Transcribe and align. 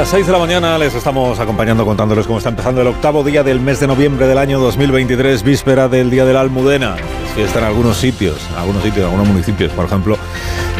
Las 0.00 0.08
6 0.08 0.28
de 0.28 0.32
la 0.32 0.38
mañana 0.38 0.78
les 0.78 0.94
estamos 0.94 1.38
acompañando 1.40 1.84
contándoles 1.84 2.26
cómo 2.26 2.38
está 2.38 2.48
empezando 2.48 2.80
el 2.80 2.86
octavo 2.86 3.22
día 3.22 3.42
del 3.42 3.60
mes 3.60 3.80
de 3.80 3.86
noviembre 3.86 4.26
del 4.26 4.38
año 4.38 4.58
2023, 4.58 5.42
víspera 5.42 5.90
del 5.90 6.08
Día 6.08 6.24
de 6.24 6.32
la 6.32 6.40
Almudena. 6.40 6.96
Es 7.26 7.32
fiesta 7.34 7.58
en 7.58 7.66
algunos 7.66 7.98
sitios, 7.98 8.38
algunos 8.56 8.82
sitios, 8.82 9.04
algunos 9.04 9.28
municipios, 9.28 9.70
por 9.72 9.84
ejemplo, 9.84 10.16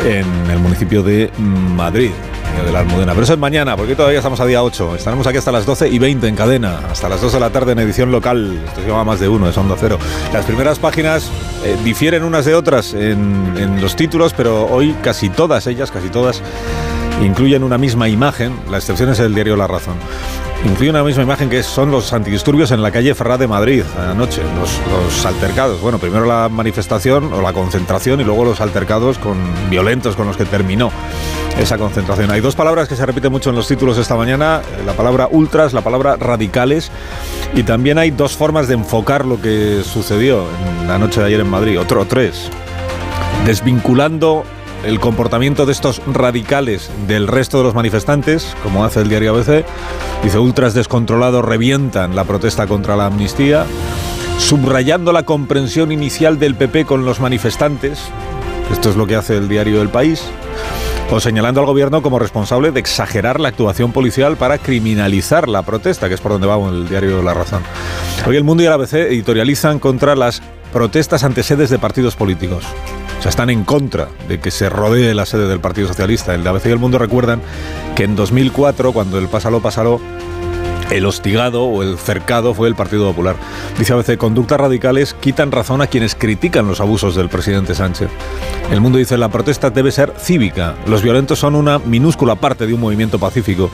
en 0.06 0.24
el 0.50 0.58
municipio 0.58 1.02
de 1.02 1.30
Madrid. 1.38 2.12
Día 2.54 2.64
de 2.64 2.72
la 2.72 2.80
Almudena. 2.80 3.12
Pero 3.12 3.24
eso 3.24 3.34
es 3.34 3.38
mañana, 3.38 3.76
porque 3.76 3.94
todavía 3.94 4.20
estamos 4.20 4.40
a 4.40 4.46
día 4.46 4.62
8. 4.62 4.96
Estaremos 4.96 5.26
aquí 5.26 5.36
hasta 5.36 5.52
las 5.52 5.66
12 5.66 5.90
y 5.90 5.98
20 5.98 6.26
en 6.26 6.34
cadena, 6.34 6.80
hasta 6.90 7.10
las 7.10 7.20
2 7.20 7.34
de 7.34 7.40
la 7.40 7.50
tarde 7.50 7.72
en 7.72 7.80
edición 7.80 8.10
local. 8.10 8.58
Esto 8.66 8.80
se 8.80 8.88
llama 8.88 9.04
más 9.04 9.20
de 9.20 9.28
uno, 9.28 9.50
es 9.50 9.56
Onda 9.58 9.76
Cero. 9.78 9.98
Las 10.32 10.46
primeras 10.46 10.78
páginas 10.78 11.30
eh, 11.62 11.76
difieren 11.84 12.24
unas 12.24 12.46
de 12.46 12.54
otras 12.54 12.94
en 12.94 13.82
los 13.82 13.96
títulos, 13.96 14.32
pero 14.32 14.66
hoy 14.66 14.96
casi 15.02 15.28
todas 15.28 15.66
ellas, 15.66 15.90
casi 15.90 16.08
todas, 16.08 16.42
incluyen 17.22 17.62
una 17.62 17.78
misma 17.78 18.08
imagen, 18.08 18.58
la 18.70 18.78
excepción 18.78 19.10
es 19.10 19.18
el 19.18 19.34
diario 19.34 19.56
La 19.56 19.66
Razón. 19.66 19.96
Incluye 20.64 20.90
una 20.90 21.02
misma 21.02 21.22
imagen 21.22 21.48
que 21.48 21.62
son 21.62 21.90
los 21.90 22.12
antidisturbios 22.12 22.70
en 22.70 22.82
la 22.82 22.90
calle 22.90 23.14
Ferrá 23.14 23.38
de 23.38 23.48
Madrid 23.48 23.82
anoche, 23.98 24.42
los, 24.58 24.78
los, 24.90 25.24
altercados. 25.24 25.80
Bueno, 25.80 25.98
primero 25.98 26.26
la 26.26 26.50
manifestación 26.50 27.32
o 27.32 27.40
la 27.40 27.54
concentración 27.54 28.20
y 28.20 28.24
luego 28.24 28.44
los 28.44 28.60
altercados 28.60 29.18
con, 29.18 29.38
violentos 29.70 30.16
con 30.16 30.26
los 30.26 30.36
que 30.36 30.44
terminó 30.44 30.90
esa 31.58 31.78
concentración. 31.78 32.30
Hay 32.30 32.40
dos 32.40 32.56
palabras 32.56 32.88
que 32.88 32.96
se 32.96 33.06
repiten 33.06 33.32
mucho 33.32 33.50
en 33.50 33.56
los 33.56 33.68
títulos 33.68 33.96
esta 33.96 34.16
mañana, 34.16 34.60
la 34.84 34.92
palabra 34.92 35.28
ultras, 35.30 35.72
la 35.72 35.80
palabra 35.80 36.16
radicales, 36.16 36.90
y 37.54 37.62
también 37.62 37.96
hay 37.98 38.10
dos 38.10 38.36
formas 38.36 38.68
de 38.68 38.74
enfocar 38.74 39.24
lo 39.24 39.40
que 39.40 39.82
sucedió 39.82 40.44
en 40.80 40.88
la 40.88 40.98
noche 40.98 41.20
de 41.20 41.26
ayer 41.26 41.40
en 41.40 41.48
Madrid, 41.48 41.80
otro 41.80 42.04
tres. 42.04 42.50
Desvinculando 43.46 44.44
el 44.84 44.98
comportamiento 44.98 45.66
de 45.66 45.72
estos 45.72 46.00
radicales 46.06 46.90
del 47.06 47.26
resto 47.26 47.58
de 47.58 47.64
los 47.64 47.74
manifestantes, 47.74 48.56
como 48.62 48.84
hace 48.84 49.00
el 49.00 49.08
diario 49.08 49.34
ABC. 49.34 49.64
Dice, 50.22 50.38
ultras 50.38 50.74
descontrolados 50.74 51.44
revientan 51.44 52.16
la 52.16 52.24
protesta 52.24 52.66
contra 52.66 52.96
la 52.96 53.06
amnistía, 53.06 53.66
subrayando 54.38 55.12
la 55.12 55.24
comprensión 55.24 55.92
inicial 55.92 56.38
del 56.38 56.54
PP 56.54 56.86
con 56.86 57.04
los 57.04 57.20
manifestantes. 57.20 58.00
Esto 58.72 58.90
es 58.90 58.96
lo 58.96 59.06
que 59.06 59.16
hace 59.16 59.36
el 59.36 59.48
diario 59.48 59.82
El 59.82 59.88
País. 59.88 60.24
O 61.12 61.18
señalando 61.18 61.60
al 61.60 61.66
gobierno 61.66 62.02
como 62.02 62.20
responsable 62.20 62.70
de 62.70 62.78
exagerar 62.78 63.40
la 63.40 63.48
actuación 63.48 63.90
policial 63.92 64.36
para 64.36 64.58
criminalizar 64.58 65.48
la 65.48 65.62
protesta, 65.62 66.08
que 66.08 66.14
es 66.14 66.20
por 66.20 66.32
donde 66.32 66.46
va 66.46 66.56
el 66.68 66.88
diario 66.88 67.20
La 67.20 67.34
Razón. 67.34 67.62
Hoy 68.26 68.36
el 68.36 68.44
Mundo 68.44 68.62
y 68.62 68.66
el 68.66 68.72
ABC 68.72 68.94
editorializan 68.94 69.80
contra 69.80 70.14
las 70.14 70.40
protestas 70.72 71.24
ante 71.24 71.42
sedes 71.42 71.68
de 71.68 71.80
partidos 71.80 72.14
políticos. 72.14 72.64
O 73.20 73.22
sea, 73.22 73.28
están 73.28 73.50
en 73.50 73.64
contra 73.64 74.08
de 74.28 74.40
que 74.40 74.50
se 74.50 74.70
rodee 74.70 75.12
la 75.12 75.26
sede 75.26 75.46
del 75.46 75.60
Partido 75.60 75.86
Socialista. 75.86 76.34
El 76.34 76.42
de 76.42 76.48
ABC 76.48 76.64
y 76.64 76.70
el 76.70 76.78
Mundo 76.78 76.98
recuerdan 76.98 77.42
que 77.94 78.04
en 78.04 78.16
2004, 78.16 78.94
cuando 78.94 79.18
el 79.18 79.28
pásalo, 79.28 79.60
pásalo, 79.60 80.00
el 80.90 81.04
hostigado 81.04 81.64
o 81.64 81.82
el 81.82 81.98
cercado 81.98 82.54
fue 82.54 82.68
el 82.68 82.74
Partido 82.74 83.06
Popular. 83.06 83.36
Dice 83.78 83.92
ABC, 83.92 84.16
conductas 84.16 84.58
radicales 84.58 85.12
quitan 85.12 85.52
razón 85.52 85.82
a 85.82 85.86
quienes 85.86 86.14
critican 86.14 86.66
los 86.66 86.80
abusos 86.80 87.14
del 87.14 87.28
presidente 87.28 87.74
Sánchez. 87.74 88.08
El 88.70 88.80
mundo 88.80 88.96
dice, 88.96 89.18
la 89.18 89.28
protesta 89.28 89.68
debe 89.68 89.92
ser 89.92 90.14
cívica. 90.18 90.76
Los 90.86 91.02
violentos 91.02 91.38
son 91.38 91.56
una 91.56 91.78
minúscula 91.78 92.36
parte 92.36 92.66
de 92.66 92.72
un 92.72 92.80
movimiento 92.80 93.18
pacífico 93.18 93.68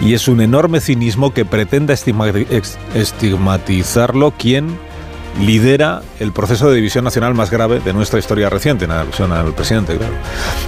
y 0.00 0.14
es 0.14 0.28
un 0.28 0.40
enorme 0.40 0.80
cinismo 0.80 1.34
que 1.34 1.44
pretenda 1.44 1.92
estigmatizarlo 1.92 4.30
quien 4.30 4.78
lidera 5.40 6.02
el 6.20 6.32
proceso 6.32 6.68
de 6.70 6.76
división 6.76 7.04
nacional 7.04 7.34
más 7.34 7.50
grave 7.50 7.80
de 7.80 7.92
nuestra 7.92 8.18
historia 8.18 8.50
reciente, 8.50 8.84
en 8.84 8.90
alusión 8.90 9.32
al 9.32 9.54
presidente, 9.54 9.96
claro. 9.96 10.14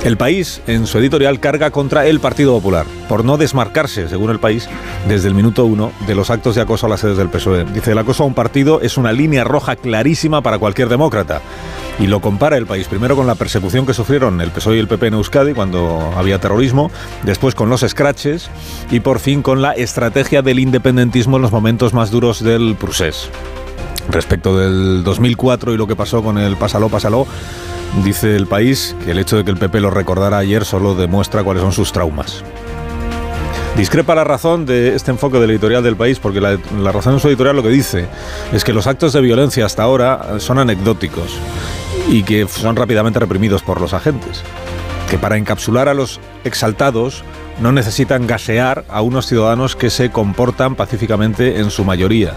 El 0.05 0.17
país, 0.17 0.63
en 0.67 0.87
su 0.87 0.99
editorial, 0.99 1.41
carga 1.41 1.71
contra 1.71 2.07
el 2.07 2.21
Partido 2.21 2.55
Popular, 2.55 2.87
por 3.09 3.25
no 3.25 3.37
desmarcarse, 3.37 4.09
según 4.09 4.31
el 4.31 4.39
país, 4.39 4.69
desde 5.09 5.29
el 5.29 5.35
minuto 5.35 5.65
uno 5.65 5.93
de 6.07 6.15
los 6.15 6.31
actos 6.31 6.55
de 6.55 6.63
acoso 6.63 6.87
a 6.87 6.89
las 6.89 7.01
sedes 7.01 7.17
del 7.17 7.29
PSOE. 7.29 7.65
Dice, 7.65 7.93
el 7.93 7.99
acoso 7.99 8.25
a 8.25 8.27
un 8.27 8.35
partido 8.35 8.81
es 8.81 8.97
una 8.97 9.13
línea 9.13 9.45
roja 9.45 9.77
clarísima 9.77 10.43
para 10.43 10.59
cualquier 10.59 10.89
demócrata. 10.89 11.41
Y 12.01 12.09
lo 12.09 12.21
compara 12.21 12.57
el 12.57 12.67
país 12.67 12.89
primero 12.89 13.15
con 13.15 13.27
la 13.27 13.37
persecución 13.37 13.87
que 13.87 13.95
sufrieron 13.95 14.41
el 14.41 14.51
PSOE 14.51 14.77
y 14.77 14.81
el 14.81 14.89
PP 14.89 15.09
en 15.09 15.15
Euskadi 15.15 15.55
cuando 15.55 16.13
había 16.17 16.41
terrorismo, 16.41 16.91
después 17.23 17.55
con 17.55 17.71
los 17.71 17.83
scratches 17.83 18.51
y 18.91 19.01
por 19.01 19.21
fin 19.21 19.43
con 19.43 19.63
la 19.63 19.73
estrategia 19.73 20.43
del 20.43 20.59
independentismo 20.59 21.37
en 21.37 21.43
los 21.43 21.53
momentos 21.53 21.95
más 21.95 22.11
duros 22.11 22.43
del 22.43 22.75
procés 22.75 23.31
respecto 24.09 24.56
del 24.56 25.03
2004 25.04 25.72
y 25.75 25.76
lo 25.76 25.87
que 25.87 25.97
pasó 25.97 26.22
con 26.22 26.38
el 26.38 26.56
Pásalo, 26.56 26.88
Pásalo, 26.88 27.26
dice 28.04 28.37
el 28.37 28.47
país 28.47 28.97
que 29.04 29.12
el 29.12 29.19
hecho 29.19 29.37
de 29.37 29.44
que 29.44 29.50
el 29.50 29.56
PP 29.56 29.81
lo 29.81 29.91
recordara 29.91 30.38
ayer 30.38 30.65
solo 30.65 30.94
demuestra 30.94 31.42
cuáles 31.42 31.62
son 31.62 31.72
sus 31.72 31.92
traumas. 31.92 32.44
Discrepa 33.76 34.15
la 34.15 34.22
razón 34.22 34.66
de 34.66 34.94
este 34.94 35.10
enfoque 35.10 35.41
del 35.41 35.50
editorial 35.50 35.82
del 35.82 35.97
país, 35.97 36.20
porque 36.20 36.41
la, 36.41 36.56
razón 36.92 37.15
en 37.15 37.20
su 37.20 37.26
editorial 37.26 37.56
lo 37.56 37.62
que 37.62 37.70
dice 37.70 38.06
es 38.53 38.62
que 38.62 38.72
los 38.72 38.87
actos 38.87 39.12
de 39.12 39.20
violencia 39.20 39.66
hasta 39.66 39.82
ahora 39.82 40.38
son 40.38 40.60
anecdóticos 40.60 41.36
y 42.09 42.22
que 42.22 42.47
son 42.47 42.76
rápidamente 42.76 43.19
reprimidos 43.19 43.62
por 43.62 43.81
los 43.81 43.92
agentes. 43.92 44.44
Que 45.10 45.19
para 45.19 45.36
encapsular 45.38 45.88
a 45.88 45.94
los 45.94 46.21
exaltados 46.44 47.25
no 47.60 47.72
necesitan 47.72 48.26
gasear 48.26 48.84
a 48.88 49.03
unos 49.03 49.26
ciudadanos 49.26 49.76
que 49.76 49.91
se 49.91 50.10
comportan 50.10 50.75
pacíficamente 50.75 51.60
en 51.60 51.70
su 51.70 51.84
mayoría. 51.84 52.34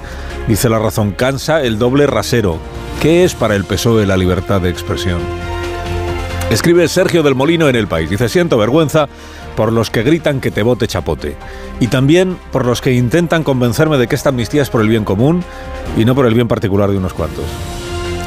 Dice 0.48 0.70
la 0.70 0.80
razón, 0.80 1.12
cansa 1.12 1.62
el 1.62 1.80
doble 1.80 2.08
rasero. 2.08 2.58
¿Qué 3.02 3.24
es 3.24 3.36
para 3.36 3.56
el 3.56 3.66
PSOE 3.66 4.06
la 4.06 4.18
libertad 4.18 4.62
de 4.62 4.70
expresión? 4.70 5.20
Escribe 6.50 6.88
Sergio 6.88 7.24
del 7.24 7.36
Molino 7.36 7.68
en 7.68 7.76
El 7.76 7.88
País. 7.88 8.10
Dice, 8.10 8.30
siento 8.30 8.58
vergüenza 8.58 9.10
por 9.58 9.74
los 9.74 9.90
que 9.90 10.04
gritan 10.04 10.40
que 10.40 10.52
te 10.52 10.64
vote 10.64 10.88
chapote. 10.88 11.36
Y 11.80 11.88
también 11.88 12.38
por 12.52 12.66
los 12.66 12.80
que 12.80 12.94
intentan 12.94 13.44
convencerme 13.44 13.98
de 13.98 14.08
que 14.08 14.16
esta 14.16 14.30
amnistía 14.30 14.62
es 14.62 14.70
por 14.70 14.82
el 14.82 14.88
bien 14.88 15.04
común 15.04 15.44
y 15.98 16.06
no 16.06 16.16
por 16.16 16.26
el 16.26 16.34
bien 16.34 16.48
particular 16.48 16.90
de 16.90 16.98
unos 16.98 17.14
cuantos. 17.14 17.44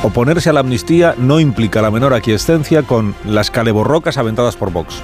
Oponerse 0.02 0.50
a 0.50 0.52
la 0.52 0.60
amnistía 0.60 1.14
no 1.18 1.40
implica 1.40 1.82
la 1.82 1.90
menor 1.90 2.14
aquiescencia 2.14 2.82
con 2.82 3.14
las 3.24 3.50
caleborrocas 3.50 4.18
aventadas 4.18 4.56
por 4.56 4.70
Vox. 4.70 5.02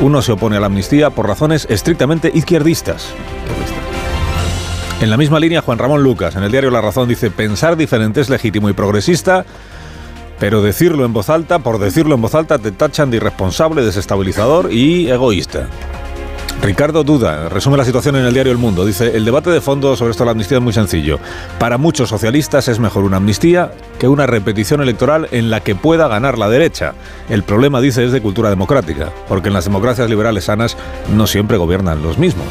Uno 0.00 0.22
se 0.22 0.30
opone 0.30 0.56
a 0.56 0.60
la 0.60 0.66
amnistía 0.66 1.10
por 1.10 1.26
razones 1.26 1.66
estrictamente 1.68 2.30
izquierdistas. 2.32 3.12
En 5.00 5.10
la 5.10 5.16
misma 5.16 5.40
línea, 5.40 5.60
Juan 5.60 5.78
Ramón 5.78 6.04
Lucas, 6.04 6.36
en 6.36 6.44
el 6.44 6.52
diario 6.52 6.70
La 6.70 6.80
Razón, 6.80 7.08
dice, 7.08 7.30
pensar 7.30 7.76
diferente 7.76 8.20
es 8.20 8.30
legítimo 8.30 8.68
y 8.68 8.74
progresista, 8.74 9.44
pero 10.38 10.62
decirlo 10.62 11.04
en 11.04 11.12
voz 11.12 11.30
alta, 11.30 11.58
por 11.58 11.78
decirlo 11.78 12.14
en 12.14 12.22
voz 12.22 12.36
alta, 12.36 12.58
te 12.58 12.70
tachan 12.70 13.10
de 13.10 13.16
irresponsable, 13.16 13.82
desestabilizador 13.82 14.72
y 14.72 15.10
egoísta. 15.10 15.68
Ricardo 16.62 17.04
Duda 17.04 17.48
resume 17.48 17.76
la 17.76 17.84
situación 17.84 18.16
en 18.16 18.24
el 18.24 18.34
diario 18.34 18.52
El 18.52 18.58
Mundo. 18.58 18.84
Dice, 18.84 19.16
el 19.16 19.24
debate 19.24 19.50
de 19.50 19.60
fondo 19.60 19.96
sobre 19.96 20.10
esto 20.10 20.24
de 20.24 20.26
la 20.26 20.32
amnistía 20.32 20.58
es 20.58 20.64
muy 20.64 20.72
sencillo. 20.72 21.18
Para 21.58 21.78
muchos 21.78 22.08
socialistas 22.08 22.68
es 22.68 22.80
mejor 22.80 23.04
una 23.04 23.18
amnistía 23.18 23.72
que 23.98 24.08
una 24.08 24.26
repetición 24.26 24.80
electoral 24.80 25.28
en 25.30 25.50
la 25.50 25.60
que 25.60 25.76
pueda 25.76 26.08
ganar 26.08 26.36
la 26.36 26.48
derecha. 26.48 26.94
El 27.28 27.44
problema, 27.44 27.80
dice, 27.80 28.04
es 28.04 28.12
de 28.12 28.20
cultura 28.20 28.50
democrática, 28.50 29.10
porque 29.28 29.48
en 29.48 29.54
las 29.54 29.64
democracias 29.64 30.10
liberales 30.10 30.44
sanas 30.44 30.76
no 31.14 31.26
siempre 31.26 31.58
gobiernan 31.58 32.02
los 32.02 32.18
mismos. 32.18 32.48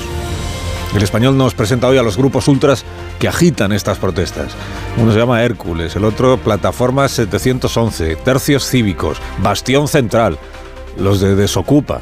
El 0.95 1.03
español 1.03 1.37
nos 1.37 1.53
presenta 1.53 1.87
hoy 1.87 1.97
a 1.97 2.03
los 2.03 2.17
grupos 2.17 2.47
ultras 2.47 2.85
que 3.19 3.27
agitan 3.27 3.73
estas 3.73 3.97
protestas. 3.97 4.55
Uno 4.97 5.11
se 5.11 5.19
llama 5.19 5.43
Hércules, 5.43 5.95
el 5.95 6.05
otro 6.05 6.37
Plataforma 6.37 7.07
711, 7.09 8.15
Tercios 8.15 8.67
Cívicos, 8.67 9.17
Bastión 9.39 9.87
Central, 9.87 10.39
los 10.97 11.19
de 11.19 11.35
Desocupa, 11.35 12.01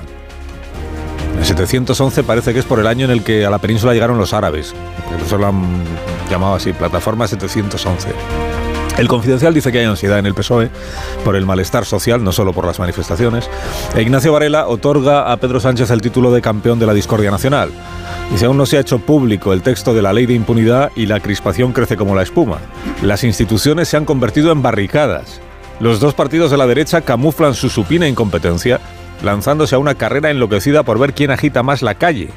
el 1.38 1.46
711 1.46 2.24
parece 2.24 2.54
que 2.54 2.60
es 2.60 2.66
por 2.66 2.80
el 2.80 2.88
año 2.88 3.06
en 3.06 3.12
el 3.12 3.24
que 3.24 3.46
a 3.46 3.50
la 3.50 3.60
península 3.60 3.94
llegaron 3.94 4.18
los 4.18 4.34
árabes. 4.34 4.74
Eso 5.26 5.38
lo 5.38 5.48
han 5.48 5.84
llamado 6.30 6.56
así, 6.56 6.74
Plataforma 6.74 7.28
711. 7.28 8.10
El 8.98 9.10
Confidencial 9.10 9.54
dice 9.54 9.74
que 9.74 9.80
hay 9.80 9.86
ansiedad 9.86 10.20
en 10.20 10.26
el 10.26 10.34
PSOE 10.34 10.70
por 11.26 11.36
el 11.36 11.46
malestar 11.46 11.86
social, 11.86 12.24
no 12.24 12.32
solo 12.32 12.54
por 12.54 12.66
las 12.66 12.80
manifestaciones. 12.80 13.50
E 13.94 14.02
Ignacio 14.02 14.32
Varela 14.32 14.68
otorga 14.68 15.32
a 15.32 15.38
Pedro 15.38 15.60
Sánchez 15.60 15.92
el 15.92 16.02
título 16.02 16.32
de 16.32 16.42
campeón 16.42 16.80
de 16.80 16.86
la 16.86 16.94
discordia 16.94 17.30
nacional. 17.30 17.72
Dice, 18.32 18.46
aún 18.46 18.58
no 18.58 18.66
se 18.66 18.78
ha 18.78 18.82
hecho 18.82 19.00
público 19.00 19.52
el 19.52 19.62
texto 19.62 19.94
de 19.94 20.02
la 20.02 20.14
ley 20.14 20.26
de 20.26 20.34
impunidad 20.34 20.92
y 20.96 21.08
la 21.08 21.20
crispación 21.20 21.74
crece 21.74 21.98
como 21.98 22.16
la 22.16 22.24
espuma. 22.24 22.60
Las 23.02 23.26
instituciones 23.26 23.90
se 23.90 23.98
han 23.98 24.06
convertido 24.06 24.52
en 24.54 24.62
barricadas. 24.62 25.42
Los 25.82 26.00
dos 26.00 26.14
partidos 26.14 26.50
de 26.50 26.58
la 26.58 26.66
derecha 26.66 27.02
camuflan 27.02 27.54
su 27.54 27.70
supina 27.70 28.08
incompetencia, 28.08 28.80
lanzándose 29.24 29.76
a 29.76 29.80
una 29.80 29.96
carrera 29.96 30.30
enloquecida 30.30 30.84
por 30.84 31.00
ver 31.00 31.14
quién 31.14 31.32
agita 31.32 31.64
más 31.64 31.82
la 31.82 31.96
calle. 31.96 32.30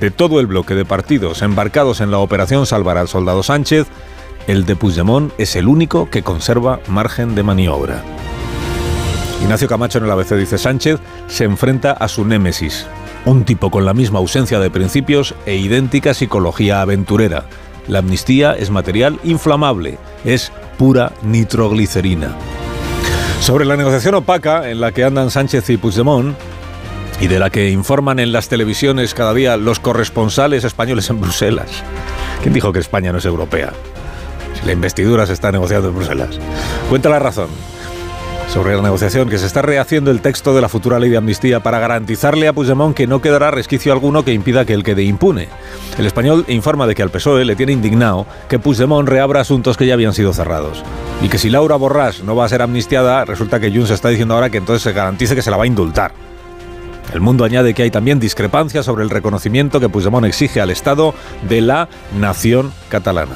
De 0.00 0.10
todo 0.10 0.40
el 0.40 0.46
bloque 0.46 0.74
de 0.74 0.84
partidos 0.84 1.42
embarcados 1.42 2.00
en 2.00 2.10
la 2.10 2.18
operación 2.18 2.66
Salvar 2.66 2.98
al 2.98 3.08
Soldado 3.08 3.42
Sánchez, 3.42 3.86
el 4.46 4.66
de 4.66 4.76
Puigdemont 4.76 5.32
es 5.38 5.56
el 5.56 5.68
único 5.68 6.10
que 6.10 6.22
conserva 6.22 6.80
margen 6.88 7.34
de 7.34 7.42
maniobra. 7.42 8.02
Ignacio 9.42 9.68
Camacho 9.68 9.98
en 9.98 10.04
el 10.04 10.10
ABC 10.10 10.34
dice 10.36 10.58
Sánchez 10.58 11.00
se 11.28 11.44
enfrenta 11.44 11.92
a 11.92 12.08
su 12.08 12.24
némesis, 12.24 12.86
un 13.24 13.44
tipo 13.44 13.70
con 13.70 13.84
la 13.84 13.94
misma 13.94 14.18
ausencia 14.18 14.58
de 14.58 14.70
principios 14.70 15.34
e 15.46 15.56
idéntica 15.56 16.14
psicología 16.14 16.80
aventurera. 16.80 17.44
La 17.86 17.98
amnistía 17.98 18.54
es 18.54 18.70
material 18.70 19.20
inflamable, 19.22 19.98
es 20.24 20.50
pura 20.78 21.12
nitroglicerina. 21.22 22.34
Sobre 23.40 23.64
la 23.64 23.76
negociación 23.76 24.14
opaca 24.14 24.70
en 24.70 24.80
la 24.80 24.92
que 24.92 25.04
andan 25.04 25.30
Sánchez 25.30 25.68
y 25.70 25.76
Puigdemont, 25.76 26.36
y 27.20 27.28
de 27.28 27.38
la 27.38 27.50
que 27.50 27.70
informan 27.70 28.18
en 28.18 28.32
las 28.32 28.48
televisiones 28.48 29.14
cada 29.14 29.34
día 29.34 29.56
los 29.56 29.78
corresponsales 29.78 30.64
españoles 30.64 31.08
en 31.10 31.20
Bruselas. 31.20 31.70
¿Quién 32.42 32.54
dijo 32.54 32.72
que 32.72 32.80
España 32.80 33.12
no 33.12 33.18
es 33.18 33.24
europea? 33.24 33.72
La 34.64 34.72
investidura 34.72 35.26
se 35.26 35.34
está 35.34 35.52
negociando 35.52 35.88
en 35.88 35.94
Bruselas. 35.94 36.38
Cuenta 36.88 37.08
la 37.08 37.18
razón 37.18 37.48
sobre 38.54 38.76
la 38.76 38.82
negociación 38.82 39.28
que 39.28 39.36
se 39.36 39.46
está 39.46 39.62
rehaciendo 39.62 40.12
el 40.12 40.20
texto 40.20 40.54
de 40.54 40.60
la 40.60 40.68
futura 40.68 41.00
ley 41.00 41.10
de 41.10 41.16
amnistía 41.16 41.58
para 41.58 41.80
garantizarle 41.80 42.46
a 42.46 42.52
Puigdemont 42.52 42.94
que 42.94 43.08
no 43.08 43.20
quedará 43.20 43.50
resquicio 43.50 43.92
alguno 43.92 44.24
que 44.24 44.32
impida 44.32 44.64
que 44.64 44.74
él 44.74 44.84
quede 44.84 45.02
impune. 45.02 45.48
El 45.98 46.06
español 46.06 46.44
informa 46.46 46.86
de 46.86 46.94
que 46.94 47.02
al 47.02 47.10
PSOE 47.10 47.44
le 47.44 47.56
tiene 47.56 47.72
indignado 47.72 48.26
que 48.48 48.60
Puigdemont 48.60 49.08
reabra 49.08 49.40
asuntos 49.40 49.76
que 49.76 49.88
ya 49.88 49.94
habían 49.94 50.14
sido 50.14 50.32
cerrados. 50.32 50.84
Y 51.20 51.28
que 51.28 51.38
si 51.38 51.50
Laura 51.50 51.76
Borràs 51.76 52.22
no 52.22 52.36
va 52.36 52.44
a 52.44 52.48
ser 52.48 52.62
amnistiada, 52.62 53.24
resulta 53.24 53.58
que 53.58 53.72
Junts 53.72 53.90
está 53.90 54.08
diciendo 54.08 54.34
ahora 54.34 54.50
que 54.50 54.58
entonces 54.58 54.82
se 54.84 54.92
garantice 54.92 55.34
que 55.34 55.42
se 55.42 55.50
la 55.50 55.56
va 55.56 55.64
a 55.64 55.66
indultar. 55.66 56.12
El 57.12 57.22
mundo 57.22 57.44
añade 57.44 57.74
que 57.74 57.82
hay 57.82 57.90
también 57.90 58.20
discrepancias 58.20 58.86
sobre 58.86 59.02
el 59.02 59.10
reconocimiento 59.10 59.80
que 59.80 59.88
Puigdemont 59.88 60.26
exige 60.26 60.60
al 60.60 60.70
Estado 60.70 61.12
de 61.48 61.60
la 61.60 61.88
nación 62.16 62.72
catalana. 62.88 63.34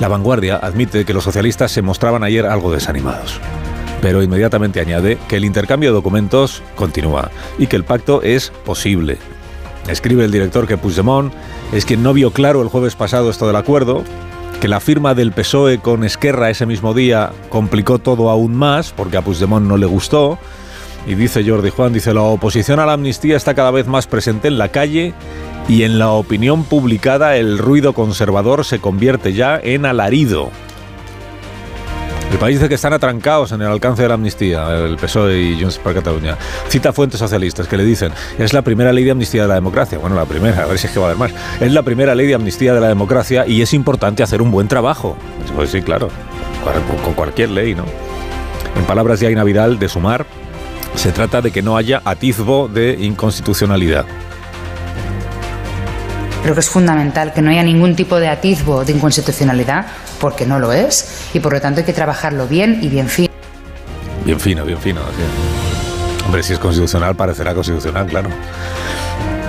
La 0.00 0.08
vanguardia 0.08 0.56
admite 0.56 1.04
que 1.04 1.14
los 1.14 1.22
socialistas 1.22 1.70
se 1.70 1.82
mostraban 1.82 2.24
ayer 2.24 2.44
algo 2.44 2.72
desanimados, 2.72 3.40
pero 4.00 4.22
inmediatamente 4.22 4.80
añade 4.80 5.18
que 5.28 5.36
el 5.36 5.44
intercambio 5.44 5.90
de 5.90 5.94
documentos 5.94 6.62
continúa 6.74 7.30
y 7.58 7.66
que 7.66 7.76
el 7.76 7.84
pacto 7.84 8.22
es 8.22 8.50
posible. 8.64 9.18
Escribe 9.88 10.24
el 10.24 10.32
director 10.32 10.66
que 10.66 10.76
Puigdemont 10.76 11.32
es 11.72 11.84
quien 11.84 12.02
no 12.02 12.12
vio 12.12 12.32
claro 12.32 12.62
el 12.62 12.68
jueves 12.68 12.96
pasado 12.96 13.30
esto 13.30 13.46
del 13.46 13.56
acuerdo, 13.56 14.02
que 14.60 14.68
la 14.68 14.80
firma 14.80 15.14
del 15.14 15.32
PSOE 15.32 15.78
con 15.78 16.02
Esquerra 16.02 16.50
ese 16.50 16.66
mismo 16.66 16.94
día 16.94 17.30
complicó 17.50 17.98
todo 17.98 18.30
aún 18.30 18.54
más 18.54 18.92
porque 18.92 19.16
a 19.16 19.22
Puigdemont 19.22 19.66
no 19.66 19.76
le 19.76 19.86
gustó. 19.86 20.38
Y 21.06 21.14
dice 21.14 21.48
Jordi 21.48 21.70
Juan, 21.70 21.92
dice, 21.92 22.12
la 22.12 22.22
oposición 22.22 22.80
a 22.80 22.86
la 22.86 22.94
amnistía 22.94 23.36
está 23.36 23.54
cada 23.54 23.70
vez 23.70 23.86
más 23.86 24.08
presente 24.08 24.48
en 24.48 24.58
la 24.58 24.70
calle 24.70 25.14
y 25.68 25.84
en 25.84 26.00
la 26.00 26.10
opinión 26.10 26.64
publicada 26.64 27.36
el 27.36 27.58
ruido 27.58 27.92
conservador 27.92 28.64
se 28.64 28.80
convierte 28.80 29.32
ya 29.32 29.60
en 29.62 29.86
alarido. 29.86 30.50
El 32.30 32.38
país 32.38 32.58
dice 32.58 32.68
que 32.68 32.74
están 32.74 32.92
atrancados 32.92 33.52
en 33.52 33.62
el 33.62 33.68
alcance 33.68 34.02
de 34.02 34.08
la 34.08 34.14
amnistía, 34.14 34.76
el 34.76 34.96
PSOE 34.96 35.40
y 35.40 35.60
Junts 35.60 35.78
per 35.78 35.94
Catalunya. 35.94 36.36
Cita 36.68 36.92
fuentes 36.92 37.18
socialistas 37.18 37.66
que 37.66 37.76
le 37.76 37.84
dicen, 37.84 38.12
es 38.38 38.52
la 38.52 38.62
primera 38.62 38.92
ley 38.92 39.04
de 39.04 39.12
amnistía 39.12 39.42
de 39.42 39.48
la 39.48 39.54
democracia. 39.54 39.96
Bueno, 39.98 40.16
la 40.16 40.26
primera, 40.26 40.64
a 40.64 40.66
ver 40.66 40.78
si 40.78 40.86
es 40.86 40.92
que 40.92 40.98
va 40.98 41.06
a 41.06 41.08
haber 41.10 41.18
más. 41.18 41.32
Es 41.60 41.72
la 41.72 41.82
primera 41.82 42.14
ley 42.14 42.26
de 42.26 42.34
amnistía 42.34 42.74
de 42.74 42.80
la 42.80 42.88
democracia 42.88 43.46
y 43.46 43.62
es 43.62 43.72
importante 43.72 44.22
hacer 44.22 44.42
un 44.42 44.50
buen 44.50 44.68
trabajo. 44.68 45.16
Pues 45.54 45.70
sí, 45.70 45.80
claro, 45.82 46.10
con 47.04 47.14
cualquier 47.14 47.50
ley, 47.50 47.74
¿no? 47.74 47.84
En 48.76 48.84
palabras 48.84 49.20
de 49.20 49.28
Aina 49.28 49.44
Vidal, 49.44 49.78
de 49.78 49.88
Sumar, 49.88 50.26
se 50.94 51.12
trata 51.12 51.40
de 51.40 51.50
que 51.50 51.62
no 51.62 51.76
haya 51.76 52.02
atisbo 52.04 52.68
de 52.68 52.98
inconstitucionalidad. 53.00 54.04
Creo 56.46 56.54
que 56.54 56.60
es 56.60 56.70
fundamental 56.70 57.32
que 57.32 57.42
no 57.42 57.50
haya 57.50 57.64
ningún 57.64 57.96
tipo 57.96 58.20
de 58.20 58.28
atisbo 58.28 58.84
de 58.84 58.92
inconstitucionalidad, 58.92 59.84
porque 60.20 60.46
no 60.46 60.60
lo 60.60 60.72
es, 60.72 61.26
y 61.34 61.40
por 61.40 61.52
lo 61.52 61.60
tanto 61.60 61.80
hay 61.80 61.84
que 61.84 61.92
trabajarlo 61.92 62.46
bien 62.46 62.78
y 62.82 62.88
bien 62.88 63.08
fino. 63.08 63.34
Bien 64.24 64.38
fino, 64.38 64.64
bien 64.64 64.78
fino. 64.78 65.00
Hombre, 66.24 66.44
si 66.44 66.52
es 66.52 66.60
constitucional, 66.60 67.16
parecerá 67.16 67.52
constitucional, 67.52 68.06
claro. 68.06 68.28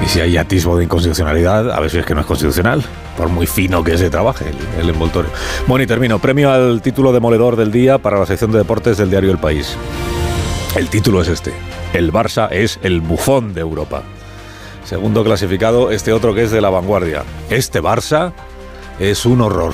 Y 0.03 0.07
si 0.09 0.21
hay 0.21 0.37
atisbo 0.37 0.75
de 0.75 0.85
inconstitucionalidad, 0.85 1.69
a 1.69 1.87
si 1.87 1.99
es 1.99 2.05
que 2.07 2.15
no 2.15 2.21
es 2.21 2.25
constitucional, 2.25 2.83
por 3.15 3.29
muy 3.29 3.45
fino 3.45 3.83
que 3.83 3.95
se 3.95 4.09
trabaje 4.09 4.45
el, 4.49 4.81
el 4.81 4.89
envoltorio. 4.89 5.29
Bueno, 5.67 5.83
y 5.83 5.85
termino. 5.85 6.17
Premio 6.17 6.51
al 6.51 6.81
título 6.81 7.13
demoledor 7.13 7.57
del 7.57 7.71
día 7.71 7.99
para 7.99 8.17
la 8.17 8.25
sección 8.25 8.51
de 8.51 8.57
deportes 8.57 8.97
del 8.97 9.11
diario 9.11 9.29
El 9.29 9.37
País. 9.37 9.77
El 10.75 10.89
título 10.89 11.21
es 11.21 11.27
este. 11.27 11.53
El 11.93 12.11
Barça 12.11 12.47
es 12.49 12.79
el 12.81 13.01
bufón 13.01 13.53
de 13.53 13.61
Europa. 13.61 14.01
Segundo 14.87 15.21
clasificado, 15.21 15.91
este 15.91 16.13
otro 16.13 16.33
que 16.33 16.43
es 16.43 16.51
de 16.51 16.61
la 16.61 16.69
vanguardia. 16.69 17.25
Este 17.49 17.81
Barça 17.81 18.31
es 18.99 19.25
un 19.25 19.41
horror. 19.41 19.73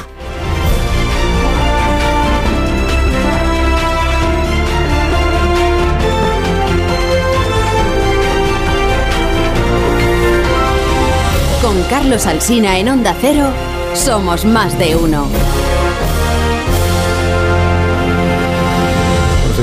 Con 11.62 11.84
Carlos 11.92 12.26
Alsina 12.26 12.80
en 12.80 12.90
Onda 12.90 13.16
Cero, 13.22 13.50
somos 13.94 14.46
más 14.46 14.80
de 14.80 14.96
uno. 14.96 15.28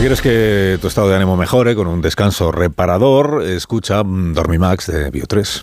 Quieres 0.00 0.22
que 0.22 0.78
tu 0.80 0.88
estado 0.88 1.10
de 1.10 1.16
ánimo 1.16 1.36
mejore 1.36 1.74
con 1.74 1.86
un 1.86 2.00
descanso 2.00 2.50
reparador, 2.50 3.42
escucha 3.42 4.02
Dormimax 4.02 4.86
de 4.86 5.12
Bio3. 5.12 5.62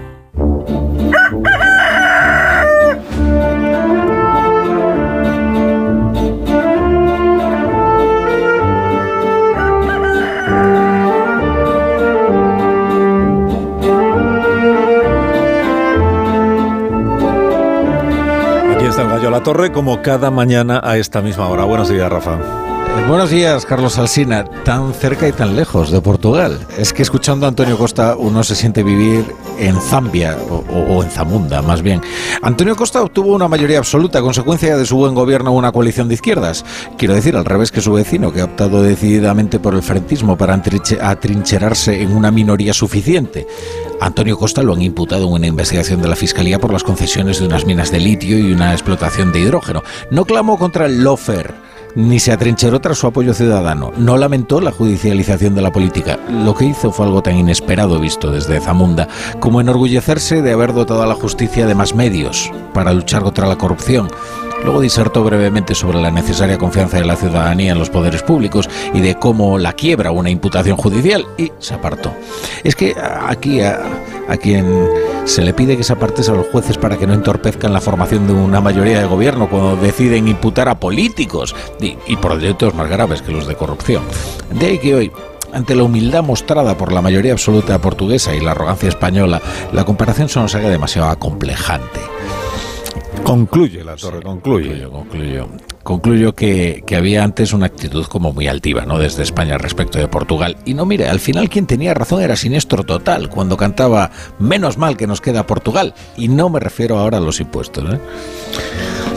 La 19.31 19.43
torre 19.43 19.71
como 19.71 20.01
cada 20.01 20.29
mañana 20.29 20.81
a 20.83 20.97
esta 20.97 21.21
misma 21.21 21.47
hora. 21.47 21.63
Buenos 21.63 21.87
días, 21.87 22.11
Rafa. 22.11 22.33
Eh, 22.33 23.05
buenos 23.07 23.29
días, 23.29 23.65
Carlos 23.65 23.97
Alsina. 23.97 24.43
Tan 24.65 24.93
cerca 24.93 25.25
y 25.25 25.31
tan 25.31 25.55
lejos 25.55 25.89
de 25.89 26.01
Portugal. 26.01 26.59
Es 26.77 26.91
que 26.91 27.01
escuchando 27.01 27.45
a 27.45 27.49
Antonio 27.49 27.77
Costa 27.77 28.17
uno 28.17 28.43
se 28.43 28.55
siente 28.55 28.83
vivir 28.83 29.25
en 29.61 29.79
Zambia 29.79 30.37
o, 30.37 31.03
en 31.03 31.09
Zamunda, 31.09 31.61
más 31.61 31.81
bien. 31.81 32.01
Antonio 32.41 32.75
Costa 32.75 33.01
obtuvo 33.01 33.33
una 33.33 33.47
mayoría 33.47 33.77
absoluta 33.77 34.19
a 34.19 34.21
consecuencia 34.21 34.75
de 34.75 34.85
su 34.85 34.97
buen 34.97 35.13
gobierno 35.15 35.51
una 35.51 35.71
coalición 35.71 36.07
de 36.07 36.15
izquierdas. 36.15 36.65
Quiero 36.97 37.13
decir, 37.13 37.35
al 37.35 37.45
revés 37.45 37.71
que 37.71 37.81
su 37.81 37.93
vecino, 37.93 38.33
que 38.33 38.41
ha 38.41 38.45
optado 38.45 38.81
decididamente 38.81 39.59
por 39.59 39.75
el 39.75 39.83
frentismo 39.83 40.37
para 40.37 40.55
atrinche- 40.55 40.99
atrincherarse 41.01 42.01
en 42.01 42.15
una 42.15 42.31
minoría 42.31 42.73
suficiente. 42.73 43.47
Antonio 43.99 44.37
Costa 44.37 44.63
lo 44.63 44.73
han 44.73 44.81
imputado 44.81 45.27
en 45.27 45.33
una 45.33 45.47
investigación 45.47 46.01
de 46.01 46.07
la 46.07 46.15
Fiscalía 46.15 46.59
por 46.59 46.73
las 46.73 46.83
concesiones 46.83 47.39
de 47.39 47.45
unas 47.45 47.65
minas 47.65 47.91
de 47.91 47.99
litio 47.99 48.37
y 48.39 48.51
una 48.51 48.71
explotación 48.73 49.31
de 49.31 49.41
hidrógeno. 49.41 49.83
No 50.09 50.25
clamó 50.25 50.57
contra 50.57 50.87
el 50.87 51.03
lofer 51.03 51.53
ni 51.95 52.19
se 52.19 52.31
atrincheró 52.31 52.79
tras 52.79 52.97
su 52.97 53.07
apoyo 53.07 53.33
ciudadano. 53.33 53.91
No 53.97 54.17
lamentó 54.17 54.61
la 54.61 54.71
judicialización 54.71 55.55
de 55.55 55.61
la 55.61 55.71
política. 55.71 56.19
Lo 56.29 56.55
que 56.55 56.65
hizo 56.65 56.91
fue 56.91 57.05
algo 57.05 57.21
tan 57.21 57.37
inesperado 57.37 57.99
visto 57.99 58.31
desde 58.31 58.59
Zamunda 58.59 59.07
como 59.39 59.61
enorgullecerse 59.61 60.41
de 60.41 60.51
haber 60.51 60.73
dotado 60.73 61.03
a 61.03 61.07
la 61.07 61.15
justicia 61.15 61.65
de 61.65 61.75
más 61.75 61.95
medios 61.95 62.51
para 62.73 62.93
luchar 62.93 63.23
contra 63.23 63.47
la 63.47 63.57
corrupción. 63.57 64.09
Luego 64.63 64.81
disertó 64.81 65.23
brevemente 65.23 65.75
sobre 65.75 66.01
la 66.01 66.11
necesaria 66.11 66.57
confianza 66.57 66.97
de 66.97 67.05
la 67.05 67.15
ciudadanía 67.15 67.71
en 67.71 67.79
los 67.79 67.89
poderes 67.89 68.21
públicos 68.23 68.69
y 68.93 69.01
de 69.01 69.15
cómo 69.15 69.57
la 69.57 69.73
quiebra 69.73 70.11
una 70.11 70.29
imputación 70.29 70.77
judicial 70.77 71.25
y 71.37 71.51
se 71.59 71.73
apartó. 71.73 72.13
Es 72.63 72.75
que 72.75 72.95
aquí 73.27 73.61
a, 73.61 73.79
quien 74.41 74.87
se 75.25 75.41
le 75.41 75.53
pide 75.53 75.77
que 75.77 75.83
se 75.83 75.93
apartes 75.93 76.29
a 76.29 76.33
los 76.33 76.47
jueces 76.47 76.77
para 76.77 76.97
que 76.97 77.07
no 77.07 77.13
entorpezcan 77.13 77.73
la 77.73 77.81
formación 77.81 78.27
de 78.27 78.33
una 78.33 78.61
mayoría 78.61 78.99
de 78.99 79.05
gobierno 79.05 79.49
cuando 79.49 79.75
deciden 79.75 80.27
imputar 80.27 80.69
a 80.69 80.79
políticos 80.79 81.55
y, 81.79 81.97
y 82.07 82.15
por 82.17 82.39
delitos 82.39 82.73
más 82.75 82.89
graves 82.89 83.21
que 83.21 83.31
los 83.31 83.47
de 83.47 83.55
corrupción. 83.55 84.03
De 84.51 84.67
ahí 84.67 84.77
que 84.77 84.95
hoy 84.95 85.11
ante 85.53 85.75
la 85.75 85.83
humildad 85.83 86.23
mostrada 86.23 86.77
por 86.77 86.91
la 86.91 87.01
mayoría 87.01 87.33
absoluta 87.33 87.79
portuguesa 87.79 88.33
y 88.33 88.39
la 88.39 88.51
arrogancia 88.51 88.89
española, 88.89 89.41
la 89.73 89.83
comparación 89.83 90.29
se 90.29 90.39
nos 90.39 90.55
haga 90.55 90.69
demasiado 90.69 91.09
acomplejante. 91.09 91.99
Concluye 93.31 93.81
la 93.83 93.95
torre, 93.95 94.21
concluye. 94.21 94.83
Concluyo, 94.83 94.91
concluyo. 94.91 95.47
Concluyo 95.83 96.35
que, 96.35 96.83
que 96.85 96.97
había 96.97 97.23
antes 97.23 97.53
una 97.53 97.65
actitud 97.67 98.05
como 98.07 98.33
muy 98.33 98.47
altiva, 98.47 98.85
¿no? 98.85 98.99
Desde 98.99 99.23
España 99.23 99.57
respecto 99.57 99.97
de 99.99 100.07
Portugal. 100.09 100.57
Y 100.65 100.73
no, 100.73 100.85
mire, 100.85 101.07
al 101.07 101.21
final 101.21 101.49
quien 101.49 101.65
tenía 101.65 101.93
razón 101.93 102.21
era 102.21 102.35
Siniestro 102.35 102.83
Total, 102.83 103.29
cuando 103.29 103.55
cantaba 103.55 104.11
Menos 104.37 104.77
mal 104.77 104.97
que 104.97 105.07
nos 105.07 105.21
queda 105.21 105.47
Portugal. 105.47 105.93
Y 106.17 106.27
no 106.27 106.49
me 106.49 106.59
refiero 106.59 106.99
ahora 106.99 107.19
a 107.19 107.21
los 107.21 107.39
impuestos, 107.39 107.93
¿eh? 107.93 107.99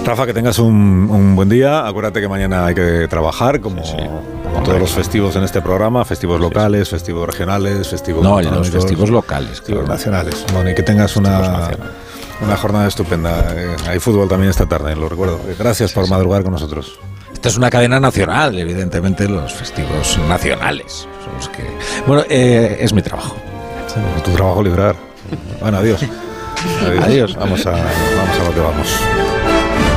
Rafa, 0.04 0.26
que 0.26 0.33
tengas 0.35 0.59
un, 0.61 1.09
un 1.11 1.35
buen 1.35 1.49
día. 1.49 1.85
Acuérdate 1.87 2.21
que 2.21 2.28
mañana 2.28 2.66
hay 2.66 2.75
que 2.75 3.09
trabajar, 3.09 3.61
como, 3.61 3.83
como 3.83 4.62
todos 4.62 4.78
los 4.78 4.90
festivos 4.90 5.35
en 5.35 5.42
este 5.42 5.61
programa, 5.61 6.04
festivos 6.04 6.40
locales, 6.40 6.88
festivos 6.88 7.26
regionales, 7.26 7.88
festivos 7.88 8.23
No, 8.23 8.40
los 8.40 8.71
festivos 8.71 9.11
locales, 9.11 9.50
festivos 9.50 9.80
claro. 9.80 9.94
nacionales. 9.94 10.44
Bueno, 10.52 10.71
y 10.71 10.75
que 10.75 10.83
tengas 10.83 11.16
una, 11.16 11.71
una 12.41 12.57
jornada 12.57 12.88
estupenda. 12.88 13.55
Eh, 13.55 13.76
hay 13.88 13.99
fútbol 13.99 14.29
también 14.29 14.50
esta 14.50 14.67
tarde, 14.67 14.95
lo 14.97 15.09
recuerdo. 15.09 15.41
Gracias 15.59 15.93
por 15.93 16.09
madrugar 16.09 16.43
con 16.43 16.53
nosotros. 16.53 16.99
Esta 17.33 17.49
es 17.49 17.57
una 17.57 17.71
cadena 17.71 18.00
nacional, 18.00 18.59
evidentemente 18.59 19.29
los 19.29 19.53
festivos 19.53 20.19
nacionales 20.29 21.07
son 21.25 21.35
los 21.35 21.49
que... 21.49 21.64
Bueno, 22.07 22.25
eh, 22.29 22.79
es 22.81 22.93
mi 22.93 23.03
trabajo. 23.03 23.37
Es 24.17 24.23
tu 24.23 24.31
trabajo 24.31 24.62
librar. 24.62 24.97
Bueno, 25.61 25.79
adiós. 25.79 26.00
Adiós. 27.03 27.37
Vamos 27.37 27.67
a, 27.67 27.73
vamos 27.73 28.41
a 28.41 28.45
lo 28.45 28.55
que 28.55 28.61
vamos. 28.61 29.93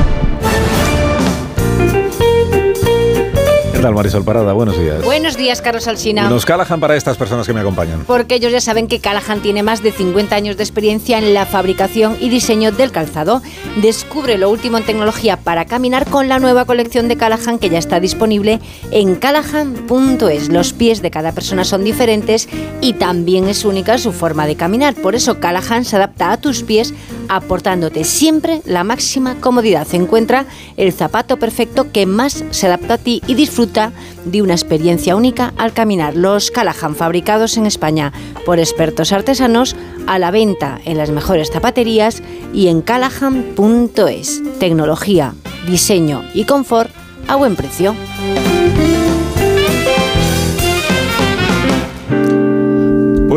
¿Qué 3.78 3.82
tal, 3.82 3.94
Marisol 3.94 4.24
Parada? 4.24 4.52
Buenos 4.54 4.76
días. 4.76 5.04
Buenos 5.04 5.36
días, 5.36 5.62
Carlos 5.62 5.86
Alsina. 5.86 6.28
Los 6.28 6.44
Callahan 6.44 6.80
para 6.80 6.96
estas 6.96 7.16
personas 7.16 7.46
que 7.46 7.52
me 7.52 7.60
acompañan. 7.60 8.02
Porque 8.08 8.34
ellos 8.34 8.50
ya 8.50 8.60
saben 8.60 8.88
que 8.88 8.98
Callahan 8.98 9.40
tiene 9.40 9.62
más 9.62 9.84
de 9.84 9.92
50 9.92 10.34
años 10.34 10.56
de 10.56 10.64
experiencia 10.64 11.16
en 11.16 11.32
la 11.32 11.46
fabricación 11.46 12.16
y 12.18 12.28
diseño 12.28 12.72
del 12.72 12.90
calzado. 12.90 13.40
Descubre 13.80 14.36
lo 14.36 14.50
último 14.50 14.78
en 14.78 14.84
tecnología 14.84 15.36
para 15.36 15.64
caminar 15.64 16.10
con 16.10 16.28
la 16.28 16.40
nueva 16.40 16.64
colección 16.64 17.06
de 17.06 17.16
Callahan 17.16 17.60
que 17.60 17.70
ya 17.70 17.78
está 17.78 18.00
disponible 18.00 18.58
en 18.90 19.14
callahan.es. 19.14 20.48
Los 20.48 20.72
pies 20.72 21.00
de 21.00 21.12
cada 21.12 21.30
persona 21.30 21.62
son 21.62 21.84
diferentes 21.84 22.48
y 22.80 22.94
también 22.94 23.46
es 23.46 23.64
única 23.64 23.96
su 23.98 24.10
forma 24.10 24.48
de 24.48 24.56
caminar. 24.56 24.96
Por 24.96 25.14
eso 25.14 25.38
Callahan 25.38 25.84
se 25.84 25.94
adapta 25.94 26.32
a 26.32 26.40
tus 26.40 26.64
pies 26.64 26.94
aportándote 27.28 28.04
siempre 28.04 28.62
la 28.64 28.84
máxima 28.84 29.36
comodidad. 29.40 29.86
Encuentra 29.92 30.46
el 30.76 30.92
zapato 30.92 31.38
perfecto 31.38 31.92
que 31.92 32.06
más 32.06 32.44
se 32.50 32.66
adapta 32.66 32.94
a 32.94 32.98
ti 32.98 33.22
y 33.26 33.34
disfruta 33.34 33.92
de 34.24 34.42
una 34.42 34.54
experiencia 34.54 35.16
única 35.16 35.52
al 35.56 35.72
caminar. 35.72 36.16
Los 36.16 36.50
Callahan 36.50 36.94
fabricados 36.94 37.56
en 37.56 37.66
España 37.66 38.12
por 38.44 38.58
expertos 38.58 39.12
artesanos 39.12 39.76
a 40.06 40.18
la 40.18 40.30
venta 40.30 40.80
en 40.84 40.98
las 40.98 41.10
mejores 41.10 41.50
zapaterías 41.50 42.22
y 42.52 42.68
en 42.68 42.82
callahan.es. 42.82 44.42
Tecnología, 44.58 45.34
diseño 45.66 46.24
y 46.34 46.44
confort 46.44 46.90
a 47.26 47.36
buen 47.36 47.56
precio. 47.56 47.94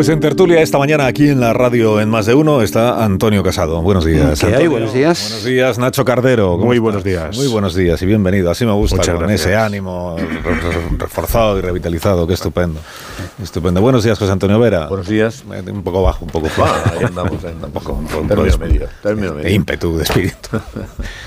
Pues 0.02 0.10
en 0.10 0.20
tertulia 0.20 0.60
esta 0.64 0.80
mañana 0.80 1.06
aquí 1.06 1.30
en 1.30 1.40
la 1.40 1.54
radio 1.54 2.02
en 2.02 2.10
Más 2.10 2.26
de 2.26 2.34
Uno 2.34 2.64
está 2.64 3.06
Antonio 3.06 3.44
Casado. 3.44 3.84
Buenos 3.84 4.04
días. 4.04 4.40
¿Qué 4.40 4.56
hay? 4.56 4.66
Buenos 4.66 4.96
días. 4.96 5.22
Buenos 5.30 5.44
días, 5.46 5.78
Nacho 5.78 6.04
Cardero. 6.04 6.54
¿Cómo 6.54 6.66
Muy 6.66 6.78
estás? 6.78 6.84
buenos 6.84 7.04
días. 7.04 7.38
Muy 7.38 7.48
buenos 7.50 7.76
días 7.76 8.02
y 8.02 8.08
bienvenido. 8.08 8.50
Así 8.50 8.66
me 8.66 8.72
gusta, 8.72 8.96
Muchas 8.96 9.14
con 9.14 9.28
gracias. 9.28 9.42
ese 9.46 9.56
ánimo 9.56 10.16
re- 10.18 10.26
re- 10.56 10.98
reforzado 10.98 11.60
y 11.60 11.62
revitalizado. 11.62 12.26
Qué 12.26 12.34
estupendo. 12.34 12.80
Estupendo. 13.44 13.80
Buenos 13.80 14.04
días, 14.04 14.18
José 14.18 14.32
Antonio 14.32 14.58
Vera. 14.60 14.88
Buenos 14.88 15.08
días. 15.08 15.44
Eh, 15.54 15.70
Un 15.72 15.84
poco 15.84 16.02
bajo, 16.02 16.26
un 16.26 16.32
poco 16.32 16.48
Ah, 16.58 16.94
ahí 16.98 17.04
andamos, 17.06 17.44
ahí 17.44 17.52
andamos. 17.52 17.66
Un 17.68 17.72
poco, 17.74 17.94
un 17.94 18.08
poco 18.08 18.28
Término 18.28 18.58
de- 18.58 18.58
medio, 18.58 18.88
término 19.04 19.34
medio. 19.34 19.44
de 19.50 19.54
ímpetu, 19.54 19.98
de 19.98 20.04
espíritu. 20.04 20.50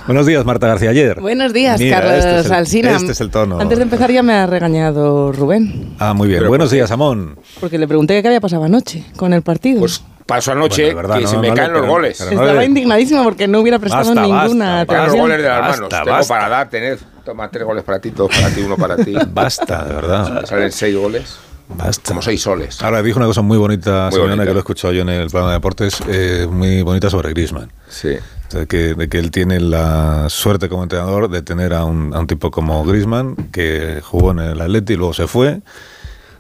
buenos 0.08 0.26
días, 0.26 0.44
Marta 0.44 0.66
García 0.66 0.90
Ayer. 0.90 1.20
Buenos 1.20 1.52
días, 1.52 1.78
Mira, 1.78 2.00
Carlos 2.00 2.24
este 2.24 2.40
es 2.40 2.46
el- 2.46 2.52
Alsina. 2.52 2.96
Este 2.96 3.12
es 3.12 3.20
el 3.20 3.30
tono. 3.30 3.60
Antes 3.60 3.78
de 3.78 3.84
empezar 3.84 4.10
ya 4.10 4.24
me 4.24 4.32
ha 4.32 4.46
regañado 4.46 5.30
Rubén, 5.30 5.94
Ah, 6.00 6.12
muy 6.12 6.26
bien. 6.26 6.40
Pero 6.40 6.48
buenos 6.48 6.72
días, 6.72 6.90
Amón. 6.90 7.36
porque 7.60 7.78
le 7.78 7.86
pregunté 7.86 8.20
qué 8.20 8.26
había 8.26 8.40
pasado 8.40 8.63
anoche 8.64 9.04
con 9.16 9.32
el 9.32 9.42
partido. 9.42 9.80
Pues 9.80 10.02
pasó 10.26 10.52
anoche 10.52 10.84
Bueno, 10.84 10.88
de 10.88 11.02
verdad, 11.02 11.16
que 11.16 11.22
no, 11.24 11.28
se 11.28 11.34
no 11.36 11.42
me 11.42 11.48
le- 11.48 11.54
caen 11.54 11.72
los 11.72 11.86
goles. 11.86 12.16
pero 12.18 12.30
no 12.32 12.40
Estaba 12.42 12.60
le- 12.60 12.66
indignadísimo 12.66 13.24
porque 13.24 13.46
no 13.48 13.60
hubiera 13.60 13.78
prestado 13.78 14.04
Basta, 14.14 14.22
ninguna 14.22 14.38
basta, 14.44 14.54
me 14.54 14.86
caen 14.86 14.86
los 14.86 14.90
atención. 14.98 15.20
goles 15.20 15.36
de 15.42 15.48
las 15.48 15.58
Basta, 15.60 15.74
manos. 15.76 15.88
Tengo 15.90 16.04
basta. 16.16 16.34
para 16.34 16.48
dar, 16.48 16.70
tener. 16.70 16.98
Toma 17.24 17.48
tres 17.50 17.64
goles 17.64 17.84
para 17.84 17.98
ti, 18.00 18.10
dos 18.10 18.30
para 18.30 18.50
ti, 18.54 18.60
uno 18.60 18.76
para 18.76 18.96
ti. 18.96 19.14
Basta, 19.32 19.84
de 19.84 19.94
verdad. 19.94 20.44
Salen 20.44 20.70
seis 20.72 20.94
goles, 20.94 21.36
Basta. 21.68 22.02
como 22.08 22.20
seis 22.20 22.42
soles. 22.42 22.82
Ahora 22.82 23.02
dijo 23.02 23.18
una 23.18 23.26
cosa 23.26 23.40
muy 23.40 23.56
bonita, 23.56 24.04
Muy 24.04 24.12
Simeone, 24.12 24.30
bonita. 24.32 24.44
que 24.46 24.50
lo 24.52 24.58
he 24.58 24.60
escuchado 24.60 24.92
yo 24.92 25.02
en 25.02 25.08
el 25.08 25.28
programa 25.30 25.52
de 25.52 25.56
deportes, 25.56 26.02
eh, 26.08 26.46
muy 26.50 26.82
bonita 26.82 27.08
sobre 27.08 27.30
Griezmann. 27.30 27.72
Sí. 27.88 28.16
Sea, 28.48 28.66
que, 28.66 28.94
de 28.94 29.08
que 29.08 29.18
él 29.18 29.30
tiene 29.30 29.58
la 29.58 30.26
suerte 30.28 30.68
como 30.68 30.82
entrenador 30.82 31.30
de 31.30 31.40
tener 31.40 31.72
a 31.72 31.84
un, 31.86 32.14
a 32.14 32.18
un 32.20 32.26
tipo 32.26 32.50
como 32.50 32.84
Griezmann, 32.84 33.36
que 33.50 34.00
jugó 34.04 34.32
en 34.32 34.40
el 34.40 34.60
Atleti 34.60 34.92
y 34.92 34.96
luego 34.96 35.14
se 35.14 35.26
fue, 35.26 35.62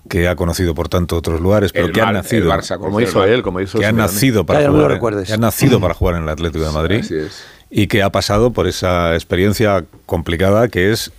que 0.08 0.28
ha 0.28 0.36
conocido 0.36 0.74
por 0.74 0.88
tanto 0.88 1.16
otros 1.16 1.40
lugares, 1.40 1.72
pero 1.72 1.86
El 1.86 1.92
que 1.92 2.00
ha 2.00 2.12
nacido, 2.12 2.50
Barça 2.50 2.78
Como 2.78 3.00
hizo 3.00 3.24
él, 3.24 3.42
como 3.42 3.60
hizo 3.60 3.78
que 3.78 3.86
ha 3.86 3.88
Simeone. 3.90 4.12
nacido 4.12 4.44
para 4.44 4.60
no 4.60 4.66
lo 4.68 4.72
jugar, 4.74 4.90
recuerdes. 4.90 5.28
que 5.28 5.32
ha 5.34 5.38
nacido 5.38 5.80
para 5.80 5.94
jugar 5.94 6.16
en 6.16 6.24
el 6.24 6.28
Atlético 6.28 6.64
de 6.64 6.72
Madrid 6.72 7.00
Así 7.00 7.14
es. 7.16 7.44
y 7.70 7.86
que 7.86 8.02
ha 8.02 8.10
pasado 8.10 8.52
por 8.52 8.66
esa 8.66 9.14
experiencia 9.14 9.84
complicada 10.06 10.68
que 10.68 10.92
es 10.92 11.10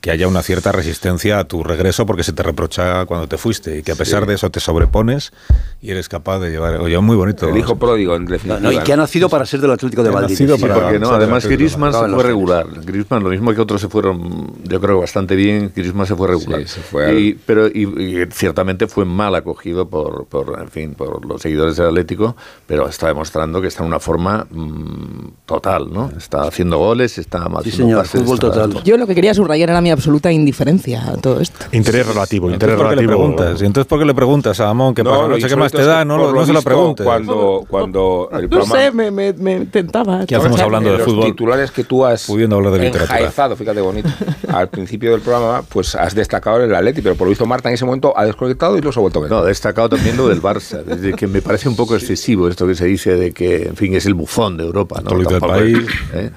que 0.00 0.10
haya 0.10 0.28
una 0.28 0.42
cierta 0.42 0.72
resistencia 0.72 1.38
a 1.38 1.44
tu 1.44 1.62
regreso 1.64 2.04
porque 2.06 2.22
se 2.22 2.32
te 2.32 2.42
reprocha 2.42 3.06
cuando 3.06 3.26
te 3.28 3.38
fuiste 3.38 3.78
y 3.78 3.82
que 3.82 3.92
a 3.92 3.96
pesar 3.96 4.26
de 4.26 4.34
eso 4.34 4.50
te 4.50 4.60
sobrepones 4.60 5.32
y 5.80 5.90
eres 5.90 6.08
capaz 6.08 6.38
de 6.40 6.50
llevar 6.50 6.76
oye 6.80 6.98
muy 6.98 7.16
bonito 7.16 7.48
El 7.48 7.56
hijo 7.56 7.76
pródigo, 7.76 8.14
en 8.16 8.24
No, 8.24 8.30
definitiva. 8.32 8.60
no, 8.60 8.72
y 8.72 8.78
que 8.80 8.92
ha 8.92 8.96
nacido 8.96 9.28
para 9.28 9.46
ser 9.46 9.60
del 9.60 9.70
Atlético 9.70 10.02
de 10.02 10.10
Madrid. 10.10 10.30
nacido 10.32 10.56
Sí, 10.56 10.62
para- 10.62 10.74
porque 10.74 10.98
no, 10.98 11.06
ser 11.06 11.14
además 11.16 11.44
Madrid. 11.44 11.68
se 11.68 11.78
fue 11.78 12.22
regular. 12.22 12.66
Griezmann, 12.84 13.22
lo 13.24 13.30
mismo 13.30 13.54
que 13.54 13.60
otros 13.60 13.80
se 13.80 13.88
fueron, 13.88 14.52
yo 14.64 14.80
creo, 14.80 15.00
bastante 15.00 15.36
bien, 15.36 15.72
Griezmann 15.74 16.06
se 16.06 16.14
fue 16.16 16.28
regular. 16.28 16.60
Sí, 16.62 16.68
se 16.68 16.80
fue 16.80 17.06
al- 17.06 17.18
y, 17.18 17.34
pero 17.34 17.66
y, 17.68 17.82
y 18.22 18.26
ciertamente 18.30 18.86
fue 18.88 19.04
mal 19.04 19.34
acogido 19.34 19.88
por, 19.88 20.26
por, 20.26 20.58
en 20.60 20.68
fin, 20.68 20.94
por 20.94 21.24
los 21.26 21.40
seguidores 21.40 21.76
del 21.76 21.86
Atlético, 21.88 22.36
pero 22.66 22.88
está 22.88 23.06
demostrando 23.08 23.60
que 23.60 23.68
está 23.68 23.82
en 23.82 23.88
una 23.88 24.00
forma 24.00 24.46
mm, 24.50 25.28
total, 25.46 25.92
¿no? 25.92 26.10
Está 26.16 26.42
haciendo 26.42 26.78
goles, 26.78 27.18
está 27.18 27.38
haciendo 27.38 27.70
señor, 27.70 27.98
pases, 28.02 28.20
fútbol 28.20 28.38
total. 28.38 28.82
Yo 28.84 28.96
lo 28.96 29.06
que 29.06 29.14
quería 29.14 29.32
subrayar 29.34 29.70
era 29.70 29.77
mi 29.80 29.90
absoluta 29.90 30.30
indiferencia 30.32 31.08
a 31.08 31.16
todo 31.16 31.40
esto. 31.40 31.66
Interés 31.72 32.06
relativo, 32.06 32.50
Entonces, 32.50 32.76
¿por 32.78 32.90
qué 32.90 32.96
le 32.96 33.06
preguntas? 33.06 33.62
¿Y 33.62 33.66
entonces 33.66 33.88
por 33.88 33.98
qué 33.98 34.04
le 34.04 34.14
preguntas 34.14 34.60
a 34.60 34.68
Amón 34.70 34.94
qué 34.94 35.02
No, 35.04 35.10
pasa 35.10 35.22
más 35.56 35.72
te 35.72 35.84
da? 35.84 35.98
que, 36.00 36.04
No, 36.06 36.16
lo- 36.18 36.32
no 36.32 36.46
se 36.46 36.52
lo 36.52 36.62
preguntes. 36.62 37.04
Cuando, 37.04 37.64
cuando 37.68 38.28
el 38.32 38.42
No 38.42 38.48
programa- 38.48 38.74
sé, 38.76 38.90
me, 38.92 39.10
me, 39.10 39.32
me 39.32 39.66
tentaba. 39.66 40.26
¿Qué 40.26 40.34
hacemos 40.36 40.54
O 40.54 40.56
sea, 40.56 40.64
hablando 40.66 40.90
de 40.92 40.98
los 40.98 41.06
fútbol? 41.06 41.24
titulares 41.26 41.70
que 41.70 41.84
tú 41.84 42.04
has 42.04 42.26
Pudiendo 42.26 42.56
hablar 42.56 42.72
de 42.74 42.78
literatura. 42.80 43.18
enjaezado, 43.18 43.56
fíjate 43.56 43.80
bonito, 43.80 44.08
al 44.48 44.68
principio 44.68 45.12
del 45.12 45.20
programa, 45.20 45.62
pues 45.68 45.94
has 45.94 46.14
destacado 46.14 46.62
el 46.62 46.74
Atleti, 46.74 47.00
pero 47.02 47.14
por 47.14 47.26
lo 47.26 47.30
visto 47.30 47.46
Marta 47.46 47.68
en 47.68 47.74
ese 47.74 47.84
momento 47.84 48.12
ha 48.16 48.24
desconectado 48.24 48.76
y 48.76 48.80
lo 48.80 48.92
se 48.92 48.98
ha 48.98 49.02
vuelto 49.02 49.24
a 49.24 49.28
No, 49.28 49.36
ver. 49.36 49.44
he 49.44 49.48
destacado 49.48 49.88
también 49.90 50.16
lo 50.16 50.28
del 50.28 50.42
Barça, 50.42 50.82
desde 50.84 51.12
que 51.14 51.26
me 51.26 51.42
parece 51.42 51.68
un 51.68 51.76
poco 51.76 51.94
excesivo 51.96 52.48
esto 52.48 52.66
que 52.66 52.74
se 52.74 52.86
dice 52.86 53.14
de 53.16 53.32
que, 53.32 53.62
en 53.68 53.76
fin, 53.76 53.94
es 53.94 54.06
el 54.06 54.14
bufón 54.14 54.56
de 54.56 54.64
Europa. 54.64 55.00
¿no? 55.02 55.10
Tampoco- 55.10 55.46
país. 55.48 55.78
¿eh? 56.14 56.30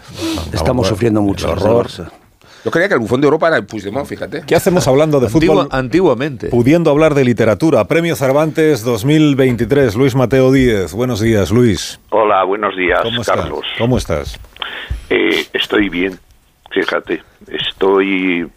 Estamos 0.53 0.87
sufriendo 0.87 1.21
mucho. 1.21 1.47
el 1.49 1.55
los 1.55 1.63
horror. 1.63 1.87
Yo 2.63 2.69
creía 2.71 2.87
que 2.87 2.93
el 2.93 2.99
bufón 2.99 3.21
de 3.21 3.25
Europa 3.25 3.47
era 3.47 3.57
el 3.57 3.65
Puigdemont, 3.65 4.05
fíjate. 4.07 4.43
¿Qué 4.45 4.55
hacemos 4.55 4.87
hablando 4.87 5.19
de 5.19 5.27
Antigua- 5.27 5.63
fútbol? 5.63 5.67
antiguamente. 5.71 6.47
Pudiendo 6.49 6.91
hablar 6.91 7.15
de 7.15 7.25
literatura. 7.25 7.85
Premio 7.87 8.15
Cervantes 8.15 8.83
2023. 8.83 9.95
Luis 9.95 10.13
Mateo 10.15 10.51
Díez. 10.51 10.93
Buenos 10.93 11.19
días, 11.21 11.49
Luis. 11.51 11.99
Hola, 12.09 12.43
buenos 12.43 12.75
días, 12.77 12.99
¿Cómo 13.01 13.21
estás? 13.21 13.35
Carlos. 13.35 13.65
¿Cómo 13.79 13.97
estás? 13.97 14.39
Eh, 15.09 15.45
estoy 15.53 15.89
bien, 15.89 16.19
fíjate. 16.69 17.23
Estoy 17.47 18.47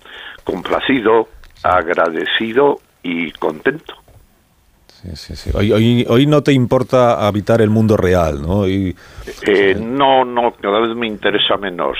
complacido, 0.45 1.29
agradecido 1.63 2.81
y 3.03 3.31
contento. 3.33 3.95
Sí, 5.15 5.37
sí. 5.37 5.51
Hoy, 5.55 5.71
hoy, 5.73 6.07
hoy 6.09 6.27
no 6.27 6.43
te 6.43 6.53
importa 6.53 7.27
habitar 7.27 7.61
el 7.61 7.69
mundo 7.71 7.97
real, 7.97 8.41
¿no? 8.41 8.61
Hoy- 8.61 8.97
Eh, 9.47 9.75
no, 9.79 10.25
no, 10.25 10.53
cada 10.61 10.81
vez 10.81 10.95
me 10.97 11.07
interesa 11.07 11.57
menos. 11.59 11.97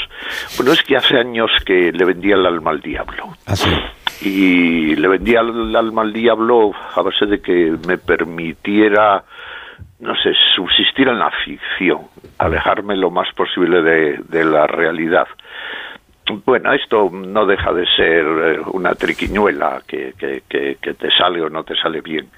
Bueno, 0.57 0.73
es 0.73 0.83
que 0.83 0.97
hace 0.97 1.19
años 1.19 1.51
que 1.67 1.93
le 1.93 2.05
vendía 2.05 2.35
el 2.35 2.47
alma 2.47 2.71
al 2.71 2.81
diablo. 2.81 3.35
Ah, 3.47 3.57
sí. 3.57 3.69
Y 4.23 4.97
le 4.97 5.09
vendía 5.09 5.41
el 5.41 5.75
alma 5.77 6.03
al 6.03 6.13
diablo 6.13 6.73
a 6.95 7.03
base 7.03 7.27
de 7.27 7.41
que 7.41 7.77
me 7.87 7.99
permitiera 7.99 9.25
no 10.01 10.15
sé, 10.17 10.33
subsistir 10.55 11.09
en 11.09 11.19
la 11.19 11.31
ficción, 11.45 12.01
alejarme 12.39 12.95
lo 12.97 13.11
más 13.11 13.29
posible 13.35 13.81
de, 13.81 14.19
de 14.29 14.45
la 14.45 14.67
realidad. 14.67 15.27
Bueno, 16.45 16.73
esto 16.73 17.11
no 17.11 17.47
deja 17.47 17.73
de 17.73 17.87
ser 17.97 18.25
eh, 18.27 18.61
una 18.73 18.95
triquiñuela 18.95 19.83
que, 19.87 20.15
que, 20.19 20.43
que, 20.49 20.77
que 20.81 20.95
te 20.95 21.11
sale 21.11 21.41
o 21.43 21.49
no 21.49 21.65
te 21.65 21.75
sale 21.77 22.01
bien. 22.03 22.29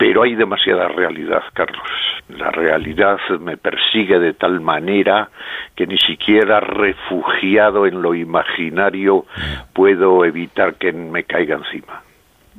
Pero 0.00 0.22
hay 0.22 0.34
demasiada 0.34 0.88
realidad, 0.88 1.42
Carlos. 1.52 1.86
La 2.30 2.50
realidad 2.50 3.18
me 3.38 3.58
persigue 3.58 4.18
de 4.18 4.32
tal 4.32 4.62
manera 4.62 5.28
que 5.76 5.86
ni 5.86 5.98
siquiera 5.98 6.58
refugiado 6.58 7.86
en 7.86 8.00
lo 8.00 8.14
imaginario 8.14 9.26
puedo 9.74 10.24
evitar 10.24 10.76
que 10.76 10.92
me 10.92 11.24
caiga 11.24 11.56
encima. 11.56 12.02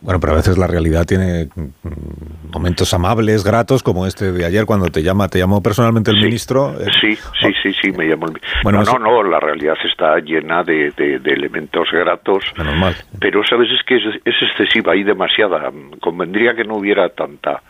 Bueno, 0.01 0.19
pero 0.19 0.33
a 0.33 0.35
veces 0.37 0.57
la 0.57 0.65
realidad 0.67 1.05
tiene 1.05 1.47
mm, 1.55 2.51
momentos 2.51 2.91
amables, 2.93 3.43
gratos, 3.43 3.83
como 3.83 4.07
este 4.07 4.31
de 4.31 4.45
ayer 4.45 4.65
cuando 4.65 4.87
te 4.87 5.03
llama, 5.03 5.27
te 5.29 5.37
llamó 5.39 5.61
personalmente 5.61 6.09
el 6.11 6.17
ministro. 6.23 6.73
eh, 6.81 6.87
Sí, 6.99 7.15
sí, 7.15 7.51
sí, 7.61 7.73
sí, 7.81 7.91
me 7.91 8.05
llamó 8.07 8.25
el... 8.25 8.33
mi- 8.33 8.39
Bueno, 8.63 8.79
no, 8.79 8.83
eso- 8.83 8.97
no, 8.99 9.21
no, 9.21 9.23
la 9.23 9.39
realidad 9.39 9.75
está 9.83 10.17
llena 10.19 10.63
de, 10.63 10.91
de- 10.97 11.19
de 11.19 11.31
elementos 11.33 11.87
gratos. 11.91 12.43
Normal. 12.57 12.95
Pero, 13.19 13.43
¿sabes? 13.47 13.69
Es 13.69 13.83
que 13.85 13.97
es, 13.97 14.03
es 14.25 14.35
excesiva, 14.41 14.93
hay 14.93 15.03
demasiada. 15.03 15.71
Convendría 16.01 16.55
que 16.55 16.63
no 16.63 16.77
hubiera 16.77 17.07
tanta. 17.09 17.61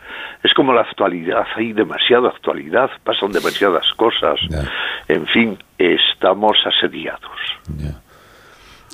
Es 0.42 0.54
como 0.54 0.72
la 0.72 0.80
actualidad, 0.80 1.44
hay 1.56 1.72
demasiada 1.74 2.28
actualidad, 2.30 2.90
pasan 3.04 3.30
demasiadas 3.32 3.84
cosas. 3.96 4.40
En 5.08 5.26
fin, 5.26 5.58
estamos 5.78 6.56
asediados. 6.64 7.20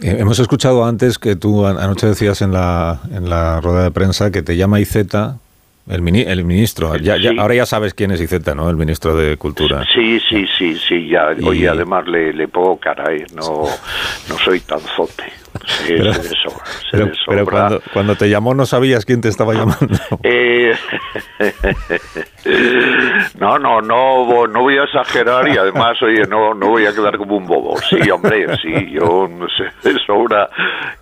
Hemos 0.01 0.39
escuchado 0.39 0.85
antes 0.85 1.19
que 1.19 1.35
tú 1.37 1.67
an- 1.67 1.79
anoche 1.79 2.07
decías 2.07 2.41
en 2.43 2.53
la, 2.53 3.01
en 3.13 3.29
la 3.29 3.61
rueda 3.61 3.83
de 3.85 3.91
prensa 3.91 4.31
que 4.31 4.43
te 4.43 4.57
llama 4.57 4.79
Iceta, 4.79 5.39
el, 5.89 6.03
mini- 6.03 6.25
el 6.27 6.45
ministro. 6.45 6.95
Ya, 6.97 7.17
ya- 7.17 7.33
ahora 7.39 7.55
ya 7.55 7.67
sabes 7.67 7.95
quién 7.95 8.11
es 8.13 8.21
Iceta, 8.21 8.55
¿no? 8.55 8.71
El 8.71 8.77
ministro 8.77 9.17
de 9.17 9.37
Cultura. 9.37 9.85
Sí, 9.93 10.21
sí, 10.29 10.47
sí, 10.57 10.77
sí, 10.77 11.09
ya. 11.09 11.29
Y- 11.39 11.45
Oye, 11.45 11.69
además 11.69 12.07
le, 12.07 12.33
le 12.33 12.47
pongo 12.47 12.77
cara, 12.79 13.13
¿eh? 13.13 13.27
No, 13.35 13.65
no 14.29 14.39
soy 14.45 14.61
tan 14.61 14.81
zote. 14.97 15.25
Sí, 15.69 15.93
Pero- 15.99 16.15
se 16.15 16.23
se 16.23 16.35
Pero, 17.29 17.45
cuando, 17.45 17.83
cuando 17.93 18.17
te 18.17 18.31
llamó 18.31 18.55
no 18.55 18.65
sabías 18.65 19.05
quién 19.05 19.21
te 19.21 19.29
estaba 19.29 19.53
llamando. 19.53 19.99
Eh, 20.23 20.73
no, 23.39 23.59
no, 23.59 23.81
no, 23.81 24.47
no 24.47 24.61
voy 24.63 24.79
a 24.79 24.85
exagerar 24.85 25.49
y 25.49 25.57
además, 25.59 26.01
oye, 26.03 26.23
no, 26.29 26.55
no 26.55 26.69
voy 26.69 26.87
a 26.87 26.93
quedar 26.95 27.17
como 27.19 27.37
un 27.37 27.47
bobo. 27.47 27.77
Sí, 27.79 27.99
hombre, 28.11 28.47
sí, 28.63 28.91
yo 28.91 29.29
no 29.29 29.47
sé 29.49 29.65
de 29.91 29.99
sobra 30.07 30.49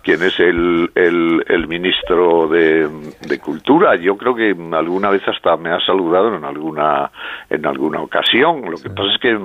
quién 0.03 0.21
es 0.23 0.37
el, 0.39 0.89
el, 0.95 1.43
el 1.47 1.67
ministro 1.67 2.47
de, 2.47 2.87
de 3.21 3.39
Cultura. 3.39 3.95
Yo 3.95 4.17
creo 4.17 4.35
que 4.35 4.55
alguna 4.73 5.09
vez 5.09 5.21
hasta 5.27 5.55
me 5.57 5.69
ha 5.71 5.79
saludado 5.85 6.35
en 6.35 6.43
alguna, 6.43 7.11
en 7.49 7.65
alguna 7.65 8.01
ocasión. 8.01 8.61
Lo 8.69 8.77
que 8.77 8.89
pasa 8.89 9.09
es 9.15 9.21
que 9.21 9.37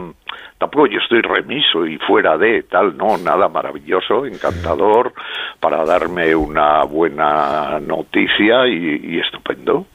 tampoco 0.62 0.87
yo 0.87 0.99
estoy 1.00 1.21
remiso 1.23 1.85
y 1.87 1.99
fuera 1.99 2.38
de 2.38 2.62
tal, 2.62 2.97
no, 2.97 3.19
nada 3.19 3.49
maravilloso, 3.49 4.25
encantador, 4.26 5.12
para 5.59 5.85
darme 5.85 6.37
una 6.37 6.85
buena 6.85 7.81
noticia 7.81 8.69
y, 8.69 9.00
y 9.16 9.19
estupendo. 9.19 9.87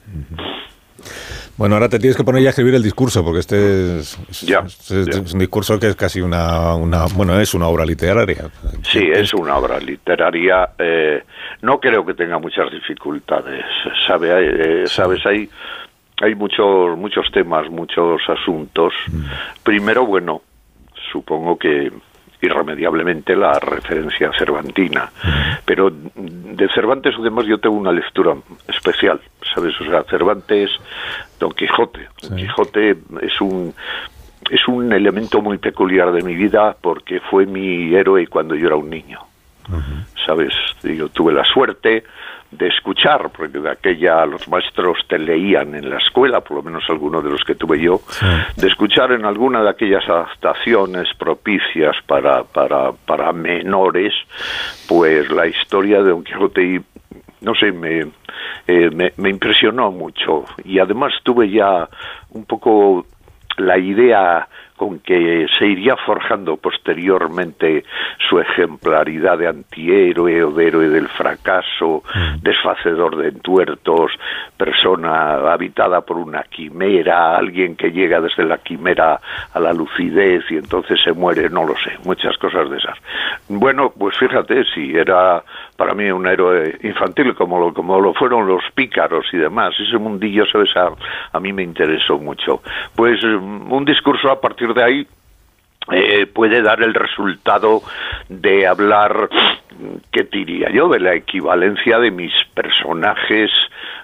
Bueno, 1.56 1.76
ahora 1.76 1.88
te 1.90 2.00
tienes 2.00 2.18
que 2.18 2.24
poner 2.26 2.42
ya 2.44 2.50
a 2.50 2.52
escribir 2.52 2.76
el 2.76 2.84
discurso, 2.84 3.24
porque 3.24 3.40
este 3.40 4.00
es, 4.00 4.20
es- 4.30 4.44
es- 4.92 5.08
es 5.08 5.34
un 5.34 5.40
discurso 5.40 5.80
que 5.80 5.88
es 5.88 5.96
casi 5.96 6.20
una, 6.22 6.76
una, 6.76 7.06
bueno, 7.16 7.40
es 7.40 7.54
una 7.54 7.68
obra 7.68 7.86
literaria. 7.86 8.50
Sí, 8.84 9.10
es 9.12 9.34
una 9.34 9.56
obra 9.56 9.80
literaria. 9.80 10.70
eh, 10.78 11.24
no 11.62 11.80
creo 11.80 12.06
que 12.06 12.14
tenga 12.14 12.38
muchas 12.40 12.70
dificultades. 12.72 13.64
Sabe, 14.06 14.84
eh, 14.84 14.88
sabes, 14.88 15.26
hay 15.26 15.50
hay 16.20 16.34
muchos 16.34 16.98
muchos 16.98 17.26
temas, 17.32 17.70
muchos 17.70 18.20
asuntos. 18.28 18.92
Primero, 19.64 20.06
bueno, 20.06 20.42
supongo 21.12 21.58
que 21.58 21.92
irremediablemente 22.42 23.36
la 23.36 23.60
referencia 23.60 24.32
cervantina. 24.38 25.12
Pero 25.66 25.90
de 25.92 26.70
Cervantes, 26.70 27.16
además, 27.20 27.46
yo 27.46 27.58
tengo 27.58 27.76
una 27.76 27.92
lectura 27.92 28.36
especial, 28.68 29.20
¿sabes? 29.54 29.80
O 29.82 29.86
sea, 29.86 30.04
Cervantes, 30.04 30.70
Don 31.40 31.52
Quijote. 31.52 32.08
Don 32.22 32.38
Quijote 32.38 32.98
es 33.22 33.42
un 33.42 33.74
es 34.50 34.66
un 34.68 34.94
elemento 34.94 35.42
muy 35.42 35.58
peculiar 35.58 36.12
de 36.12 36.22
mi 36.22 36.36
vida 36.36 36.76
porque 36.80 37.20
fue 37.20 37.46
mi 37.46 37.94
héroe 37.94 38.28
cuando 38.28 38.56
yo 38.56 38.68
era 38.68 38.76
un 38.76 38.90
niño. 38.90 39.20
¿Sabes? 40.26 40.54
Yo 40.84 41.10
tuve 41.10 41.34
la 41.34 41.44
suerte 41.44 42.06
de 42.52 42.68
escuchar, 42.68 43.30
porque 43.36 43.60
de 43.60 43.70
aquella 43.70 44.26
los 44.26 44.48
maestros 44.48 45.00
te 45.08 45.20
leían 45.20 45.76
en 45.76 45.90
la 45.90 45.98
escuela, 45.98 46.42
por 46.42 46.58
lo 46.58 46.64
menos 46.64 46.84
algunos 46.90 47.24
de 47.24 47.30
los 47.30 47.44
que 47.44 47.56
tuve 47.56 47.80
yo, 47.80 48.02
de 48.56 48.68
escuchar 48.68 49.12
en 49.12 49.26
alguna 49.26 49.62
de 49.62 49.70
aquellas 49.70 50.08
adaptaciones 50.08 51.10
propicias 51.18 51.96
para, 52.06 52.44
para, 52.44 52.92
para 52.94 53.34
menores, 53.34 54.14
pues 54.88 55.30
la 55.30 55.48
historia 55.48 56.02
de 56.02 56.10
Don 56.10 56.24
Quijote 56.24 56.64
y 56.64 56.82
no 57.42 57.54
sé, 57.54 57.72
me, 57.72 58.00
eh, 58.68 58.90
me, 58.92 59.14
me 59.18 59.30
impresionó 59.30 59.92
mucho. 59.92 60.46
Y 60.64 60.80
además 60.80 61.14
tuve 61.24 61.50
ya 61.50 61.88
un 62.32 62.46
poco 62.46 63.06
la 63.58 63.78
idea 63.78 64.48
con 64.78 65.00
que 65.00 65.48
se 65.58 65.66
iría 65.66 65.96
forjando 65.98 66.56
posteriormente 66.58 67.84
su 68.30 68.40
ejemplaridad 68.40 69.38
de 69.38 69.48
antihéroe 69.48 70.44
o 70.44 70.52
de 70.52 70.68
héroe 70.68 70.90
del 70.90 71.08
fracaso, 71.10 72.04
desfacedor 72.42 73.18
de 73.18 73.30
entuertos, 73.30 74.12
persona 74.56 75.52
habitada 75.52 76.02
por 76.02 76.18
una 76.18 76.44
quimera, 76.44 77.36
alguien 77.36 77.76
que 77.76 77.92
llega 77.92 78.22
desde 78.22 78.46
la 78.46 78.60
quimera 78.60 79.20
a 79.54 79.60
la 79.60 79.74
lucidez 79.74 80.44
y 80.50 80.58
entonces 80.58 81.00
se 81.04 81.12
muere, 81.12 81.50
no 81.50 81.66
lo 81.66 81.76
sé, 81.78 81.98
muchas 82.06 82.38
cosas 82.38 82.70
de 82.70 82.78
esas. 82.78 82.98
Bueno, 83.50 83.92
pues 83.98 84.18
fíjate, 84.18 84.64
si 84.74 84.96
era 84.96 85.44
para 85.76 85.94
mí 85.94 86.10
un 86.12 86.28
héroe 86.28 86.78
infantil 86.84 87.36
como 87.36 87.60
lo, 87.60 87.74
como 87.74 88.00
lo 88.00 88.14
fueron 88.14 88.48
los 88.48 88.64
pícaros 88.74 89.26
y 89.32 89.38
demás, 89.38 89.74
ese 89.80 89.98
mundillo, 89.98 90.46
¿sabes? 90.52 90.76
A, 90.76 90.90
a 91.32 91.40
mí 91.40 91.54
me 91.54 91.64
interesó 91.64 92.18
mucho. 92.18 92.62
Pues 92.96 93.24
eh, 93.24 93.36
un 93.36 93.86
discurso 93.86 94.30
a 94.32 94.42
partir 94.42 94.67
de 94.74 94.84
ahí 94.84 95.08
eh, 95.92 96.26
puede 96.26 96.62
dar 96.62 96.84
el 96.84 96.94
resultado 96.94 97.82
de 98.28 98.68
hablar, 98.68 99.30
¿qué 100.12 100.24
diría 100.24 100.70
yo?, 100.70 100.90
de 100.90 101.00
la 101.00 101.16
equivalencia 101.16 101.98
de 102.00 102.12
mis 102.12 102.34
personajes 102.54 103.50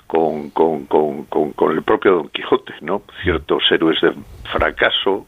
con, 0.08 0.50
con, 0.52 0.86
con, 0.86 1.26
con, 1.26 1.72
el 1.72 1.82
propio 1.82 2.14
Don 2.14 2.30
Quijote, 2.30 2.74
¿no? 2.82 3.02
Ciertos 3.24 3.64
héroes 3.72 4.00
de 4.00 4.14
fracaso, 4.52 5.28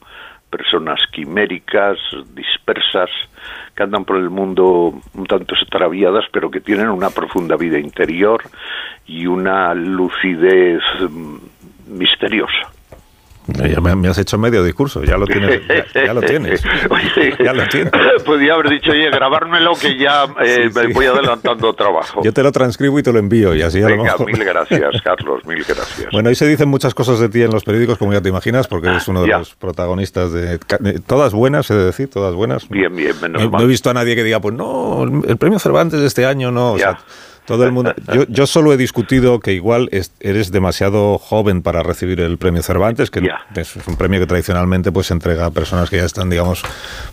personas 0.49 1.01
quiméricas, 1.11 1.97
dispersas, 2.33 3.09
que 3.75 3.83
andan 3.83 4.05
por 4.05 4.15
el 4.15 4.29
mundo 4.29 4.93
un 5.13 5.25
tanto 5.25 5.55
extraviadas, 5.55 6.23
pero 6.31 6.49
que 6.49 6.61
tienen 6.61 6.87
una 6.89 7.09
profunda 7.09 7.57
vida 7.57 7.77
interior 7.77 8.41
y 9.05 9.27
una 9.27 9.73
lucidez 9.73 10.81
mm, 11.01 11.37
misteriosa. 11.87 12.74
Ya 13.47 13.79
me, 13.79 13.95
me 13.95 14.07
has 14.07 14.17
hecho 14.17 14.37
medio 14.37 14.63
discurso, 14.63 15.03
ya 15.03 15.17
lo 15.17 15.27
tienes. 15.27 15.61
Ya, 15.93 16.05
ya 16.07 16.13
lo 16.13 16.21
tienes. 16.21 16.63
Oye, 16.89 17.35
Ya 17.43 17.53
lo 17.53 17.67
tienes. 17.67 17.91
Podía 18.25 18.53
haber 18.53 18.69
dicho, 18.69 18.91
oye, 18.91 19.09
grabármelo 19.11 19.73
que 19.75 19.97
ya 19.97 20.25
eh, 20.43 20.69
me 20.75 20.87
voy 20.93 21.05
adelantando 21.05 21.71
trabajo. 21.73 22.21
Yo 22.23 22.33
te 22.33 22.41
lo 22.41 22.51
transcribo 22.51 22.97
y 22.97 23.03
te 23.03 23.13
lo 23.13 23.19
envío 23.19 23.53
y 23.53 23.61
así 23.61 23.79
a 23.79 23.89
lo 23.89 23.97
Venga, 23.97 24.03
mejor. 24.13 24.25
mil 24.25 24.43
gracias, 24.43 25.01
Carlos, 25.03 25.45
mil 25.45 25.63
gracias. 25.63 26.09
Bueno, 26.11 26.29
ahí 26.29 26.35
se 26.35 26.47
dicen 26.47 26.69
muchas 26.69 26.95
cosas 26.95 27.19
de 27.19 27.29
ti 27.29 27.43
en 27.43 27.51
los 27.51 27.63
periódicos, 27.63 27.97
como 27.99 28.13
ya 28.13 28.21
te 28.21 28.29
imaginas, 28.29 28.67
porque 28.67 28.87
eres 28.87 29.07
uno 29.07 29.21
de 29.21 29.29
Ya. 29.29 29.37
los 29.39 29.53
protagonistas 29.55 30.31
de, 30.33 30.57
Todas 31.05 31.33
buenas, 31.33 31.69
he 31.69 31.75
de 31.75 31.85
decir, 31.85 32.09
todas 32.09 32.33
buenas. 32.33 32.67
Bien, 32.69 32.95
bien, 32.95 33.13
menos 33.21 33.43
No, 33.43 33.49
mal. 33.51 33.59
no 33.61 33.65
he 33.65 33.69
visto 33.69 33.89
a 33.89 33.93
nadie 33.93 34.15
que 34.15 34.23
diga, 34.23 34.39
pues 34.41 34.55
no, 34.55 35.03
el, 35.03 35.37
premio 35.37 35.59
Cervantes 35.59 35.99
de 35.99 36.07
este 36.07 36.25
año 36.25 36.51
no. 36.51 36.73
o 36.73 36.77
sea, 36.79 36.97
todo 37.45 37.63
el 37.65 37.71
mundo. 37.71 37.93
Yo, 38.13 38.25
yo 38.27 38.45
solo 38.47 38.73
he 38.73 38.77
discutido 38.77 39.39
que 39.39 39.53
igual 39.53 39.89
es- 39.91 40.13
eres 40.19 40.51
demasiado 40.51 41.17
joven 41.17 41.61
para 41.61 41.83
recibir 41.83 42.19
el 42.21 42.37
premio 42.37 42.61
Cervantes, 42.63 43.11
que 43.11 43.29
es 43.55 43.75
un 43.87 43.97
premio 43.97 44.19
que 44.19 44.25
tradicionalmente 44.27 44.91
pues 44.91 45.07
se 45.07 45.13
entrega 45.13 45.45
a 45.45 45.51
personas 45.51 45.89
que 45.89 45.97
ya 45.97 46.05
están, 46.05 46.29
digamos, 46.29 46.63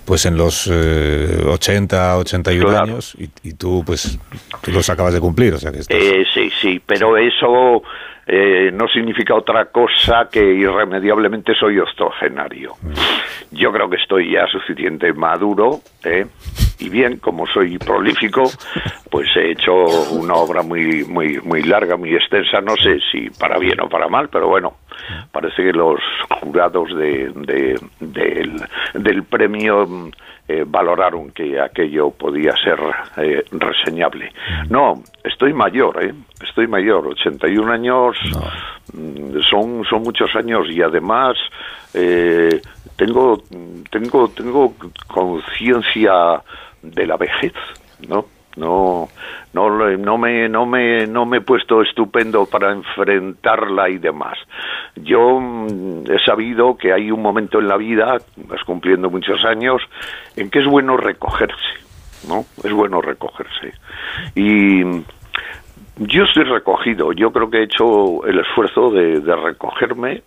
pues 0.04 0.24
en 0.26 0.36
los 0.36 0.68
eh, 0.72 1.42
80, 1.46 2.18
81 2.18 2.68
Claro. 2.68 2.84
años, 2.84 3.14
y, 3.18 3.28
y 3.48 3.52
tú, 3.54 3.82
pues, 3.84 4.18
tú 4.62 4.70
los 4.72 4.88
acabas 4.90 5.14
de 5.14 5.20
cumplir, 5.20 5.54
o 5.54 5.58
sea 5.58 5.70
que 5.72 5.78
estás- 5.80 5.96
Eh, 6.00 6.24
sí, 6.34 6.50
sí, 6.60 6.80
pero 6.84 7.16
eso 7.16 7.82
eh, 8.26 8.70
no 8.72 8.86
significa 8.88 9.34
otra 9.34 9.66
cosa 9.66 10.28
que 10.30 10.40
irremediablemente 10.54 11.54
soy 11.58 11.78
octogenario. 11.80 12.74
Yo 13.50 13.72
creo 13.72 13.90
que 13.90 13.96
estoy 13.96 14.32
ya 14.32 14.46
suficiente 14.46 15.12
maduro, 15.12 15.80
¿eh? 16.04 16.26
Y 16.82 16.88
bien, 16.88 17.18
como 17.18 17.46
soy 17.46 17.78
prolífico, 17.78 18.42
pues 19.08 19.28
he 19.36 19.52
hecho 19.52 19.72
una 20.10 20.34
obra 20.34 20.62
muy, 20.62 21.04
muy, 21.04 21.38
muy 21.40 21.62
larga, 21.62 21.96
muy 21.96 22.12
extensa, 22.14 22.60
no 22.60 22.74
sé 22.76 22.98
si 23.10 23.30
para 23.30 23.56
bien 23.58 23.80
o 23.80 23.88
para 23.88 24.08
mal, 24.08 24.28
pero 24.28 24.48
bueno, 24.48 24.74
parece 25.30 25.62
que 25.62 25.72
los 25.72 26.00
jurados 26.40 26.88
de, 26.96 27.30
de- 27.34 27.80
del, 28.00 28.60
del 28.94 29.22
premio 29.24 29.86
mm, 29.86 30.10
eh, 30.48 30.64
valoraron 30.66 31.30
que 31.30 31.60
aquello 31.60 32.10
podía 32.10 32.52
ser 32.56 32.78
eh, 33.16 33.44
reseñable. 33.52 34.32
No, 34.68 35.02
estoy 35.24 35.52
mayor, 35.52 36.02
¿eh? 36.04 36.12
Estoy 36.46 36.66
mayor, 36.66 37.06
81 37.06 37.72
años 37.72 38.16
mm, 38.92 39.38
son, 39.48 39.84
son 39.88 40.02
muchos 40.02 40.34
años 40.34 40.66
y 40.68 40.82
además 40.82 41.36
eh, 41.94 42.60
tengo, 42.96 43.42
tengo, 43.90 44.28
tengo 44.28 44.74
conciencia 45.06 46.42
de 46.82 47.06
la 47.06 47.16
vejez, 47.16 47.52
¿no? 48.08 48.26
No, 48.56 49.08
no, 49.54 49.70
no 49.96 50.18
me, 50.18 50.48
no 50.48 50.66
me, 50.66 51.06
no 51.06 51.24
me 51.24 51.38
he 51.38 51.40
puesto 51.40 51.80
estupendo 51.80 52.44
para 52.46 52.72
enfrentarla 52.72 53.88
y 53.88 53.98
demás. 53.98 54.38
Yo 54.96 55.40
mm, 55.40 56.04
he 56.10 56.18
sabido 56.24 56.76
que 56.76 56.92
hay 56.92 57.10
un 57.10 57.22
momento 57.22 57.58
en 57.58 57.68
la 57.68 57.76
vida, 57.76 58.18
vas 58.36 58.62
cumpliendo 58.64 59.08
muchos 59.08 59.44
años, 59.44 59.80
en 60.36 60.50
que 60.50 60.58
es 60.58 60.66
bueno 60.66 60.96
recogerse, 60.96 61.78
¿no? 62.28 62.44
Es 62.62 62.72
bueno 62.72 63.00
recogerse. 63.00 63.72
Y 64.34 64.82
yo 65.96 66.24
estoy 66.24 66.44
recogido. 66.44 67.12
Yo 67.12 67.32
creo 67.32 67.50
que 67.50 67.58
he 67.58 67.64
hecho 67.64 68.24
el 68.26 68.38
esfuerzo 68.38 68.90
de, 68.90 69.20
recogerme 69.36 70.22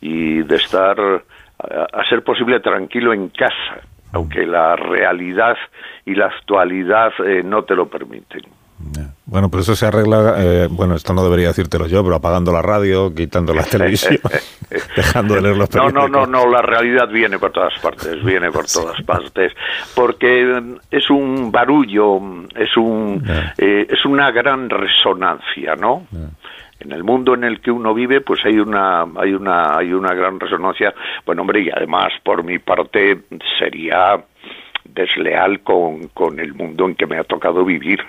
y 0.00 0.42
de 0.42 0.56
estar, 0.56 0.98
a 1.58 2.08
ser 2.08 2.22
posible, 2.22 2.60
tranquilo 2.60 3.12
en 3.12 3.28
casa, 3.28 3.80
aunque 4.12 4.46
la 4.46 4.76
realidad 4.76 5.56
y 6.04 6.14
la 6.14 6.26
actualidad 6.26 7.12
eh, 7.26 7.42
no 7.44 7.64
te 7.64 7.74
lo 7.74 7.88
permiten. 7.88 8.42
Bueno, 9.26 9.48
pero 9.48 9.60
eso 9.62 9.76
se 9.76 9.86
arregla, 9.86 10.34
eh, 10.38 10.68
bueno, 10.68 10.96
esto 10.96 11.14
no 11.14 11.22
debería 11.22 11.46
decírtelo 11.48 11.86
yo, 11.86 12.02
pero 12.02 12.16
apagando 12.16 12.52
la 12.52 12.62
radio, 12.62 13.14
quitando 13.14 13.54
la 13.54 13.62
televisión, 13.70 14.18
dejando 14.96 15.34
de 15.36 15.40
leer 15.42 15.56
los 15.56 15.70
No, 15.72 15.84
periódicos. 15.86 16.10
no, 16.10 16.26
no, 16.26 16.44
no, 16.44 16.50
la 16.50 16.62
realidad 16.62 17.08
viene 17.08 17.38
por 17.38 17.52
todas 17.52 17.72
partes, 17.78 18.22
viene 18.24 18.50
por 18.50 18.66
todas 18.66 19.00
partes, 19.02 19.52
porque 19.94 20.44
mm, 20.60 20.74
es 20.90 21.08
un 21.10 21.52
barullo, 21.52 22.18
mm, 22.18 22.48
es 22.56 22.76
un, 22.76 23.22
eh, 23.56 23.86
es 23.88 24.04
una 24.04 24.32
gran 24.32 24.68
resonancia, 24.68 25.76
¿no? 25.76 26.06
En 26.84 26.90
el 26.90 27.04
mundo 27.04 27.34
en 27.34 27.44
el 27.44 27.60
que 27.60 27.70
uno 27.70 27.94
vive, 27.94 28.20
pues 28.20 28.44
hay 28.44 28.58
una, 28.58 29.02
hay 29.16 29.34
una, 29.34 29.76
hay 29.78 29.92
una 29.92 30.14
gran 30.14 30.40
resonancia. 30.40 30.92
Bueno, 31.24 31.42
hombre, 31.42 31.60
y 31.60 31.70
además 31.70 32.12
por 32.24 32.42
mi 32.44 32.58
parte 32.58 33.18
sería 33.58 34.22
desleal 34.84 35.60
con, 35.60 36.08
con 36.08 36.40
el 36.40 36.54
mundo 36.54 36.86
en 36.86 36.96
que 36.96 37.06
me 37.06 37.18
ha 37.18 37.24
tocado 37.24 37.64
vivir. 37.64 38.00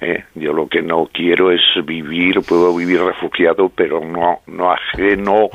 Eh, 0.00 0.24
yo 0.34 0.52
lo 0.52 0.66
que 0.66 0.82
no 0.82 1.08
quiero 1.12 1.52
es 1.52 1.60
vivir, 1.84 2.40
puedo 2.48 2.74
vivir 2.76 3.00
refugiado, 3.00 3.68
pero 3.68 4.00
no, 4.00 4.40
no 4.46 4.72
ajeno 4.72 5.48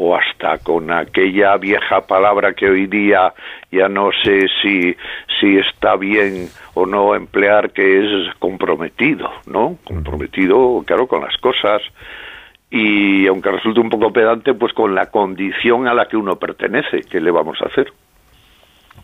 o 0.00 0.14
hasta 0.16 0.58
con 0.58 0.92
aquella 0.92 1.56
vieja 1.56 2.02
palabra 2.02 2.54
que 2.54 2.68
hoy 2.68 2.86
día 2.86 3.34
ya 3.72 3.88
no 3.88 4.10
sé 4.22 4.46
si, 4.62 4.96
si 5.40 5.58
está 5.58 5.96
bien 5.96 6.48
o 6.74 6.86
no 6.86 7.16
emplear, 7.16 7.72
que 7.72 7.98
es 7.98 8.34
comprometido, 8.38 9.28
¿no? 9.46 9.76
Comprometido, 9.82 10.84
claro, 10.86 11.08
con 11.08 11.22
las 11.22 11.36
cosas 11.38 11.82
y 12.70 13.26
aunque 13.26 13.50
resulte 13.50 13.80
un 13.80 13.90
poco 13.90 14.12
pedante, 14.12 14.54
pues 14.54 14.72
con 14.72 14.94
la 14.94 15.06
condición 15.06 15.88
a 15.88 15.94
la 15.94 16.06
que 16.06 16.16
uno 16.16 16.36
pertenece, 16.38 17.00
¿qué 17.00 17.20
le 17.20 17.32
vamos 17.32 17.58
a 17.60 17.66
hacer? 17.66 17.92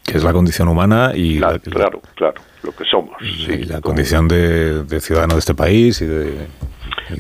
Que 0.07 0.19
es 0.19 0.23
la 0.23 0.33
condición 0.33 0.69
humana 0.69 1.11
y 1.15 1.41
la, 1.41 1.59
Claro, 1.59 2.01
claro, 2.15 2.41
lo 2.63 2.71
que 2.73 2.85
somos. 2.85 3.17
y 3.21 3.65
la 3.65 3.81
condición 3.81 4.29
de, 4.29 4.85
de 4.85 5.01
ciudadano 5.01 5.35
de 5.35 5.41
este 5.41 5.55
país 5.55 6.01
y 6.03 6.07
de... 6.07 6.47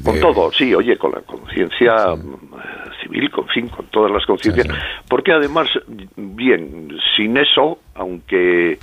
Con 0.02 0.18
todo, 0.20 0.50
sí, 0.52 0.74
oye, 0.74 0.96
con 0.96 1.12
la 1.12 1.20
conciencia 1.20 2.14
mm, 2.16 3.02
civil, 3.02 3.30
con 3.30 3.46
fin, 3.48 3.68
con 3.68 3.86
todas 3.86 4.10
las 4.10 4.24
conciencias. 4.24 4.66
Porque 5.08 5.32
además, 5.32 5.68
bien, 6.16 6.88
sin 7.16 7.36
eso, 7.36 7.78
aunque 7.94 8.78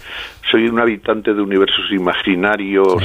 soy 0.50 0.68
un 0.68 0.80
habitante 0.80 1.34
de 1.34 1.42
universos 1.42 1.92
imaginarios 1.92 3.02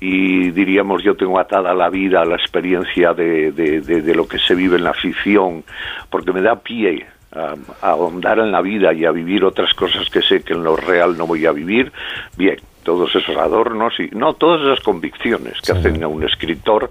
y 0.00 0.50
diríamos 0.50 1.02
yo 1.02 1.14
tengo 1.16 1.38
atada 1.38 1.74
la 1.74 1.88
vida 1.90 2.22
a 2.22 2.24
la 2.24 2.36
experiencia 2.36 3.12
de, 3.14 3.52
de- 3.52 3.80
de- 3.80 4.02
de 4.02 4.14
lo 4.14 4.26
que 4.28 4.38
se 4.38 4.54
vive 4.54 4.76
en 4.76 4.84
la 4.84 4.92
ficción, 4.94 5.64
porque 6.10 6.32
me 6.32 6.42
da 6.42 6.56
pie 6.56 7.06
a, 7.32 7.54
a 7.82 7.90
ahondar 7.90 8.38
en 8.38 8.52
la 8.52 8.60
vida 8.62 8.92
y 8.92 9.04
a 9.04 9.10
vivir 9.10 9.44
otras 9.44 9.72
cosas 9.74 10.08
que 10.10 10.22
sé 10.22 10.42
que 10.42 10.52
en 10.54 10.64
lo 10.64 10.76
real 10.76 11.16
no 11.16 11.26
voy 11.26 11.46
a 11.46 11.52
vivir, 11.52 11.92
bien, 12.36 12.56
todos 12.84 13.14
esos 13.14 13.36
adornos 13.36 13.92
y 14.00 14.08
no 14.16 14.32
todas 14.34 14.62
esas 14.62 14.80
convicciones 14.82 15.60
que 15.60 15.72
hacen 15.72 16.02
a 16.02 16.08
un 16.08 16.24
escritor, 16.24 16.90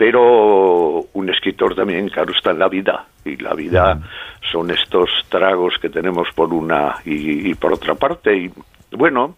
pero 0.00 1.04
un 1.12 1.28
escritor 1.28 1.74
también, 1.74 2.08
claro, 2.08 2.32
está 2.32 2.52
en 2.52 2.58
la 2.58 2.68
vida. 2.68 3.04
Y 3.22 3.36
la 3.36 3.52
vida 3.52 4.00
son 4.50 4.70
estos 4.70 5.10
tragos 5.28 5.74
que 5.78 5.90
tenemos 5.90 6.26
por 6.34 6.54
una 6.54 6.96
y, 7.04 7.50
y 7.50 7.54
por 7.54 7.74
otra 7.74 7.94
parte. 7.96 8.34
Y 8.34 8.50
bueno, 8.96 9.36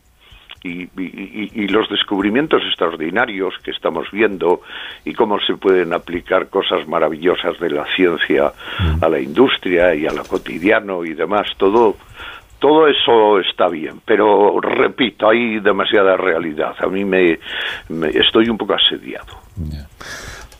y, 0.62 0.82
y- 0.84 0.88
y- 0.96 1.50
y 1.64 1.66
los 1.66 1.88
descubrimientos 1.88 2.62
extraordinarios 2.68 3.54
que 3.64 3.72
estamos 3.72 4.08
viendo 4.12 4.60
y 5.04 5.14
cómo 5.14 5.40
se 5.40 5.54
pueden 5.56 5.92
aplicar 5.92 6.48
cosas 6.48 6.86
maravillosas 6.86 7.58
de 7.58 7.70
la 7.70 7.84
ciencia 7.96 8.52
a 9.00 9.08
la 9.08 9.18
industria 9.18 9.96
y 9.96 10.06
a 10.06 10.12
lo 10.12 10.22
cotidiano 10.22 11.04
y 11.04 11.14
demás, 11.14 11.48
todo 11.56 11.96
todo 12.60 12.86
eso 12.86 13.40
está 13.40 13.66
bien, 13.66 14.00
pero 14.04 14.60
repito, 14.60 15.28
hay 15.28 15.58
demasiada 15.58 16.16
realidad. 16.16 16.76
A 16.78 16.86
mí 16.86 17.04
me, 17.04 17.40
me- 17.88 18.10
estoy 18.10 18.48
un 18.48 18.56
poco 18.56 18.74
asediado. 18.74 19.34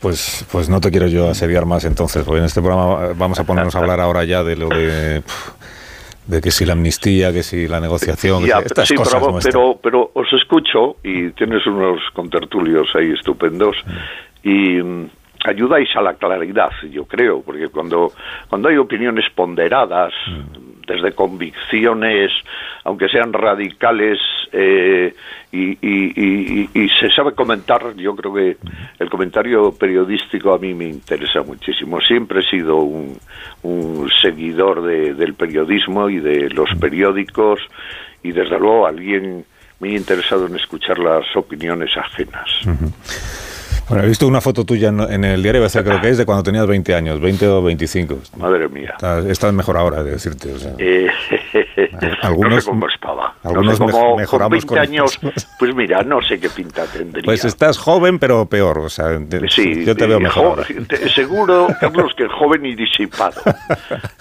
Pues, 0.03 0.45
pues 0.51 0.67
no 0.67 0.81
te 0.81 0.91
quiero 0.91 1.07
yo 1.07 1.29
asediar 1.29 1.65
más 1.65 1.85
entonces, 1.85 2.25
porque 2.25 2.39
en 2.39 2.45
este 2.45 2.61
programa 2.61 3.13
vamos 3.17 3.39
a 3.39 3.45
ponernos 3.45 3.73
a 3.73 3.79
hablar 3.79 4.01
ahora 4.01 4.25
ya 4.25 4.43
de 4.43 4.57
lo 4.57 4.67
de... 4.67 5.23
que 6.41 6.51
si 6.51 6.65
la 6.65 6.73
amnistía, 6.73 7.31
que 7.31 7.41
si 7.41 7.69
la 7.69 7.79
negociación, 7.79 8.43
que 8.43 8.49
Ya, 8.49 8.59
estas 8.59 8.89
sí, 8.89 8.95
cosas 8.95 9.23
pero, 9.23 9.39
pero, 9.41 9.79
pero 9.81 10.11
os 10.13 10.27
escucho 10.33 10.97
y 11.05 11.29
tienes 11.29 11.65
unos 11.67 12.01
contertulios 12.13 12.89
ahí 12.95 13.11
estupendos 13.11 13.77
y 14.43 14.83
mm, 14.83 15.09
ayudáis 15.45 15.87
a 15.95 16.01
la 16.01 16.15
claridad, 16.15 16.71
yo 16.91 17.05
creo, 17.05 17.41
porque 17.41 17.69
cuando, 17.69 18.11
cuando 18.49 18.67
hay 18.67 18.75
opiniones 18.75 19.23
ponderadas, 19.33 20.11
desde 20.87 21.13
convicciones, 21.13 22.31
aunque 22.83 23.07
sean 23.09 23.31
radicales, 23.33 24.19
eh, 24.51 25.13
y, 25.51 25.71
y- 25.81 26.13
y- 26.15 26.69
y- 26.73 26.79
y 26.83 26.89
se 26.99 27.09
sabe 27.15 27.33
comentar, 27.33 27.95
yo 27.95 28.15
creo 28.15 28.33
que 28.33 28.57
el 28.99 29.09
comentario 29.09 29.71
periodístico 29.73 30.53
a 30.53 30.57
mí 30.59 30.73
me 30.73 30.85
interesa 30.85 31.41
muchísimo. 31.43 31.99
Siempre 32.01 32.39
he 32.41 32.49
sido 32.49 32.77
un, 32.77 33.17
un 33.63 34.09
seguidor 34.21 34.83
de- 34.83 35.13
del 35.13 35.33
periodismo 35.33 36.09
y 36.09 36.19
de 36.19 36.49
los 36.49 36.69
periódicos 36.79 37.59
y 38.23 38.31
desde 38.31 38.59
luego 38.59 38.85
alguien 38.87 39.45
muy 39.79 39.95
interesado 39.95 40.47
en 40.47 40.55
escuchar 40.55 40.97
las 40.99 41.25
opiniones 41.35 41.91
ajenas. 41.97 42.49
Bueno, 43.89 44.05
he 44.05 44.07
visto 44.07 44.25
una 44.27 44.39
foto 44.41 44.63
tuya 44.65 44.89
en, 44.89 44.99
en 45.01 45.23
el 45.25 45.43
diario 45.43 45.61
ABC, 45.61 45.83
creo 45.83 45.99
que 46.01 46.09
es 46.09 46.17
de 46.17 46.25
cuando 46.25 46.41
tenías 46.43 46.65
20 46.65 46.95
años, 46.95 47.19
20 47.19 47.47
o 47.47 47.61
25. 47.61 48.17
Madre 48.37 48.67
mía. 48.69 48.91
Estás, 48.95 49.25
estás 49.25 49.53
mejor 49.53 49.77
ahora, 49.77 50.01
de 50.03 50.11
decirte. 50.11 50.53
o 50.53 50.57
sea. 50.57 50.71
Eh, 50.79 51.07
Algunos- 52.21 52.53
no 52.53 52.61
sé 52.61 52.69
cómo 52.69 52.87
estaba. 52.87 53.35
algunos 53.43 53.79
no 53.79 53.87
sé 53.87 53.91
cómo, 53.93 54.15
mej- 54.15 54.19
mejoramos 54.21 54.65
con 54.65 54.75
20 54.75 54.87
con 54.87 54.99
años, 54.99 55.19
pues 55.59 55.75
mira, 55.75 56.01
no 56.03 56.21
sé 56.21 56.39
qué 56.39 56.49
pinta 56.49 56.85
tendría. 56.85 57.23
Pues 57.25 57.43
estás 57.45 57.77
joven, 57.77 58.19
pero 58.19 58.45
peor. 58.45 58.79
O 58.79 58.89
sea, 58.89 59.07
de- 59.09 59.49
Sí, 59.49 59.83
yo 59.85 59.95
te 59.95 60.07
veo 60.07 60.17
eh, 60.17 60.21
mejor. 60.21 60.43
jo- 60.43 60.49
ahora. 60.51 60.65
te- 60.87 61.09
seguro, 61.09 61.67
Carlos, 61.79 62.13
que 62.17 62.27
joven 62.29 62.65
y 62.65 62.75
disipado. 62.75 63.41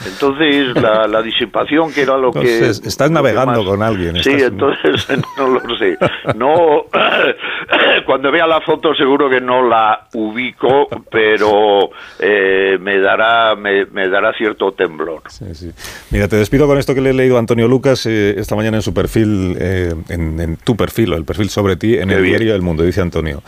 Entonces, 0.06 0.74
la, 0.74 1.06
la 1.06 1.22
disipación, 1.22 1.92
que 1.92 2.02
era 2.02 2.18
lo 2.18 2.32
que... 2.32 2.40
Entonces, 2.40 2.82
estás 2.84 3.08
que 3.08 3.14
navegando 3.14 3.60
más- 3.62 3.70
con 3.70 3.82
alguien, 3.82 4.16
Sí, 4.22 4.30
estás- 4.30 4.42
entonces, 4.50 5.06
no 5.38 5.48
lo 5.48 5.76
sé. 5.78 5.96
No, 6.36 6.84
cuando 8.06 8.30
vea 8.32 8.46
la 8.46 8.60
foto 8.60 8.94
seguro 8.94 9.30
que 9.30 9.40
no 9.40 9.51
la 9.60 10.08
ubico, 10.14 10.88
pero 11.10 11.90
eh, 12.20 12.78
me 12.80 12.98
dará 13.00 13.54
me, 13.56 13.84
me 13.86 14.08
dará 14.08 14.32
cierto 14.32 14.72
temblor. 14.72 15.22
Sí, 15.28 15.44
sí. 15.54 15.70
Mira, 16.10 16.28
te 16.28 16.36
despido 16.36 16.66
con 16.66 16.78
esto 16.78 16.94
que 16.94 17.00
le 17.00 17.10
he 17.10 17.12
leído 17.12 17.36
a 17.36 17.40
Antonio 17.40 17.66
Lucas 17.68 18.06
eh, 18.06 18.36
esta 18.38 18.54
mañana 18.56 18.78
en 18.78 18.82
su 18.82 18.94
perfil, 18.94 19.56
eh, 19.60 19.94
en, 20.08 20.40
en 20.40 20.56
tu 20.56 20.76
perfil, 20.76 21.12
o 21.12 21.16
el 21.16 21.24
perfil 21.24 21.50
sobre 21.50 21.76
ti, 21.76 21.98
en 21.98 22.08
Qué 22.08 22.14
el 22.14 22.22
bien. 22.22 22.36
diario 22.38 22.54
El 22.54 22.62
Mundo. 22.62 22.84
Dice 22.84 23.00
Antonio, 23.02 23.42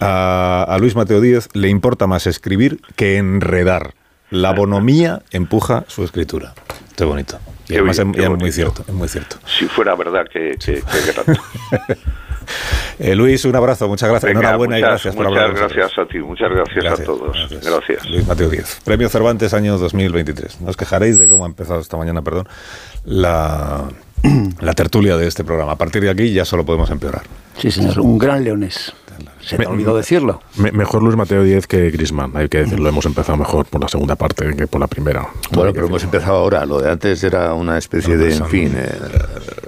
a, 0.00 0.64
a 0.68 0.78
Luis 0.78 0.96
Mateo 0.96 1.20
Díez 1.20 1.48
le 1.52 1.68
importa 1.68 2.06
más 2.06 2.26
escribir 2.26 2.80
que 2.96 3.18
enredar. 3.18 3.92
La 4.30 4.52
bonomía 4.52 5.20
empuja 5.30 5.84
su 5.86 6.02
escritura. 6.02 6.52
Qué 6.96 7.04
bonito. 7.04 7.38
Y 7.68 7.74
además 7.74 7.98
es, 7.98 8.04
muy 8.06 8.52
cierto, 8.52 8.84
es 8.86 8.94
muy 8.94 9.08
cierto. 9.08 9.36
Si 9.46 9.66
fuera 9.66 9.94
verdad, 9.94 10.24
que, 10.32 10.56
que, 10.64 10.74
que. 10.82 10.82
Eh, 12.98 13.14
Luis, 13.14 13.44
un 13.44 13.54
abrazo, 13.56 13.88
muchas 13.88 14.08
gracias. 14.08 14.28
Venga, 14.30 14.40
Enhorabuena 14.40 14.78
y 14.78 14.82
muchas- 14.82 14.90
gracias 15.04 15.14
por 15.16 15.26
muchas 15.26 15.42
hablar 15.42 15.54
nosotros. 15.54 15.76
gracias 15.76 15.98
a 16.06 16.08
ti, 16.08 16.18
muchas 16.18 16.50
gracias, 16.50 17.00
a 17.00 17.04
todos. 17.04 17.36
Gracias. 17.62 18.10
Luis 18.10 18.26
Mateo 18.26 18.48
Díez. 18.48 18.80
Premio 18.84 19.08
Cervantes 19.08 19.52
año 19.54 19.76
2023. 19.78 20.60
No 20.60 20.70
os 20.70 20.76
quejaréis 20.76 21.18
de 21.18 21.28
cómo 21.28 21.44
ha 21.44 21.48
empezado 21.48 21.80
esta 21.80 21.96
mañana, 21.96 22.22
perdón, 22.22 22.48
la, 23.04 23.84
la 24.60 24.72
tertulia 24.74 25.16
de 25.16 25.26
este 25.26 25.44
programa. 25.44 25.72
A 25.72 25.76
partir 25.76 26.02
de 26.02 26.10
aquí 26.10 26.32
ya 26.32 26.44
solo 26.44 26.64
podemos 26.64 26.90
empeorar. 26.90 27.22
Sí, 27.58 27.70
señor, 27.70 28.00
un 28.00 28.18
gran 28.18 28.44
leonés. 28.44 28.92
Se 29.40 29.56
me 29.56 29.66
olvidó 29.66 29.96
decirlo. 29.96 30.42
Me- 30.56 30.72
mejor 30.72 31.02
Luis 31.02 31.16
Mateo 31.16 31.42
Díez 31.44 31.66
que 31.68 31.90
Grisman, 31.90 32.32
hay 32.36 32.48
que 32.48 32.58
decirlo. 32.58 32.88
Hemos 32.88 33.06
empezado 33.06 33.38
mejor 33.38 33.64
por 33.66 33.80
la 33.80 33.86
segunda 33.88 34.16
parte 34.16 34.54
que 34.56 34.66
por 34.66 34.80
la 34.80 34.88
primera. 34.88 35.28
Bueno, 35.52 35.72
pero 35.72 35.86
hemos 35.86 36.02
empezado 36.02 36.36
ahora. 36.38 36.66
Lo 36.66 36.80
de 36.80 36.90
antes 36.90 37.22
era 37.22 37.54
una 37.54 37.78
especie 37.78 38.16
de, 38.16 38.34
en 38.34 38.46
fin. 38.46 38.72
eh, 38.76 38.90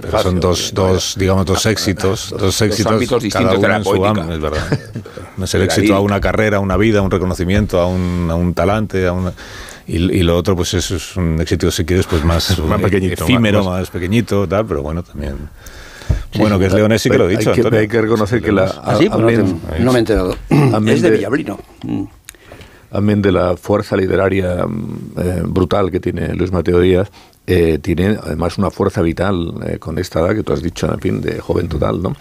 Pero 0.02 0.18
son 0.20 0.40
dos, 0.40 0.74
dos, 0.74 1.14
digamos, 1.16 1.46
dos 1.46 1.64
éxitos, 1.64 2.34
dos 2.37 2.61
éxitos, 2.61 2.92
ámbitos 2.92 3.22
distintos 3.22 3.52
cada 3.52 3.52
de 3.52 3.58
uno 3.58 3.68
la 3.68 3.76
en 3.76 3.84
su 3.84 3.90
poética. 3.90 4.11
ámbito, 4.11 4.32
es 4.34 4.40
verdad. 4.40 4.80
No 5.37 5.44
es 5.44 5.54
el 5.54 5.62
éxito 5.62 5.94
a 5.94 6.00
una 6.00 6.20
carrera, 6.20 6.56
a 6.56 6.61
una 6.61 6.76
vida, 6.76 6.98
a 6.98 7.02
un 7.02 7.11
reconocimiento, 7.12 7.80
a 7.80 7.87
un, 7.87 8.28
a 8.30 8.34
un 8.34 8.54
talante, 8.54 9.06
a 9.06 9.12
una... 9.12 9.32
Y, 9.88 9.96
y 9.96 10.22
lo 10.22 10.37
otro, 10.37 10.55
pues 10.55 10.74
eso 10.74 10.94
es 10.96 11.16
un 11.16 11.40
éxito, 11.40 11.70
si 11.70 11.85
quieres, 11.85 12.07
pues 12.07 12.22
más, 12.24 12.59
Más 12.68 12.81
pequeñito, 12.81 13.24
efímero, 13.24 13.64
más- 13.64 13.81
más, 13.81 13.90
pequeñito, 13.90 14.46
tal, 14.46 14.66
pero 14.66 14.83
bueno, 14.83 15.03
también... 15.03 15.37
bueno, 16.38 16.59
que 16.59 16.66
es 16.66 16.72
Leonés 16.74 17.01
sí 17.03 17.09
que 17.11 17.16
lo 17.18 17.24
he 17.27 17.31
Hay 17.31 17.37
dicho, 17.38 17.53
que- 17.53 17.61
Antonio. 17.61 17.81
hay 17.81 17.88
que 17.88 18.01
reconocer 18.03 18.42
que 18.42 18.53
la- 18.53 18.64
¿Ah, 18.85 18.96
sí? 18.98 19.09
Pues 19.09 19.18
no, 19.20 19.29
amén- 19.29 19.61
te- 19.61 19.81
no 19.81 19.92
me 19.92 19.98
he 19.98 20.01
enterado. 20.01 20.37
Es 20.87 21.03
de 21.03 21.11
de- 21.11 21.16
Villablino. 21.16 21.59
Mm. 21.85 22.05
amén 22.90 23.20
de 23.22 23.33
la 23.33 23.57
fuerza 23.57 23.96
literaria 23.96 24.66
mm, 24.66 24.98
eh, 25.18 25.42
brutal 25.46 25.90
que 25.90 26.01
tiene 26.01 26.35
Luis 26.35 26.53
Mateo 26.53 26.81
Díaz, 26.81 27.11
eh, 27.50 27.78
tiene 27.80 28.18
además 28.22 28.58
una 28.58 28.70
fuerza 28.70 29.00
vital 29.00 29.54
eh, 29.66 29.78
con 29.78 29.96
esta 29.98 30.20
edad 30.20 30.34
que 30.34 30.42
tú 30.42 30.52
has 30.52 30.62
dicho, 30.62 30.92
en 30.92 31.00
fin, 31.00 31.20
de 31.22 31.40
joven 31.40 31.66
total, 31.68 32.02
¿no? 32.02 32.14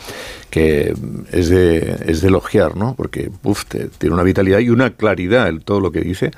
Que 0.49 0.93
es 1.31 1.49
de, 1.49 1.97
es 2.05 2.21
de 2.21 2.29
elogiar, 2.29 2.77
¿no? 2.77 2.95
Porque 2.95 3.29
uf, 3.43 3.65
te- 3.65 3.89
tiene 3.89 4.13
una 4.15 4.23
vitalidad 4.23 4.59
y 4.59 4.69
una 4.69 4.91
claridad 4.91 5.49
en 5.49 5.59
todo 5.59 5.81
lo 5.81 5.91
que 5.91 5.99
dice, 5.99 6.31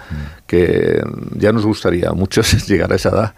que 0.47 1.04
mm, 1.06 1.38
ya 1.38 1.52
nos 1.54 1.65
gustaría 1.65 2.10
a 2.10 2.13
muchos 2.13 2.67
llegar 2.67 2.91
a 2.91 2.95
esa 2.95 3.10
edad 3.10 3.34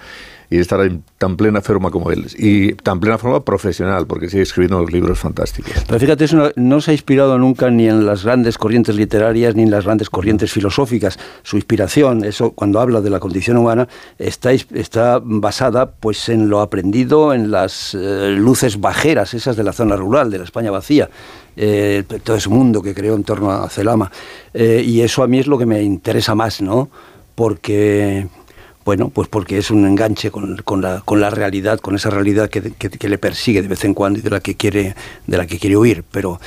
y 0.52 0.60
estar 0.60 0.82
en 0.82 1.02
tan 1.18 1.38
plena 1.38 1.62
forma 1.62 1.90
como 1.92 2.12
él. 2.12 2.28
Y 2.38 2.74
tan 2.74 3.00
plena 3.00 3.18
forma 3.18 3.40
profesional, 3.40 4.06
porque 4.06 4.30
sigue 4.30 4.44
escribiendo 4.44 4.80
unos 4.80 4.92
libros 4.92 5.18
fantásticos. 5.18 5.72
Pero 5.88 5.98
fíjate, 5.98 6.26
eso 6.26 6.52
no, 6.58 6.82
se 6.82 6.92
ha 6.92 6.94
inspirado 6.94 7.38
nunca 7.38 7.72
ni 7.72 7.88
en 7.88 8.06
las 8.06 8.26
grandes 8.26 8.58
corrientes 8.58 8.98
literarias 8.98 9.56
ni 9.56 9.64
en 9.64 9.72
las 9.72 9.86
grandes 9.86 10.10
corrientes 10.10 10.52
filosóficas. 10.52 11.18
Su 11.44 11.56
inspiración, 11.56 12.26
eso 12.26 12.52
cuando 12.52 12.82
habla 12.82 13.00
de 13.00 13.10
la 13.10 13.22
condición 13.22 13.56
humana, 13.56 13.88
está 14.20 15.22
basada 15.24 15.90
pues 15.90 16.28
en 16.28 16.50
lo 16.50 16.60
aprendido 16.60 17.34
en 17.34 17.50
las 17.50 17.94
eh, 17.94 18.36
luces 18.38 18.82
bajeras, 18.82 19.34
esas 19.34 19.56
de 19.56 19.64
la 19.64 19.72
zona 19.72 19.96
rural, 19.96 20.30
de 20.30 20.40
la 20.40 20.44
España 20.44 20.70
vacía. 20.70 21.10
eh, 21.56 22.04
todo 22.24 22.36
ese 22.36 22.50
mundo 22.50 22.82
que 22.82 22.94
creó 22.94 23.16
en 23.16 23.24
torno 23.24 23.52
a 23.52 23.70
Celama. 23.70 24.12
Eh, 24.54 24.84
y 24.86 25.00
eso 25.00 25.24
a 25.24 25.28
mí 25.28 25.40
es 25.40 25.48
lo 25.48 25.58
que 25.58 25.66
me 25.66 25.82
interesa 25.82 26.36
más, 26.36 26.62
¿no? 26.62 26.90
Porque 27.36 28.28
bueno, 28.86 29.10
pues 29.10 29.28
porque 29.28 29.58
es 29.58 29.70
un 29.72 29.86
enganche 29.86 30.32
con, 30.32 30.58
con 30.58 30.82
la, 30.82 31.02
con 31.02 31.20
la 31.22 31.30
realidad, 31.30 31.80
con 31.80 31.96
esa 31.96 32.10
realidad 32.10 32.50
que, 32.50 32.62
que- 32.74 32.90
que 32.90 33.10
le 33.10 33.18
persigue 33.18 33.62
de 33.62 33.68
vez 33.68 33.84
en 33.86 33.94
cuando 33.94 34.20
y 34.20 34.22
de 34.22 34.30
la 34.30 34.40
que 34.40 34.56
quiere, 34.56 34.96
de 35.28 35.38
la 35.38 35.46
que 35.46 35.60
quiere 35.60 35.78
huir, 35.78 36.04
pero 36.12 36.40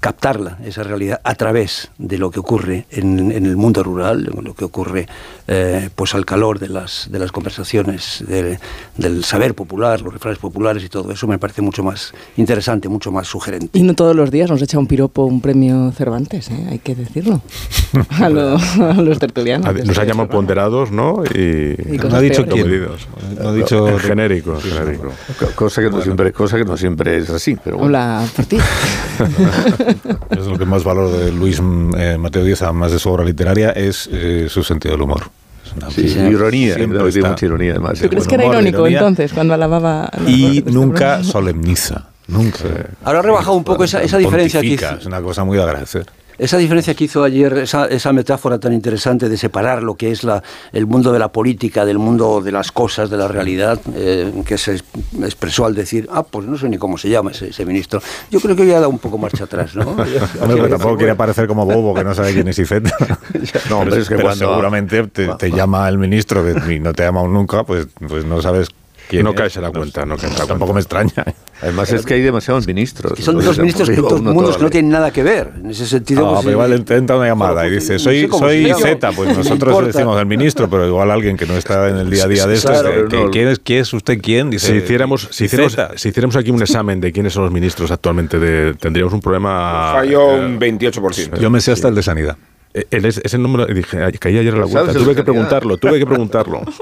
captarla, 0.00 0.58
esa 0.64 0.82
realidad, 0.82 1.20
a 1.24 1.34
través 1.34 1.90
de 1.98 2.16
lo 2.18 2.30
que 2.30 2.40
ocurre 2.40 2.86
en, 2.90 3.32
en 3.32 3.46
el 3.46 3.56
mundo 3.56 3.82
rural, 3.82 4.30
lo 4.42 4.54
que 4.54 4.64
ocurre 4.64 5.06
eh, 5.48 5.90
pues 5.94 6.14
al 6.14 6.24
calor 6.24 6.58
de 6.58 6.68
las, 6.68 7.08
de 7.10 7.18
las 7.18 7.32
conversaciones, 7.32 8.24
de- 8.26 8.58
del 8.96 9.24
saber 9.24 9.54
popular, 9.54 10.00
los 10.00 10.12
refranes 10.12 10.38
populares 10.38 10.82
y 10.84 10.88
todo 10.88 11.10
eso, 11.12 11.26
me 11.26 11.38
parece 11.38 11.62
mucho 11.62 11.82
más 11.82 12.12
interesante, 12.36 12.88
mucho 12.88 13.10
más 13.12 13.26
sugerente. 13.26 13.78
Y 13.78 13.82
no 13.82 13.94
todos 13.94 14.14
los 14.16 14.30
días 14.30 14.48
nos 14.50 14.62
echa 14.62 14.78
un 14.78 14.86
piropo 14.86 15.24
un 15.24 15.40
premio 15.40 15.92
Cervantes, 15.92 16.48
¿eh? 16.50 16.66
hay 16.70 16.78
que 16.78 16.94
decirlo. 16.94 17.42
A, 18.20 18.28
lo- 18.30 18.56
a 18.56 18.94
los 18.94 19.18
tertulianos. 19.18 19.74
Nos 19.84 19.98
ha 19.98 20.04
llamado 20.04 20.28
ponderados, 20.30 20.90
¿no? 20.90 21.22
Y, 21.34 21.76
Y 21.90 21.96
cosas 21.96 22.12
No 22.12 22.16
ha 22.18 22.20
dicho 22.20 22.44
quién. 22.46 22.62
comedidos. 22.64 23.08
No 23.40 23.48
ha 23.48 23.52
dicho- 23.54 23.98
genérico, 23.98 24.60
genérico. 24.60 25.12
Co- 25.38 25.50
Cosa 25.54 25.82
que, 25.82 25.90
no 25.90 26.00
siempre, 26.02 26.32
cosa 26.32 26.56
que 26.58 26.64
no 26.64 26.76
siempre 26.76 27.16
es 27.18 27.30
así, 27.30 27.56
pero 27.62 27.76
bueno. 27.78 27.88
Hola, 27.90 28.24
por 28.36 28.44
ti. 28.46 28.58
Es 30.30 30.46
lo 30.46 30.58
que 30.58 30.64
más 30.64 30.84
valoro 30.84 31.10
de 31.10 31.30
Luis 31.32 31.60
eh, 31.96 32.16
Mateo 32.18 32.44
Díaz, 32.44 32.62
además 32.62 32.92
de 32.92 32.98
su 32.98 33.10
obra 33.10 33.24
literaria, 33.24 33.70
es 33.70 34.08
eh, 34.12 34.46
su 34.48 34.62
sentido 34.62 34.94
del 34.94 35.02
humor. 35.02 35.22
Es 35.64 35.72
una- 35.76 35.90
Sí, 35.90 36.08
siempre 36.08 36.32
ironía, 36.34 36.74
siempre 36.74 37.08
está- 37.08 37.28
mucha 37.28 37.46
ironía 37.46 37.70
además. 37.72 38.00
¿Tú 38.00 38.08
crees 38.08 38.14
buen 38.24 38.28
que 38.28 38.34
era 38.34 38.44
humor, 38.44 38.54
irónico 38.56 38.78
ironía. 38.80 38.98
entonces 38.98 39.32
cuando 39.32 39.54
alababa 39.54 40.10
Y 40.26 40.58
este 40.58 40.70
nunca 40.72 41.22
solemniza, 41.22 42.08
nunca. 42.28 42.58
Ahora 43.04 43.20
ha 43.20 43.22
rebajado 43.22 43.56
un 43.56 43.64
poco 43.64 43.84
esa, 43.84 44.02
esa 44.02 44.18
diferencia 44.18 44.60
que. 44.60 44.74
Es 44.74 45.06
una 45.06 45.20
cosa 45.20 45.44
muy 45.44 45.56
de 45.56 45.62
agradecer. 45.62 46.06
Esa 46.38 46.56
diferencia 46.58 46.94
que 46.94 47.04
hizo 47.04 47.22
ayer, 47.22 47.52
esa, 47.58 47.86
esa 47.86 48.12
metáfora 48.12 48.58
tan 48.58 48.72
interesante 48.72 49.28
de 49.28 49.36
separar 49.36 49.82
lo 49.82 49.94
que 49.94 50.10
es 50.10 50.24
la, 50.24 50.42
el 50.72 50.86
mundo 50.86 51.12
de 51.12 51.18
la 51.18 51.30
política 51.30 51.84
del 51.84 51.98
mundo 51.98 52.40
de 52.40 52.52
las 52.52 52.72
cosas, 52.72 53.10
de 53.10 53.16
la 53.16 53.28
realidad, 53.28 53.80
eh, 53.94 54.32
que 54.46 54.58
se 54.58 54.74
es- 54.74 54.84
expresó 55.22 55.66
al 55.66 55.74
decir, 55.74 56.08
ah, 56.12 56.22
pues 56.22 56.46
no 56.46 56.56
sé 56.58 56.68
ni 56.68 56.78
cómo 56.78 56.98
se 56.98 57.08
llama 57.10 57.30
ese, 57.32 57.48
ese 57.50 57.64
ministro. 57.66 58.00
Yo 58.30 58.40
creo 58.40 58.56
que 58.56 58.62
ha 58.74 58.80
dado 58.80 58.88
un 58.90 58.98
poco 58.98 59.18
marcha 59.18 59.44
atrás, 59.44 59.74
¿no? 59.76 59.88
Hombre, 59.90 60.06
pero 60.40 60.68
tampoco 60.68 60.96
quiere 60.96 61.14
parecer 61.14 61.46
como 61.46 61.64
bobo 61.66 61.94
que 61.94 62.04
no 62.04 62.14
sabe 62.14 62.32
quién 62.32 62.48
es 62.48 62.58
Iceta. 62.58 62.90
No, 63.70 63.80
hombre, 63.80 64.00
es 64.00 64.08
que 64.08 64.16
pero 64.16 64.28
cuando- 64.28 64.46
seguramente 64.48 65.06
te, 65.08 65.28
te 65.36 65.50
llama 65.50 65.88
el 65.88 65.98
ministro 65.98 66.42
que 66.44 66.74
y 66.74 66.80
no 66.80 66.92
te 66.92 67.02
ha 67.02 67.06
llamado 67.06 67.28
nunca, 67.28 67.64
pues, 67.64 67.86
pues 68.08 68.24
no 68.24 68.40
sabes 68.42 68.68
quién 69.12 69.24
No 69.24 69.30
es. 69.30 69.36
caes 69.36 69.56
en 69.56 69.62
la 69.62 69.70
cuenta, 69.70 70.04
no 70.06 70.16
caes 70.16 70.32
en 70.32 70.38
la 70.38 70.46
Tampoco 70.46 70.72
me 70.72 70.80
extraña. 70.80 71.12
Además 71.60 71.92
es 71.92 72.04
que 72.04 72.14
hay 72.14 72.22
demasiados 72.22 72.66
ministros. 72.66 73.12
Que 73.12 73.22
son 73.22 73.38
dos 73.38 73.58
ministros 73.58 73.88
que 73.88 73.96
dos 73.96 74.20
mundos 74.20 74.56
que 74.56 74.62
no 74.64 74.70
tienen 74.70 74.90
nada 74.90 75.12
que 75.12 75.22
ver. 75.22 75.52
En 75.62 75.70
ese 75.70 75.86
sentido. 75.86 76.22
No, 76.24 76.30
pues, 76.32 76.40
pero 76.40 76.52
igual 76.52 76.84
te 76.84 76.96
entra 76.96 77.16
una 77.16 77.26
llamada 77.26 77.66
y 77.66 77.70
pues, 77.70 77.82
dice, 77.82 77.92
no 77.94 77.98
soy, 77.98 78.22
sé 78.22 78.74
soy. 78.74 78.82
Z, 78.82 79.12
pues 79.12 79.28
No 79.32 79.34
nosotros 79.36 79.86
decimos 79.86 80.18
el 80.18 80.26
ministro, 80.26 80.68
pero 80.68 80.86
igual 80.86 81.10
alguien 81.10 81.36
que 81.36 81.46
no 81.46 81.54
está 81.56 81.88
en 81.88 81.96
el 81.96 82.10
día 82.10 82.24
a 82.24 82.28
día 82.28 82.46
de 82.46 82.54
esto, 82.54 82.68
Claro, 82.68 82.88
dice, 82.90 83.04
¿qué- 83.08 83.16
no, 83.24 83.30
¿quién, 83.30 83.48
es, 83.48 83.58
quién 83.60 83.80
es 83.80 83.92
usted 83.92 84.18
quién? 84.20 84.50
Dice, 84.50 84.66
Si 84.68 84.72
hiciéramos, 84.74 85.28
si, 85.30 85.44
hiciéramos, 85.44 85.76
si 85.96 86.08
hiciéramos 86.08 86.36
aquí 86.36 86.50
un 86.50 86.62
examen 86.62 87.00
de 87.00 87.12
quiénes 87.12 87.32
son 87.32 87.44
los 87.44 87.52
ministros 87.52 87.90
actualmente, 87.90 88.38
de- 88.38 88.74
tendríamos 88.74 89.12
un 89.14 89.20
problema. 89.20 89.92
Falló 89.94 90.32
eh, 90.36 90.46
un 90.46 90.58
28%. 90.58 91.38
Yo 91.38 91.50
me 91.50 91.60
sé 91.60 91.70
hasta 91.72 91.88
el 91.88 91.94
de 91.94 92.02
sanidad. 92.02 92.36
Eh, 92.74 92.86
él 92.90 93.04
es- 93.04 93.20
ese 93.22 93.38
número, 93.38 93.66
dije, 93.66 93.98
caí 94.18 94.38
ayer 94.38 94.54
en 94.54 94.60
la 94.60 94.66
¿Sabes 94.66 94.72
vuelta, 94.72 94.92
el 94.98 95.04
tuve 95.04 95.14
que 95.14 95.22
preguntarlo, 95.24 95.76
tuve 95.76 95.98
que 95.98 96.06
preguntarlo. 96.06 96.62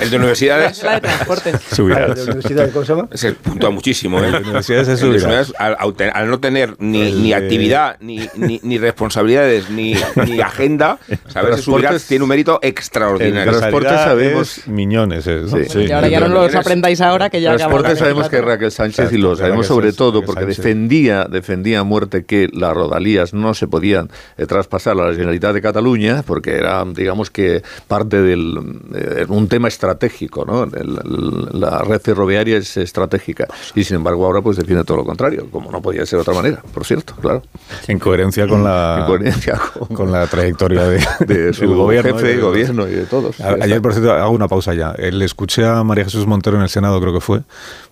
El 0.00 0.10
de 0.10 0.16
universidades 0.16 0.82
La 0.82 0.94
de 0.94 1.00
transporte. 1.00 1.52
Subirá. 1.72 2.08
¿De 2.08 2.16
la 2.16 2.22
universidad 2.32 2.70
cómo 2.72 2.84
se 2.84 2.94
llama? 2.94 3.08
se 3.12 3.32
puntúa 3.32 3.70
muchísimo. 3.70 4.18
¿eh? 4.20 4.26
El 4.26 4.32
de 4.32 4.38
universidades 4.40 4.86
se 4.86 4.92
El 4.92 4.98
subirá. 4.98 5.26
universidades, 5.26 5.52
al, 5.58 5.76
al 6.14 6.30
no 6.30 6.40
tener 6.40 6.76
ni, 6.78 7.02
El 7.02 7.22
ni 7.22 7.32
actividad, 7.32 7.96
ni, 8.00 8.28
ni, 8.36 8.60
ni 8.62 8.78
responsabilidades, 8.78 9.70
ni, 9.70 9.94
ni 10.26 10.40
agenda, 10.40 10.98
saberse 11.28 11.62
subir 11.62 11.84
Transportes- 11.86 12.06
tiene 12.08 12.24
un 12.24 12.28
mérito 12.30 12.58
El 12.62 12.68
extraordinario. 12.70 13.52
transporte 13.58 13.88
Sanidad 13.88 14.04
sabemos- 14.06 14.58
es 14.58 14.68
Miñones, 14.68 15.26
es, 15.26 15.52
¿no? 15.52 15.58
Sí. 15.64 15.80
y 15.80 15.92
ahora 15.92 16.08
ya 16.08 16.20
no 16.20 16.28
los 16.28 16.54
aprendáis 16.54 17.00
ahora 17.00 17.30
que 17.30 17.40
ya 17.40 17.56
Transporte 17.56 17.96
sabemos 17.96 18.28
que 18.28 18.40
Raquel 18.40 18.70
Sánchez 18.70 19.12
y 19.12 19.18
lo 19.18 19.36
sabemos 19.36 19.66
sobre 19.66 19.92
todo 19.92 20.22
porque 20.22 20.44
defendía 20.46 21.26
defendía 21.30 21.80
a 21.80 21.84
muerte 21.84 22.24
que 22.24 22.48
las 22.52 22.74
rodalías 22.74 23.34
no 23.34 23.54
se 23.54 23.66
podían 23.68 24.08
eh, 24.36 24.46
traspasar 24.46 24.98
a 25.00 25.06
la 25.08 25.12
Generalitat 25.12 25.54
de 25.54 25.60
Cataluña 25.62 26.22
porque 26.26 26.56
era 26.56 26.84
digamos 26.84 27.30
que 27.30 27.62
parte 27.88 28.20
del 28.22 28.58
eh, 28.94 29.26
un 29.28 29.48
tema 29.48 29.68
estratégico, 29.68 30.44
¿no? 30.44 30.64
El- 30.64 30.72
el- 31.04 31.60
la 31.60 31.78
red 31.82 32.00
ferroviaria 32.00 32.56
es 32.58 32.76
estratégica 32.76 33.46
y 33.74 33.84
sin 33.84 33.96
embargo 33.96 34.24
ahora 34.26 34.40
pues 34.42 34.56
defiende 34.56 34.84
todo 34.84 34.98
lo 34.98 35.04
contrario, 35.04 35.46
como 35.50 35.70
no 35.70 35.80
podía 35.82 36.04
ser 36.06 36.18
de 36.18 36.22
otra 36.22 36.34
manera, 36.34 36.62
por 36.74 36.84
cierto, 36.84 37.14
claro. 37.20 37.42
En 37.88 37.98
coherencia 37.98 38.46
con 38.46 38.64
la, 38.64 38.98
En 39.00 39.06
coherencia 39.06 39.60
con- 39.78 39.96
con 39.96 40.12
la 40.12 40.26
trayectoria 40.26 40.84
de, 40.86 41.00
de 41.26 41.52
su 41.52 41.66
gobierno. 41.74 42.14
jefe 42.16 42.32
y 42.32 42.36
de 42.36 42.42
gobierno 42.42 42.88
y 42.88 42.92
de 42.92 43.04
todos. 43.06 43.40
A- 43.40 43.56
Ayer, 43.60 43.80
por 43.82 43.92
cierto, 43.92 44.12
hago 44.12 44.30
una 44.30 44.48
pausa 44.48 44.74
ya. 44.74 44.94
Eh, 44.98 45.12
Le 45.12 45.24
escuché 45.24 45.64
a 45.64 45.82
María 45.84 46.04
Jesús 46.04 46.26
Montero 46.26 46.56
en 46.56 46.62
el 46.62 46.68
Senado, 46.68 47.00
creo 47.00 47.12
que 47.12 47.20
fue. 47.20 47.42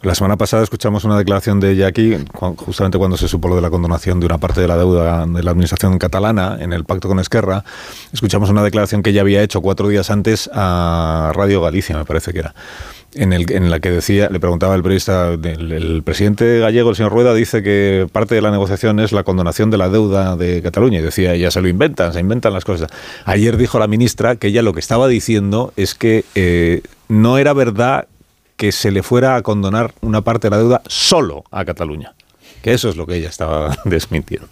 La 0.03 0.15
semana 0.15 0.37
pasada 0.37 0.63
escuchamos 0.63 1.05
una 1.05 1.19
declaración 1.19 1.61
de 1.61 1.73
ella 1.73 1.87
aquí, 1.89 2.17
justamente 2.57 2.99
cuando 2.99 3.17
se 3.17 3.29
supo 3.29 3.49
lo 3.49 3.57
de 3.57 3.63
la 3.63 3.71
condonación 3.71 4.21
de 4.21 4.27
una 4.27 4.39
parte 4.39 4.61
de 4.61 4.69
la 4.69 4.77
deuda 4.77 5.27
de 5.27 5.43
la 5.43 5.51
administración 5.51 5.99
catalana 5.99 6.28
en 6.31 6.73
el 6.73 6.85
pacto 6.85 7.09
con 7.09 7.19
Esquerra. 7.19 7.65
Escuchamos 8.13 8.51
una 8.51 8.63
declaración 8.63 9.03
que 9.03 9.11
ella 9.11 9.23
había 9.23 9.43
hecho 9.43 9.61
cuatro 9.61 9.89
días 9.89 10.11
antes 10.11 10.51
a 10.53 11.33
Radio 11.35 11.61
Galicia, 11.61 11.97
me 11.97 12.05
parece 12.05 12.33
que 12.33 12.41
era. 12.41 12.55
En, 13.15 13.71
la 13.71 13.81
que 13.81 13.91
decía, 13.91 14.29
le 14.31 14.39
preguntaba 14.39 14.75
el 14.75 14.83
periodista, 14.83 15.33
el, 15.33 16.03
presidente 16.05 16.61
gallego, 16.61 16.91
el 16.91 16.97
señor 16.97 17.11
Rueda, 17.11 17.33
dice 17.33 17.63
que 17.63 18.07
parte 18.13 18.35
de 18.35 18.43
la 18.43 18.51
negociación 18.51 19.01
es 19.01 19.13
la 19.13 19.25
condonación 19.25 19.71
de 19.71 19.79
la 19.79 19.89
deuda 19.89 20.37
de 20.37 20.61
Cataluña. 20.63 20.99
Y 20.99 21.03
decía, 21.03 21.33
ella 21.33 21.51
se 21.51 21.63
lo 21.63 21.69
inventan, 21.69 22.13
se 22.13 22.21
inventan 22.21 22.53
las 22.53 22.67
cosas. 22.67 22.91
Ayer 23.25 23.57
dijo 23.57 23.79
la 23.79 23.87
ministra 23.87 24.37
que 24.37 24.49
ella 24.49 24.63
lo 24.63 24.75
que 24.75 24.81
estaba 24.81 25.09
diciendo 25.09 25.73
es 25.77 25.95
que 25.95 26.27
eh, 26.35 26.83
no 27.09 27.39
era 27.39 27.55
verdad 27.55 28.09
que 28.57 28.73
se 28.73 28.91
le 28.91 29.03
fuera 29.03 29.37
a 29.37 29.43
condonar 29.43 29.95
una 30.03 30.21
parte 30.21 30.49
de 30.49 30.51
la 30.51 30.59
deuda 30.59 30.83
solo 30.87 31.45
a 31.51 31.65
Cataluña. 31.65 32.15
Que 32.61 32.75
eso 32.75 32.91
es 32.91 32.97
lo 32.97 33.07
que 33.07 33.15
ella 33.15 33.29
estaba 33.29 33.75
desmintiendo. 33.85 34.49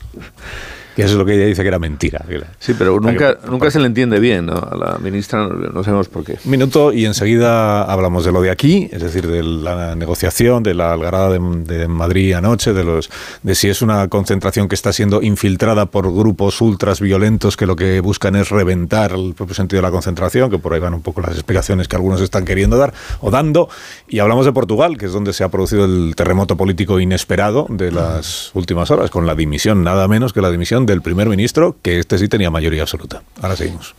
Que 0.97 1.03
eso 1.03 1.13
es 1.13 1.19
lo 1.19 1.27
que 1.27 1.35
ella 1.35 1.45
dice 1.45 1.61
que 1.61 1.69
era 1.69 1.79
mentira. 1.79 2.25
Sí, 2.59 2.75
pero 2.77 2.99
nunca, 2.99 3.37
nunca 3.49 3.71
se 3.71 3.79
le 3.79 3.87
entiende 3.87 4.19
bien 4.19 4.47
¿no? 4.47 4.55
a 4.55 4.75
la 4.75 4.99
ministra, 4.99 5.47
no 5.47 5.85
sabemos 5.85 6.09
por 6.09 6.25
qué. 6.25 6.39
Un 6.43 6.51
minuto 6.51 6.91
y 6.91 7.05
enseguida 7.05 7.83
hablamos 7.83 8.25
de 8.25 8.33
lo 8.33 8.41
de 8.41 8.51
aquí, 8.51 8.89
es 8.91 9.03
decir, 9.03 9.27
de 9.27 9.43
la 9.43 9.95
negociación, 9.95 10.63
de 10.63 10.73
la 10.73 10.95
algarada 10.95 11.29
de, 11.29 11.39
de 11.39 11.87
Madrid 11.87 12.33
anoche, 12.33 12.73
de, 12.73 12.83
los, 12.83 13.11
de 13.43 13.55
si 13.55 13.69
es 13.69 13.83
una 13.83 14.09
concentración 14.09 14.69
que 14.69 14.75
está 14.75 14.91
siendo 14.91 15.21
infiltrada 15.21 15.85
por 15.85 16.11
grupos 16.11 16.63
ultras 16.63 17.01
violentos 17.01 17.59
que 17.59 17.67
lo 17.67 17.77
que 17.77 18.01
buscan 18.01 18.35
es 18.37 18.49
reventar 18.49 19.13
el 19.13 19.35
propio 19.35 19.55
sentido 19.55 19.83
de 19.83 19.89
la 19.89 19.91
concentración, 19.91 20.51
que 20.51 20.59
por 20.59 20.73
ahí 20.73 20.81
van 20.81 20.95
un 20.95 21.03
poco 21.03 21.21
las 21.21 21.33
explicaciones 21.33 21.89
que 21.89 21.97
algunos 21.97 22.23
están 22.23 22.47
queriendo 22.47 22.79
dar 22.79 22.95
o 23.21 23.31
dando. 23.31 23.69
Y 24.09 24.21
hablamos 24.21 24.47
de 24.47 24.53
Portugal, 24.53 24.97
que 24.97 25.07
es 25.07 25.13
donde 25.13 25.35
se 25.35 25.45
ha 25.45 25.51
producido 25.51 25.85
el 25.85 26.15
terremoto 26.17 26.57
político 26.57 27.01
inesperado 27.01 27.67
de 27.69 27.93
las 27.93 28.51
últimas 28.55 28.91
horas, 28.91 29.11
con 29.11 29.27
la 29.27 29.35
dimisión, 29.35 29.85
nada 29.85 30.09
menos 30.09 30.33
que 30.33 30.41
la 30.41 30.51
dimisión 30.51 30.86
del 30.87 31.03
primer 31.03 31.29
ministro, 31.29 31.77
que 31.83 31.99
este 31.99 32.19
sí 32.19 32.29
tenía 32.29 32.51
mayoría 32.51 32.83
absoluta. 32.83 33.23
Ahora 33.43 33.57
seguimos. 33.57 33.95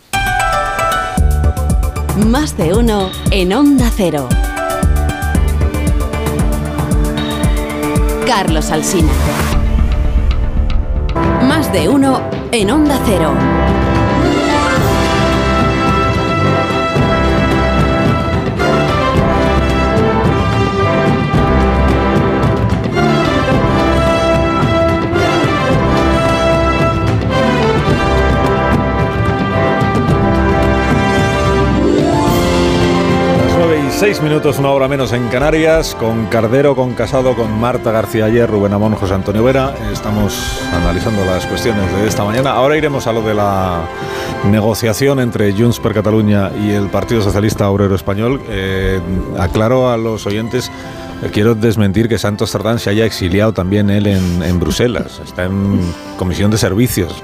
Más 2.26 2.58
de 2.58 2.74
uno 2.74 3.12
en 3.30 3.54
Onda 3.54 3.92
Cero. 3.96 4.28
Carlos 8.26 8.72
Alsina. 8.72 9.12
Más 11.44 11.72
de 11.72 11.88
uno 11.88 12.22
en 12.52 12.72
Onda 12.72 13.00
Cero. 13.06 13.87
Seis 33.98 34.22
minutos, 34.22 34.60
una 34.60 34.70
hora 34.70 34.88
menos 34.88 35.12
en 35.12 35.28
Canarias, 35.30 35.96
con 35.96 36.28
Cardero, 36.28 36.76
con 36.76 36.94
Casado, 36.94 37.36
con 37.36 37.60
Marta 37.60 37.92
García 37.92 38.26
ayer, 38.26 38.48
Rubén 38.48 38.72
Amón, 38.72 38.94
José 38.94 39.16
Antonio 39.16 39.44
Vera. 39.44 39.74
Estamos 39.92 40.62
analizando 40.72 41.26
las 41.26 41.48
cuestiones 41.48 41.92
de 41.94 42.08
esta 42.08 42.24
mañana. 42.24 42.52
Ahora 42.52 42.78
iremos 42.78 43.08
a 43.08 43.12
lo 43.12 43.24
de 43.24 43.34
la 43.34 43.90
negociación 44.52 45.20
entre 45.20 45.52
Junts 45.52 45.80
per 45.80 45.96
Cataluña 45.96 46.52
y 46.64 46.70
el 46.70 46.90
Partido 46.90 47.24
Socialista 47.24 47.72
Obrero 47.72 47.96
Español. 47.96 48.40
Eh, 48.50 49.00
aclaro 49.40 49.90
a 49.90 49.98
los 49.98 50.28
oyentes 50.28 50.70
eh, 51.24 51.32
Quiero 51.34 51.56
desmentir 51.56 52.08
que 52.08 52.20
Santos 52.20 52.52
Tardán 52.52 52.78
se 52.78 52.92
haya 52.92 53.04
exiliado 53.04 53.52
también 53.52 53.90
él 53.90 54.06
en 54.06 54.60
Bruselas. 54.60 55.20
Está 55.26 55.46
en 55.46 55.82
comisión 56.18 56.52
de 56.52 56.60
servicios. 56.60 57.24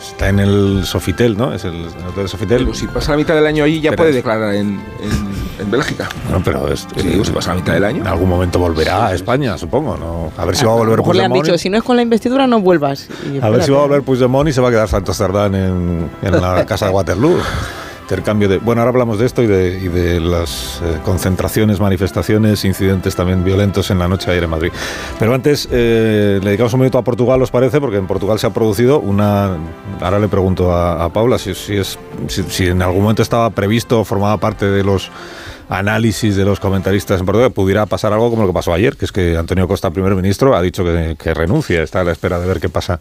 Está 0.00 0.28
en 0.28 0.38
el 0.40 0.82
Sofitel, 0.84 1.36
¿no? 1.36 1.52
Es 1.52 1.64
el, 1.64 1.74
el 1.74 2.06
hotel 2.08 2.28
Sofitel. 2.28 2.58
Pero 2.64 2.74
si 2.74 2.86
pasa 2.86 3.12
la 3.12 3.16
mitad 3.16 3.34
del 3.34 3.46
año 3.46 3.64
allí 3.64 3.80
ya 3.80 3.90
Pero 3.90 3.98
puede 3.98 4.10
es- 4.10 4.16
declarar 4.16 4.54
en, 4.54 4.78
en, 5.00 5.60
en 5.60 5.70
Bélgica. 5.70 6.08
No, 6.30 6.42
pero 6.44 6.68
es, 6.68 6.86
Sí, 6.96 7.08
digo, 7.08 7.24
si 7.24 7.32
pasa 7.32 7.50
la 7.50 7.56
mitad 7.60 7.72
del 7.74 7.84
año. 7.84 8.00
En 8.02 8.06
algún 8.06 8.28
momento 8.28 8.58
volverá 8.58 9.06
a 9.08 9.14
España, 9.14 9.56
supongo. 9.58 9.96
¿no? 9.96 10.32
A 10.40 10.44
ver 10.44 10.54
si 10.56 10.64
va 10.64 10.72
a 10.72 10.76
volver 10.76 10.98
mejor 10.98 11.16
le 11.16 11.22
han 11.24 11.30
Puigdemont. 11.30 11.46
dicho, 11.48 11.58
si 11.58 11.70
no 11.70 11.78
es 11.78 11.82
con 11.82 11.96
la 11.96 12.02
investidura, 12.02 12.46
no 12.46 12.60
vuelvas. 12.60 13.08
Y 13.32 13.42
A 13.42 13.48
ver 13.48 13.62
si 13.62 13.70
va 13.70 13.78
a 13.78 13.82
volver 13.82 14.02
Puigdemont 14.02 14.48
y 14.48 14.52
se 14.52 14.60
va 14.60 14.68
a 14.68 14.70
quedar 14.70 14.88
Santos 14.88 15.16
Cerdán 15.16 15.54
en, 15.54 16.10
en 16.22 16.40
la 16.40 16.64
casa 16.66 16.86
de 16.86 16.92
Waterloo. 16.92 17.38
Intercambio 18.06 18.48
de. 18.48 18.58
Bueno, 18.58 18.82
ahora 18.82 18.90
hablamos 18.90 19.18
de 19.18 19.26
esto 19.26 19.42
y 19.42 19.48
de, 19.48 20.20
las 20.20 20.80
eh, 20.84 21.00
concentraciones, 21.04 21.80
manifestaciones, 21.80 22.64
incidentes 22.64 23.16
también 23.16 23.42
violentos 23.42 23.90
en 23.90 23.98
la 23.98 24.06
noche 24.06 24.30
ayer 24.30 24.44
en 24.44 24.50
Madrid. 24.50 24.70
Pero 25.18 25.34
antes 25.34 25.68
eh, 25.72 26.38
le 26.40 26.50
dedicamos 26.50 26.72
un 26.74 26.80
minuto 26.80 26.98
a 26.98 27.02
Portugal, 27.02 27.42
¿os 27.42 27.50
parece? 27.50 27.80
Porque 27.80 27.96
en 27.96 28.06
Portugal 28.06 28.38
se 28.38 28.46
ha 28.46 28.50
producido 28.50 29.00
una. 29.00 29.56
Ahora 30.00 30.20
le 30.20 30.28
pregunto 30.28 30.72
a, 30.72 31.02
a 31.02 31.12
Paula 31.12 31.36
si, 31.36 31.52
si 31.56 31.78
es, 31.78 31.98
si, 32.28 32.44
si 32.44 32.68
en 32.68 32.80
algún 32.80 33.02
momento 33.02 33.22
estaba 33.22 33.50
previsto 33.50 33.98
o 33.98 34.04
formaba 34.04 34.36
parte 34.36 34.66
de 34.66 34.84
los 34.84 35.10
análisis 35.68 36.36
de 36.36 36.44
los 36.44 36.60
comentaristas 36.60 37.18
en 37.18 37.26
Portugal, 37.26 37.50
pudiera 37.50 37.86
pasar 37.86 38.12
algo 38.12 38.30
como 38.30 38.42
lo 38.42 38.48
que 38.50 38.54
pasó 38.54 38.72
ayer, 38.72 38.96
que 38.96 39.06
es 39.06 39.10
que 39.10 39.36
Antonio 39.36 39.66
Costa, 39.66 39.90
primer 39.90 40.14
ministro, 40.14 40.54
ha 40.54 40.62
dicho 40.62 40.84
que, 40.84 41.16
que 41.18 41.34
renuncia, 41.34 41.82
está 41.82 42.02
a 42.02 42.04
la 42.04 42.12
espera 42.12 42.38
de 42.38 42.46
ver 42.46 42.60
qué 42.60 42.68
pasa 42.68 43.00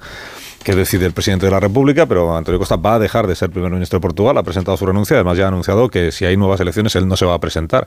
que 0.66 0.76
decide 0.76 1.06
el 1.06 1.14
presidente 1.14 1.46
de 1.46 1.52
la 1.52 1.60
República, 1.60 2.08
pero 2.08 2.36
Antonio 2.36 2.58
Costa 2.58 2.76
va 2.76 2.96
a 2.96 3.00
dejar 3.00 3.28
de 3.28 3.36
ser 3.36 3.52
primer 3.52 3.72
ministro 3.72 4.00
de 4.00 4.02
Portugal, 4.02 4.36
ha 4.36 4.42
presentado 4.42 4.76
su 4.76 4.86
renuncia, 4.88 5.16
además 5.16 5.38
ya 5.38 5.46
ha 5.46 5.50
anunciado 5.50 5.90
que 5.90 6.12
si 6.12 6.26
hay 6.26 6.38
nuevas 6.38 6.60
elecciones 6.60 6.96
él 6.96 7.08
no 7.08 7.16
se 7.16 7.24
va 7.24 7.36
a 7.36 7.40
presentar, 7.40 7.86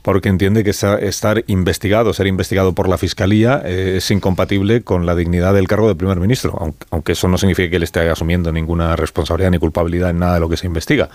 porque 0.00 0.30
entiende 0.30 0.64
que 0.64 0.70
estar 0.70 1.44
investigado, 1.48 2.14
ser 2.14 2.26
investigado 2.26 2.72
por 2.72 2.88
la 2.88 2.96
Fiscalía 2.96 3.60
eh, 3.62 3.96
es 3.98 4.10
incompatible 4.10 4.80
con 4.80 5.04
la 5.04 5.14
dignidad 5.14 5.52
del 5.52 5.68
cargo 5.68 5.86
de 5.86 5.96
primer 5.96 6.18
ministro, 6.18 6.56
aunque, 6.58 6.86
aunque 6.90 7.12
eso 7.12 7.28
no 7.28 7.36
significa 7.36 7.68
que 7.68 7.76
él 7.76 7.82
esté 7.82 8.08
asumiendo 8.08 8.50
ninguna 8.52 8.96
responsabilidad 8.96 9.50
ni 9.50 9.58
culpabilidad 9.58 10.08
en 10.08 10.18
nada 10.18 10.34
de 10.34 10.40
lo 10.40 10.48
que 10.48 10.56
se 10.56 10.66
investiga. 10.66 11.10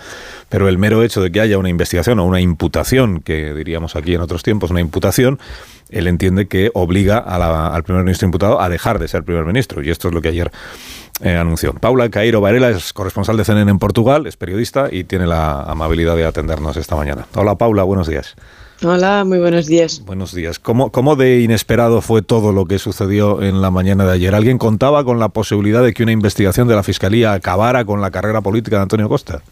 Pero 0.48 0.68
el 0.68 0.78
mero 0.78 1.02
hecho 1.02 1.20
de 1.20 1.32
que 1.32 1.40
haya 1.40 1.58
una 1.58 1.70
investigación 1.70 2.20
o 2.20 2.24
una 2.24 2.40
imputación, 2.40 3.20
que 3.20 3.52
diríamos 3.52 3.96
aquí 3.96 4.14
en 4.14 4.20
otros 4.20 4.44
tiempos, 4.44 4.70
una 4.70 4.80
imputación, 4.80 5.40
él 5.90 6.06
entiende 6.06 6.46
que 6.46 6.70
obliga 6.74 7.18
al 7.18 7.82
primer 7.82 8.04
ministro 8.04 8.26
imputado 8.26 8.60
a 8.60 8.68
dejar 8.68 8.98
de 8.98 9.08
ser 9.08 9.24
primer 9.24 9.44
ministro. 9.44 9.82
Y 9.82 9.90
esto 9.90 10.08
es 10.08 10.14
lo 10.14 10.22
que 10.22 10.28
ayer 10.28 10.52
eh, 11.22 11.36
anunció. 11.36 11.74
Paula 11.74 12.08
Cairo 12.08 12.40
Varela 12.40 12.70
es 12.70 12.92
corresponsal 12.92 13.36
de 13.36 13.44
CNN 13.44 13.70
en 13.70 13.78
Portugal, 13.78 14.26
es 14.26 14.36
periodista 14.36 14.88
y 14.90 15.04
tiene 15.04 15.26
la 15.26 15.62
amabilidad 15.62 16.16
de 16.16 16.24
atendernos 16.24 16.76
esta 16.76 16.96
mañana. 16.96 17.26
Hola 17.34 17.56
Paula, 17.56 17.82
buenos 17.82 18.08
días. 18.08 18.36
Hola, 18.82 19.24
muy 19.26 19.38
buenos 19.38 19.66
días. 19.66 20.02
Buenos 20.06 20.34
días. 20.34 20.58
¿Cómo, 20.58 20.90
¿Cómo 20.90 21.14
de 21.14 21.40
inesperado 21.40 22.00
fue 22.00 22.22
todo 22.22 22.52
lo 22.52 22.64
que 22.64 22.78
sucedió 22.78 23.42
en 23.42 23.60
la 23.60 23.70
mañana 23.70 24.06
de 24.06 24.12
ayer? 24.12 24.34
¿Alguien 24.34 24.56
contaba 24.56 25.04
con 25.04 25.18
la 25.18 25.28
posibilidad 25.28 25.82
de 25.82 25.92
que 25.92 26.02
una 26.02 26.12
investigación 26.12 26.66
de 26.66 26.76
la 26.76 26.82
Fiscalía 26.82 27.34
acabara 27.34 27.84
con 27.84 28.00
la 28.00 28.10
carrera 28.10 28.40
política 28.40 28.76
de 28.76 28.82
Antonio 28.82 29.08
Costa? 29.10 29.42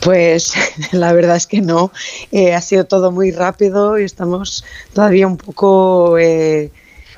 Pues 0.00 0.54
la 0.92 1.12
verdad 1.12 1.36
es 1.36 1.46
que 1.46 1.60
no. 1.60 1.92
Eh, 2.32 2.54
ha 2.54 2.60
sido 2.60 2.84
todo 2.84 3.12
muy 3.12 3.30
rápido 3.30 3.96
y 3.98 4.04
estamos 4.04 4.64
todavía 4.92 5.28
un 5.28 5.36
poco 5.36 6.18
eh, 6.18 6.72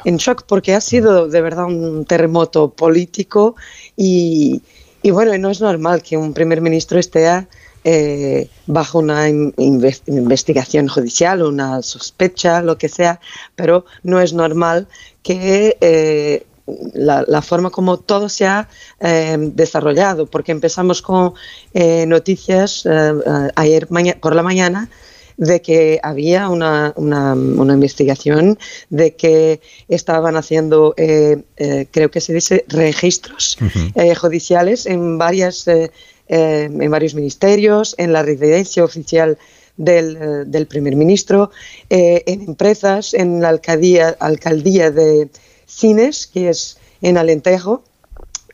en 0.07 0.16
shock 0.19 0.45
porque 0.47 0.75
ha 0.75 0.81
sido 0.81 1.29
de 1.29 1.40
verdad 1.42 1.66
un 1.66 2.05
terremoto 2.05 2.71
político 2.71 3.57
y, 3.97 4.62
y 5.03 5.11
bueno, 5.11 5.37
no 5.38 5.51
es 5.51 5.61
normal 5.61 6.03
que 6.03 6.16
un 6.16 6.33
primer 6.33 6.61
ministro 6.61 6.99
esté 6.99 7.47
eh, 7.85 8.49
bajo 8.66 8.99
una 9.01 9.29
in- 9.29 9.53
inve- 9.57 10.03
investigación 10.07 10.88
judicial, 10.88 11.42
una 11.42 11.83
sospecha, 11.83 12.62
lo 12.62 12.79
que 12.79 12.88
sea, 12.88 13.21
pero 13.55 13.85
no 14.03 14.21
es 14.21 14.33
normal 14.33 14.87
que 15.23 15.77
eh, 15.81 16.47
la, 16.95 17.25
la 17.29 17.42
forma 17.42 17.71
como 17.71 17.97
todo 17.99 18.29
se 18.29 18.47
ha 18.47 18.69
eh, 19.01 19.37
desarrollado, 19.38 20.27
porque 20.27 20.53
empezamos 20.53 21.01
con 21.03 21.35
eh, 21.75 22.07
noticias 22.07 22.85
eh, 22.87 22.90
eh, 22.90 23.51
ayer 23.55 23.87
por 24.21 24.35
la 24.35 24.42
mañana 24.42 24.88
de 25.38 25.61
que 25.61 26.01
había 26.03 26.49
una, 26.49 26.92
una- 26.96 27.35
una 27.35 27.75
investigación, 27.75 28.59
de 28.88 29.14
que 29.16 29.61
estaban 29.88 30.37
haciendo, 30.37 30.94
eh, 30.96 31.42
eh, 31.59 31.87
creo 31.90 32.11
que 32.11 32.20
se 32.20 32.33
dice, 32.33 32.64
registros 32.68 33.59
eh, 33.94 34.14
judiciales 34.14 34.87
en, 34.87 35.18
varias, 35.18 35.66
en 36.29 36.90
varios 36.90 37.14
ministerios, 37.14 37.94
en 37.99 38.12
la 38.12 38.22
residencia 38.22 38.83
oficial 38.83 39.37
del, 39.77 40.51
del 40.51 40.66
primer 40.66 40.96
ministro, 40.96 41.51
en 41.90 42.40
empresas, 42.42 43.12
en 43.12 43.40
la 43.42 43.51
alcaldía, 43.51 44.16
alcaldía 44.20 44.90
de 44.90 45.29
Cines, 45.66 46.27
que 46.27 46.49
es 46.49 46.79
en 47.03 47.18
Alentejo. 47.18 47.83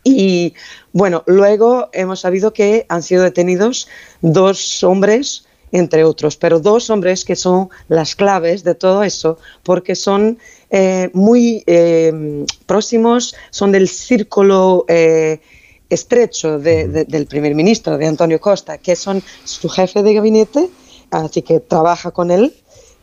Y 0.04 0.54
bueno, 0.92 1.22
luego 1.26 1.88
hemos 1.92 2.20
sabido 2.20 2.52
que 2.52 2.86
han 2.88 3.04
sido 3.04 3.22
detenidos 3.22 3.86
dos 4.20 4.82
hombres, 4.82 5.44
entre 5.72 6.04
otros, 6.04 6.36
pero 6.36 6.60
dos 6.60 6.90
hombres 6.90 7.24
que 7.24 7.34
son 7.36 7.68
las 7.88 8.14
claves 8.14 8.62
de 8.62 8.74
todo 8.74 9.02
eso, 9.02 9.38
porque 9.62 9.94
son 9.94 10.38
eh, 10.70 11.10
muy 11.12 11.64
eh, 11.66 12.44
próximos, 12.66 13.34
son 13.50 13.72
del 13.72 13.88
círculo 13.88 14.84
eh, 14.88 15.40
estrecho 15.90 16.58
de- 16.58 16.88
de- 16.88 17.04
del 17.04 17.26
primer 17.26 17.54
ministro, 17.54 17.98
de 17.98 18.06
Antonio 18.06 18.40
Costa, 18.40 18.78
que 18.78 18.96
son 18.96 19.22
su 19.44 19.68
jefe 19.68 20.02
de 20.02 20.14
gabinete, 20.14 20.70
así 21.10 21.42
que 21.42 21.60
trabaja 21.60 22.10
con 22.10 22.30
él, 22.30 22.54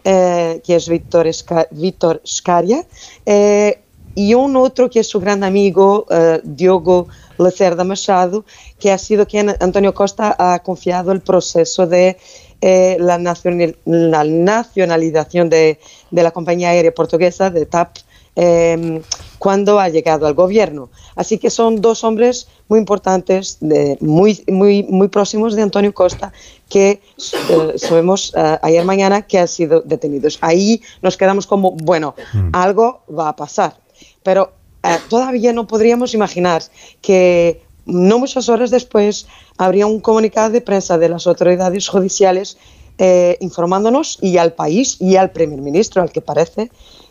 eh, 0.03 0.61
que 0.65 0.75
es 0.75 0.87
Víctor, 0.89 1.27
Esca- 1.27 1.67
Víctor 1.71 2.21
Scaria, 2.25 2.85
eh, 3.25 3.79
y 4.15 4.33
un 4.33 4.55
otro 4.55 4.89
que 4.89 5.01
es 5.01 5.07
su 5.07 5.19
gran 5.19 5.43
amigo, 5.43 6.05
eh, 6.09 6.41
Diogo 6.43 7.07
Lacerda 7.37 7.83
Machado, 7.83 8.43
que 8.79 8.91
ha 8.91 8.97
sido 8.97 9.27
quien 9.27 9.55
Antonio 9.59 9.93
Costa 9.93 10.35
ha 10.37 10.59
confiado 10.59 11.11
el 11.11 11.21
proceso 11.21 11.85
de 11.85 12.17
eh, 12.61 12.97
la, 12.99 13.17
nacional- 13.17 13.77
la 13.85 14.23
nacionalización 14.23 15.49
de, 15.49 15.79
de 16.11 16.23
la 16.23 16.31
compañía 16.31 16.69
aérea 16.69 16.93
portuguesa, 16.93 17.49
de 17.49 17.65
TAP, 17.65 17.97
eh, 18.35 19.01
cuando 19.37 19.79
ha 19.79 19.89
llegado 19.89 20.27
al 20.27 20.33
gobierno. 20.33 20.89
Así 21.15 21.37
que 21.37 21.49
son 21.49 21.81
dos 21.81 22.03
hombres 22.03 22.47
muy 22.67 22.79
importantes, 22.79 23.57
de- 23.59 23.97
muy, 24.01 24.43
muy, 24.47 24.83
muy 24.83 25.07
próximos 25.07 25.55
de 25.55 25.61
Antonio 25.61 25.93
Costa, 25.93 26.31
que 26.69 27.01
eh, 27.49 27.73
sabemos 27.77 28.33
eh, 28.35 28.57
ayer 28.61 28.85
mañana 28.85 29.21
que 29.23 29.39
han 29.39 29.47
sido 29.47 29.81
detenidos. 29.81 30.37
Ahí 30.41 30.81
nos 31.01 31.17
quedamos 31.17 31.47
como, 31.47 31.71
bueno, 31.71 32.15
algo 32.53 33.01
va 33.09 33.29
a 33.29 33.35
pasar. 33.35 33.75
Pero 34.23 34.51
eh, 34.83 34.97
todavía 35.09 35.51
no 35.53 35.65
podríamos 35.67 36.13
imaginar 36.13 36.61
que 37.01 37.61
no 37.89 38.19
muchas 38.19 38.49
horas 38.49 38.71
después 38.71 39.27
habría 39.57 39.87
un 39.87 39.99
comunicado 39.99 40.51
de 40.51 40.61
prensa 40.61 40.97
de 40.97 41.09
las 41.09 41.27
autoridades 41.27 41.87
judiciales 41.87 42.57
eh, 42.97 43.37
informándonos 43.39 44.17
y 44.21 44.37
al 44.37 44.53
país 44.53 44.97
y 44.99 45.15
al 45.15 45.31
primer 45.31 45.61
ministro, 45.61 46.01
al 46.01 46.11
que 46.11 46.21
parece, 46.21 46.69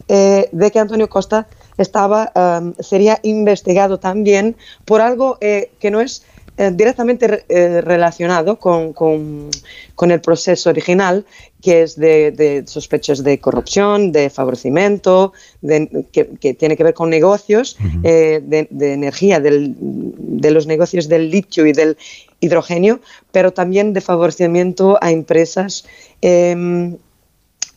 eh, 0.09 0.49
de 0.53 0.71
que 0.71 0.79
Antonio 0.79 1.09
Costa 1.09 1.49
estaba, 1.79 2.31
um, 2.35 2.75
sería 2.79 3.21
investigado 3.23 3.99
también 3.99 4.57
por 4.85 5.01
algo 5.01 5.39
eh, 5.41 5.71
que 5.81 5.91
no 5.91 6.01
es 6.01 6.25
eh, 6.61 6.73
directamente 6.75 7.45
eh, 7.49 7.81
relacionado 7.81 8.59
con, 8.59 8.93
con, 8.93 9.49
con, 9.95 10.11
el 10.11 10.21
proceso 10.21 10.71
original, 10.71 11.25
que 11.63 11.83
es 11.83 11.95
de, 11.95 12.33
de 12.33 12.65
sospechas 12.67 13.23
de 13.23 13.39
corrupción, 13.39 14.11
de 14.11 14.29
favorecimiento, 14.29 15.33
de, 15.61 16.05
que, 16.11 16.31
que, 16.41 16.55
tiene 16.55 16.77
que 16.77 16.83
ver 16.83 16.95
con 16.95 17.11
negocios 17.11 17.77
uh 17.79 17.85
-huh. 17.85 18.01
eh, 18.03 18.41
de, 18.45 18.67
de, 18.71 18.93
energía, 18.93 19.39
del, 19.39 19.77
de 19.79 20.51
los 20.51 20.67
negocios 20.67 21.09
del 21.09 21.31
litio 21.31 21.65
y 21.65 21.73
del 21.73 21.97
hidrógeno, 22.41 22.99
pero 23.31 23.53
también 23.53 23.93
de 23.93 24.01
favorecimiento 24.01 24.99
a 25.01 25.13
empresas. 25.13 25.85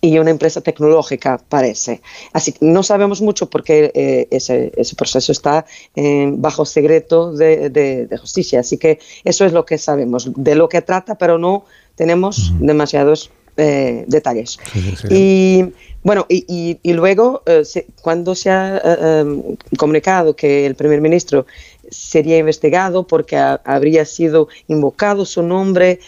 Eh, 0.02 0.08
y 0.08 0.20
una 0.20 0.32
empresa 0.32 0.62
tecnológica, 0.62 1.40
parece. 1.50 2.02
Así 2.34 2.52
que 2.52 2.66
no 2.66 2.84
sabemos 2.84 3.22
mucho 3.22 3.50
porque 3.50 3.92
eh, 3.94 4.28
ese, 4.32 4.72
ese, 4.76 4.96
proceso 4.96 5.32
está 5.32 5.66
eh, 5.96 6.30
bajo 6.34 6.66
secreto 6.66 7.34
de, 7.34 7.70
de, 7.70 8.08
de, 8.08 8.18
justicia. 8.18 8.60
Así 8.60 8.78
que 8.78 9.00
eso 9.24 9.46
es 9.46 9.54
lo 9.54 9.66
que 9.66 9.78
sabemos, 9.78 10.30
de 10.36 10.56
lo 10.56 10.70
que 10.70 10.82
trata, 10.82 11.16
pero 11.16 11.38
no 11.38 11.66
tenemos 11.96 12.50
uh 12.50 12.54
-huh. 12.54 12.66
demasiados 12.66 13.32
eh, 13.58 14.06
detalles. 14.08 14.58
Sí, 14.72 14.96
sí. 14.96 15.08
Y 15.10 15.74
bueno, 16.04 16.26
y, 16.30 16.46
y, 16.48 16.80
y 16.82 16.94
luego, 16.94 17.44
eh, 17.46 17.64
se, 17.64 17.86
cuando 18.02 18.34
se 18.34 18.50
ha 18.50 18.82
um, 19.24 19.56
comunicado 19.78 20.36
que 20.36 20.66
el 20.66 20.76
primer 20.76 21.02
ministro 21.02 21.46
sería 21.90 22.38
investigado 22.38 23.06
porque 23.06 23.38
ha, 23.38 23.62
habría 23.66 24.06
sido 24.06 24.48
invocado 24.68 25.26
su 25.26 25.44
nombre 25.44 26.00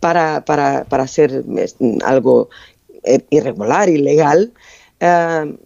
para, 0.00 0.44
para, 0.44 0.84
para 0.84 1.02
hacer 1.04 1.44
algo 2.04 2.50
eh, 3.04 3.20
irregular, 3.30 3.88
ilegal, 3.88 4.52
uh, 5.00 5.56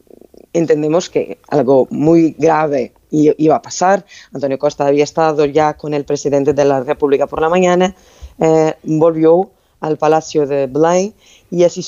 entendemos 0.52 1.10
que 1.10 1.38
algo 1.48 1.88
muy 1.90 2.36
grave 2.38 2.92
iba 3.10 3.56
a 3.56 3.62
pasar. 3.62 4.04
Antonio 4.32 4.58
Costa 4.58 4.86
había 4.86 5.04
estado 5.04 5.44
ya 5.44 5.74
con 5.74 5.94
el 5.94 6.04
presidente 6.04 6.52
de 6.52 6.64
la 6.64 6.80
República 6.80 7.26
por 7.26 7.40
la 7.40 7.48
mañana, 7.48 7.94
eh, 8.38 8.74
volvió 8.82 9.50
al 9.80 9.98
Palacio 9.98 10.46
de 10.46 10.66
Belén 10.66 11.14
y 11.50 11.64
así 11.64 11.84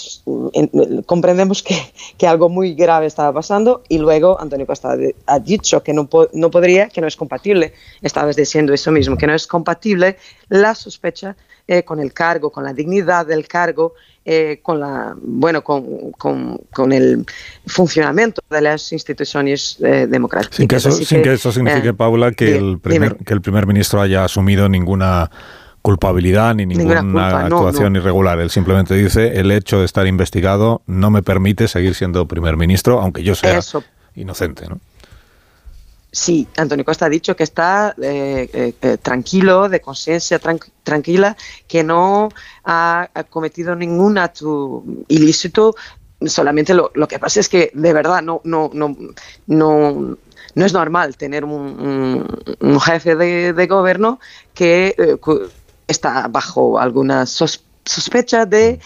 en, 0.52 1.02
comprendemos 1.02 1.62
que, 1.62 1.76
que, 2.18 2.26
algo 2.26 2.48
muy 2.48 2.74
grave 2.74 3.06
estaba 3.06 3.32
pasando 3.32 3.82
y 3.88 3.98
luego 3.98 4.38
Antonio 4.38 4.66
Costa 4.66 4.96
ha 5.26 5.38
dicho 5.38 5.82
que 5.82 5.94
no, 5.94 6.08
no 6.34 6.50
podría, 6.50 6.88
que 6.88 7.00
no 7.00 7.06
es 7.06 7.16
compatible, 7.16 7.72
estabas 8.02 8.36
diciendo 8.36 8.74
eso 8.74 8.92
mismo, 8.92 9.16
que 9.16 9.26
no 9.26 9.34
es 9.34 9.46
compatible 9.46 10.18
la 10.48 10.74
sospecha 10.74 11.36
eh, 11.68 11.82
con 11.82 11.98
el 12.00 12.12
cargo, 12.12 12.50
con 12.50 12.64
la 12.64 12.72
dignidad 12.72 13.26
del 13.26 13.48
cargo, 13.48 13.94
eh, 14.24 14.60
con 14.62 14.80
la 14.80 15.16
bueno, 15.20 15.62
con, 15.62 16.12
con, 16.12 16.58
con, 16.72 16.92
el 16.92 17.24
funcionamiento 17.66 18.40
de 18.48 18.60
las 18.60 18.92
instituciones 18.92 19.76
eh, 19.80 20.06
democráticas. 20.08 20.56
Sin 20.56 20.68
que 20.68 20.76
eso, 20.76 20.92
sin 20.92 21.18
que, 21.18 21.22
que 21.22 21.32
eso 21.34 21.50
signifique, 21.50 21.92
Paula, 21.92 22.32
que 22.32 22.56
el, 22.56 22.78
primer, 22.78 23.16
que 23.16 23.34
el 23.34 23.40
primer 23.40 23.66
ministro 23.66 24.00
haya 24.00 24.24
asumido 24.24 24.68
ninguna 24.68 25.30
culpabilidad 25.82 26.54
ni 26.54 26.66
ninguna, 26.66 27.02
ninguna 27.02 27.46
actuación 27.46 27.84
no, 27.84 27.90
no. 27.90 27.98
irregular. 27.98 28.40
Él 28.40 28.50
simplemente 28.50 28.94
dice 28.94 29.38
el 29.38 29.50
hecho 29.50 29.78
de 29.80 29.84
estar 29.84 30.06
investigado 30.06 30.82
no 30.86 31.10
me 31.10 31.22
permite 31.22 31.68
seguir 31.68 31.94
siendo 31.94 32.26
primer 32.26 32.56
ministro, 32.56 33.00
aunque 33.00 33.22
yo 33.22 33.34
sea 33.34 33.58
Eso. 33.58 33.84
inocente. 34.14 34.68
¿no? 34.68 34.80
Sí, 36.16 36.48
Antonio 36.56 36.82
Costa 36.82 37.04
ha 37.04 37.08
dicho 37.10 37.36
que 37.36 37.42
está 37.42 37.94
eh, 38.00 38.48
eh, 38.50 38.74
eh 38.80 38.96
tranquilo, 38.96 39.68
de 39.68 39.82
conciencia 39.82 40.38
tran 40.38 40.58
tranquila, 40.82 41.36
que 41.68 41.84
no 41.84 42.30
ha, 42.64 43.10
cometido 43.28 43.76
ningún 43.76 44.16
acto 44.16 44.82
ilícito. 45.08 45.74
Solamente 46.24 46.72
lo, 46.72 46.90
que 47.06 47.18
pasa 47.18 47.40
es 47.40 47.50
que 47.50 47.70
de 47.74 47.92
verdad 47.92 48.22
no, 48.22 48.40
no, 48.44 48.70
no, 48.72 48.96
no, 49.46 50.16
no 50.54 50.64
es 50.64 50.72
normal 50.72 51.18
tener 51.18 51.44
un, 51.44 52.26
jefe 52.80 53.14
de, 53.14 53.66
gobierno 53.66 54.18
que 54.54 54.96
está 55.86 56.28
bajo 56.28 56.78
alguna 56.78 57.26
sos 57.26 57.62
sospecha 57.84 58.46
de 58.46 58.80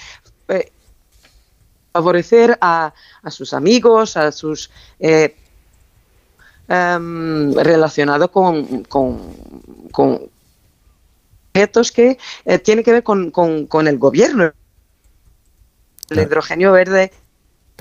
favorecer 1.93 2.59
a, 2.61 2.93
a, 3.23 3.31
sus 3.31 3.55
amigos, 3.55 4.17
a 4.17 4.33
sus 4.33 4.69
um, 6.71 7.53
relacionado 7.55 8.31
con, 8.31 8.85
con, 8.85 9.19
con, 9.93 10.31
objetos 11.53 11.91
que 11.91 12.17
eh, 12.45 12.59
tienen 12.61 12.85
que 12.85 12.93
ver 12.93 13.03
con, 13.03 13.31
con, 13.31 13.67
con 13.67 13.89
el 13.89 13.99
gobierno, 13.99 14.53
el 16.11 16.19
hidrógeno 16.19 16.73
verde 16.73 17.11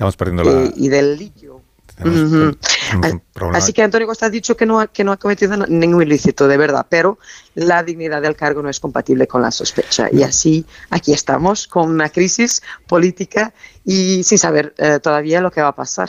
Estamos 0.00 0.16
perdiendo 0.16 0.44
la... 0.44 0.72
y, 0.74 0.86
y 0.86 0.88
del 0.88 1.18
litio. 1.18 1.62
Uh 2.02 2.08
-huh. 2.08 3.54
Así 3.54 3.74
que 3.74 3.82
Antonio 3.82 4.06
Costa 4.06 4.26
ha 4.26 4.30
dicho 4.30 4.56
que 4.56 4.64
no, 4.64 4.80
ha, 4.80 4.86
que 4.86 5.04
no 5.04 5.12
ha 5.12 5.18
cometido 5.18 5.54
ningún 5.66 6.02
ilícito, 6.02 6.48
de 6.48 6.56
verdad, 6.56 6.86
pero 6.88 7.18
la 7.54 7.82
dignidad 7.82 8.22
del 8.22 8.34
cargo 8.34 8.62
no 8.62 8.70
es 8.70 8.80
compatible 8.80 9.26
con 9.26 9.42
la 9.42 9.50
sospecha. 9.50 10.08
Y 10.10 10.22
así 10.22 10.64
aquí 10.88 11.12
estamos 11.12 11.66
con 11.66 11.90
una 11.90 12.08
crisis 12.08 12.62
política 12.86 13.52
y 13.84 14.22
sin 14.24 14.38
saber 14.38 14.74
eh, 14.78 14.98
todavía 15.02 15.42
lo 15.42 15.50
que 15.50 15.60
va 15.60 15.68
a 15.68 15.76
pasar. 15.76 16.08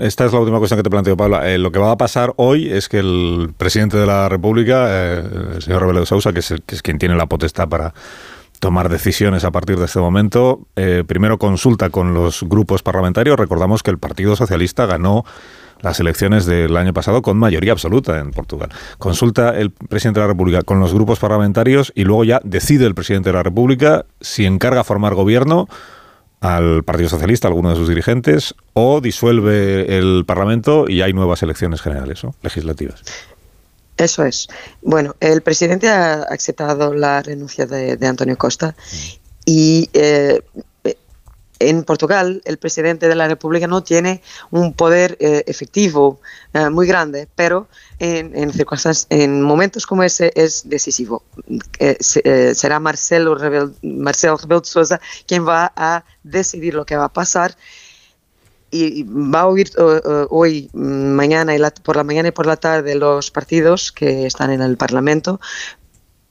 Esta 0.00 0.24
es 0.24 0.32
la 0.32 0.40
última 0.40 0.58
cuestión 0.58 0.78
que 0.78 0.82
te 0.82 0.90
planteo, 0.90 1.16
Paula. 1.16 1.48
Eh, 1.48 1.56
lo 1.56 1.70
que 1.70 1.78
va 1.78 1.92
a 1.92 1.96
pasar 1.96 2.32
hoy 2.36 2.70
es 2.70 2.88
que 2.88 2.98
el 2.98 3.52
presidente 3.56 3.96
de 3.96 4.06
la 4.06 4.28
República, 4.28 4.86
eh, 4.88 5.22
el 5.54 5.62
señor 5.62 5.82
Rebelo 5.82 6.00
de 6.00 6.06
Sousa, 6.06 6.32
que 6.32 6.40
es, 6.40 6.54
que 6.66 6.74
es 6.74 6.82
quien 6.82 6.98
tiene 6.98 7.14
la 7.14 7.26
potestad 7.26 7.68
para 7.68 7.94
tomar 8.58 8.88
decisiones 8.88 9.44
a 9.44 9.52
partir 9.52 9.78
de 9.78 9.86
este 9.86 10.00
momento. 10.00 10.66
Eh, 10.74 11.04
primero 11.06 11.38
consulta 11.38 11.88
con 11.90 12.14
los 12.14 12.42
grupos 12.42 12.82
parlamentarios. 12.82 13.38
Recordamos 13.38 13.82
que 13.82 13.92
el 13.92 13.98
Partido 13.98 14.34
Socialista 14.34 14.86
ganó 14.86 15.24
las 15.80 15.98
elecciones 16.00 16.46
del 16.46 16.76
año 16.76 16.92
pasado 16.92 17.22
con 17.22 17.38
mayoría 17.38 17.72
absoluta 17.72 18.18
en 18.18 18.32
Portugal. 18.32 18.70
Consulta 18.98 19.56
el 19.56 19.70
presidente 19.70 20.20
de 20.20 20.26
la 20.26 20.32
República 20.32 20.62
con 20.62 20.80
los 20.80 20.92
grupos 20.92 21.20
parlamentarios 21.20 21.92
y 21.94 22.04
luego 22.04 22.24
ya 22.24 22.40
decide 22.44 22.86
el 22.86 22.94
presidente 22.94 23.30
de 23.30 23.34
la 23.34 23.42
República 23.42 24.04
si 24.20 24.44
encarga 24.44 24.84
formar 24.84 25.14
gobierno 25.14 25.68
al 26.40 26.84
Partido 26.84 27.08
Socialista, 27.08 27.48
a 27.48 27.50
alguno 27.50 27.70
de 27.70 27.76
sus 27.76 27.88
dirigentes, 27.88 28.54
o 28.72 29.00
disuelve 29.00 29.98
el 29.98 30.24
Parlamento 30.26 30.86
y 30.88 31.02
hay 31.02 31.12
nuevas 31.12 31.42
elecciones 31.42 31.82
generales, 31.82 32.24
¿no? 32.24 32.34
legislativas. 32.42 33.02
Eso 33.96 34.24
es. 34.24 34.48
Bueno, 34.80 35.14
el 35.20 35.42
presidente 35.42 35.88
ha 35.90 36.22
aceptado 36.22 36.94
la 36.94 37.22
renuncia 37.22 37.66
de, 37.66 37.96
de 37.96 38.06
Antonio 38.06 38.38
Costa 38.38 38.74
y 39.44 39.90
eh, 39.92 40.40
en 41.60 41.84
Portugal 41.84 42.42
el 42.44 42.58
presidente 42.58 43.08
de 43.08 43.14
la 43.14 43.28
República 43.28 43.66
no 43.66 43.82
tiene 43.82 44.22
un 44.50 44.72
poder 44.72 45.16
eh, 45.20 45.44
efectivo 45.46 46.20
eh, 46.52 46.68
muy 46.70 46.86
grande, 46.86 47.28
pero 47.36 47.68
en, 47.98 48.52
circunstancias, 48.52 49.06
en 49.10 49.42
momentos 49.42 49.86
como 49.86 50.02
ese 50.02 50.32
es 50.34 50.68
decisivo. 50.68 51.22
Eh, 51.78 51.98
será 52.54 52.80
Marcelo 52.80 53.34
Rebel, 53.34 53.74
Marcelo 53.82 54.36
Rebelo 54.38 54.60
de 54.60 54.66
Sousa 54.66 55.00
quien 55.26 55.46
va 55.46 55.72
a 55.76 56.04
decidir 56.24 56.74
lo 56.74 56.86
que 56.86 56.96
va 56.96 57.04
a 57.04 57.12
pasar 57.12 57.54
y 58.70 59.02
va 59.02 59.40
a 59.40 59.46
oír 59.48 59.70
uh, 59.78 60.26
hoy, 60.30 60.70
mañana 60.72 61.54
y 61.54 61.58
la, 61.58 61.70
por 61.70 61.96
la 61.96 62.04
mañana 62.04 62.28
y 62.28 62.30
por 62.30 62.46
la 62.46 62.56
tarde 62.56 62.94
los 62.94 63.30
partidos 63.30 63.90
que 63.90 64.26
están 64.26 64.50
en 64.50 64.62
el 64.62 64.76
Parlamento, 64.76 65.40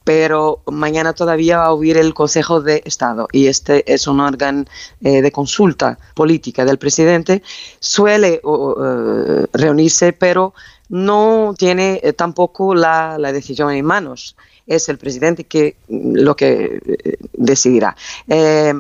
pero 0.10 0.64
mañana 0.66 1.14
todavía 1.14 1.60
va 1.60 1.66
a 1.66 1.72
oír 1.72 1.95
el 1.95 2.16
Consejo 2.16 2.62
de 2.62 2.82
Estado 2.84 3.28
y 3.32 3.45
este 3.45 3.93
es 3.93 4.07
un 4.07 4.20
órgano 4.20 4.66
eh, 5.01 5.22
de 5.22 5.32
consulta 5.32 5.99
política 6.16 6.66
del 6.66 6.80
presidente. 6.80 7.43
Suele 7.80 8.41
uh, 8.43 9.45
reunirse, 9.53 10.12
pero 10.12 10.55
no 10.89 11.53
tiene 11.55 11.99
eh, 12.01 12.14
tampoco 12.14 12.74
la, 12.74 13.20
decisión 13.32 13.72
en 13.72 13.86
manos. 13.86 14.36
Es 14.66 14.89
el 14.89 14.97
presidente 14.97 15.43
que 15.43 15.76
lo 15.88 16.36
que 16.36 16.82
eh, 16.84 17.18
decidirá. 17.34 17.95
Eh, 18.28 18.74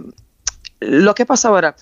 lo 0.79 1.13
que 1.13 1.27
pasa 1.27 1.49
ahora, 1.49 1.75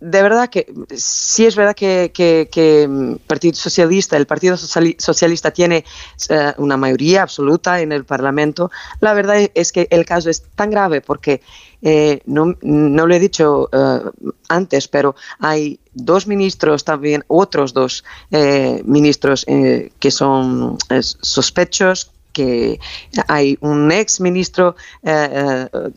de 0.00 0.22
verdad 0.22 0.50
que 0.50 0.72
sí 0.94 1.46
es 1.46 1.56
verdad 1.56 1.74
que, 1.74 2.10
que, 2.12 2.48
que 2.52 3.18
Partido 3.26 3.54
Socialista, 3.54 4.16
el 4.16 4.26
Partido 4.26 4.56
Socialista 4.56 5.50
tiene 5.50 5.84
uh, 6.30 6.62
una 6.62 6.76
mayoría 6.76 7.22
absoluta 7.22 7.80
en 7.80 7.92
el 7.92 8.04
Parlamento. 8.04 8.70
La 9.00 9.14
verdad 9.14 9.50
es 9.54 9.72
que 9.72 9.88
el 9.90 10.04
caso 10.04 10.28
es 10.28 10.42
tan 10.54 10.70
grave 10.70 11.00
porque 11.00 11.40
eh, 11.80 12.20
no, 12.26 12.54
no, 12.60 13.06
lo 13.06 13.14
he 13.14 13.18
dicho 13.18 13.70
uh, 13.72 14.30
antes, 14.48 14.86
pero 14.88 15.14
hay 15.38 15.80
dos 15.94 16.26
ministros 16.26 16.84
también, 16.84 17.24
otros 17.28 17.72
dos 17.72 18.04
eh, 18.30 18.82
ministros 18.84 19.44
eh, 19.48 19.92
que 19.98 20.10
son 20.10 20.76
sospechos 21.00 22.12
que 22.32 22.78
hay 23.28 23.56
un 23.62 23.90
ex 23.90 24.20
ministro 24.20 24.76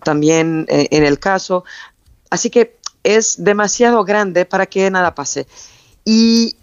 también 0.05 0.65
en 0.69 1.03
el 1.03 1.19
caso. 1.19 1.65
Así 2.29 2.49
que 2.49 2.78
es 3.15 3.43
demasiado 3.43 4.03
grande 4.03 4.45
para 4.45 4.65
que 4.65 4.89
nada 4.91 5.15
pase. 5.15 5.47
Y 6.05 6.55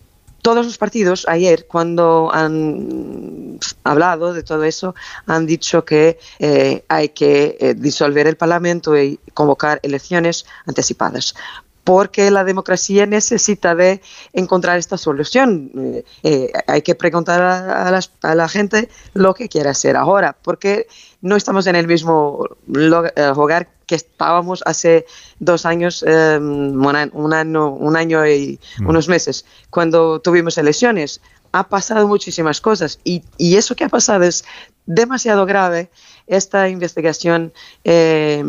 todos 0.42 0.64
los 0.64 0.78
partidos 0.78 1.26
ayer, 1.28 1.66
cuando 1.66 2.30
han 2.32 3.58
hablado 3.82 4.32
de 4.32 4.44
todo 4.44 4.62
eso, 4.62 4.94
han 5.26 5.44
dicho 5.44 5.84
que 5.84 6.20
eh, 6.38 6.84
hay 6.86 7.08
que 7.08 7.56
eh, 7.58 7.74
disolver 7.74 8.28
el 8.28 8.36
Parlamento 8.36 8.96
y 8.96 9.18
convocar 9.34 9.80
elecciones 9.82 10.46
anticipadas 10.66 11.34
porque 11.82 12.32
la 12.32 12.42
democracia 12.42 13.06
necesita 13.06 13.76
de 13.76 14.00
encontrar 14.32 14.76
esta 14.76 14.98
solución. 14.98 15.70
Eh, 16.24 16.52
hay 16.66 16.82
que 16.82 16.96
preguntar 16.96 17.40
a, 17.40 18.00
a, 18.22 18.34
la 18.34 18.48
gente 18.48 18.88
lo 19.14 19.34
que 19.34 19.48
quiere 19.48 19.68
hacer 19.68 19.96
ahora, 19.96 20.36
porque 20.42 20.88
no 21.20 21.36
estamos 21.36 21.68
en 21.68 21.76
el 21.76 21.86
mismo 21.86 22.44
lugar 22.66 23.68
que 23.86 23.94
estábamos 23.94 24.62
hace 24.66 25.06
dos 25.38 25.64
años, 25.64 26.02
un, 26.02 26.96
año, 27.34 27.70
un 27.70 27.96
año 27.96 28.26
y 28.26 28.58
mm. 28.78 28.88
unos 28.88 29.08
meses, 29.08 29.44
cuando 29.70 30.20
tuvimos 30.20 30.58
elecciones. 30.58 31.20
Ha 31.52 31.68
pasado 31.68 32.06
muchísimas 32.06 32.60
cosas 32.60 32.98
y, 33.02 33.22
y 33.38 33.56
eso 33.56 33.76
que 33.76 33.84
ha 33.84 33.88
pasado 33.88 34.24
es 34.24 34.44
demasiado 34.84 35.46
grave 35.46 35.90
esta 36.26 36.68
investigación 36.68 37.52
eh, 37.84 38.42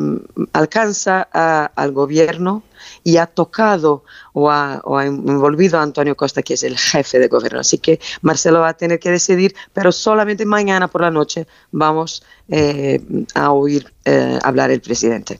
alcanza 0.54 1.22
al 1.22 1.92
gobierno 1.92 2.64
y 3.08 3.16
ha 3.16 3.26
tocado 3.26 4.03
o 4.34 4.51
ha, 4.51 4.82
o 4.84 4.97
ha, 4.97 5.05
envolvido 5.05 5.80
a 5.80 5.82
Antonio 5.82 6.14
Costa, 6.18 6.41
que 6.41 6.55
es 6.55 6.64
el 6.64 6.78
jefe 6.78 7.20
de 7.20 7.30
gobierno. 7.30 7.62
Así 7.62 7.78
que 7.78 8.01
Marcelo 8.22 8.60
va 8.60 8.68
a 8.68 8.74
tener 8.74 8.99
que 8.99 9.10
decidir, 9.10 9.55
pero 9.72 9.93
solamente 9.93 10.45
mañana 10.45 10.89
por 10.89 10.99
la 10.99 11.10
noche 11.10 11.47
vamos 11.72 12.22
eh, 12.49 12.99
a 13.34 13.51
oír 13.51 13.93
eh, 14.03 14.38
hablar 14.43 14.72
el 14.72 14.82
presidente. 14.82 15.39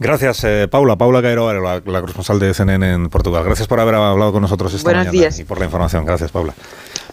Gracias, 0.00 0.44
Paula. 0.68 0.96
Paula 0.96 1.22
Cairo, 1.22 1.52
la, 1.52 1.80
la, 1.84 2.00
corresponsal 2.00 2.40
de 2.40 2.54
CNN 2.54 2.92
en 2.92 3.08
Portugal. 3.08 3.44
Gracias 3.44 3.68
por 3.68 3.78
haber 3.78 3.94
hablado 3.94 4.32
con 4.32 4.42
nosotros 4.42 4.74
esta 4.74 4.88
Buenos 4.88 5.06
mañana 5.06 5.20
días. 5.20 5.38
y 5.38 5.44
por 5.44 5.60
la 5.60 5.66
información. 5.66 6.04
Gracias, 6.04 6.32
Paula. 6.32 6.54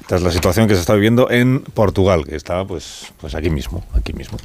Es 0.09 0.21
la 0.21 0.31
situación 0.31 0.67
que 0.67 0.75
se 0.75 0.81
está 0.81 0.93
viviendo 0.93 1.29
en 1.29 1.61
Portugal, 1.61 2.25
que 2.25 2.35
está 2.35 2.65
pues, 2.65 3.11
pues 3.19 3.35
aquí 3.35 3.49
mismo, 3.49 3.83
aquí 3.93 4.13
mismo. 4.13 4.37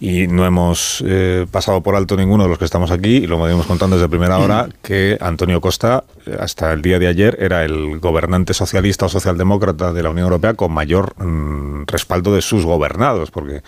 Y 0.00 0.26
no 0.26 0.46
hemos 0.46 1.02
eh, 1.06 1.46
pasado 1.50 1.82
por 1.82 1.96
alto 1.96 2.16
ninguno 2.16 2.44
de 2.44 2.48
los 2.48 2.58
que 2.58 2.64
estamos 2.64 2.90
aquí, 2.90 3.16
y 3.16 3.26
lo 3.26 3.40
venimos 3.40 3.66
contando 3.66 3.96
desde 3.96 4.08
primera 4.08 4.38
hora, 4.38 4.68
que 4.82 5.18
Antonio 5.20 5.60
Costa, 5.60 6.04
eh, 6.26 6.36
hasta 6.40 6.72
el 6.72 6.80
día 6.80 6.98
de 6.98 7.08
ayer, 7.08 7.36
era 7.40 7.64
el 7.64 7.98
gobernante 7.98 8.54
socialista 8.54 9.06
o 9.06 9.08
socialdemócrata 9.08 9.92
de 9.92 10.02
la 10.02 10.10
Unión 10.10 10.24
Europea 10.24 10.54
con 10.54 10.72
mayor 10.72 11.14
mmm, 11.22 11.84
respaldo 11.86 12.34
de 12.34 12.40
sus 12.40 12.64
gobernados, 12.64 13.30
porque 13.30 13.62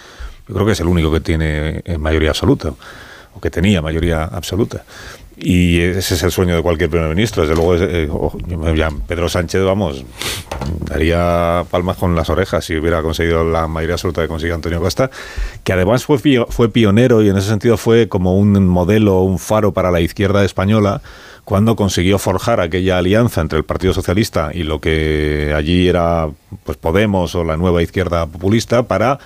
yo 0.48 0.54
creo 0.54 0.66
que 0.66 0.72
es 0.72 0.80
el 0.80 0.88
único 0.88 1.12
que 1.12 1.20
tiene 1.20 1.82
mayoría 1.98 2.30
absoluta, 2.30 2.72
o 3.34 3.40
que 3.40 3.50
tenía 3.50 3.82
mayoría 3.82 4.24
absoluta. 4.24 4.84
Y 5.36 5.80
ese 5.80 6.14
es 6.14 6.22
el 6.22 6.30
sueño 6.30 6.54
de 6.54 6.62
cualquier 6.62 6.90
primer 6.90 7.08
ministro. 7.08 7.42
Desde 7.42 7.56
luego, 7.56 7.76
eh, 7.76 8.08
Pedro 9.06 9.28
Sánchez, 9.28 9.62
vamos, 9.62 10.04
daría 10.80 11.64
palmas 11.70 11.96
con 11.96 12.14
las 12.14 12.30
orejas 12.30 12.64
si 12.64 12.76
hubiera 12.76 13.02
conseguido 13.02 13.44
la 13.44 13.66
mayoría 13.66 13.94
absoluta 13.94 14.22
que 14.22 14.28
consiguió 14.28 14.54
Antonio 14.54 14.80
Costa, 14.80 15.10
que 15.64 15.72
además 15.72 16.04
fue, 16.04 16.18
fue 16.48 16.68
pionero 16.68 17.22
y 17.22 17.28
en 17.28 17.36
ese 17.36 17.48
sentido 17.48 17.76
fue 17.76 18.08
como 18.08 18.36
un 18.36 18.66
modelo, 18.68 19.22
un 19.22 19.38
faro 19.38 19.72
para 19.72 19.90
la 19.90 20.00
izquierda 20.00 20.44
española 20.44 21.02
cuando 21.44 21.76
consiguió 21.76 22.18
forjar 22.18 22.60
aquella 22.60 22.98
alianza 22.98 23.40
entre 23.40 23.58
el 23.58 23.64
Partido 23.64 23.92
Socialista 23.92 24.50
y 24.54 24.62
lo 24.62 24.80
que 24.80 25.52
allí 25.54 25.88
era 25.88 26.28
pues 26.64 26.78
Podemos 26.78 27.34
o 27.34 27.44
la 27.44 27.56
nueva 27.56 27.82
izquierda 27.82 28.26
populista 28.26 28.84
para 28.84 29.18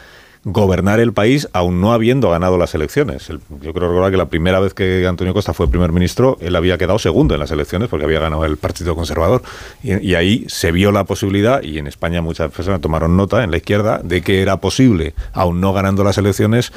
gobernar 0.53 0.99
el 1.01 1.13
país 1.13 1.49
aún 1.53 1.81
no 1.81 1.93
habiendo 1.93 2.31
ganado 2.31 2.57
las 2.59 2.75
elecciones. 2.75 3.29
El, 3.29 3.41
yo 3.61 3.73
creo 3.73 3.89
recordar 3.89 4.11
que 4.11 4.17
la 4.17 4.29
primera 4.29 4.61
vez 4.61 4.75
que 4.75 5.07
Antonio 5.07 5.35
Costa 5.35 5.53
fue 5.53 5.69
primer 5.69 5.93
ministro, 5.93 6.39
él 6.41 6.57
había 6.57 6.79
quedado 6.79 6.99
segundo 6.99 7.35
en 7.35 7.41
las 7.41 7.51
elecciones 7.51 7.89
porque 7.89 8.05
había 8.05 8.21
ganado 8.21 8.45
el 8.45 8.57
Partido 8.57 8.95
Conservador. 8.95 9.43
Y, 9.83 9.99
y, 9.99 10.15
ahí 10.15 10.45
se 10.49 10.73
vio 10.73 10.91
la 10.91 11.05
posibilidad, 11.05 11.63
y 11.63 11.79
en 11.79 11.87
España 11.87 12.23
muchas 12.23 12.51
personas 12.51 12.81
tomaron 12.81 13.17
nota 13.17 13.45
en 13.45 13.51
la 13.51 13.59
izquierda, 13.59 14.01
de 14.03 14.23
que 14.23 14.43
era 14.43 14.57
posible, 14.59 15.15
aún 15.33 15.61
no 15.61 15.73
ganando 15.73 16.03
las 16.03 16.19
elecciones, 16.19 16.73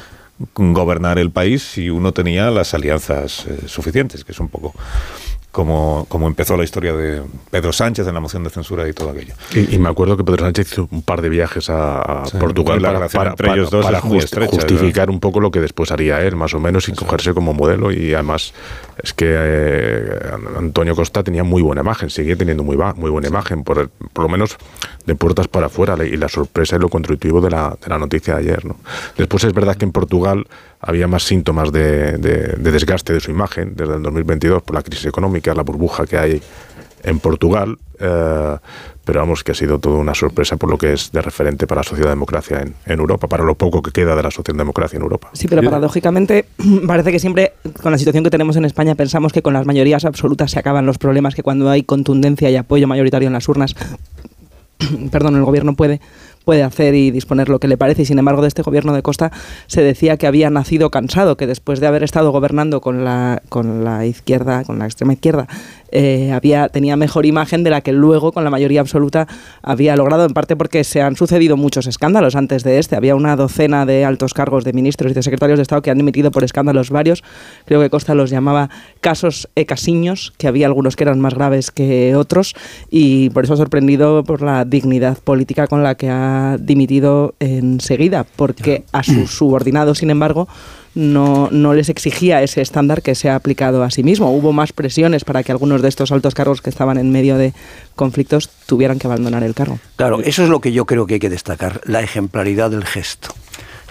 gobernar 0.54 1.18
el 1.18 1.30
país 1.30 1.62
si 1.62 1.90
uno 1.90 2.12
tenía 2.12 2.50
las 2.50 2.74
alianzas 2.74 3.46
eh, 3.46 3.68
suficientes, 3.68 4.24
que 4.24 4.32
es 4.32 4.40
un 4.40 4.48
poco 4.48 4.74
como, 5.52 6.06
como 6.08 6.26
empezó 6.26 6.56
la 6.56 6.64
historia 6.64 6.94
de 6.94 7.22
Pedro 7.50 7.74
Sánchez 7.74 8.06
en 8.08 8.14
la 8.14 8.20
moción 8.20 8.42
de 8.42 8.48
censura 8.48 8.88
y 8.88 8.94
todo 8.94 9.10
aquello. 9.10 9.34
Y, 9.54 9.74
y 9.74 9.78
me 9.78 9.90
acuerdo 9.90 10.16
que 10.16 10.24
Pedro 10.24 10.46
Sánchez 10.46 10.72
hizo 10.72 10.88
un 10.90 11.02
par 11.02 11.20
de 11.20 11.28
viajes 11.28 11.68
a, 11.68 12.22
a 12.22 12.26
sí, 12.26 12.38
Portugal 12.38 12.80
para, 12.80 13.06
para, 13.08 13.36
para, 13.36 13.52
ellos 13.52 13.70
dos 13.70 13.84
para 13.84 14.00
just, 14.00 14.24
estrecha, 14.24 14.50
justificar 14.50 15.02
¿verdad? 15.02 15.10
un 15.10 15.20
poco 15.20 15.40
lo 15.40 15.50
que 15.50 15.60
después 15.60 15.92
haría 15.92 16.22
él, 16.22 16.36
más 16.36 16.54
o 16.54 16.58
menos, 16.58 16.84
sin 16.84 16.94
cogerse 16.94 17.34
como 17.34 17.52
modelo. 17.52 17.92
Y 17.92 18.14
además 18.14 18.54
es 19.02 19.12
que 19.12 19.26
eh, 19.28 20.20
Antonio 20.56 20.96
Costa 20.96 21.22
tenía 21.22 21.44
muy 21.44 21.60
buena 21.60 21.82
imagen, 21.82 22.08
sigue 22.08 22.34
teniendo 22.34 22.64
muy, 22.64 22.78
muy 22.96 23.10
buena 23.10 23.28
imagen, 23.28 23.62
por, 23.62 23.90
por 24.14 24.24
lo 24.24 24.30
menos 24.30 24.56
de 25.04 25.14
puertas 25.14 25.48
para 25.48 25.66
afuera, 25.66 26.02
y 26.02 26.16
la 26.16 26.30
sorpresa 26.30 26.76
y 26.76 26.78
lo 26.78 26.88
contributivo 26.88 27.42
de 27.42 27.50
la, 27.50 27.76
de 27.78 27.88
la 27.90 27.98
noticia 27.98 28.36
de 28.36 28.40
ayer. 28.40 28.64
¿no? 28.64 28.76
Después 29.18 29.44
es 29.44 29.52
verdad 29.52 29.76
que 29.76 29.84
en 29.84 29.92
Portugal 29.92 30.46
había 30.82 31.06
más 31.06 31.22
síntomas 31.22 31.72
de, 31.72 32.18
de, 32.18 32.56
de, 32.58 32.72
desgaste 32.72 33.12
de 33.12 33.20
su 33.20 33.30
imagen 33.30 33.74
desde 33.76 33.94
el 33.94 34.02
2022 34.02 34.62
por 34.62 34.74
la 34.74 34.82
crisis 34.82 35.06
económica, 35.06 35.54
la 35.54 35.62
burbuja 35.62 36.06
que 36.06 36.18
hay 36.18 36.42
en 37.04 37.18
Portugal, 37.20 37.78
eh, 37.98 38.56
pero 39.04 39.20
vamos 39.20 39.42
que 39.42 39.52
ha 39.52 39.54
sido 39.54 39.78
toda 39.78 39.98
una 39.98 40.14
sorpresa 40.14 40.56
por 40.56 40.70
lo 40.70 40.78
que 40.78 40.92
es 40.92 41.10
de 41.10 41.20
referente 41.20 41.66
para 41.66 41.80
la 41.80 41.84
socialdemocracia 41.84 42.60
en, 42.60 42.74
en, 42.86 42.98
Europa, 43.00 43.26
para 43.28 43.44
lo 43.44 43.54
poco 43.54 43.82
que 43.82 43.90
queda 43.90 44.14
de 44.14 44.22
la 44.22 44.30
socialdemocracia 44.30 44.96
en 44.96 45.02
Europa. 45.02 45.30
Sí, 45.32 45.48
pero 45.48 45.62
paradójicamente 45.62 46.46
parece 46.86 47.12
que 47.12 47.18
siempre 47.18 47.54
con 47.82 47.92
la 47.92 47.98
situación 47.98 48.24
que 48.24 48.30
tenemos 48.30 48.56
en 48.56 48.64
España 48.64 48.94
pensamos 48.94 49.32
que 49.32 49.42
con 49.42 49.52
las 49.52 49.66
mayorías 49.66 50.04
absolutas 50.04 50.50
se 50.50 50.58
acaban 50.58 50.86
los 50.86 50.98
problemas, 50.98 51.34
que 51.34 51.42
cuando 51.42 51.70
hay 51.70 51.82
contundencia 51.82 52.50
y 52.50 52.56
apoyo 52.56 52.86
mayoritario 52.86 53.26
en 53.26 53.32
las 53.32 53.48
urnas, 53.48 53.74
perdón, 55.10 55.36
el 55.36 55.44
gobierno 55.44 55.74
puede 55.74 56.00
puede 56.44 56.62
hacer 56.62 56.94
y 56.94 57.10
disponer 57.10 57.48
lo 57.48 57.58
que 57.58 57.68
le 57.68 57.76
parece. 57.76 58.02
Y 58.02 58.04
sin 58.04 58.18
embargo, 58.18 58.42
de 58.42 58.48
este 58.48 58.62
gobierno 58.62 58.92
de 58.92 59.02
Costa 59.02 59.32
se 59.66 59.82
decía 59.82 60.16
que 60.16 60.26
había 60.26 60.50
nacido 60.50 60.90
cansado, 60.90 61.36
que 61.36 61.46
después 61.46 61.80
de 61.80 61.86
haber 61.86 62.02
estado 62.02 62.30
gobernando 62.32 62.80
con 62.80 63.04
la, 63.04 63.42
con 63.48 63.84
la 63.84 64.06
izquierda, 64.06 64.64
con 64.64 64.78
la 64.78 64.86
extrema 64.86 65.12
izquierda, 65.12 65.46
eh, 65.92 66.32
había, 66.32 66.68
tenía 66.68 66.96
mejor 66.96 67.26
imagen 67.26 67.62
de 67.62 67.70
la 67.70 67.80
que 67.80 67.92
luego, 67.92 68.32
con 68.32 68.44
la 68.44 68.50
mayoría 68.50 68.80
absoluta, 68.80 69.28
había 69.62 69.96
logrado, 69.96 70.24
en 70.24 70.32
parte 70.32 70.56
porque 70.56 70.84
se 70.84 71.02
han 71.02 71.16
sucedido 71.16 71.56
muchos 71.56 71.86
escándalos 71.86 72.34
antes 72.34 72.64
de 72.64 72.78
este. 72.78 72.96
Había 72.96 73.14
una 73.14 73.36
docena 73.36 73.86
de 73.86 74.04
altos 74.04 74.34
cargos 74.34 74.64
de 74.64 74.72
ministros 74.72 75.12
y 75.12 75.14
de 75.14 75.22
secretarios 75.22 75.58
de 75.58 75.62
Estado 75.62 75.82
que 75.82 75.90
han 75.90 75.98
dimitido 75.98 76.30
por 76.30 76.44
escándalos 76.44 76.90
varios. 76.90 77.22
Creo 77.66 77.80
que 77.80 77.90
Costa 77.90 78.14
los 78.14 78.30
llamaba 78.30 78.70
casos 79.00 79.48
ecasiños, 79.54 80.32
que 80.38 80.48
había 80.48 80.66
algunos 80.66 80.96
que 80.96 81.04
eran 81.04 81.20
más 81.20 81.34
graves 81.34 81.70
que 81.70 82.16
otros, 82.16 82.54
y 82.90 83.30
por 83.30 83.44
eso 83.44 83.54
ha 83.54 83.58
sorprendido 83.58 84.24
por 84.24 84.42
la 84.42 84.64
dignidad 84.64 85.18
política 85.18 85.66
con 85.66 85.82
la 85.82 85.94
que 85.94 86.08
ha 86.08 86.56
dimitido 86.58 87.34
enseguida, 87.38 88.24
porque 88.36 88.84
a 88.92 89.02
sus 89.02 89.30
subordinados, 89.30 89.98
sin 89.98 90.10
embargo, 90.10 90.48
no, 90.94 91.48
no, 91.50 91.74
les 91.74 91.88
exigía 91.88 92.42
ese 92.42 92.60
estándar 92.60 93.02
que 93.02 93.14
se 93.14 93.30
ha 93.30 93.34
aplicado 93.34 93.82
a 93.82 93.90
sí 93.90 94.02
mismo. 94.02 94.34
Hubo 94.34 94.52
más 94.52 94.72
presiones 94.72 95.24
para 95.24 95.42
que 95.42 95.52
algunos 95.52 95.82
de 95.82 95.88
estos 95.88 96.12
altos 96.12 96.34
cargos 96.34 96.60
que 96.60 96.70
estaban 96.70 96.98
en 96.98 97.10
medio 97.10 97.38
de 97.38 97.54
conflictos 97.94 98.50
tuvieran 98.66 98.98
que 98.98 99.06
abandonar 99.06 99.42
el 99.42 99.54
cargo. 99.54 99.78
Claro, 99.96 100.20
eso 100.20 100.42
es 100.42 100.48
lo 100.48 100.60
que 100.60 100.72
yo 100.72 100.84
creo 100.84 101.06
que 101.06 101.14
hay 101.14 101.20
que 101.20 101.30
destacar, 101.30 101.80
la 101.84 102.00
ejemplaridad 102.00 102.70
del 102.70 102.84
gesto. 102.84 103.28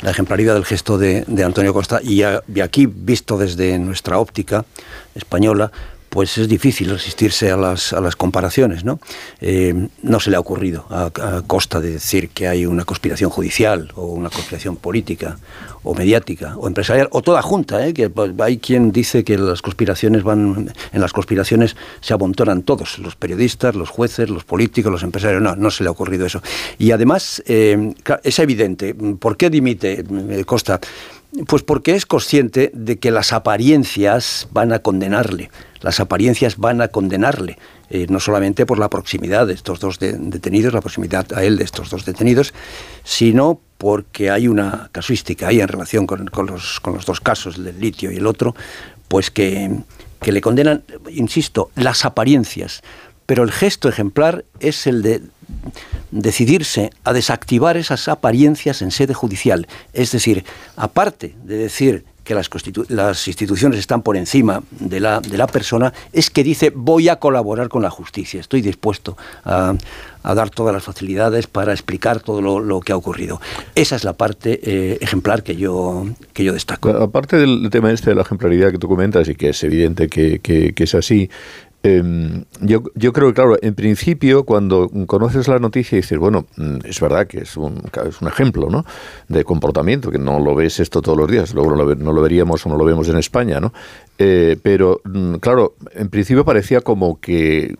La 0.01 0.09
ejemplaridad 0.09 0.55
del 0.55 0.65
gesto 0.65 0.97
de, 0.97 1.23
de 1.27 1.43
Antonio 1.43 1.73
Costa 1.73 1.99
y, 2.01 2.23
y 2.23 2.59
aquí, 2.61 2.87
visto 2.87 3.37
desde 3.37 3.77
nuestra 3.77 4.17
óptica 4.17 4.65
española, 5.13 5.71
pues 6.11 6.37
es 6.37 6.49
difícil 6.49 6.89
resistirse 6.89 7.51
a 7.51 7.55
las, 7.55 7.93
a 7.93 8.01
las 8.01 8.17
comparaciones. 8.17 8.83
¿no? 8.83 8.99
Eh, 9.39 9.87
no 10.03 10.19
se 10.19 10.29
le 10.29 10.35
ha 10.35 10.41
ocurrido 10.41 10.85
a, 10.89 11.09
Costa 11.47 11.79
de 11.79 11.91
decir 11.91 12.29
que 12.29 12.49
hay 12.49 12.65
una 12.65 12.83
conspiración 12.83 13.29
judicial 13.29 13.93
o 13.95 14.07
una 14.07 14.29
conspiración 14.29 14.75
política 14.75 15.39
o 15.83 15.95
mediática 15.95 16.57
o 16.57 16.67
empresarial 16.67 17.07
o 17.11 17.21
toda 17.21 17.41
junta. 17.41 17.87
¿eh? 17.87 17.93
Que 17.93 18.11
hay 18.39 18.57
quien 18.57 18.91
dice 18.91 19.23
que 19.23 19.37
las 19.37 19.61
conspiraciones 19.61 20.23
van 20.23 20.73
en 20.91 21.01
las 21.01 21.13
conspiraciones 21.13 21.77
se 22.01 22.13
amontonan 22.13 22.63
todos, 22.63 22.99
los 22.99 23.15
periodistas, 23.15 23.73
los 23.73 23.89
jueces, 23.89 24.29
los 24.29 24.43
políticos, 24.43 24.91
los 24.91 25.03
empresarios. 25.03 25.41
No, 25.41 25.55
no 25.55 25.71
se 25.71 25.83
le 25.83 25.87
ha 25.87 25.91
ocurrido 25.91 26.25
eso. 26.25 26.43
Y 26.77 26.91
además 26.91 27.41
eh, 27.45 27.93
es 28.21 28.37
evidente. 28.39 28.93
¿Por 28.93 29.37
qué 29.37 29.49
dimite 29.49 30.03
Costa? 30.45 30.81
Pues 31.47 31.63
porque 31.63 31.95
es 31.95 32.05
consciente 32.05 32.71
de 32.73 32.99
que 32.99 33.09
las 33.09 33.31
apariencias 33.31 34.49
van 34.51 34.73
a 34.73 34.79
condenarle, 34.79 35.49
las 35.79 36.01
apariencias 36.01 36.57
van 36.57 36.81
a 36.81 36.89
condenarle, 36.89 37.57
eh, 37.89 38.05
no 38.09 38.19
solamente 38.19 38.65
por 38.65 38.77
la 38.77 38.89
proximidad 38.89 39.47
de 39.47 39.53
estos 39.53 39.79
dos 39.79 39.97
de, 39.97 40.11
detenidos, 40.13 40.73
la 40.73 40.81
proximidad 40.81 41.31
a 41.33 41.43
él 41.43 41.57
de 41.57 41.63
estos 41.63 41.89
dos 41.89 42.03
detenidos, 42.03 42.53
sino 43.05 43.61
porque 43.77 44.29
hay 44.29 44.49
una 44.49 44.89
casuística 44.91 45.47
ahí 45.47 45.61
en 45.61 45.69
relación 45.69 46.05
con, 46.05 46.27
con, 46.27 46.47
los, 46.47 46.81
con 46.81 46.95
los, 46.95 47.05
dos 47.05 47.21
casos, 47.21 47.55
el 47.55 47.63
del 47.63 47.79
litio 47.79 48.11
y 48.11 48.17
el 48.17 48.27
otro, 48.27 48.53
pues 49.07 49.31
que, 49.31 49.71
que 50.21 50.33
le 50.33 50.41
condenan, 50.41 50.83
insisto, 51.09 51.71
las 51.75 52.03
apariencias, 52.03 52.83
pero 53.25 53.43
el 53.43 53.51
gesto 53.51 53.87
ejemplar 53.87 54.43
es 54.59 54.85
el 54.85 55.01
de 55.01 55.21
decidirse 56.11 56.91
a 57.03 57.13
desactivar 57.13 57.77
esas 57.77 58.07
apariencias 58.07 58.81
en 58.81 58.91
sede 58.91 59.13
judicial. 59.13 59.67
Es 59.93 60.11
decir, 60.11 60.43
aparte 60.75 61.35
de 61.43 61.57
decir 61.57 62.05
que 62.23 62.35
las, 62.35 62.49
las 62.89 63.27
instituciones 63.27 63.79
están 63.79 64.03
por 64.03 64.15
encima 64.15 64.61
de 64.79 64.99
la, 64.99 65.47
persona, 65.51 65.91
es 66.13 66.29
que 66.29 66.43
dice 66.43 66.71
voy 66.73 67.09
a 67.09 67.15
colaborar 67.15 67.67
con 67.67 67.81
la 67.81 67.89
justicia, 67.89 68.39
estoy 68.39 68.61
dispuesto 68.61 69.17
a, 69.43 69.73
dar 70.23 70.51
todas 70.51 70.71
las 70.71 70.83
facilidades 70.83 71.47
para 71.47 71.71
explicar 71.73 72.19
todo 72.19 72.41
lo, 72.41 72.79
que 72.81 72.91
ha 72.91 72.95
ocurrido. 72.95 73.41
Esa 73.73 73.95
es 73.95 74.03
la 74.03 74.13
parte 74.13 74.59
eh, 74.61 74.99
ejemplar 75.01 75.41
que 75.41 75.55
yo, 75.55 76.05
que 76.33 76.43
yo 76.43 76.53
destaco. 76.53 76.89
aparte 76.89 77.37
del 77.37 77.69
tema 77.71 77.91
este 77.91 78.11
de 78.11 78.15
la 78.15 78.21
ejemplaridad 78.21 78.71
que 78.71 78.77
tú 78.77 78.87
comentas 78.87 79.27
y 79.27 79.33
que 79.33 79.49
es 79.49 79.63
evidente 79.63 80.07
que 80.09 80.73
es 80.77 80.95
así, 80.95 81.29
Em, 81.83 82.43
yo, 82.59 82.83
yo, 82.93 83.11
creo 83.11 83.29
que, 83.29 83.33
claro, 83.33 83.57
en 83.59 83.73
principio, 83.73 84.43
cuando 84.43 84.87
conoces 85.07 85.47
la 85.47 85.57
noticia 85.57 85.95
y 85.95 86.01
dices, 86.01 86.19
bueno, 86.19 86.45
mm, 86.55 86.85
es 86.85 86.99
verdad 86.99 87.25
que 87.25 87.39
es 87.39 87.57
un, 87.57 87.81
es 88.07 88.21
un 88.21 88.27
ejemplo 88.27 88.69
¿no? 88.69 88.85
de 89.27 89.43
comportamiento, 89.43 90.11
que 90.11 90.19
no 90.19 90.39
lo 90.39 90.53
ves 90.53 90.79
esto 90.79 91.01
todos 91.01 91.17
los 91.17 91.29
días, 91.29 91.55
luego 91.55 91.75
no 91.75 91.83
lo, 91.83 91.95
no 91.95 92.13
lo 92.13 92.21
veríamos 92.21 92.63
o 92.65 92.69
no 92.69 92.77
lo 92.77 92.85
vemos 92.85 93.09
en 93.09 93.17
España, 93.17 93.59
¿no? 93.59 93.73
Eh, 94.19 94.57
pero, 94.61 95.01
mm, 95.05 95.35
claro, 95.35 95.73
en 95.93 96.09
principio 96.09 96.45
parecía 96.45 96.81
como 96.81 97.19
que 97.19 97.75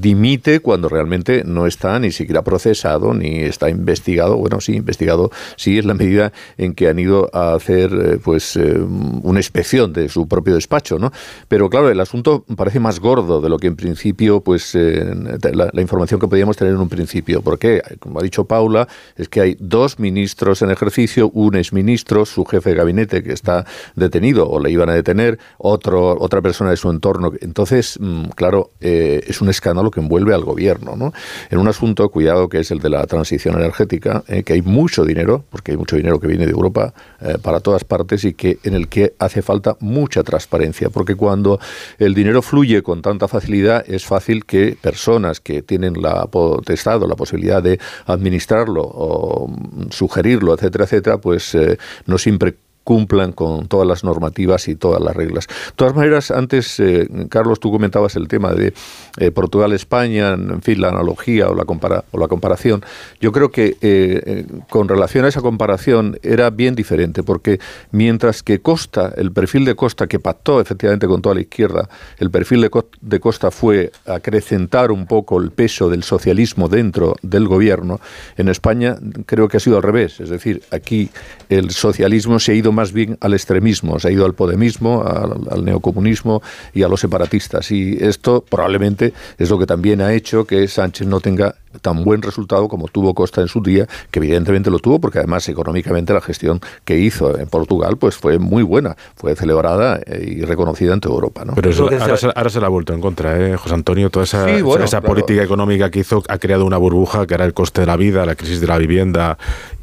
dimite 0.00 0.60
cuando 0.60 0.88
realmente 0.88 1.42
no 1.44 1.66
está 1.66 1.98
ni 1.98 2.12
siquiera 2.12 2.42
procesado 2.42 3.14
ni 3.14 3.40
está 3.40 3.70
investigado. 3.70 4.36
Bueno, 4.36 4.60
sí, 4.60 4.74
investigado 4.74 5.30
sí 5.56 5.78
es 5.78 5.84
la 5.84 5.94
medida 5.94 6.32
en 6.56 6.74
que 6.74 6.88
han 6.88 6.98
ido 6.98 7.30
a 7.32 7.54
hacer 7.54 7.92
eh, 7.92 8.18
pues 8.22 8.56
eh, 8.56 8.78
una 8.78 9.38
inspección 9.38 9.92
de 9.92 10.08
su 10.08 10.28
propio 10.28 10.54
despacho, 10.54 10.98
¿no? 10.98 11.12
Pero 11.48 11.70
claro, 11.70 11.90
el 11.90 12.00
asunto 12.00 12.44
parece 12.56 12.80
más 12.80 13.00
gordo 13.00 13.40
de 13.40 13.48
lo 13.48 13.58
que 13.58 13.66
en 13.66 13.76
principio, 13.76 14.40
pues 14.40 14.74
eh, 14.74 15.04
la, 15.52 15.80
información 15.80 16.20
que 16.20 16.28
podíamos 16.28 16.56
tener 16.56 16.74
en 16.74 16.80
un 16.80 16.88
principio. 16.88 17.42
Porque, 17.42 17.82
como 18.00 18.20
ha 18.20 18.22
dicho 18.22 18.44
Paula, 18.44 18.88
es 19.16 19.28
que 19.28 19.40
hay 19.40 19.56
dos 19.60 19.98
ministros 19.98 20.62
en 20.62 20.70
ejercicio, 20.70 21.30
un 21.30 21.56
exministro, 21.56 22.26
su 22.26 22.44
jefe 22.44 22.70
de 22.70 22.76
gabinete 22.76 23.22
que 23.22 23.32
está 23.32 23.64
detenido 23.94 24.48
o 24.48 24.58
le 24.60 24.70
iban 24.70 24.88
a 24.88 24.94
detener, 24.94 25.38
otro, 25.58 26.16
otra 26.18 26.42
persona 26.42 26.70
de 26.70 26.76
su 26.76 26.90
entorno. 26.90 27.32
Entonces, 27.40 27.98
mm, 28.00 28.26
claro, 28.34 28.70
es 28.80 29.40
un 29.40 29.48
escándalo 29.48 29.85
lo 29.86 29.90
que 29.90 30.00
envuelve 30.00 30.34
al 30.34 30.44
gobierno. 30.44 30.96
¿no? 30.96 31.12
En 31.50 31.58
un 31.58 31.68
asunto, 31.68 32.08
cuidado, 32.10 32.48
que 32.48 32.60
es 32.60 32.70
el 32.70 32.80
de 32.80 32.90
la 32.90 33.06
transición 33.06 33.54
energética, 33.54 34.22
eh, 34.28 34.42
que 34.42 34.52
hay 34.52 34.62
mucho 34.62 35.04
dinero, 35.04 35.44
porque 35.50 35.72
hay 35.72 35.78
mucho 35.78 35.96
dinero 35.96 36.20
que 36.20 36.26
viene 36.26 36.44
de 36.44 36.52
Europa 36.52 36.92
eh, 37.20 37.38
para 37.40 37.60
todas 37.60 37.84
partes 37.84 38.24
y 38.24 38.34
que 38.34 38.58
en 38.64 38.74
el 38.74 38.88
que 38.88 39.14
hace 39.18 39.42
falta 39.42 39.76
mucha 39.80 40.22
transparencia, 40.22 40.90
porque 40.90 41.14
cuando 41.14 41.58
el 41.98 42.14
dinero 42.14 42.42
fluye 42.42 42.82
con 42.82 43.00
tanta 43.00 43.28
facilidad, 43.28 43.84
es 43.88 44.04
fácil 44.04 44.44
que 44.44 44.76
personas 44.80 45.40
que 45.40 45.62
tienen 45.62 46.02
la 46.02 46.26
potestad 46.26 47.02
o 47.02 47.06
la 47.06 47.16
posibilidad 47.16 47.62
de 47.62 47.78
administrarlo 48.06 48.82
o 48.82 49.50
sugerirlo, 49.90 50.54
etcétera, 50.54 50.84
etcétera, 50.84 51.18
pues 51.18 51.54
eh, 51.54 51.78
no 52.06 52.18
siempre 52.18 52.54
cumplan 52.86 53.32
con 53.32 53.66
todas 53.66 53.84
las 53.84 54.04
normativas 54.04 54.68
y 54.68 54.76
todas 54.76 55.02
las 55.02 55.16
reglas. 55.16 55.48
De 55.48 55.72
todas 55.74 55.96
maneras, 55.96 56.30
antes, 56.30 56.78
eh, 56.78 57.08
Carlos, 57.28 57.58
tú 57.58 57.72
comentabas 57.72 58.14
el 58.14 58.28
tema 58.28 58.52
de 58.52 58.74
eh, 59.18 59.32
Portugal-España, 59.32 60.34
en 60.34 60.62
fin, 60.62 60.80
la 60.80 60.90
analogía 60.90 61.48
o 61.48 61.54
la, 61.56 61.64
comparación. 61.64 62.84
Yo 63.20 63.32
creo 63.32 63.50
que 63.50 63.76
eh, 63.80 64.46
con 64.70 64.86
relación 64.88 65.24
a 65.24 65.28
esa 65.28 65.40
comparación 65.40 66.16
era 66.22 66.50
bien 66.50 66.76
diferente, 66.76 67.24
porque 67.24 67.58
mientras 67.90 68.44
que 68.44 68.60
Costa, 68.60 69.12
el 69.16 69.32
perfil 69.32 69.64
de 69.64 69.74
Costa 69.74 70.06
que 70.06 70.20
pactó 70.20 70.60
efectivamente 70.60 71.08
con 71.08 71.20
toda 71.20 71.34
la 71.34 71.40
izquierda, 71.40 71.88
el 72.18 72.30
perfil 72.30 72.60
de, 72.60 72.70
de 73.00 73.18
Costa 73.18 73.50
fue 73.50 73.90
acrecentar 74.06 74.92
un 74.92 75.06
poco 75.06 75.40
el 75.40 75.50
peso 75.50 75.90
del 75.90 76.04
socialismo 76.04 76.68
dentro 76.68 77.16
del 77.22 77.48
gobierno, 77.48 77.98
en 78.36 78.48
España 78.48 78.96
creo 79.26 79.48
que 79.48 79.56
ha 79.56 79.60
sido 79.60 79.78
al 79.78 79.82
revés. 79.82 80.20
Es 80.20 80.28
decir, 80.28 80.62
aquí 80.70 81.10
el 81.48 81.72
socialismo 81.72 82.38
se 82.38 82.52
ha 82.52 82.54
ido 82.54 82.75
más 82.76 82.92
bien 82.92 83.18
al 83.20 83.34
extremismo, 83.34 83.98
se 83.98 84.08
ha 84.08 84.10
ido 84.12 84.24
al 84.24 84.34
podemismo, 84.34 85.02
al, 85.02 85.64
neocomunismo 85.64 86.42
y 86.72 86.84
a 86.84 86.88
los 86.88 87.00
separatistas. 87.00 87.72
Y 87.72 87.96
esto 88.00 88.44
probablemente 88.48 89.12
es 89.38 89.50
lo 89.50 89.58
que 89.58 89.66
también 89.66 90.00
ha 90.00 90.12
hecho 90.12 90.44
que 90.44 90.68
Sánchez 90.68 91.08
no 91.08 91.20
tenga 91.20 91.56
tan 91.80 92.04
buen 92.04 92.22
resultado 92.22 92.68
como 92.68 92.88
tuvo 92.88 93.14
Costa 93.14 93.40
en 93.40 93.48
su 93.48 93.60
día, 93.62 93.86
que 94.10 94.18
evidentemente 94.18 94.70
lo 94.70 94.78
tuvo 94.78 95.00
porque 95.00 95.18
además 95.18 95.48
económicamente 95.48 96.12
la 96.12 96.20
gestión 96.20 96.60
que 96.84 96.98
hizo 96.98 97.38
en 97.38 97.48
Portugal 97.48 97.96
pues 97.98 98.16
fue 98.16 98.38
muy 98.38 98.62
buena, 98.62 98.96
fue 99.14 99.34
celebrada 99.34 100.00
eh, 100.06 100.36
y 100.38 100.42
reconocida 100.42 100.94
en 100.94 101.00
toda 101.00 101.14
Europa. 101.14 101.44
¿no? 101.44 101.54
Pero 101.54 101.70
ahora, 101.70 102.50
se, 102.50 102.60
la 102.60 102.66
ha 102.66 102.70
vuelto 102.70 102.94
en 102.94 103.00
contra, 103.00 103.38
¿eh, 103.38 103.56
José 103.56 103.74
Antonio. 103.74 104.10
Toda 104.10 104.24
esa, 104.24 104.48
esa 104.48 105.00
política 105.00 105.42
económica 105.42 105.90
que 105.90 106.00
hizo 106.00 106.22
ha 106.28 106.38
creado 106.38 106.64
una 106.64 106.76
burbuja 106.76 107.26
que 107.26 107.34
era 107.34 107.44
el 107.44 107.54
coste 107.54 107.82
de 107.82 107.86
la 107.86 107.96
vida, 107.96 108.24
la 108.26 108.34
crisis 108.34 108.60
de 108.60 108.66
la 108.66 108.78
vivienda 108.78 109.38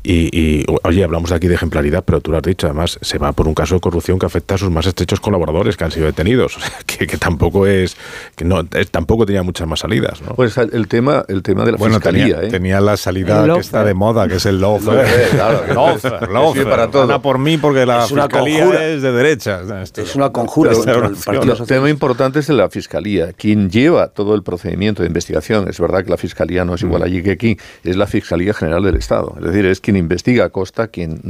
y, 0.05 0.65
oye, 0.83 1.03
hablamos 1.03 1.31
aquí 1.31 1.47
de 1.47 1.55
ejemplaridad, 1.55 2.03
pero 2.05 2.19
tú 2.19 2.31
lo 2.31 2.37
has 2.37 2.43
dicho, 2.43 2.67
además 2.67 2.99
se 3.01 3.17
va 3.17 3.31
por 3.31 3.47
un 3.47 3.53
caso 3.53 3.75
de 3.75 3.81
corrupción 3.81 4.19
que 4.19 4.25
afecta 4.25 4.55
a 4.55 4.57
sus 4.57 4.69
más 4.69 4.85
estrechos 4.85 5.21
colaboradores 5.21 5.77
que 5.77 5.85
han 5.85 5.91
sido 5.91 6.07
detenidos, 6.07 6.57
o 6.57 6.59
sea, 6.59 6.71
que, 6.85 7.07
tampoco 7.17 7.67
es, 7.67 7.95
que 8.35 8.43
no, 8.43 8.65
tampoco 8.65 9.25
tenía 9.25 9.43
muchas 9.43 9.67
más 9.67 9.79
salidas. 9.79 10.21
¿no? 10.21 10.35
Pues 10.35 10.57
el 10.57 10.87
tema, 10.87 11.23
el 11.27 11.41
tema 11.41 11.63
de 11.63 11.71
la 11.71 11.77
bueno, 11.77 11.95
fiscalía, 11.95 12.35
tenía, 12.35 12.47
¿eh? 12.47 12.51
tenía, 12.51 12.81
la 12.81 12.97
salida 12.97 13.45
que 13.53 13.59
está 13.59 13.83
de 13.83 13.93
moda, 13.93 14.27
que 14.27 14.35
es 14.35 14.45
el 14.45 14.59
lawfare. 14.59 15.05
claro, 15.31 15.63
para 16.69 16.91
todo. 16.91 17.21
por 17.21 17.37
mí 17.37 17.57
porque 17.57 17.85
la 17.85 18.05
fiscalía 18.05 18.89
es 18.89 19.01
de 19.01 19.11
derecha. 19.11 19.61
es 19.81 20.15
una 20.15 20.31
conjura. 20.31 20.71
el 20.71 21.65
tema 21.65 21.89
importante 21.89 22.39
es 22.39 22.49
la 22.49 22.69
fiscalía. 22.69 23.31
Quien 23.33 23.69
lleva 23.69 24.09
todo 24.09 24.35
el 24.35 24.43
procedimiento 24.43 25.03
de 25.03 25.07
investigación, 25.07 25.69
es 25.69 25.79
verdad 25.79 26.03
que 26.03 26.09
la 26.09 26.17
fiscalía 26.17 26.65
no 26.65 26.75
es 26.75 26.81
igual 26.81 27.01
mm. 27.01 27.05
allí 27.05 27.23
que 27.23 27.31
aquí, 27.31 27.57
es 27.83 27.95
la 27.95 28.07
Fiscalía 28.07 28.53
General 28.53 28.83
del 28.83 28.95
Estado. 28.95 29.35
Es 29.37 29.45
decir, 29.45 29.65
es 29.65 29.79
quien 29.79 29.92
investiga 29.97 30.45
a 30.45 30.49
Costa, 30.49 30.87
quien 30.87 31.21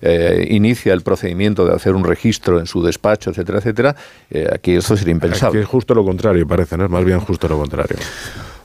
eh, 0.00 0.46
inicia 0.50 0.92
el 0.92 1.02
procedimiento 1.02 1.64
de 1.64 1.74
hacer 1.74 1.94
un 1.94 2.04
registro 2.04 2.58
en 2.58 2.66
su 2.66 2.82
despacho, 2.82 3.30
etcétera, 3.30 3.58
etcétera, 3.58 3.96
eh, 4.30 4.48
aquí 4.52 4.72
eso 4.72 4.96
sería 4.96 5.12
impensable. 5.12 5.58
Aquí 5.58 5.62
es 5.64 5.68
justo 5.68 5.94
lo 5.94 6.04
contrario, 6.04 6.46
parece, 6.46 6.76
¿no? 6.76 6.84
Es 6.84 6.90
más 6.90 7.04
bien 7.04 7.20
justo 7.20 7.48
lo 7.48 7.58
contrario. 7.58 7.96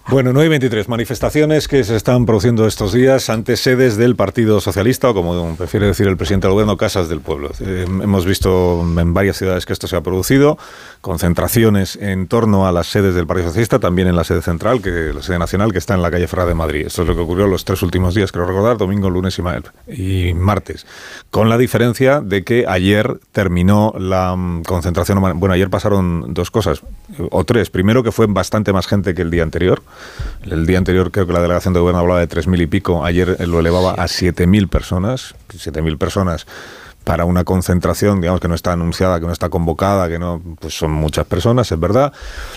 Bueno, 0.08 0.34
9 0.34 0.46
y 0.46 0.50
23. 0.50 0.88
Manifestaciones 0.88 1.68
que 1.68 1.84
se 1.84 1.96
están 1.96 2.28
produciendo 2.28 2.68
estos 2.68 2.94
días 2.94 3.28
ante 3.32 3.58
sedes 3.58 3.98
del 3.98 4.16
Partido 4.16 4.62
Socialista, 4.62 5.10
o 5.10 5.16
como 5.16 5.56
prefiere 5.56 5.88
decir 5.88 6.08
el 6.08 6.16
presidente 6.16 6.46
del 6.46 6.54
gobierno, 6.54 6.78
casas 6.78 7.10
del 7.10 7.22
pueblo. 7.22 7.50
Eh, 7.60 7.86
hemos 7.88 8.24
visto 8.24 8.82
en 8.82 9.16
varias 9.16 9.38
ciudades 9.38 9.66
que 9.66 9.74
esto 9.74 9.88
se 9.88 9.96
ha 9.96 10.02
producido, 10.02 10.60
concentraciones 11.02 11.96
en 11.96 12.28
torno 12.28 12.68
a 12.68 12.72
las 12.72 12.86
sedes 12.86 13.16
del 13.16 13.26
Partido 13.26 13.48
Socialista, 13.48 13.80
también 13.80 14.08
en 14.08 14.16
la 14.16 14.24
sede 14.24 14.44
central, 14.44 14.84
que 14.84 15.12
la 15.12 15.24
sede 15.24 15.40
nacional, 15.40 15.72
que 15.72 15.80
está 15.80 15.96
en 15.96 16.04
la 16.04 16.12
calle 16.12 16.28
Ferrada 16.28 16.50
de 16.50 16.56
Madrid. 16.56 16.86
Esto 16.86 17.02
es 17.02 17.08
lo 17.08 17.16
que 17.16 17.22
ocurrió 17.22 17.48
los 17.48 17.66
tres 17.66 17.82
últimos 17.82 18.14
días, 18.14 18.32
creo 18.32 18.46
recordar, 18.46 18.78
domingo, 18.78 19.10
lunes 19.10 19.40
y, 19.88 20.30
y 20.30 20.34
martes. 20.36 20.86
Con 21.32 21.50
la 21.50 21.58
diferencia 21.58 22.22
de 22.22 22.44
que 22.44 22.66
ayer 22.68 23.20
terminó 23.32 23.92
la 23.98 24.36
mm, 24.36 24.66
concentración. 24.66 25.20
Bueno, 25.40 25.54
ayer 25.54 25.72
pasaron 25.72 26.32
dos 26.36 26.52
cosas, 26.52 26.84
o 27.32 27.44
tres. 27.44 27.72
Primero, 27.72 28.04
que 28.04 28.12
fue 28.12 28.28
bastante 28.28 28.72
más 28.72 28.86
gente 28.86 29.16
que 29.16 29.24
el 29.24 29.32
día 29.32 29.42
anterior. 29.42 29.82
El 30.44 30.66
día 30.66 30.78
anterior 30.78 31.12
creo 31.12 31.28
que 31.28 31.34
la 31.34 31.42
delegación 31.42 31.74
de 31.74 31.80
gobierno 31.80 32.00
hablaba 32.00 32.20
de 32.20 32.30
3.000 32.30 32.62
y 32.62 32.68
pico, 32.68 33.06
ayer 33.06 33.48
lo 33.48 33.60
elevaba 33.60 33.92
a 33.92 34.06
7.000 34.06 34.70
personas, 34.70 35.36
7.000 35.50 35.98
personas 35.98 36.46
para 37.06 37.24
una 37.26 37.44
concentración, 37.44 38.20
digamos, 38.20 38.42
que 38.42 38.48
no 38.48 38.56
está 38.56 38.74
anunciada, 38.74 39.20
que 39.20 39.28
no 39.28 39.32
está 39.32 39.50
convocada, 39.50 40.10
que 40.10 40.18
no, 40.18 40.42
pues 40.60 40.76
son 40.76 40.92
muchas 40.92 41.26
personas, 41.26 41.72
es 41.72 41.80
verdad. 41.80 42.12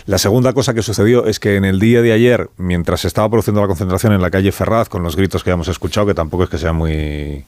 La 0.07 0.17
segunda 0.17 0.55
cosa 0.55 0.73
que 0.73 0.83
sucedió 0.83 1.27
es 1.27 1.39
que 1.39 1.57
en 1.57 1.67
el 1.67 1.79
día 1.79 2.01
de 2.01 2.13
ayer, 2.13 2.49
mientras 2.57 3.03
se 3.03 3.09
estaba 3.09 3.29
produciendo 3.29 3.61
la 3.61 3.67
concentración 3.69 4.15
en 4.15 4.23
la 4.23 4.31
calle 4.31 4.51
Ferraz, 4.51 4.89
con 4.89 5.03
los 5.03 5.17
gritos 5.17 5.45
que 5.45 5.51
habíamos 5.51 5.69
escuchado, 5.69 6.07
que 6.07 6.15
tampoco 6.15 6.45
es 6.45 6.51
que 6.51 6.57
sea 6.57 6.73
muy 6.73 7.45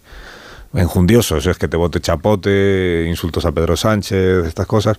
enjundiosos, 0.72 1.46
es 1.46 1.58
que 1.58 1.68
te 1.68 1.76
vote 1.76 2.00
chapote, 2.00 3.06
insultos 3.08 3.44
a 3.44 3.52
Pedro 3.52 3.76
Sánchez, 3.76 4.46
estas 4.46 4.66
cosas. 4.66 4.98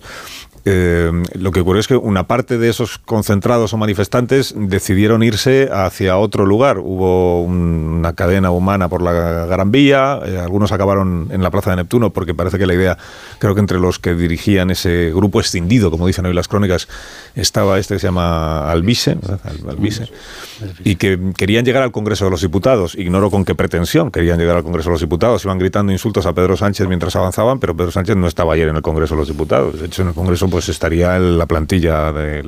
Eh, 0.64 1.10
lo 1.34 1.50
que 1.50 1.60
ocurrió 1.60 1.80
es 1.80 1.88
que 1.88 1.96
una 1.96 2.28
parte 2.28 2.56
de 2.56 2.68
esos 2.68 2.98
concentrados 2.98 3.72
o 3.72 3.76
manifestantes 3.78 4.54
decidieron 4.56 5.24
irse 5.24 5.68
hacia 5.72 6.18
otro 6.18 6.46
lugar. 6.46 6.78
Hubo 6.78 7.42
una 7.42 8.12
cadena 8.12 8.52
humana 8.52 8.88
por 8.88 9.02
la 9.02 9.12
Gran 9.46 9.72
Vía, 9.72 10.20
eh, 10.24 10.38
algunos 10.38 10.70
acabaron 10.70 11.28
en 11.32 11.42
la 11.42 11.50
Plaza 11.50 11.70
de 11.70 11.76
Neptuno 11.76 12.10
porque 12.10 12.34
parece 12.34 12.58
que 12.58 12.66
la 12.66 12.74
idea, 12.74 12.96
creo 13.38 13.54
que 13.54 13.60
entre 13.60 13.80
los 13.80 13.98
que 13.98 14.14
dirigían 14.14 14.70
ese 14.70 15.10
grupo 15.12 15.40
escindido, 15.40 15.90
como 15.90 16.06
dicen 16.06 16.26
hoy 16.26 16.34
las 16.34 16.46
crónicas, 16.46 16.86
estaba 17.34 17.78
este 17.78 17.94
que 17.94 18.00
se 18.00 18.06
llama 18.06 18.70
Albise, 18.70 19.16
Albise 19.68 20.10
y 20.84 20.94
que 20.94 21.18
querían 21.36 21.64
llegar 21.64 21.82
al 21.82 21.90
Congreso 21.90 22.26
de 22.26 22.30
los 22.30 22.40
Diputados. 22.40 22.94
Ignoro 22.94 23.30
con 23.30 23.44
qué 23.44 23.56
pretensión 23.56 24.12
querían 24.12 24.38
llegar 24.38 24.56
al 24.56 24.62
Congreso 24.62 24.90
de 24.90 24.94
los 24.94 25.00
Diputados. 25.00 25.44
Iban 25.44 25.58
gritando 25.62 25.92
insultos 25.92 26.26
a 26.26 26.32
Pedro 26.32 26.56
Sánchez 26.56 26.88
mientras 26.88 27.16
avanzaban, 27.16 27.58
pero 27.58 27.76
Pedro 27.76 27.90
Sánchez 27.90 28.16
no 28.16 28.26
estaba 28.26 28.54
ayer 28.54 28.68
en 28.68 28.76
el 28.76 28.82
Congreso 28.82 29.14
de 29.14 29.20
los 29.20 29.28
Diputados. 29.28 29.80
De 29.80 29.86
hecho, 29.86 30.02
en 30.02 30.08
el 30.08 30.14
Congreso 30.14 30.48
pues 30.48 30.68
estaría 30.68 31.18
la 31.18 31.46
plantilla 31.46 32.12
de 32.12 32.42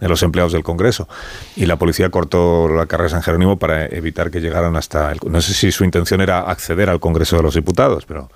los 0.00 0.22
empleados 0.22 0.52
del 0.52 0.62
Congreso. 0.62 1.08
Y 1.56 1.66
la 1.66 1.76
policía 1.76 2.10
cortó 2.10 2.68
la 2.68 2.86
carrera 2.86 3.04
de 3.04 3.10
San 3.10 3.22
Jerónimo 3.22 3.58
para 3.58 3.86
evitar 3.86 4.30
que 4.30 4.40
llegaran 4.40 4.76
hasta... 4.76 5.12
El, 5.12 5.20
no 5.26 5.40
sé 5.40 5.54
si 5.54 5.70
su 5.72 5.84
intención 5.84 6.20
era 6.20 6.40
acceder 6.40 6.90
al 6.90 7.00
Congreso 7.00 7.36
de 7.36 7.42
los 7.42 7.54
Diputados, 7.54 8.04
pero 8.06 8.28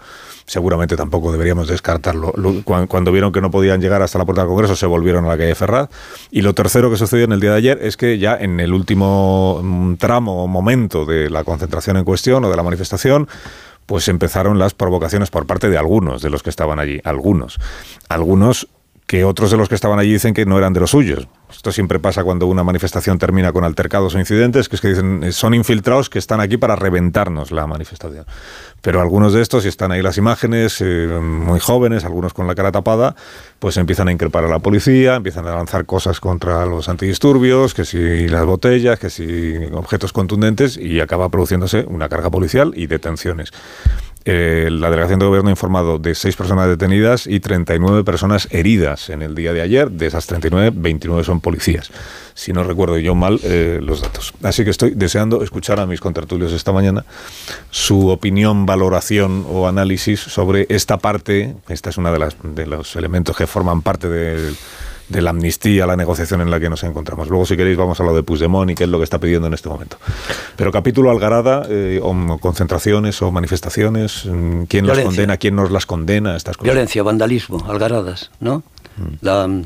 seguramente 0.47 0.97
tampoco 0.97 1.33
deberíamos 1.33 1.69
descartarlo. 1.69 2.33
Cuando 2.65 3.13
vieron 3.13 3.33
que 3.33 3.41
no 3.41 3.51
podían 3.51 3.81
llegar 3.81 4.03
hasta 4.03 4.19
la 4.19 4.25
puerta 4.25 4.43
del 4.43 4.49
Congreso, 4.49 4.77
se 4.77 4.87
volvieron 4.87 5.25
a 5.25 5.29
la 5.29 5.39
calle 5.39 5.55
Ferraz. 5.55 5.89
Y 6.31 6.43
lo 6.43 6.55
tercero 6.55 6.91
que 6.91 6.97
sucedió 6.97 7.25
en 7.25 7.33
el 7.33 7.41
día 7.41 7.53
de 7.53 7.57
ayer 7.57 7.79
es 7.83 7.97
que 7.97 8.19
ya 8.19 8.37
en 8.37 8.61
el 8.61 8.73
último 8.73 9.61
mm, 9.63 9.95
tramo 9.95 10.45
o 10.45 10.47
momento 10.47 11.05
de 11.05 11.31
la 11.31 11.45
concentración 11.45 11.97
en 11.97 12.05
cuestión 12.05 12.45
o 12.45 12.51
de 12.51 12.57
la 12.57 12.63
manifestación, 12.63 13.29
pues 13.87 14.09
empezaron 14.09 14.59
las 14.59 14.75
provocaciones 14.75 15.31
por 15.31 15.47
parte 15.47 15.69
de 15.69 15.79
algunos 15.79 16.23
de 16.23 16.31
los 16.31 16.43
que 16.43 16.51
estaban 16.51 16.79
allí, 16.79 17.01
algunos. 17.05 17.59
Algunos 18.09 18.69
que 19.07 19.25
otros 19.25 19.51
de 19.51 19.59
los 19.59 19.69
que 19.69 19.75
estaban 19.75 19.99
allí 19.99 20.13
dicen 20.13 20.33
que 20.33 20.47
no 20.47 20.57
eran 20.57 20.73
de 20.73 20.81
los 20.81 20.91
suyos. 20.91 21.29
Esto 21.51 21.71
siempre 21.73 21.99
pasa 21.99 22.25
cuando 22.25 22.47
una 22.47 22.65
manifestación 22.65 23.19
termina 23.19 23.53
con 23.53 23.63
altercados 23.65 24.15
o 24.15 24.19
incidentes, 24.19 24.69
que 24.69 24.77
es 24.77 24.83
que 24.83 24.89
dicen 24.89 25.33
son 25.33 25.55
infiltrados 25.55 26.09
que 26.09 26.19
están 26.19 26.41
aquí 26.41 26.57
para 26.57 26.75
reventarnos 26.75 27.53
la 27.53 27.67
manifestación. 27.67 28.25
Pero 28.81 29.01
algunos 29.01 29.33
de 29.33 29.43
estos, 29.43 29.65
y 29.65 29.69
están 29.69 29.93
ahí 29.93 30.03
las 30.03 30.19
imágenes, 30.19 30.81
eh, 30.81 31.07
muy 31.21 31.61
jóvenes, 31.61 32.05
algunos 32.05 32.35
con 32.35 32.47
la 32.47 32.55
cara 32.55 32.73
tapada, 32.73 33.15
pues 33.59 33.77
empiezan 33.77 34.09
a 34.09 34.13
increpar 34.13 34.45
a 34.45 34.49
la 34.49 34.59
policía, 34.59 35.17
empiezan 35.17 35.47
a 35.47 35.55
lanzar 35.55 35.87
cosas 35.87 36.19
contra 36.21 36.67
los 36.67 36.89
antidisturbios, 36.89 37.75
que 37.75 37.85
si 37.85 38.29
las 38.29 38.45
botellas, 38.45 38.99
que 38.99 39.11
si 39.11 39.57
objetos 39.73 40.13
contundentes, 40.13 40.77
y 40.77 41.01
acaba 41.01 41.29
produciéndose 41.29 41.85
una 41.89 42.09
carga 42.09 42.31
policial 42.31 42.73
y 42.75 42.87
detenciones. 42.87 43.53
Eh, 44.27 44.69
la 44.71 44.89
delegación 44.89 45.19
de 45.19 45.27
gobierno 45.27 45.51
ha 45.51 45.53
informado 45.53 45.99
de 45.99 46.15
seis 46.15 46.35
personas 46.35 46.67
detenidas 46.67 47.27
y 47.27 47.41
39 47.41 48.05
personas 48.05 48.49
heridas 48.51 49.11
en 49.11 49.21
el 49.21 49.35
día 49.35 49.53
de 49.53 49.61
ayer. 49.61 49.91
De 49.91 50.07
esas 50.07 50.27
39, 50.27 50.73
29 50.75 51.25
son 51.25 51.41
policías. 51.41 51.91
Si 52.33 52.53
no 52.53 52.65
recuerdo 52.65 52.97
yo 52.99 53.15
mal 53.15 53.39
eh, 53.43 53.81
los 53.83 54.01
datos. 54.01 54.33
Así 54.43 54.65
que 54.65 54.71
estoy 54.71 54.93
deseando 54.95 55.43
escuchar 55.43 55.79
a 55.79 55.87
mis 55.87 56.01
contertulios 56.01 56.53
esta 56.53 56.73
mañana 56.73 57.05
su 57.71 58.09
opinión, 58.09 58.65
valoración 58.65 59.45
o 59.49 59.69
análisis 59.69 60.21
sobre 60.21 60.67
esta 60.71 60.97
parte. 60.97 61.55
Esta 61.69 61.91
es 61.91 61.99
una 61.99 62.11
de, 62.11 62.19
las, 62.19 62.37
de 62.43 62.67
los 62.67 62.97
elementos 62.97 63.37
que 63.37 63.47
forman 63.47 63.83
parte 63.83 64.09
del 64.09 64.57
de 65.09 65.23
la 65.23 65.31
amnistía, 65.31 65.87
la 65.87 65.97
negociación 65.97 66.41
en 66.41 66.51
la 66.51 66.61
que 66.61 66.71
nos 66.71 66.83
encontramos. 66.85 67.29
Luego, 67.29 67.47
si 67.47 67.57
queréis, 67.57 67.77
vamos 67.77 68.01
a 68.01 68.05
lo 68.05 68.15
de 68.15 68.23
Puigdemont 68.23 68.71
y 68.71 68.75
qué 68.75 68.85
es 68.85 68.91
lo 68.91 68.99
que 68.99 69.05
está 69.05 69.19
pidiendo 69.19 69.47
en 69.47 69.55
este 69.55 69.69
momento. 69.69 69.99
Pero 70.57 70.73
capítulo 70.73 71.11
Algarada, 71.11 71.67
eh, 71.69 72.01
o 72.03 72.39
concentraciones 72.39 73.21
o 73.23 73.31
manifestaciones, 73.31 74.27
mm, 74.27 74.65
¿quién 74.65 74.87
las 74.87 75.01
condena, 75.01 75.37
quién 75.37 75.57
nos 75.57 75.71
las 75.71 75.87
condena? 75.87 76.37
Estas 76.37 76.57
cosas? 76.57 76.73
Violencia, 76.73 77.03
vandalismo, 77.03 77.65
algaradas, 77.69 78.31
¿no? 78.41 78.63
Mm. 78.97 79.63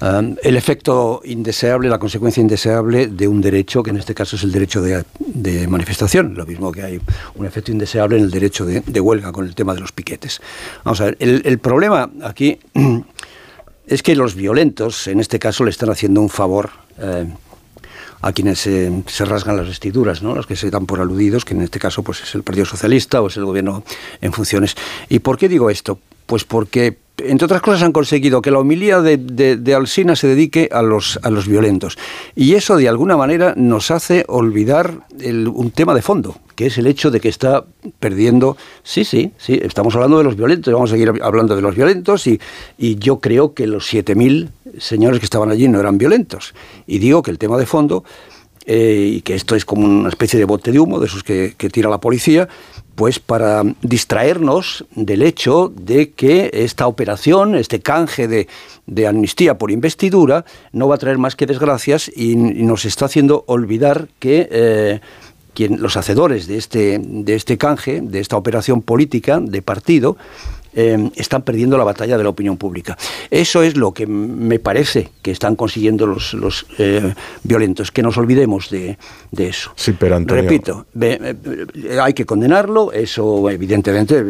Um, 0.00 0.36
el 0.42 0.56
efecto 0.56 1.22
indeseable, 1.24 1.88
la 1.88 1.98
consecuencia 1.98 2.40
indeseable 2.40 3.06
de 3.06 3.28
un 3.28 3.40
derecho, 3.40 3.82
que 3.82 3.90
en 3.90 3.96
este 3.96 4.14
caso 4.14 4.36
es 4.36 4.42
el 4.42 4.52
derecho 4.52 4.82
de, 4.82 5.04
manifestación, 5.68 6.34
lo 6.34 6.44
mismo 6.44 6.72
que 6.72 6.82
hay 6.82 7.00
un 7.36 7.46
efecto 7.46 7.72
indeseable 7.72 8.18
en 8.18 8.24
el 8.24 8.30
derecho 8.30 8.66
de, 8.66 9.00
huelga 9.00 9.32
con 9.32 9.46
el 9.46 9.54
tema 9.54 9.72
de 9.72 9.80
los 9.80 9.92
piquetes. 9.92 10.40
Vamos 10.84 11.00
a 11.00 11.06
ver, 11.06 11.16
el, 11.20 11.42
el 11.44 11.58
problema 11.58 12.10
aquí 12.22 12.58
es 13.86 14.02
que 14.02 14.14
los 14.16 14.34
violentos, 14.34 15.06
en 15.06 15.20
este 15.20 15.38
caso, 15.38 15.64
le 15.64 15.70
están 15.70 15.90
haciendo 15.90 16.20
un 16.20 16.30
favor 16.30 16.70
eh, 16.98 17.26
a 18.22 18.32
quienes 18.32 18.60
se 18.60 19.24
rasgan 19.26 19.56
las 19.56 19.66
vestiduras, 19.66 20.22
¿no? 20.22 20.34
los 20.34 20.46
que 20.46 20.56
se 20.56 20.70
dan 20.70 20.86
por 20.86 21.00
aludidos, 21.00 21.44
que 21.44 21.52
en 21.52 21.60
este 21.60 21.78
caso 21.78 22.02
pues, 22.02 22.22
es 22.22 22.34
el 22.34 22.42
Partido 22.42 22.64
Socialista 22.64 23.20
o 23.20 23.26
es 23.26 23.36
el 23.36 23.44
gobierno 23.44 23.84
en 24.22 24.32
funciones. 24.32 24.74
¿Y 25.10 25.18
por 25.18 25.36
qué 25.36 25.48
digo 25.48 25.68
esto? 25.68 25.98
Pues 26.26 26.44
porque 26.44 26.96
entre 27.18 27.44
otras 27.44 27.62
cosas, 27.62 27.82
han 27.82 27.92
conseguido 27.92 28.42
que 28.42 28.50
la 28.50 28.58
homilía 28.58 29.00
de, 29.00 29.16
de, 29.16 29.74
Alsina 29.74 30.16
se 30.16 30.26
dedique 30.26 30.68
a 30.72 30.82
los, 30.82 31.20
a 31.22 31.30
los 31.30 31.46
violentos. 31.46 31.96
Y 32.34 32.54
eso, 32.54 32.76
de 32.76 32.88
alguna 32.88 33.16
manera, 33.16 33.54
nos 33.56 33.92
hace 33.92 34.24
olvidar 34.26 35.06
un 35.22 35.70
tema 35.70 35.94
de 35.94 36.02
fondo, 36.02 36.36
que 36.56 36.66
es 36.66 36.78
el 36.78 36.88
hecho 36.88 37.12
de 37.12 37.20
que 37.20 37.28
está 37.28 37.64
perdiendo. 38.00 38.56
Sí, 38.82 39.04
sí, 39.04 39.30
sí, 39.38 39.60
estamos 39.62 39.94
hablando 39.94 40.18
de 40.18 40.24
los 40.24 40.36
violentos, 40.36 40.74
vamos 40.74 40.90
a 40.90 40.94
seguir 40.94 41.12
hablando 41.22 41.54
de 41.54 41.62
los 41.62 41.76
violentos, 41.76 42.26
y, 42.26 42.40
y 42.78 42.96
yo 42.96 43.20
creo 43.20 43.54
que 43.54 43.68
los 43.68 43.92
7.000 43.92 44.48
señores 44.78 45.20
que 45.20 45.26
estaban 45.26 45.50
allí 45.50 45.68
no 45.68 45.78
eran 45.78 45.98
violentos. 45.98 46.52
Y 46.86 46.98
digo 46.98 47.22
que 47.22 47.30
el 47.30 47.38
tema 47.38 47.58
de 47.58 47.66
fondo 47.66 48.02
eh, 48.66 49.16
y 49.16 49.20
que 49.20 49.34
esto 49.34 49.54
es 49.54 49.64
como 49.64 49.84
una 49.86 50.08
especie 50.08 50.38
de 50.38 50.46
bote 50.46 50.72
de 50.72 50.80
humo, 50.80 50.98
de 50.98 51.06
esos 51.06 51.22
que, 51.22 51.54
tira 51.70 51.90
la 51.90 51.98
policía, 52.00 52.48
pues 52.94 53.18
para 53.18 53.62
distraernos 53.82 54.86
del 54.94 55.22
hecho 55.22 55.70
de 55.74 56.12
que 56.12 56.50
esta 56.52 56.86
operación, 56.86 57.56
este 57.56 57.80
canje 57.80 58.26
de, 58.26 59.06
amnistía 59.06 59.58
por 59.58 59.70
investidura, 59.70 60.46
no 60.72 60.88
va 60.88 60.94
a 60.94 60.98
traer 60.98 61.18
más 61.18 61.36
que 61.36 61.46
desgracias 61.46 62.10
y, 62.14 62.36
nos 62.36 62.86
está 62.86 63.04
haciendo 63.04 63.44
olvidar 63.48 64.08
que 64.18 64.48
eh, 64.50 65.00
los 65.68 65.96
hacedores 65.98 66.46
de 66.46 66.56
este, 66.56 66.98
de 66.98 67.34
este 67.34 67.58
canje, 67.58 68.00
de 68.00 68.20
esta 68.20 68.36
operación 68.36 68.80
política 68.80 69.40
de 69.40 69.60
partido, 69.60 70.16
eh, 70.76 71.10
están 71.14 71.42
perdiendo 71.42 71.78
la 71.78 71.84
batalla 71.84 72.16
de 72.18 72.24
la 72.24 72.30
opinión 72.30 72.56
pública. 72.56 72.96
Eso 73.30 73.62
es 73.62 73.76
lo 73.76 73.92
que 73.92 74.06
me 74.06 74.58
parece 74.58 75.10
que 75.22 75.30
están 75.30 75.54
consiguiendo 75.54 76.06
los, 76.06 76.34
los 76.34 76.66
eh, 76.78 77.14
violentos, 77.42 77.92
que 77.92 78.02
nos 78.02 78.16
olvidemos 78.18 78.70
de, 78.70 78.98
eso. 79.36 79.72
Sí, 79.76 79.92
pero 79.92 80.18
Repito, 80.18 80.86
eh, 81.00 81.98
hay 82.00 82.12
que 82.12 82.24
condenarlo, 82.24 82.92
eso 82.92 83.48
evidentemente, 83.50 84.24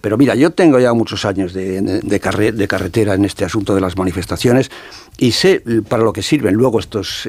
pero 0.00 0.16
mira, 0.16 0.34
yo 0.34 0.52
tengo 0.52 0.78
ya 0.78 0.92
muchos 0.94 1.24
años 1.24 1.52
de, 1.52 1.80
de, 1.80 2.66
carretera 2.68 3.14
en 3.14 3.24
este 3.24 3.44
asunto 3.44 3.74
de 3.74 3.80
las 3.80 3.96
manifestaciones 3.96 4.70
y 5.18 5.32
sé 5.32 5.62
para 5.88 6.02
lo 6.02 6.12
que 6.12 6.22
sirven 6.22 6.54
luego 6.54 6.78
estos 6.78 7.28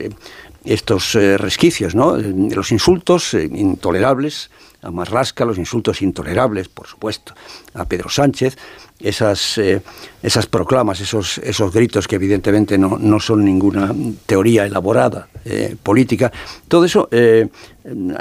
estos 0.63 1.13
resquicios, 1.13 1.93
¿no? 1.93 2.17
los 2.17 2.71
insultos 2.71 3.35
intolerables 3.35 4.49
a 4.85 4.91
Marrasca, 4.91 5.45
los 5.45 5.57
insultos 5.57 6.01
intolerables, 6.01 6.69
por 6.69 6.87
supuesto, 6.87 7.33
a 7.73 7.85
Pedro 7.85 8.09
Sánchez, 8.09 8.55
esas, 8.99 9.57
eh, 9.57 9.81
esas 10.21 10.45
proclamas, 10.45 11.01
esos, 11.01 11.39
esos 11.39 11.73
gritos 11.73 12.07
que 12.07 12.15
evidentemente 12.15 12.77
no, 12.77 12.97
no 12.99 13.19
son 13.19 13.43
ninguna 13.43 13.93
teoría 14.25 14.65
elaborada 14.65 15.27
eh, 15.43 15.75
política, 15.81 16.31
todo 16.67 16.85
eso, 16.85 17.09
eh, 17.11 17.47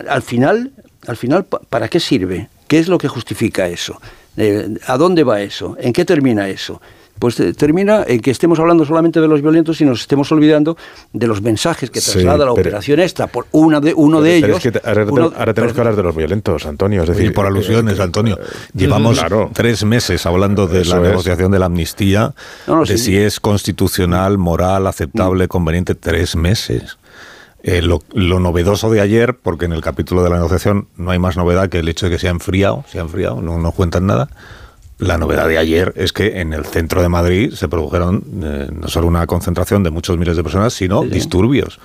al 0.08 0.22
final, 0.22 0.72
al 1.06 1.16
final, 1.16 1.44
¿para 1.44 1.88
qué 1.88 2.00
sirve? 2.00 2.48
¿Qué 2.66 2.78
es 2.78 2.88
lo 2.88 2.98
que 2.98 3.08
justifica 3.08 3.68
eso? 3.68 4.00
¿A 4.86 4.96
dónde 4.96 5.22
va 5.22 5.42
eso? 5.42 5.76
¿En 5.78 5.92
qué 5.92 6.04
termina 6.04 6.48
eso? 6.48 6.80
Pues 7.18 7.38
eh, 7.40 7.54
termina 7.54 8.04
en 8.06 8.20
que 8.20 8.30
estemos 8.30 8.58
hablando 8.58 8.84
solamente 8.84 9.20
de 9.20 9.28
los 9.28 9.40
violentos 9.40 9.80
y 9.80 9.84
nos 9.84 10.00
estemos 10.00 10.30
olvidando 10.32 10.76
de 11.12 11.26
los 11.26 11.42
mensajes 11.42 11.90
que 11.90 12.00
traslada 12.00 12.44
la 12.44 12.52
operación 12.52 13.00
esta 13.00 13.26
por 13.26 13.46
una 13.52 13.80
de 13.80 13.94
uno 13.94 14.20
de 14.20 14.36
ellos. 14.36 14.62
ahora, 14.84 15.54
tenemos 15.54 15.72
que 15.72 15.80
hablar 15.80 15.96
de 15.96 16.02
los 16.02 16.14
violentos, 16.14 16.66
Antonio. 16.66 17.02
Es 17.02 17.08
decir, 17.08 17.32
por 17.32 17.46
alusiones, 17.46 18.00
Antonio. 18.00 18.38
Llevamos 18.74 19.20
tres 19.52 19.84
meses 19.84 20.26
hablando 20.26 20.66
de 20.66 20.84
la 20.84 21.00
negociación 21.00 21.52
de 21.52 21.58
la 21.58 21.66
amnistía, 21.66 22.34
de 22.86 22.98
si 22.98 23.16
es 23.16 23.40
constitucional, 23.40 24.38
moral, 24.38 24.86
aceptable, 24.86 25.44
mm. 25.44 25.48
conveniente. 25.48 25.94
Tres 25.94 26.36
meses. 26.36 26.98
Eh, 27.62 27.80
lo, 27.80 28.00
novedoso 28.12 28.90
de 28.90 29.00
ayer, 29.00 29.34
porque 29.34 29.64
en 29.64 29.72
el 29.72 29.80
capítulo 29.80 30.22
de 30.22 30.28
la 30.28 30.36
negociación 30.36 30.88
no 30.98 31.12
hay 31.12 31.18
más 31.18 31.38
novedad 31.38 31.70
que 31.70 31.78
el 31.78 31.88
hecho 31.88 32.06
de 32.06 32.12
que 32.12 32.18
se 32.18 32.28
ha 32.28 32.30
enfriado, 32.30 32.84
se 32.90 32.98
ha 32.98 33.00
enfriado, 33.00 33.40
no, 33.40 33.58
no 33.58 33.72
cuentan 33.72 34.06
nada 34.06 34.28
la 34.98 35.18
novedad 35.18 35.48
de 35.48 35.58
ayer 35.58 35.92
es 35.96 36.12
que 36.12 36.40
en 36.40 36.52
el 36.52 36.64
centro 36.64 37.02
de 37.02 37.08
Madrid 37.08 37.52
se 37.52 37.68
produjeron 37.68 38.22
eh, 38.42 38.68
no 38.70 38.86
solo 38.86 39.08
una 39.08 39.26
concentración 39.26 39.82
de 39.82 39.90
muchos 39.90 40.16
miles 40.16 40.36
de 40.36 40.42
personas, 40.44 40.72
sino 40.72 41.02
disturbios, 41.02 41.80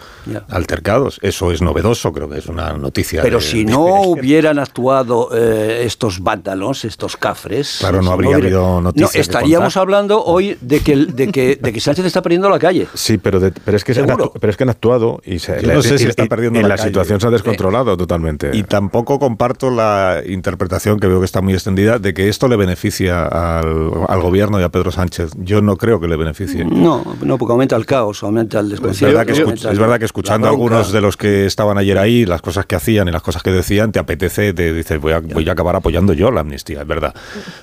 altercados. 0.48 1.20
Eso 1.24 1.52
es 1.52 1.62
novedoso, 1.62 2.14
creo 2.14 2.30
que 2.30 2.38
es 2.38 2.46
una 2.46 2.74
noticia. 2.74 3.24
Pero 3.24 3.42
si 3.42 3.66
no 3.66 4.02
hubieran 4.02 4.60
actuado 4.60 5.30
eh, 5.34 5.86
estos 5.86 6.22
vándalos, 6.22 6.86
estos 6.86 7.18
cafres. 7.18 7.78
Claro, 7.80 8.04
no 8.04 8.12
habría 8.12 8.36
habido 8.36 8.80
noticias. 8.80 9.16
No, 9.16 9.22
estaríamos 9.22 9.76
hablando 9.76 10.24
hoy 10.24 10.58
de 10.62 10.82
que, 10.82 10.96
de, 10.96 11.32
que, 11.32 11.56
de 11.56 11.74
que 11.74 11.80
Sánchez 11.80 12.06
está 12.06 12.22
perdiendo 12.22 12.48
la 12.48 12.60
calle. 12.60 12.88
Sí, 12.94 13.18
pero, 13.18 13.40
pero, 13.40 13.76
es, 13.76 13.84
que 13.84 13.94
han, 14.00 14.08
pero 14.40 14.52
es 14.52 14.58
que 14.58 14.64
han 14.64 14.70
actuado 14.70 15.20
y 15.26 15.40
se, 15.40 15.62
no 15.64 15.82
sé 15.82 15.98
si 15.98 16.06
está 16.06 16.26
perdiendo 16.28 16.62
la, 16.62 16.78
situación 16.78 17.20
se 17.20 17.28
ha 17.28 17.32
descontrolado 17.32 17.98
totalmente. 17.98 18.52
Y 18.54 18.64
tampoco 18.64 19.18
comparto 19.18 19.72
la 19.72 20.22
interpretación 20.28 21.00
que 21.00 21.08
veo 21.08 21.20
que 21.20 21.26
está 21.26 21.42
muy 21.42 21.54
extendida 21.54 21.98
de 21.98 22.14
que 22.14 22.30
esto 22.30 22.48
le 22.48 22.56
beneficia 22.56 22.99
al, 23.08 24.22
gobierno 24.22 24.60
y 24.60 24.64
a 24.64 24.70
Pedro 24.70 24.92
Sánchez. 24.92 25.32
Yo 25.38 25.62
no 25.62 25.78
creo 25.78 26.00
que 26.00 26.08
le 26.08 26.16
beneficie. 26.16 26.66
No, 26.66 27.04
no 27.22 27.38
porque 27.38 27.52
aumenta 27.54 27.76
el 27.76 27.86
caos, 27.86 28.24
aumenta 28.24 28.60
el 28.60 28.70
desconcierto. 28.70 29.20
Es 29.20 29.80
verdad 29.80 30.00
que, 30.00 30.06
escuchando 30.06 30.48
a 30.48 30.50
algunos 30.50 30.92
de 30.92 31.02
los 31.02 31.18
que 31.18 31.46
estaban 31.46 31.78
ayer 31.78 31.98
ahí, 31.98 32.26
las 32.26 32.42
cosas 32.42 32.66
que 32.66 32.76
hacían 32.76 33.08
y 33.08 33.12
las 33.12 33.22
cosas 33.22 33.44
que 33.44 33.52
decían, 33.52 33.92
te 33.92 34.00
apetece, 34.00 34.54
te 34.54 34.74
dices, 34.74 35.00
voy 35.00 35.14
a, 35.14 35.20
voy 35.20 35.48
a 35.48 35.54
acabar 35.54 35.76
apoyando 35.76 36.14
yo 36.14 36.32
la 36.32 36.42
amnistía, 36.42 36.82
es 36.82 36.88
verdad. 36.88 37.14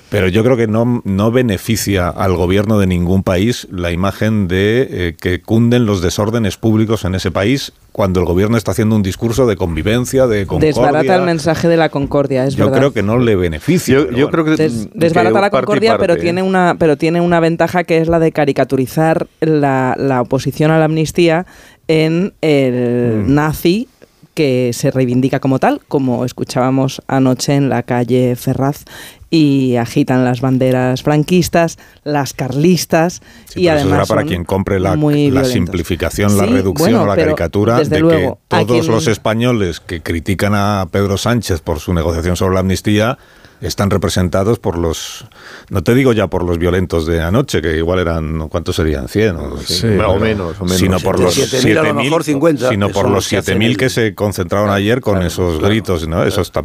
Pero 0.09 0.27
yo 0.27 0.43
creo 0.43 0.57
que 0.57 0.67
no, 0.67 1.01
no 1.03 1.31
beneficia 1.31 2.09
al 2.09 2.35
gobierno 2.35 2.79
de 2.79 2.87
ningún 2.87 3.23
país 3.23 3.67
la 3.71 3.91
imagen 3.91 4.47
de 4.47 4.87
eh, 4.89 5.15
que 5.19 5.41
cunden 5.41 5.85
los 5.85 6.01
desórdenes 6.01 6.57
públicos 6.57 7.05
en 7.05 7.15
ese 7.15 7.31
país 7.31 7.73
cuando 7.97 8.19
el 8.19 8.27
gobierno 8.27 8.57
está 8.57 8.73
haciendo 8.73 8.95
un 8.95 9.01
discurso 9.01 9.47
de 9.47 9.55
convivencia, 9.55 10.27
de 10.27 10.45
concordia. 10.45 10.67
Desbarata 10.67 11.15
el 11.15 11.23
mensaje 11.23 11.67
de 11.67 11.77
la 11.77 11.89
concordia, 11.89 12.45
es 12.45 12.55
yo 12.55 12.71
creo 12.71 12.93
que 12.93 13.01
no 13.01 13.17
le 13.17 13.35
beneficia. 13.35 14.05
Yo, 14.11 14.29
creo 14.29 14.45
que 14.45 14.51
desbarata 14.93 15.41
la 15.41 15.49
concordia, 15.49 15.97
pero 15.97 16.15
tiene 16.15 16.43
una 16.43 16.75
pero 16.77 16.95
tiene 16.95 17.21
una 17.21 17.39
ventaja 17.39 17.85
que 17.85 17.97
es 17.97 18.07
la 18.07 18.19
de 18.19 18.31
caricaturizar 18.31 19.25
la, 19.39 19.95
la 19.97 20.21
oposición 20.21 20.69
a 20.69 20.77
la 20.77 20.85
amnistía 20.85 21.47
en 21.87 22.33
el 22.41 23.23
mm. 23.25 23.33
nazi 23.33 23.87
que 24.35 24.69
se 24.73 24.91
reivindica 24.91 25.39
como 25.39 25.57
tal, 25.57 25.81
como 25.87 26.23
escuchábamos 26.23 27.01
anoche 27.07 27.55
en 27.55 27.69
la 27.69 27.81
calle 27.81 28.35
Ferraz 28.35 28.85
y 29.29 29.75
agitan 29.75 30.23
las 30.23 30.41
banderas 30.41 31.03
franquistas, 31.03 31.77
las 32.03 32.33
carlistas 32.33 33.21
y 33.55 33.67
además. 33.67 34.03
Eso 34.03 34.15
para 34.15 34.23
quien 34.23 34.45
compre 34.45 34.79
la, 34.79 34.95
la 34.95 35.43
simplificación, 35.43 36.37
la 36.37 36.45
reducción 36.45 36.95
o 36.95 37.05
la 37.05 37.15
caricatura 37.15 37.79
de 37.79 38.01
que 38.01 38.33
todos 38.47 38.87
los 38.87 39.07
españoles 39.07 39.79
que 39.79 40.01
critican 40.01 40.53
a 40.55 40.87
Pedro 40.91 41.17
Sánchez 41.17 41.61
por 41.61 41.79
su 41.79 41.93
negociación 41.93 42.35
sobre 42.35 42.53
la 42.55 42.61
amnistía 42.61 43.17
están 43.61 43.89
representados 43.89 44.59
por 44.59 44.77
los, 44.77 45.25
no 45.69 45.83
te 45.83 45.95
digo 45.95 46.13
ya 46.13 46.27
por 46.27 46.43
los 46.43 46.57
violentos 46.57 47.05
de 47.05 47.21
anoche, 47.21 47.61
que 47.61 47.77
igual 47.77 47.99
eran, 47.99 48.47
¿cuántos 48.49 48.75
serían? 48.75 49.07
100 49.07 49.35
o, 49.35 50.19
menos, 50.19 50.55
Sino 50.75 50.99
por 50.99 51.19
los 51.19 51.37
7.000 51.37 52.69
sino 52.69 52.89
por 52.89 53.09
los 53.09 53.31
7.000 53.31 53.77
que 53.77 53.89
se 53.89 54.15
concentraron 54.15 54.69
ayer 54.69 55.01
con 55.01 55.21
esos 55.21 55.59
gritos, 55.59 56.07
¿no? 56.07 56.23
Eso 56.23 56.41
está, 56.41 56.63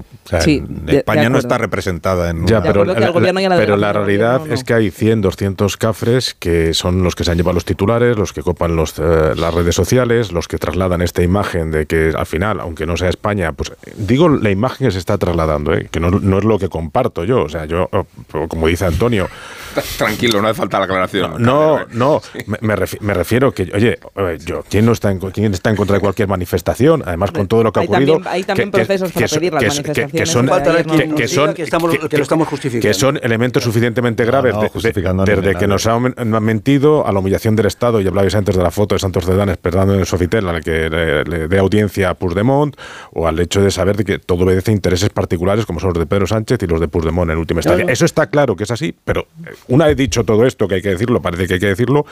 España 0.87 1.29
no 1.29 1.39
está 1.39 1.59
representada 1.59 2.31
en... 2.31 2.47
Ya, 2.47 2.63
pero, 2.63 2.85
la, 2.85 2.95
pero 2.95 3.77
la 3.77 3.93
realidad 3.93 4.51
es 4.51 4.65
que 4.65 4.75
hay 4.75 4.91
100, 4.91 5.23
200 5.23 5.77
cafres 5.77 6.35
que 6.39 6.75
son 6.75 7.03
los 7.03 7.15
que 7.15 7.25
se 7.25 7.31
han 7.31 7.37
llevado 7.37 7.55
los 7.55 7.65
titulares, 7.65 8.17
los 8.17 8.33
que 8.33 8.43
copan 8.43 8.77
los, 8.77 8.99
eh, 8.99 9.35
las 9.37 9.55
redes 9.55 9.75
sociales, 9.75 10.33
los 10.33 10.49
que 10.49 10.59
trasladan 10.59 11.03
esta 11.03 11.23
imagen 11.23 11.71
de 11.71 11.87
que 11.87 12.13
al 12.17 12.27
final, 12.27 12.61
aunque 12.61 12.87
no 12.87 12.97
sea 12.97 13.09
España, 13.09 13.53
pues 13.53 13.73
digo 13.97 14.29
la 14.29 14.51
imagen 14.51 14.89
que 14.89 14.93
se 14.93 14.99
está 14.99 15.19
trasladando, 15.19 15.75
¿eh? 15.75 15.89
que 15.91 16.01
no, 16.01 16.11
no 16.11 16.39
es 16.39 16.45
lo 16.45 16.59
que 16.59 16.69
comparto 16.83 17.25
yo. 17.25 17.45
O 17.45 17.49
sea, 17.49 17.65
yo, 17.65 17.89
oh, 17.93 18.07
como 18.49 18.67
dice 18.67 18.85
Antonio. 18.85 19.29
Tranquilo, 19.99 20.43
no 20.43 20.49
hace 20.49 20.59
falta 20.59 20.79
la 20.79 20.85
aclaración. 20.85 21.43
No, 21.43 21.81
no, 21.93 22.21
me, 22.61 22.77
refiero, 22.77 23.53
que, 23.53 23.71
oye, 23.75 23.99
yo, 24.45 24.65
¿quién, 24.69 24.85
no 24.85 24.93
está 24.93 25.11
en, 25.11 25.19
¿quién 25.19 25.53
está 25.53 25.71
en 25.71 25.77
contra 25.77 25.95
de 25.95 26.01
cualquier 26.01 26.29
manifestación? 26.29 27.03
Además, 27.07 27.31
con 27.31 27.49
todo 27.49 27.63
lo 27.63 27.73
que 27.73 27.81
ha 27.81 27.83
ocurrido. 27.85 28.21
hay 28.27 28.45
también 28.45 28.71
procesos 28.71 29.13
para 29.13 29.27
pedir 29.29 29.53
las 29.53 29.63
manifestaciones. 29.63 30.13
Que 30.13 31.29
son, 31.29 31.55
que 31.55 32.95
son 32.95 33.21
elementos 33.23 33.65
suficientemente 33.65 34.25
graves 34.25 34.55
desde 34.75 35.55
que 35.55 35.67
nos 35.67 35.87
han, 35.87 36.15
mentido 36.43 37.07
a 37.07 37.13
la 37.13 37.21
humillación 37.21 37.57
del 37.57 37.67
Estado. 37.67 38.01
Y 38.01 38.07
hablabais 38.07 38.35
antes 38.35 38.57
de 38.57 38.63
la 38.63 38.71
foto 38.71 38.95
de 38.95 38.99
Santos 38.99 39.25
Cedanes 39.25 39.53
esperando 39.53 39.95
en 39.95 40.01
el 40.01 40.07
Sofitel 40.07 40.49
a 40.49 40.53
la 40.53 40.61
que 40.61 40.91
le, 40.91 41.49
dé 41.49 41.59
audiencia 41.59 42.11
a 42.11 42.15
Puigdemont 42.15 42.77
o 43.13 43.27
al 43.27 43.39
hecho 43.41 43.63
de 43.63 43.71
saber 43.71 43.97
de 43.97 44.05
que 44.05 44.19
todo 44.19 44.45
obedece 44.45 44.71
a 44.71 44.75
intereses 44.75 45.11
particulares 45.11 45.67
como 45.67 45.81
son 45.81 45.91
los 45.91 45.99
de 45.99 46.07
Pedro 46.07 46.27
Sánchez 46.27 46.63
y 46.63 46.67
los 46.73 46.81
de 46.81 46.89
Puigdemont 46.89 47.31
en 47.31 47.39
última 47.39 47.61
instancia. 47.61 47.87
Eso 47.89 48.05
está 48.05 48.27
claro 48.27 48.57
que 48.57 48.65
es 48.65 48.71
así, 48.71 48.95
pero 49.05 49.27
eh, 49.47 49.55
una 49.69 49.87
vez 49.87 49.97
dicho 49.97 50.25
todo 50.25 50.47
esto, 50.47 50.69
que 50.69 50.77
hay 50.77 50.83
que 50.83 50.91
decirlo, 50.91 51.21
parece 51.23 51.47
que 51.47 51.55
hay 51.55 51.61
que 51.61 51.67
decirlo, 51.67 52.07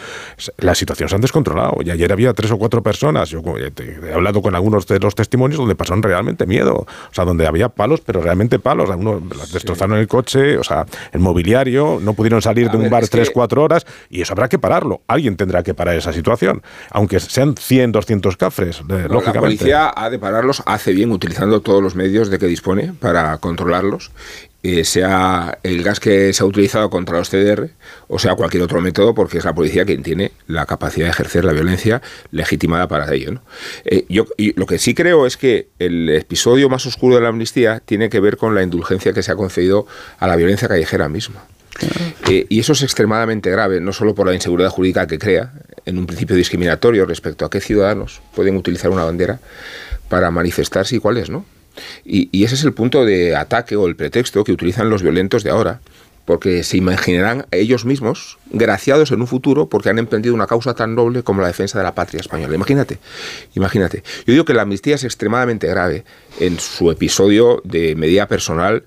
la 0.58 0.74
situación 0.74 1.08
se 1.08 1.14
han 1.14 1.20
descontrolado. 1.20 1.78
Y 1.84 1.90
ayer 1.90 2.12
había 2.12 2.32
tres 2.32 2.50
o 2.50 2.58
cuatro 2.58 2.82
personas, 2.82 3.28
yo 3.30 3.42
he 3.56 4.12
hablado 4.12 4.42
con 4.42 4.54
algunos 4.54 4.86
de 4.86 4.98
los 4.98 5.14
testimonios 5.14 5.58
donde 5.58 5.74
pasaron 5.74 6.02
realmente 6.02 6.46
miedo, 6.46 6.74
o 6.74 7.14
sea, 7.14 7.24
donde 7.24 7.46
había 7.46 7.68
palos, 7.68 8.00
pero 8.00 8.20
realmente 8.20 8.58
palos, 8.58 8.90
algunos 8.90 9.22
destrozaron 9.52 9.98
el 9.98 10.08
coche, 10.08 10.58
o 10.58 10.64
sea, 10.64 10.86
el 11.12 11.20
mobiliario, 11.20 11.98
no 12.00 12.14
pudieron 12.14 12.42
salir 12.42 12.70
de 12.70 12.76
un 12.76 12.90
bar 12.90 13.08
tres, 13.08 13.30
cuatro 13.30 13.62
horas, 13.62 13.86
y 14.08 14.22
eso 14.22 14.32
habrá 14.32 14.48
que 14.48 14.58
pararlo. 14.58 15.00
Alguien 15.06 15.36
tendrá 15.36 15.62
que 15.62 15.74
parar 15.74 15.96
esa 15.96 16.12
situación, 16.12 16.62
aunque 16.90 17.20
sean 17.20 17.56
100, 17.56 17.92
200 17.92 18.36
cafres, 18.36 18.80
lógicamente. 18.80 19.32
La 19.32 19.40
policía 19.40 19.92
ha 19.94 20.10
de 20.10 20.18
pararlos, 20.18 20.62
hace 20.66 20.92
bien 20.92 21.12
utilizando 21.12 21.60
todos 21.60 21.82
los 21.82 21.94
medios 21.94 22.30
de 22.30 22.38
que 22.38 22.46
dispone 22.46 22.92
para 22.98 23.36
controlarlos 23.38 24.10
eh, 24.62 24.84
sea 24.84 25.58
el 25.62 25.82
gas 25.82 26.00
que 26.00 26.32
se 26.32 26.42
ha 26.42 26.46
utilizado 26.46 26.90
contra 26.90 27.16
los 27.16 27.30
CDR 27.30 27.70
o 28.08 28.18
sea 28.18 28.34
cualquier 28.34 28.62
otro 28.62 28.80
método, 28.80 29.14
porque 29.14 29.38
es 29.38 29.44
la 29.44 29.54
policía 29.54 29.84
quien 29.84 30.02
tiene 30.02 30.32
la 30.46 30.66
capacidad 30.66 31.06
de 31.06 31.10
ejercer 31.12 31.44
la 31.44 31.52
violencia 31.52 32.02
legitimada 32.30 32.88
para 32.88 33.12
ello. 33.14 33.40
Eh, 33.84 34.04
yo 34.08 34.26
y 34.36 34.52
lo 34.58 34.66
que 34.66 34.78
sí 34.78 34.94
creo 34.94 35.26
es 35.26 35.36
que 35.36 35.68
el 35.78 36.08
episodio 36.10 36.68
más 36.68 36.84
oscuro 36.86 37.14
de 37.14 37.22
la 37.22 37.28
amnistía 37.28 37.80
tiene 37.84 38.10
que 38.10 38.20
ver 38.20 38.36
con 38.36 38.54
la 38.54 38.62
indulgencia 38.62 39.12
que 39.12 39.22
se 39.22 39.32
ha 39.32 39.36
concedido 39.36 39.86
a 40.18 40.26
la 40.26 40.36
violencia 40.36 40.68
callejera 40.68 41.08
misma. 41.08 41.44
Eh, 42.28 42.46
y 42.48 42.60
eso 42.60 42.72
es 42.72 42.82
extremadamente 42.82 43.50
grave, 43.50 43.80
no 43.80 43.92
solo 43.92 44.14
por 44.14 44.26
la 44.26 44.34
inseguridad 44.34 44.70
jurídica 44.70 45.06
que 45.06 45.18
crea, 45.18 45.52
en 45.86 45.98
un 45.98 46.06
principio 46.06 46.36
discriminatorio 46.36 47.06
respecto 47.06 47.44
a 47.44 47.50
qué 47.50 47.60
ciudadanos 47.60 48.20
pueden 48.34 48.56
utilizar 48.56 48.90
una 48.90 49.04
bandera 49.04 49.40
para 50.08 50.30
manifestarse 50.30 50.96
y 50.96 50.98
cuáles 50.98 51.30
no. 51.30 51.44
Y, 52.04 52.44
ese 52.44 52.54
es 52.54 52.64
el 52.64 52.72
punto 52.72 53.04
de 53.04 53.36
ataque 53.36 53.76
o 53.76 53.86
el 53.86 53.96
pretexto 53.96 54.44
que 54.44 54.52
utilizan 54.52 54.90
los 54.90 55.02
violentos 55.02 55.44
de 55.44 55.50
ahora, 55.50 55.80
porque 56.24 56.62
se 56.62 56.76
imaginarán 56.76 57.46
ellos 57.50 57.84
mismos 57.84 58.38
graciados 58.50 59.10
en 59.10 59.20
un 59.20 59.26
futuro 59.26 59.68
porque 59.68 59.88
han 59.88 59.98
emprendido 59.98 60.34
una 60.34 60.46
causa 60.46 60.74
tan 60.74 60.94
noble 60.94 61.22
como 61.22 61.40
la 61.40 61.48
defensa 61.48 61.78
de 61.78 61.84
la 61.84 61.94
patria 61.94 62.20
española. 62.20 62.54
Imagínate, 62.54 62.98
imagínate. 63.54 64.02
Yo 64.26 64.32
digo 64.32 64.44
que 64.44 64.54
la 64.54 64.62
amnistía 64.62 64.94
es 64.94 65.04
extremadamente 65.04 65.66
grave 65.66 66.04
en 66.38 66.60
su 66.60 66.90
episodio 66.90 67.60
de 67.64 67.96
medida 67.96 68.28
personal 68.28 68.84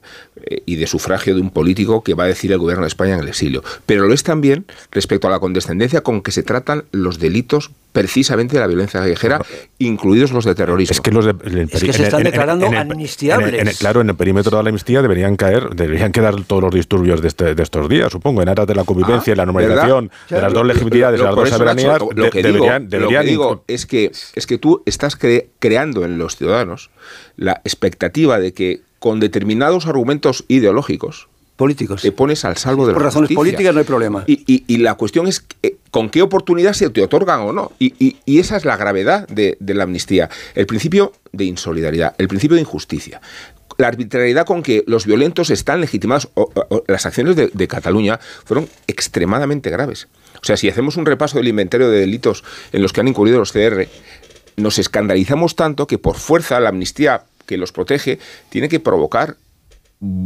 y 0.65 0.75
de 0.75 0.87
sufragio 0.87 1.35
de 1.35 1.41
un 1.41 1.49
político 1.49 2.03
que 2.03 2.13
va 2.13 2.23
a 2.23 2.27
decir 2.27 2.51
el 2.51 2.57
gobierno 2.57 2.83
de 2.83 2.87
España 2.87 3.13
en 3.15 3.21
el 3.21 3.27
exilio, 3.27 3.63
pero 3.85 4.07
lo 4.07 4.13
es 4.13 4.23
también 4.23 4.65
respecto 4.91 5.27
a 5.27 5.31
la 5.31 5.39
condescendencia 5.39 6.01
con 6.01 6.21
que 6.21 6.31
se 6.31 6.43
tratan 6.43 6.85
los 6.91 7.19
delitos 7.19 7.71
precisamente 7.91 8.55
de 8.55 8.59
la 8.59 8.67
violencia 8.67 8.99
callejera, 8.99 9.39
incluidos 9.77 10.31
los 10.31 10.45
de 10.45 10.55
terrorismo. 10.55 10.91
Es 10.91 10.99
que 10.99 11.11
los 11.11 11.25
de, 11.25 11.67
se 11.67 12.03
están 12.03 12.23
declarando 12.23 12.65
amnistiables. 12.65 13.77
claro, 13.77 14.01
en 14.01 14.09
el 14.09 14.15
perímetro 14.15 14.57
de 14.57 14.63
la 14.63 14.69
amnistía 14.69 15.01
deberían 15.01 15.35
caer, 15.35 15.69
deberían 15.75 16.11
quedar 16.11 16.43
todos 16.43 16.63
los 16.63 16.73
disturbios 16.73 17.21
de, 17.21 17.27
este, 17.27 17.53
de 17.53 17.63
estos 17.63 17.87
días, 17.87 18.11
supongo, 18.11 18.41
en 18.41 18.49
aras 18.49 18.65
de 18.65 18.75
la 18.75 18.83
convivencia, 18.83 19.31
y 19.31 19.33
ah, 19.33 19.37
la 19.37 19.45
normalización, 19.45 20.11
de 20.27 20.41
las 20.41 20.51
dos 20.51 20.65
legitimidades, 20.65 21.19
de 21.19 21.25
las 21.25 21.35
dos 21.35 21.49
soberanías, 21.49 21.99
lo, 22.15 22.29
que 22.31 22.41
deberían, 22.41 22.89
digo, 22.89 23.03
lo 23.03 23.09
que 23.09 23.23
digo 23.23 23.63
es 23.67 23.85
que 23.85 24.11
es 24.33 24.47
que 24.47 24.57
tú 24.57 24.81
estás 24.87 25.15
creando 25.59 26.03
en 26.03 26.17
los 26.17 26.35
ciudadanos 26.35 26.89
la 27.37 27.61
expectativa 27.63 28.39
de 28.39 28.53
que 28.53 28.81
con 29.03 29.19
determinados 29.19 29.85
argumentos 29.85 30.45
ideológicos 30.47 31.27
políticos. 31.57 32.01
Te 32.01 32.13
pones 32.13 32.45
al 32.45 32.55
salvo 32.55 32.87
de 32.87 32.93
Por 32.93 33.03
razones 33.03 33.33
políticas 33.33 33.73
no 33.73 33.81
hay 33.81 33.85
problema. 33.85 34.23
Y, 34.27 34.77
la 34.77 34.93
cuestión 34.93 35.27
es 35.27 35.43
eh, 35.61 35.75
con 35.91 36.09
qué 36.09 36.21
oportunidad 36.21 36.71
se 36.71 36.89
te 36.89 37.01
otorgan 37.01 37.41
o 37.41 37.51
no. 37.51 37.73
Y, 37.79 38.15
esa 38.25 38.55
es 38.55 38.63
la 38.63 38.77
gravedad 38.77 39.27
de, 39.27 39.57
la 39.59 39.83
amnistía. 39.83 40.29
El 40.55 40.67
principio 40.67 41.11
de 41.33 41.43
insolidaridad, 41.43 42.15
el 42.17 42.29
principio 42.29 42.55
de 42.55 42.61
injusticia. 42.61 43.19
La 43.77 43.89
arbitrariedad 43.89 44.45
con 44.45 44.63
que 44.63 44.85
los 44.87 45.05
violentos 45.05 45.49
están 45.49 45.81
legitimados, 45.81 46.29
las 46.87 47.05
acciones 47.05 47.35
de, 47.35 47.49
de 47.53 47.67
Cataluña 47.67 48.21
fueron 48.45 48.69
extremadamente 48.87 49.69
graves. 49.69 50.07
O 50.41 50.45
sea, 50.45 50.55
si 50.55 50.69
hacemos 50.69 50.95
un 50.95 51.05
repaso 51.05 51.39
del 51.39 51.49
inventario 51.49 51.89
de 51.89 51.99
delitos 51.99 52.45
en 52.71 52.81
los 52.81 52.93
que 52.93 53.01
han 53.01 53.09
incurrido 53.09 53.37
los 53.37 53.51
CR, 53.51 53.85
nos 54.55 54.79
escandalizamos 54.79 55.57
tanto 55.57 55.87
que 55.87 55.97
por 55.97 56.15
fuerza 56.15 56.61
la 56.61 56.69
amnistía 56.69 57.25
que 57.45 57.57
los 57.57 57.71
protege 57.71 58.19
tiene 58.49 58.69
que 58.69 58.79
provocar 58.79 59.37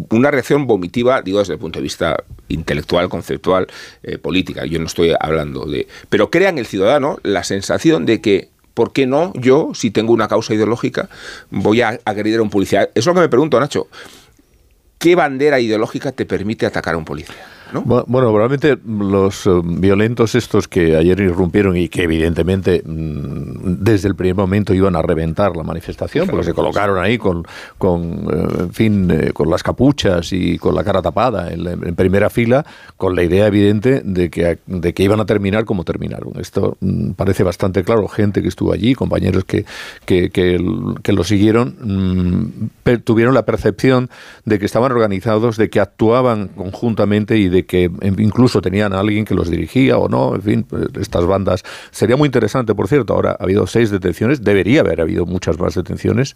una 0.09 0.32
reacción 0.32 0.65
vomitiva, 0.65 1.22
digo 1.22 1.39
desde 1.39 1.53
el 1.53 1.59
punto 1.59 1.80
de 1.80 1.84
vista 1.84 2.24
intelectual, 2.47 3.09
conceptual, 3.09 3.68
eh, 4.01 4.18
política. 4.18 4.65
Yo 4.65 4.80
no 4.80 4.88
estoy 4.88 5.13
hablando 5.20 5.65
de... 5.65 5.88
Pero 6.09 6.32
crea 6.32 6.49
en 6.49 6.57
el 6.57 6.65
ciudadano 6.65 7.20
la 7.24 7.43
sensación 7.43 8.05
de 8.05 8.20
que, 8.20 8.49
¿por 8.74 8.91
qué 8.91 9.05
no 9.05 9.32
yo, 9.36 9.72
si 9.76 9.91
tengo 9.91 10.13
una 10.13 10.28
causa 10.28 10.53
ideológica, 10.53 11.09
voy 11.51 11.82
a 11.82 11.99
agredir 12.05 12.39
a 12.39 12.41
un 12.41 12.49
policía? 12.49 12.84
Eso 12.84 12.91
es 12.95 13.05
lo 13.05 13.13
que 13.13 13.20
me 13.22 13.30
pregunto, 13.30 13.59
Nacho. 13.59 13.88
¿Qué 14.97 15.15
bandera 15.15 15.59
ideológica 15.59 16.11
te 16.11 16.26
permite 16.26 16.65
atacar 16.65 16.95
a 16.95 16.97
un 16.97 17.05
policía? 17.05 17.57
Bueno, 17.74 18.05
probablemente 18.07 18.78
los 18.86 19.45
eh, 19.45 19.49
violentos 19.63 20.36
estos 20.36 20.68
que 20.68 20.95
ayer 20.95 21.20
irrumpieron 21.20 21.76
y 21.78 21.89
que 21.89 22.03
evidentemente 22.03 22.82
mm, 22.86 23.84
desde 23.84 24.07
el 24.07 24.15
primer 24.15 24.36
momento 24.36 24.74
iban 24.74 24.95
a 24.95 25.01
reventar 25.01 25.55
la 25.55 25.63
manifestación, 25.63 26.28
porque 26.28 26.45
se 26.45 26.53
colocaron 26.53 26.97
ahí 26.99 27.18
con, 27.18 27.45
con 27.78 28.28
eh, 28.32 28.63
en 28.63 28.74
fin, 28.74 29.11
eh, 29.11 29.32
con 29.34 29.49
las 29.49 29.63
capuchas 29.63 30.32
y 30.34 30.57
con 30.57 30.76
la 30.76 30.84
cara 30.84 31.01
tapada 31.01 31.51
en, 31.51 31.95
primera 31.95 32.30
fila, 32.30 32.65
con 32.95 33.15
la 33.15 33.24
idea 33.24 33.47
evidente 33.47 34.01
de 34.03 34.30
que, 34.30 34.59
de 34.65 34.93
que 34.93 35.03
iban 35.03 35.20
a 35.20 35.26
terminar 35.26 35.65
como 35.65 35.84
terminaron. 35.84 36.34
Esto 36.39 36.78
mm, 36.80 37.11
parece 37.11 37.43
bastante 37.43 37.84
claro. 37.84 38.07
Gente 38.07 38.41
que 38.41 38.47
estuvo 38.47 38.72
allí, 38.72 38.95
compañeros 38.95 39.43
que, 39.45 39.65
que, 40.05 40.30
que, 40.30 40.57
lo 41.13 41.24
siguieron, 41.24 41.76
mm, 41.82 42.97
tuvieron 43.03 43.34
la 43.34 43.45
percepción 43.45 44.09
de 44.45 44.59
que 44.59 44.65
estaban 44.65 44.91
organizados, 44.91 45.57
de 45.57 45.70
que 45.70 45.80
actuaban 45.80 46.49
conjuntamente 46.49 47.38
y 47.38 47.49
de 47.49 47.57
que 47.66 47.89
incluso 48.18 48.62
tenían 48.62 48.93
a 48.93 48.99
alguien 48.99 49.26
que 49.26 49.36
los 49.36 49.49
dirigía 49.49 49.97
o 49.97 50.08
no, 50.10 50.36
en 50.36 50.41
fin, 50.41 50.64
pues, 50.64 50.88
estas 50.99 51.26
bandas. 51.26 51.64
Sería 51.91 52.18
muy 52.18 52.28
interesante, 52.28 52.74
por 52.76 52.88
cierto, 52.88 53.14
ahora 53.14 53.38
ha 53.39 53.43
habido 53.43 53.68
seis 53.68 53.89
detenciones, 53.89 54.43
debería 54.43 54.82
haber 54.82 55.01
habido 55.01 55.26
muchas 55.26 55.60
más 55.60 55.76
detenciones, 55.76 56.36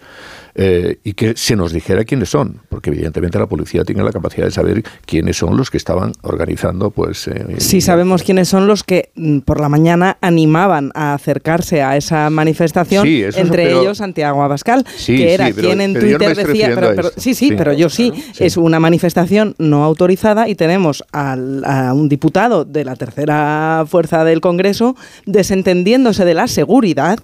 eh, 0.55 0.97
y 1.03 1.13
que 1.13 1.35
se 1.35 1.55
nos 1.55 1.71
dijera 1.71 2.03
quiénes 2.03 2.29
son, 2.29 2.61
porque 2.69 2.89
evidentemente 2.89 3.39
la 3.39 3.47
policía 3.47 3.83
tiene 3.83 4.03
la 4.03 4.11
capacidad 4.11 4.45
de 4.45 4.51
saber 4.51 4.83
quiénes 5.05 5.37
son 5.37 5.57
los 5.57 5.69
que 5.69 5.77
estaban 5.77 6.13
organizando, 6.21 6.91
pues... 6.91 7.27
Eh, 7.27 7.55
sí, 7.57 7.81
sabemos 7.81 8.23
quiénes 8.23 8.49
son 8.49 8.67
los 8.67 8.83
que 8.83 9.11
mm, 9.15 9.39
por 9.39 9.59
la 9.59 9.69
mañana 9.69 10.17
animaban 10.21 10.91
a 10.93 11.13
acercarse 11.13 11.81
a 11.81 11.97
esa 11.97 12.29
manifestación, 12.29 13.07
entre 13.07 13.71
ellos 13.71 13.97
Santiago 13.97 14.43
Abascal, 14.43 14.85
que 15.05 15.33
era 15.33 15.51
quien 15.51 15.81
en 15.81 15.93
Twitter 15.93 16.35
decía... 16.35 16.75
sí, 17.17 17.33
sí, 17.33 17.53
pero 17.57 17.73
yo 17.73 17.89
sí, 17.89 18.13
es 18.39 18.57
una 18.57 18.79
manifestación 18.79 19.55
no 19.57 19.83
autorizada 19.83 20.47
y 20.47 20.55
tenemos 20.55 21.03
a 21.11 21.93
un 21.93 22.09
diputado 22.09 22.65
de 22.65 22.85
la 22.85 22.95
tercera 22.95 23.85
fuerza 23.87 24.23
del 24.23 24.41
Congreso 24.41 24.95
desentendiéndose 25.25 26.25
de 26.25 26.33
la 26.33 26.47
seguridad 26.47 27.19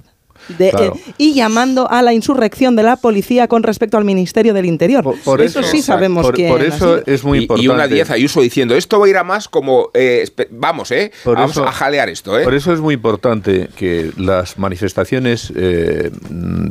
Eh, 0.60 0.92
y 1.18 1.34
llamando 1.34 1.90
a 1.90 2.02
la 2.02 2.14
insurrección 2.14 2.76
de 2.76 2.84
la 2.84 2.96
policía 2.98 3.48
con 3.48 3.64
respecto 3.64 3.98
al 3.98 4.06
Ministerio 4.06 4.54
del 4.54 4.66
Interior. 4.66 5.04
Por, 5.24 5.42
eso, 5.42 5.64
sí 5.64 5.82
sabemos 5.82 6.32
que. 6.32 6.48
Por 6.48 6.62
eso 6.62 7.06
es 7.06 7.24
muy 7.24 7.40
importante. 7.40 7.66
Y 7.66 7.70
una 7.70 7.88
10 7.88 8.12
Ayuso 8.12 8.42
diciendo, 8.42 8.76
esto 8.76 9.00
va 9.00 9.06
a 9.06 9.10
ir 9.10 9.18
a 9.18 9.24
más 9.24 9.48
como. 9.48 9.90
Eh, 9.94 10.28
vamos, 10.52 10.92
¿eh? 10.92 11.12
vamos 11.26 11.58
a 11.58 11.72
jalear 11.72 12.10
esto, 12.10 12.38
¿eh? 12.40 12.44
Por 12.44 12.54
eso 12.54 12.74
es 12.74 12.80
muy 12.80 12.94
importante 12.94 13.70
que 13.76 14.12
las 14.18 14.58
manifestaciones 14.58 15.52
eh, 15.56 16.12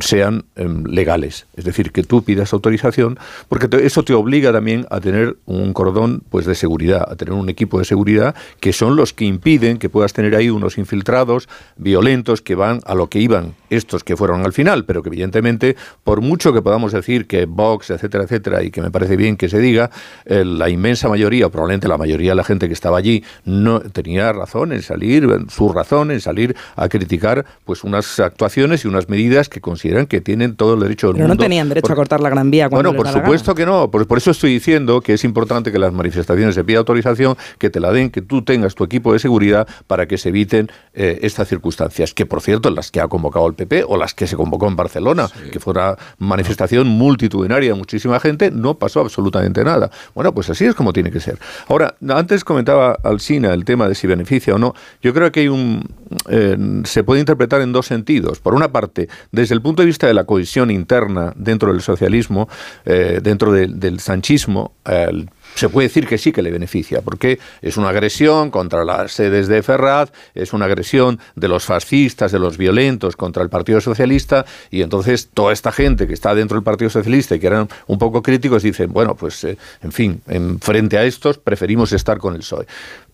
sean 0.01 0.45
em, 0.55 0.83
legales. 0.85 1.47
Es 1.55 1.65
decir, 1.65 1.91
que 1.91 2.03
tú 2.03 2.23
pidas 2.23 2.53
autorización, 2.53 3.19
porque 3.49 3.67
eso 3.85 4.03
te 4.03 4.13
obliga 4.13 4.51
también 4.51 4.85
a 4.89 4.99
tener 4.99 5.37
un 5.45 5.73
cordón 5.73 6.23
pues, 6.29 6.45
de 6.45 6.55
seguridad, 6.55 7.07
a 7.09 7.15
tener 7.15 7.33
un 7.33 7.49
equipo 7.49 7.79
de 7.79 7.85
seguridad 7.85 8.35
que 8.59 8.73
son 8.73 8.95
los 8.95 9.13
que 9.13 9.25
impiden 9.25 9.77
que 9.77 9.89
puedas 9.89 10.13
tener 10.13 10.35
ahí 10.35 10.49
unos 10.49 10.77
infiltrados 10.77 11.47
violentos 11.75 12.41
que 12.41 12.55
van 12.55 12.81
a 12.85 12.95
lo 12.95 13.07
que 13.07 13.19
iban 13.19 13.55
estos 13.69 14.03
que 14.03 14.15
fueron 14.15 14.45
al 14.45 14.53
final, 14.53 14.85
pero 14.85 15.03
que 15.03 15.09
evidentemente, 15.09 15.75
por 16.03 16.21
mucho 16.21 16.53
que 16.53 16.61
podamos 16.61 16.91
decir 16.91 17.27
que 17.27 17.45
Vox, 17.45 17.89
etcétera, 17.89 18.23
etcétera, 18.23 18.63
y 18.63 18.71
que 18.71 18.81
me 18.81 18.91
parece 18.91 19.15
bien 19.15 19.37
que 19.37 19.49
se 19.49 19.59
diga, 19.59 19.89
eh, 20.25 20.43
la 20.45 20.69
inmensa 20.69 21.09
mayoría, 21.09 21.49
probablemente 21.49 21.87
la 21.87 21.97
mayoría 21.97 22.31
de 22.31 22.35
la 22.35 22.43
gente 22.43 22.67
que 22.67 22.73
estaba 22.73 22.97
allí, 22.97 23.23
no 23.45 23.79
tenía 23.79 24.31
razón 24.33 24.71
en 24.71 24.81
salir, 24.81 25.27
su 25.49 25.69
razón 25.69 26.11
en 26.11 26.21
salir 26.21 26.55
a 26.75 26.89
criticar 26.89 27.45
pues 27.65 27.83
unas 27.83 28.19
actuaciones 28.19 28.85
y 28.85 28.87
unas 28.87 29.09
medidas 29.09 29.49
que 29.49 29.61
consideran 29.61 30.07
que 30.07 30.21
tienen 30.21 30.55
todo 30.55 30.75
el 30.75 30.79
derecho 30.81 31.07
del 31.07 31.15
pero 31.17 31.27
mundo. 31.27 31.41
no 31.41 31.45
tenían 31.45 31.69
derecho 31.69 31.91
a 31.91 31.95
cortar 31.95 32.21
la 32.21 32.29
Gran 32.29 32.51
Vía 32.51 32.67
Bueno, 32.67 32.93
por 32.93 33.07
supuesto 33.07 33.55
que 33.55 33.65
no, 33.65 33.89
por, 33.91 34.07
por, 34.07 34.17
eso 34.17 34.31
estoy 34.31 34.53
diciendo 34.53 35.01
que 35.01 35.13
es 35.13 35.23
importante 35.23 35.71
que 35.71 35.79
las 35.79 35.93
manifestaciones 35.93 36.55
se 36.55 36.63
pida 36.63 36.79
autorización, 36.79 37.37
que 37.57 37.69
te 37.69 37.79
la 37.79 37.91
den, 37.91 38.09
que 38.09 38.21
tú 38.21 38.41
tengas 38.41 38.75
tu 38.75 38.83
equipo 38.83 39.13
de 39.13 39.19
seguridad 39.19 39.67
para 39.87 40.07
que 40.07 40.17
se 40.17 40.29
eviten 40.29 40.69
eh, 40.93 41.19
estas 41.21 41.47
circunstancias, 41.47 42.13
que 42.13 42.25
por 42.25 42.41
cierto, 42.41 42.69
las 42.69 42.91
que 42.91 43.01
ha 43.01 43.07
convocado 43.07 43.47
el 43.47 43.55
PP 43.57 43.83
o 43.87 43.97
las 43.97 44.13
que 44.13 44.27
se 44.27 44.37
convocó 44.37 44.67
en 44.67 44.77
Barcelona, 44.77 45.29
que 45.51 45.59
fue 45.59 45.73
una 45.73 45.95
manifestación 46.19 46.87
multitudinaria, 46.87 47.75
muchísima 47.75 48.19
gente, 48.19 48.51
no 48.51 48.75
pasó 48.75 49.01
absolutamente 49.01 49.63
nada. 49.63 49.91
Bueno, 50.15 50.33
pues 50.33 50.49
así 50.49 50.63
es 50.63 50.75
como 50.75 50.93
tiene 50.93 51.11
que 51.11 51.19
ser. 51.19 51.37
Ahora, 51.67 51.95
antes 52.07 52.43
comentaba 52.43 52.97
Alsina 53.03 53.53
el 53.53 53.65
tema 53.65 53.89
de 53.89 53.95
si 53.95 54.07
beneficia 54.07 54.55
o 54.55 54.57
no. 54.57 54.73
Yo 55.01 55.13
creo 55.13 55.31
que 55.31 55.41
hay 55.41 55.47
un 55.49 55.83
eh, 56.29 56.57
se 56.85 57.03
puede 57.03 57.19
interpretar 57.19 57.61
en 57.61 57.71
dos 57.71 57.85
sentidos. 57.85 58.39
Por 58.39 58.53
una 58.53 58.71
parte, 58.71 59.09
desde 59.31 59.55
el 59.55 59.61
punto 59.61 59.81
de 59.81 59.87
vista 59.87 60.07
de 60.07 60.13
la 60.13 60.23
cohesión 60.23 60.71
interna 60.71 61.33
dentro 61.35 61.71
del 61.71 61.81
socialismo, 61.81 62.47
eh, 62.85 63.19
dentro 63.21 63.51
del 63.51 63.99
sanchismo, 63.99 64.73
el 64.85 65.29
se 65.57 65.69
puede 65.69 65.87
decir 65.87 66.07
que 66.07 66.17
sí 66.17 66.31
que 66.31 66.41
le 66.41 66.51
beneficia, 66.51 67.01
porque 67.01 67.39
es 67.61 67.77
una 67.77 67.89
agresión 67.89 68.51
contra 68.51 68.85
las 68.85 69.11
sedes 69.11 69.47
de 69.47 69.63
Ferraz, 69.63 70.11
es 70.35 70.53
una 70.53 70.65
agresión 70.65 71.19
de 71.35 71.47
los 71.47 71.65
fascistas, 71.65 72.31
de 72.31 72.39
los 72.39 72.57
violentos 72.57 73.15
contra 73.15 73.43
el 73.43 73.49
Partido 73.49 73.81
Socialista, 73.81 74.45
y 74.69 74.81
entonces 74.81 75.29
toda 75.33 75.53
esta 75.53 75.71
gente 75.71 76.07
que 76.07 76.13
está 76.13 76.35
dentro 76.35 76.55
del 76.55 76.63
Partido 76.63 76.89
Socialista 76.89 77.35
y 77.35 77.39
que 77.39 77.47
eran 77.47 77.67
un 77.87 77.97
poco 77.97 78.21
críticos 78.21 78.63
dicen, 78.63 78.91
bueno, 78.93 79.15
pues 79.15 79.43
eh, 79.43 79.57
en 79.81 79.91
fin, 79.91 80.21
en 80.27 80.59
frente 80.59 80.97
a 80.97 81.03
estos 81.03 81.37
preferimos 81.37 81.91
estar 81.91 82.17
con 82.17 82.35
el 82.35 82.39
PSOE. 82.39 82.67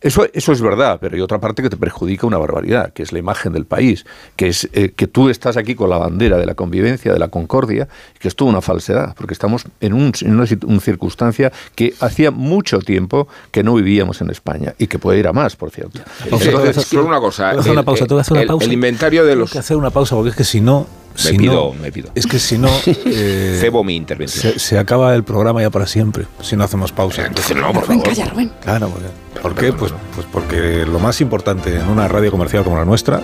Eso, 0.04 0.28
eso 0.34 0.52
es 0.52 0.62
verdad, 0.62 0.98
pero 1.00 1.16
hay 1.16 1.22
otra 1.22 1.40
parte 1.40 1.64
que 1.64 1.70
te 1.70 1.78
perjudica 1.78 2.28
una 2.28 2.38
barbaridad, 2.38 2.92
que 2.92 3.04
es 3.04 3.14
la 3.14 3.20
imagen 3.20 3.54
del 3.54 3.66
país, 3.66 4.06
que 4.36 4.50
es 4.50 4.70
eh, 4.74 4.92
que 4.94 5.08
tú 5.08 5.30
estás 5.30 5.56
aquí 5.56 5.76
con 5.76 5.90
la 5.90 5.98
bandera 5.98 6.38
de 6.38 6.46
la 6.46 6.56
convivencia, 6.56 7.14
de 7.14 7.20
la 7.20 7.30
concordia, 7.30 7.88
que 8.20 8.28
es 8.28 8.36
toda 8.36 8.52
una 8.52 8.62
falsedad, 8.62 9.16
porque 9.16 9.34
estamos 9.34 9.66
en, 9.80 9.94
un, 9.94 10.12
en 10.22 10.36
una, 10.36 10.46
una 10.68 10.80
circunstancia 10.82 11.54
que 11.76 11.94
hacía 12.02 12.32
mucho 12.32 12.80
tiempo 12.80 13.30
que 13.52 13.64
no 13.64 13.76
vivíamos 13.76 14.20
en 14.20 14.30
España 14.30 14.76
y 14.78 14.88
que 14.88 15.00
puede 15.00 15.20
ir 15.20 15.28
a 15.28 15.34
más, 15.34 15.56
por 15.56 15.72
cierto. 15.72 16.02
Entonces, 16.26 16.86
solo 16.86 17.08
una 17.08 17.20
cosa. 17.20 17.52
hacer 17.52 17.72
una 17.72 17.84
pausa, 17.84 18.06
el, 18.06 18.20
hacer 18.20 18.38
una 18.38 18.46
pausa. 18.46 18.66
El, 18.66 18.74
inventario 18.74 19.24
de 19.26 19.36
los. 19.36 19.52
Tengo 19.52 19.54
que 19.54 19.60
hacer 19.60 19.78
una 19.78 19.90
pausa 19.90 20.16
porque 20.16 20.32
es 20.32 20.36
que 20.36 20.44
si 20.44 20.60
no. 20.60 20.86
Me 21.16 21.22
si 21.22 21.38
pido, 21.38 21.74
no, 21.74 21.82
me 21.82 21.92
pido. 21.92 22.10
Es 22.16 22.26
que 22.26 22.40
si 22.40 22.58
no. 22.58 22.70
Eh, 23.06 23.58
Cebo 23.60 23.84
mi 23.84 23.96
intervención. 23.96 24.54
Se, 24.54 24.60
se, 24.60 24.80
acaba 24.80 25.14
el 25.14 25.24
programa 25.24 25.62
ya 25.62 25.70
para 25.70 25.86
siempre, 25.86 26.26
si 26.42 26.56
no 26.56 26.64
hacemos 26.64 26.92
pausa. 26.92 27.26
Entonces, 27.26 27.56
no, 27.56 27.72
por 27.72 27.86
favor. 27.86 28.04
Calla, 28.04 28.26
Rubén. 28.26 28.52
Claro, 28.62 28.90
porque, 28.90 29.42
¿por 29.42 29.56
qué? 29.56 29.74
Pues, 29.74 29.94
pues 30.16 30.28
porque 30.32 30.86
lo 30.86 31.00
más 31.00 31.22
importante 31.22 31.76
en 31.76 31.88
una 31.90 32.08
radio 32.08 32.32
comercial 32.32 32.64
como 32.64 32.78
la 32.78 32.86
nuestra 32.86 33.22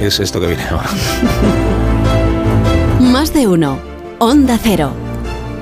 es 0.00 0.20
esto 0.20 0.40
que 0.40 0.48
viene 0.48 0.64
ahora. 0.64 0.90
Más 3.00 3.32
de 3.32 3.46
uno. 3.46 3.78
Onda 4.18 4.58
Cero. 4.62 4.92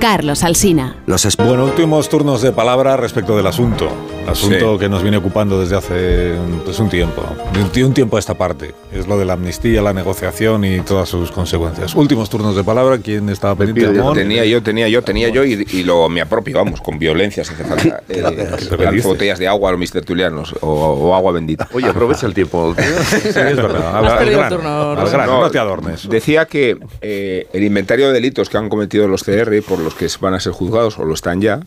Carlos 0.00 0.44
Alsina. 0.44 0.96
Los 1.06 1.26
bueno, 1.36 1.64
últimos 1.64 2.08
turnos 2.08 2.40
de 2.40 2.52
palabra 2.52 2.96
respecto 2.96 3.36
del 3.36 3.46
asunto. 3.46 3.90
Asunto 4.28 4.74
sí. 4.74 4.80
que 4.80 4.88
nos 4.88 5.02
viene 5.02 5.16
ocupando 5.16 5.58
desde 5.58 5.76
hace 5.76 6.34
pues, 6.64 6.78
un 6.78 6.88
tiempo. 6.88 7.22
De 7.72 7.84
un 7.84 7.94
tiempo 7.94 8.16
a 8.16 8.20
esta 8.20 8.34
parte. 8.34 8.74
Es 8.92 9.06
lo 9.06 9.18
de 9.18 9.24
la 9.24 9.32
amnistía, 9.32 9.80
la 9.80 9.94
negociación 9.94 10.64
y 10.64 10.80
todas 10.80 11.08
sus 11.08 11.32
consecuencias. 11.32 11.94
Últimos 11.94 12.28
turnos 12.28 12.54
de 12.54 12.62
palabra. 12.62 12.98
¿Quién 12.98 13.28
estaba 13.30 13.56
pendiente? 13.56 13.96
Yo, 13.96 14.12
tenía 14.12 14.44
yo, 14.44 14.62
tenía 14.62 14.88
yo, 14.88 15.02
tenía 15.02 15.30
yo 15.30 15.44
y, 15.44 15.66
y 15.72 15.82
lo 15.82 16.08
me 16.08 16.20
apropio, 16.20 16.58
vamos, 16.58 16.80
con 16.80 16.98
violencia 16.98 17.44
si 17.44 17.52
hace 17.52 17.64
falta. 17.64 18.02
Eh, 18.08 19.02
botellas 19.02 19.38
de 19.38 19.46
agua 19.46 19.68
a 19.68 19.72
los 19.72 19.80
mis 19.80 19.90
tertulianos 19.90 20.54
o, 20.60 20.68
o, 20.68 21.14
agua 21.14 21.32
bendita. 21.32 21.68
Oye, 21.72 21.86
aprovecha 21.86 22.26
el 22.26 22.34
tiempo. 22.34 22.74
sí, 23.08 23.16
es 23.28 23.34
verdad. 23.34 23.96
Al, 23.96 24.06
al 24.06 24.30
grano, 24.30 24.56
turno, 24.56 24.90
al 24.92 25.26
no, 25.26 25.40
no, 25.42 25.50
te 25.50 25.58
adornes. 25.58 26.08
Decía 26.08 26.46
que 26.46 26.78
eh, 27.00 27.46
el 27.52 27.64
inventario 27.64 28.08
de 28.08 28.14
delitos 28.14 28.48
que 28.48 28.56
han 28.56 28.68
cometido 28.68 29.06
los 29.08 29.22
CR 29.22 29.62
por 29.62 29.78
los 29.78 29.87
que 29.94 30.08
van 30.20 30.34
a 30.34 30.40
ser 30.40 30.52
juzgados 30.52 30.98
o 30.98 31.04
lo 31.04 31.14
están 31.14 31.40
ya, 31.40 31.60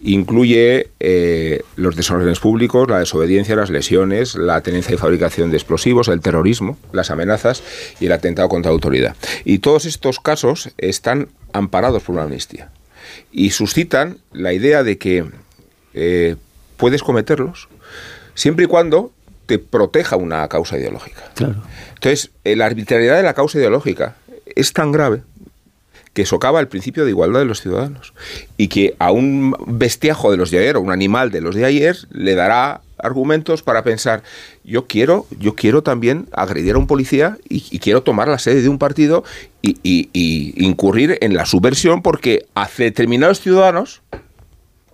incluye 0.00 0.90
eh, 1.00 1.62
los 1.76 1.96
desórdenes 1.96 2.38
públicos, 2.38 2.88
la 2.88 2.98
desobediencia, 2.98 3.56
las 3.56 3.70
lesiones, 3.70 4.34
la 4.34 4.60
tenencia 4.60 4.94
y 4.94 4.98
fabricación 4.98 5.50
de 5.50 5.56
explosivos, 5.56 6.08
el 6.08 6.20
terrorismo, 6.20 6.78
las 6.92 7.10
amenazas 7.10 7.62
y 8.00 8.06
el 8.06 8.12
atentado 8.12 8.48
contra 8.48 8.70
la 8.70 8.74
autoridad. 8.74 9.16
Y 9.44 9.58
todos 9.58 9.86
estos 9.86 10.20
casos 10.20 10.70
están 10.76 11.28
amparados 11.52 12.02
por 12.02 12.14
una 12.14 12.24
amnistía 12.24 12.70
y 13.32 13.50
suscitan 13.50 14.18
la 14.32 14.52
idea 14.52 14.82
de 14.82 14.98
que 14.98 15.24
eh, 15.94 16.36
puedes 16.76 17.02
cometerlos 17.02 17.68
siempre 18.34 18.66
y 18.66 18.68
cuando 18.68 19.10
te 19.46 19.58
proteja 19.58 20.16
una 20.16 20.46
causa 20.48 20.78
ideológica. 20.78 21.22
Claro. 21.34 21.62
Entonces, 21.94 22.30
eh, 22.44 22.56
la 22.56 22.66
arbitrariedad 22.66 23.16
de 23.16 23.22
la 23.22 23.34
causa 23.34 23.58
ideológica 23.58 24.16
es 24.54 24.72
tan 24.72 24.92
grave 24.92 25.22
que 26.14 26.24
socava 26.24 26.60
el 26.60 26.68
principio 26.68 27.04
de 27.04 27.10
igualdad 27.10 27.40
de 27.40 27.46
los 27.46 27.60
ciudadanos 27.60 28.14
y 28.56 28.68
que 28.68 28.94
a 28.98 29.10
un 29.10 29.54
bestiajo 29.66 30.30
de 30.30 30.36
los 30.36 30.50
de 30.50 30.58
ayer 30.58 30.76
o 30.76 30.80
un 30.80 30.92
animal 30.92 31.30
de 31.30 31.40
los 31.40 31.54
de 31.54 31.64
ayer 31.64 31.96
le 32.10 32.34
dará 32.34 32.80
argumentos 32.98 33.62
para 33.62 33.82
pensar 33.82 34.22
yo 34.62 34.86
quiero 34.86 35.26
yo 35.38 35.54
quiero 35.54 35.82
también 35.82 36.28
agredir 36.32 36.76
a 36.76 36.78
un 36.78 36.86
policía 36.86 37.36
y, 37.48 37.78
quiero 37.80 38.02
tomar 38.02 38.28
la 38.28 38.38
sede 38.38 38.62
de 38.62 38.68
un 38.68 38.78
partido 38.78 39.24
y 39.60 40.08
incurrir 40.54 41.18
en 41.20 41.34
la 41.34 41.44
subversión 41.44 42.00
porque 42.00 42.46
a 42.54 42.68
determinados 42.78 43.40
ciudadanos 43.40 44.00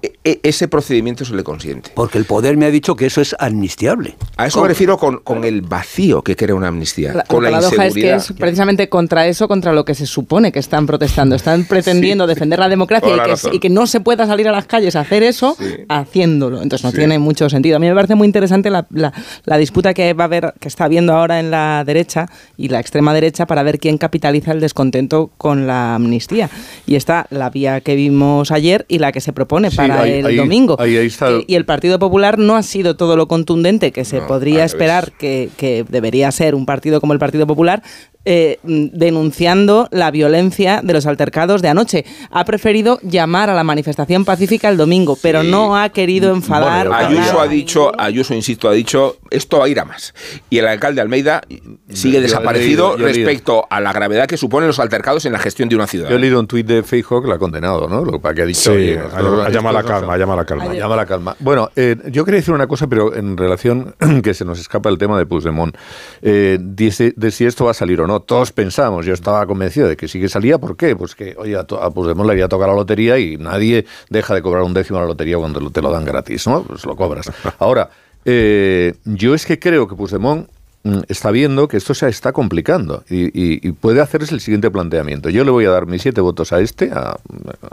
e 0.03 0.41
ese 0.43 0.69
procedimiento 0.69 1.25
se 1.25 1.35
le 1.35 1.45
consiente. 1.45 1.91
Porque 1.95 2.19
el 2.19 2.25
poder 2.25 2.57
me 2.57 2.67
ha 2.67 2.71
dicho 2.71 2.97
que 2.97 3.07
eso 3.07 3.21
es 3.21 3.35
amnistiable. 3.39 4.17
A 4.37 4.47
eso 4.47 4.55
¿Cómo? 4.55 4.65
me 4.65 4.69
refiero 4.69 4.97
con, 4.99 5.19
con, 5.19 5.45
el 5.45 5.63
vacío 5.63 6.23
que 6.23 6.37
crea 6.37 6.55
una 6.55 6.69
amnistía. 6.69 7.13
La, 7.15 7.23
con 7.25 7.43
la, 7.43 7.51
la 7.51 7.59
paradoja 7.59 7.87
es 7.87 7.95
que 7.95 8.15
es 8.15 8.33
precisamente 8.33 8.89
contra 8.89 9.27
eso, 9.27 9.49
contra 9.49 9.73
lo 9.73 9.85
que 9.85 9.95
se 9.95 10.07
supone 10.07 10.53
que 10.53 10.59
están 10.59 10.87
protestando. 10.87 11.37
Están 11.37 11.65
pretendiendo 11.65 12.25
sí. 12.25 12.29
defender 12.29 12.59
la 12.59 12.69
democracia 12.69 13.11
y 13.15 13.21
que, 13.21 13.57
y 13.57 13.59
que, 13.61 13.71
no 13.71 13.87
se 13.87 14.01
pueda 14.01 14.27
salir 14.27 14.49
a 14.49 14.53
las 14.53 14.67
calles 14.67 14.97
a 14.97 15.01
hacer 15.01 15.23
eso 15.23 15.57
sí. 15.59 15.67
haciéndolo. 15.89 16.63
Entonces 16.63 16.85
no 16.85 16.91
sí. 16.91 16.99
tiene 16.99 17.19
mucho 17.19 17.49
sentido. 17.51 17.77
A 17.77 17.79
mí 17.79 17.89
me 17.89 17.95
parece 17.95 18.15
muy 18.15 18.27
interesante 18.27 18.71
la, 18.71 18.87
la, 18.91 19.59
disputa 19.59 19.95
que 19.95 20.13
va 20.15 20.25
a 20.25 20.27
haber, 20.27 20.55
que 20.61 20.69
está 20.69 20.85
habiendo 20.85 21.15
ahora 21.15 21.41
en 21.41 21.51
la 21.51 21.85
derecha 21.85 22.29
y 22.57 22.69
la 22.69 22.81
extrema 22.81 23.13
derecha 23.13 23.47
para 23.47 23.63
ver 23.63 23.79
quién 23.79 23.99
capitaliza 23.99 24.53
el 24.53 24.61
descontento 24.61 25.31
con 25.37 25.67
la 25.67 25.95
amnistía. 25.97 26.49
Y 26.87 26.97
está 26.97 27.27
la 27.31 27.51
vía 27.51 27.81
que 27.81 27.95
vimos 27.95 28.51
ayer 28.51 28.87
y 28.89 28.99
la 28.99 29.13
que 29.13 29.21
se 29.21 29.33
propone 29.33 29.71
para 29.71 29.90
ahí, 29.93 30.13
el 30.21 30.27
ahí, 30.27 30.37
domingo. 30.37 30.77
Ahí. 30.79 31.09
Y 31.47 31.55
el 31.55 31.65
Partido 31.65 31.99
Popular 31.99 32.39
no 32.39 32.57
ha 32.57 32.63
sido 32.63 32.97
todo 32.97 33.17
lo 33.17 33.29
contundente 33.29 33.93
que 33.93 34.05
se 34.05 34.21
No, 34.21 34.27
podría 34.27 34.65
esperar 34.65 35.13
que, 35.13 35.51
que 35.57 35.85
debería 35.89 36.31
ser 36.33 36.55
un 36.55 36.67
partido 36.67 37.01
como 37.01 37.13
el 37.13 37.19
Partido 37.19 37.47
Popular, 37.47 37.83
eh, 38.33 38.61
denunciando 38.63 39.89
la 39.91 40.13
violencia 40.13 40.83
de 40.85 40.93
los 40.93 41.07
altercados 41.07 41.63
de 41.63 41.69
anoche. 41.69 42.05
Ha 42.31 42.45
preferido 42.45 43.01
llamar 43.03 43.51
a 43.51 43.55
la 43.55 43.65
manifestación 43.65 44.25
pacífica 44.25 44.69
el 44.69 44.77
domingo, 44.77 45.19
pero 45.21 45.43
no 45.43 45.77
ha 45.77 45.89
querido 45.89 46.33
enfadar. 46.33 46.87
Bueno, 46.87 47.09
Ayuso 47.09 47.41
ha 47.41 47.49
dicho, 47.49 47.91
Ayuso, 48.01 48.33
insisto, 48.35 48.69
ha 48.69 48.73
dicho, 48.73 49.17
esto 49.31 49.59
va 49.59 49.65
a 49.65 49.69
ir 49.69 49.81
a 49.81 49.85
más. 49.85 50.15
Y 50.49 50.59
el 50.59 50.69
alcalde 50.69 51.01
Almeida 51.01 51.43
sigue 51.89 52.19
Yo 52.19 52.23
desaparecido 52.23 52.97
leído, 52.97 53.09
respecto 53.09 53.67
a 53.69 53.81
la 53.81 53.93
gravedad 53.93 54.29
que 54.29 54.37
suponen 54.37 54.69
los 54.69 54.79
altercados 54.79 55.25
en 55.25 55.33
la 55.33 55.41
gestión 55.41 55.69
de 55.69 55.75
una 55.75 55.89
ciudad. 55.89 56.09
Yo 56.09 56.15
he 56.15 56.19
leído 56.21 56.39
un 56.39 56.47
tuit 56.47 56.67
de 56.67 56.85
Feijóo 56.85 57.23
que 57.23 57.29
la 57.29 57.35
ha 57.35 57.39
condenado, 57.39 57.89
¿no? 57.89 58.05
Lo 58.05 58.21
que 58.21 58.29
ha 58.29 58.47
dicho. 58.47 58.61
Sí, 58.61 58.79
oye, 58.79 58.99
ha 59.01 59.51
llamado- 59.51 59.73
la 59.73 59.83
calma, 59.83 60.01
son- 60.01 60.11
ha 60.11 60.17
llamado 60.17 60.39
a 60.39 60.43
la 60.43 60.47
calma. 60.47 60.75
Llama 60.75 60.95
a 60.95 60.97
la 60.99 61.07
calma. 61.07 61.37
Bueno, 61.41 61.69
eh, 61.75 61.97
yo 62.11 62.25
quería 62.25 62.39
decir 62.39 62.55
una 62.55 62.67
cosa, 62.69 62.87
pero 62.87 63.15
en 63.15 63.37
relación 63.37 63.95
que 64.23 64.35
se 64.35 64.45
nos 64.45 64.61
escapa 64.61 64.89
el 64.89 64.99
tema 64.99 65.19
de 65.19 65.27
Puigdemont. 65.27 65.75
Eh, 66.23 66.59
de 66.61 67.31
si 67.31 67.45
esto 67.47 67.65
va 67.65 67.71
a 67.73 67.75
salir 67.75 68.01
o 68.01 68.07
no. 68.07 68.20
Todos 68.27 68.53
pensamos, 68.53 69.07
yo 69.07 69.15
estaba 69.15 69.47
convencido 69.47 69.89
de 69.89 69.97
que 69.97 70.09
sí 70.09 70.21
que 70.21 70.29
salía. 70.29 70.59
¿Por 70.59 70.77
qué? 70.77 70.97
Pues 70.97 71.15
que, 71.15 71.35
oye, 71.39 71.57
a, 71.57 71.61
a 71.61 71.91
Puigdemont 71.91 72.27
le 72.27 72.33
había 72.33 72.49
tocado 72.49 72.71
la 72.71 72.77
lotería 72.77 73.19
y 73.19 73.37
nadie 73.37 73.87
deja 74.09 74.35
de 74.35 74.43
cobrar 74.43 74.63
un 74.63 74.75
décimo 74.75 74.99
a 74.99 75.03
la 75.03 75.09
lotería 75.09 75.37
cuando 75.39 75.71
te 75.71 75.83
lo 75.83 75.91
dan 75.91 76.05
gratis, 76.05 76.47
¿no? 76.47 76.63
Pues 76.63 76.85
lo 76.85 76.97
cobras. 76.97 77.31
Ahora, 77.59 77.91
eh, 78.25 78.95
yo 79.05 79.35
es 79.35 79.47
que 79.47 79.59
creo 79.59 79.89
que 79.89 79.95
Puigdemont 79.95 80.49
mm, 80.83 81.01
está 81.09 81.31
viendo 81.31 81.69
que 81.69 81.79
esto 81.79 81.95
se 81.95 82.09
está 82.09 82.33
complicando 82.33 83.03
y, 83.09 83.73
puede 83.73 84.01
hacerse 84.01 84.35
el 84.35 84.41
siguiente 84.41 84.71
planteamiento. 84.71 85.31
Yo 85.31 85.45
le 85.45 85.51
voy 85.51 85.65
a 85.65 85.71
dar 85.71 85.87
mis 85.87 86.03
siete 86.03 86.21
votos 86.21 86.53
a 86.53 86.61
este, 86.61 86.91
a, 86.93 87.17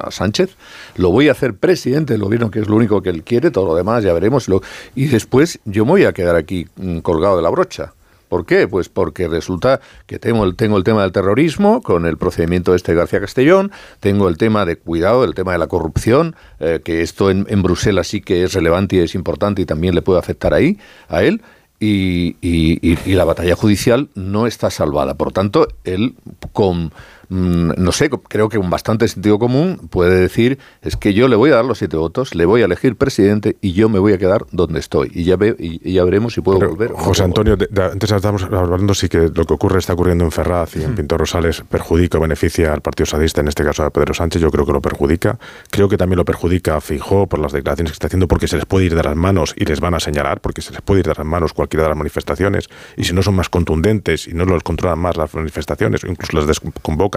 Sánchez, 0.10 0.56
lo 0.96 1.12
voy 1.12 1.28
a 1.28 1.34
hacer 1.34 1.54
presidente 1.56 2.14
del 2.14 2.24
gobierno, 2.24 2.50
que 2.50 2.60
es 2.60 2.68
lo 2.68 2.76
único 2.76 3.02
que 3.02 3.10
él 3.10 3.24
quiere, 3.24 3.52
todo 3.52 3.66
lo 3.66 3.76
demás 3.76 4.04
ya 4.04 4.14
veremos, 4.14 4.48
y 4.96 5.08
después 5.08 5.60
yo 5.66 5.86
me 5.86 5.92
voy 5.92 6.06
a 6.06 6.14
quedar 6.14 6.36
aquí 6.36 6.68
mm, 6.78 7.00
colgado 7.00 7.36
de 7.36 7.44
la 7.44 7.50
brocha. 7.50 7.94
¿Por 8.28 8.46
qué? 8.46 8.68
Pues 8.68 8.90
porque 8.90 9.28
resulta 9.28 9.80
que 10.06 10.20
tengo 10.20 10.44
el, 10.44 10.56
tengo 10.56 10.78
el 10.78 10.84
tema 10.84 11.04
del 11.04 11.12
terrorismo 11.12 11.82
con 11.82 12.06
el 12.06 12.18
procedimiento 12.18 12.76
este 12.76 12.92
de 12.92 12.98
García 12.98 13.20
Castellón, 13.20 13.72
tengo 14.00 14.28
el 14.28 14.38
tema 14.38 14.66
de 14.66 14.78
cuidado, 14.78 15.24
el 15.24 15.34
tema 15.34 15.54
de 15.54 15.58
la 15.58 15.68
corrupción, 15.68 16.36
eh, 16.60 16.82
que 16.84 17.02
esto 17.02 17.32
en, 17.32 17.46
en, 17.50 17.64
Bruselas 17.64 18.08
sí 18.08 18.22
que 18.22 18.44
es 18.44 18.54
relevante 18.54 18.98
y 18.98 19.00
es 19.00 19.16
importante 19.16 19.62
y 19.62 19.66
también 19.66 19.96
le 19.96 20.02
puede 20.02 20.20
afectar 20.20 20.54
ahí 20.54 20.78
a 21.10 21.24
él. 21.24 21.42
Y, 21.80 22.38
y, 22.42 23.14
la 23.14 23.24
batalla 23.24 23.56
judicial 23.56 24.10
no 24.16 24.48
está 24.48 24.72
salvada. 24.72 25.14
Por 25.14 25.32
tanto, 25.32 25.68
él 25.84 26.16
con 26.52 26.92
no 27.30 27.92
sé, 27.92 28.10
creo 28.10 28.48
que 28.48 28.58
con 28.58 28.70
bastante 28.70 29.08
sentido 29.08 29.38
común 29.38 29.90
puede 29.90 30.20
decir 30.20 30.60
es 30.82 30.96
que 30.96 31.14
yo 31.14 31.28
le 31.28 31.36
voy 31.36 31.52
a 31.52 31.56
dar 31.56 31.66
los 31.66 31.78
siete 31.80 31.98
votos, 31.98 32.36
le 32.36 32.46
voy 32.46 32.62
a 32.62 32.66
elegir 32.66 32.96
presidente 32.96 33.58
y 33.62 33.74
yo 33.74 33.90
me 33.90 34.00
voy 34.00 34.14
a 34.14 34.18
quedar 34.18 34.46
donde 34.52 34.80
estoy. 34.80 35.12
Y 35.14 35.26
ya, 35.26 35.36
ve, 35.36 35.56
y, 35.60 35.92
ya 35.92 36.04
veremos 36.06 36.34
si 36.34 36.42
puedo 36.42 36.60
volver. 36.60 36.92
José 36.94 37.24
Antonio, 37.24 37.58
antes 37.92 38.12
estábamos 38.12 38.44
hablando 38.44 38.94
sí 38.94 39.10
que 39.10 39.30
lo 39.34 39.46
que 39.46 39.54
ocurre 39.54 39.80
está 39.80 39.94
ocurriendo 39.94 40.24
en 40.24 40.32
Ferraz 40.32 40.76
y 40.78 40.84
en 40.84 40.96
Pintor 40.96 41.20
Rosales 41.20 41.64
perjudica 41.70 42.18
o 42.18 42.22
beneficia 42.22 42.74
al 42.74 42.82
Partido 42.82 43.06
Sadista, 43.06 43.42
en 43.42 43.50
este 43.50 43.64
caso 43.64 43.84
a 43.84 43.90
Pedro 43.90 44.14
Sánchez, 44.14 44.42
yo 44.42 44.50
creo 44.50 44.66
que 44.66 44.72
lo 44.72 44.82
perjudica. 44.82 45.38
Creo 45.70 45.90
que 45.90 45.98
también 45.98 46.18
lo 46.18 46.26
perjudica 46.26 46.78
a 46.78 46.82
Fijó 46.82 47.28
por 47.28 47.40
las 47.40 47.52
declaraciones 47.52 47.92
que 47.92 47.96
está 47.96 48.08
haciendo 48.08 48.28
porque 48.28 48.48
se 48.48 48.56
les 48.56 48.66
puede 48.66 48.86
ir 48.86 48.96
de 48.96 49.04
las 49.04 49.16
manos 49.16 49.54
y 49.58 49.66
les 49.66 49.82
van 49.82 49.94
a 49.94 50.00
señalar, 50.00 50.40
porque 50.40 50.62
se 50.62 50.72
les 50.72 50.82
puede 50.82 51.02
ir 51.02 51.08
de 51.08 51.14
las 51.16 51.26
manos 51.26 51.54
cualquiera 51.54 51.84
de 51.84 51.90
las 51.90 51.98
manifestaciones 51.98 52.70
y 52.96 53.04
si 53.04 53.14
no 53.14 53.22
son 53.22 53.36
más 53.36 53.50
contundentes 53.50 54.28
y 54.28 54.34
no 54.34 54.46
los 54.46 54.64
controlan 54.64 55.00
más 55.00 55.18
las 55.18 55.34
manifestaciones 55.34 56.04
o 56.04 56.08
incluso 56.08 56.38
las 56.38 56.48
desconvocan 56.48 57.17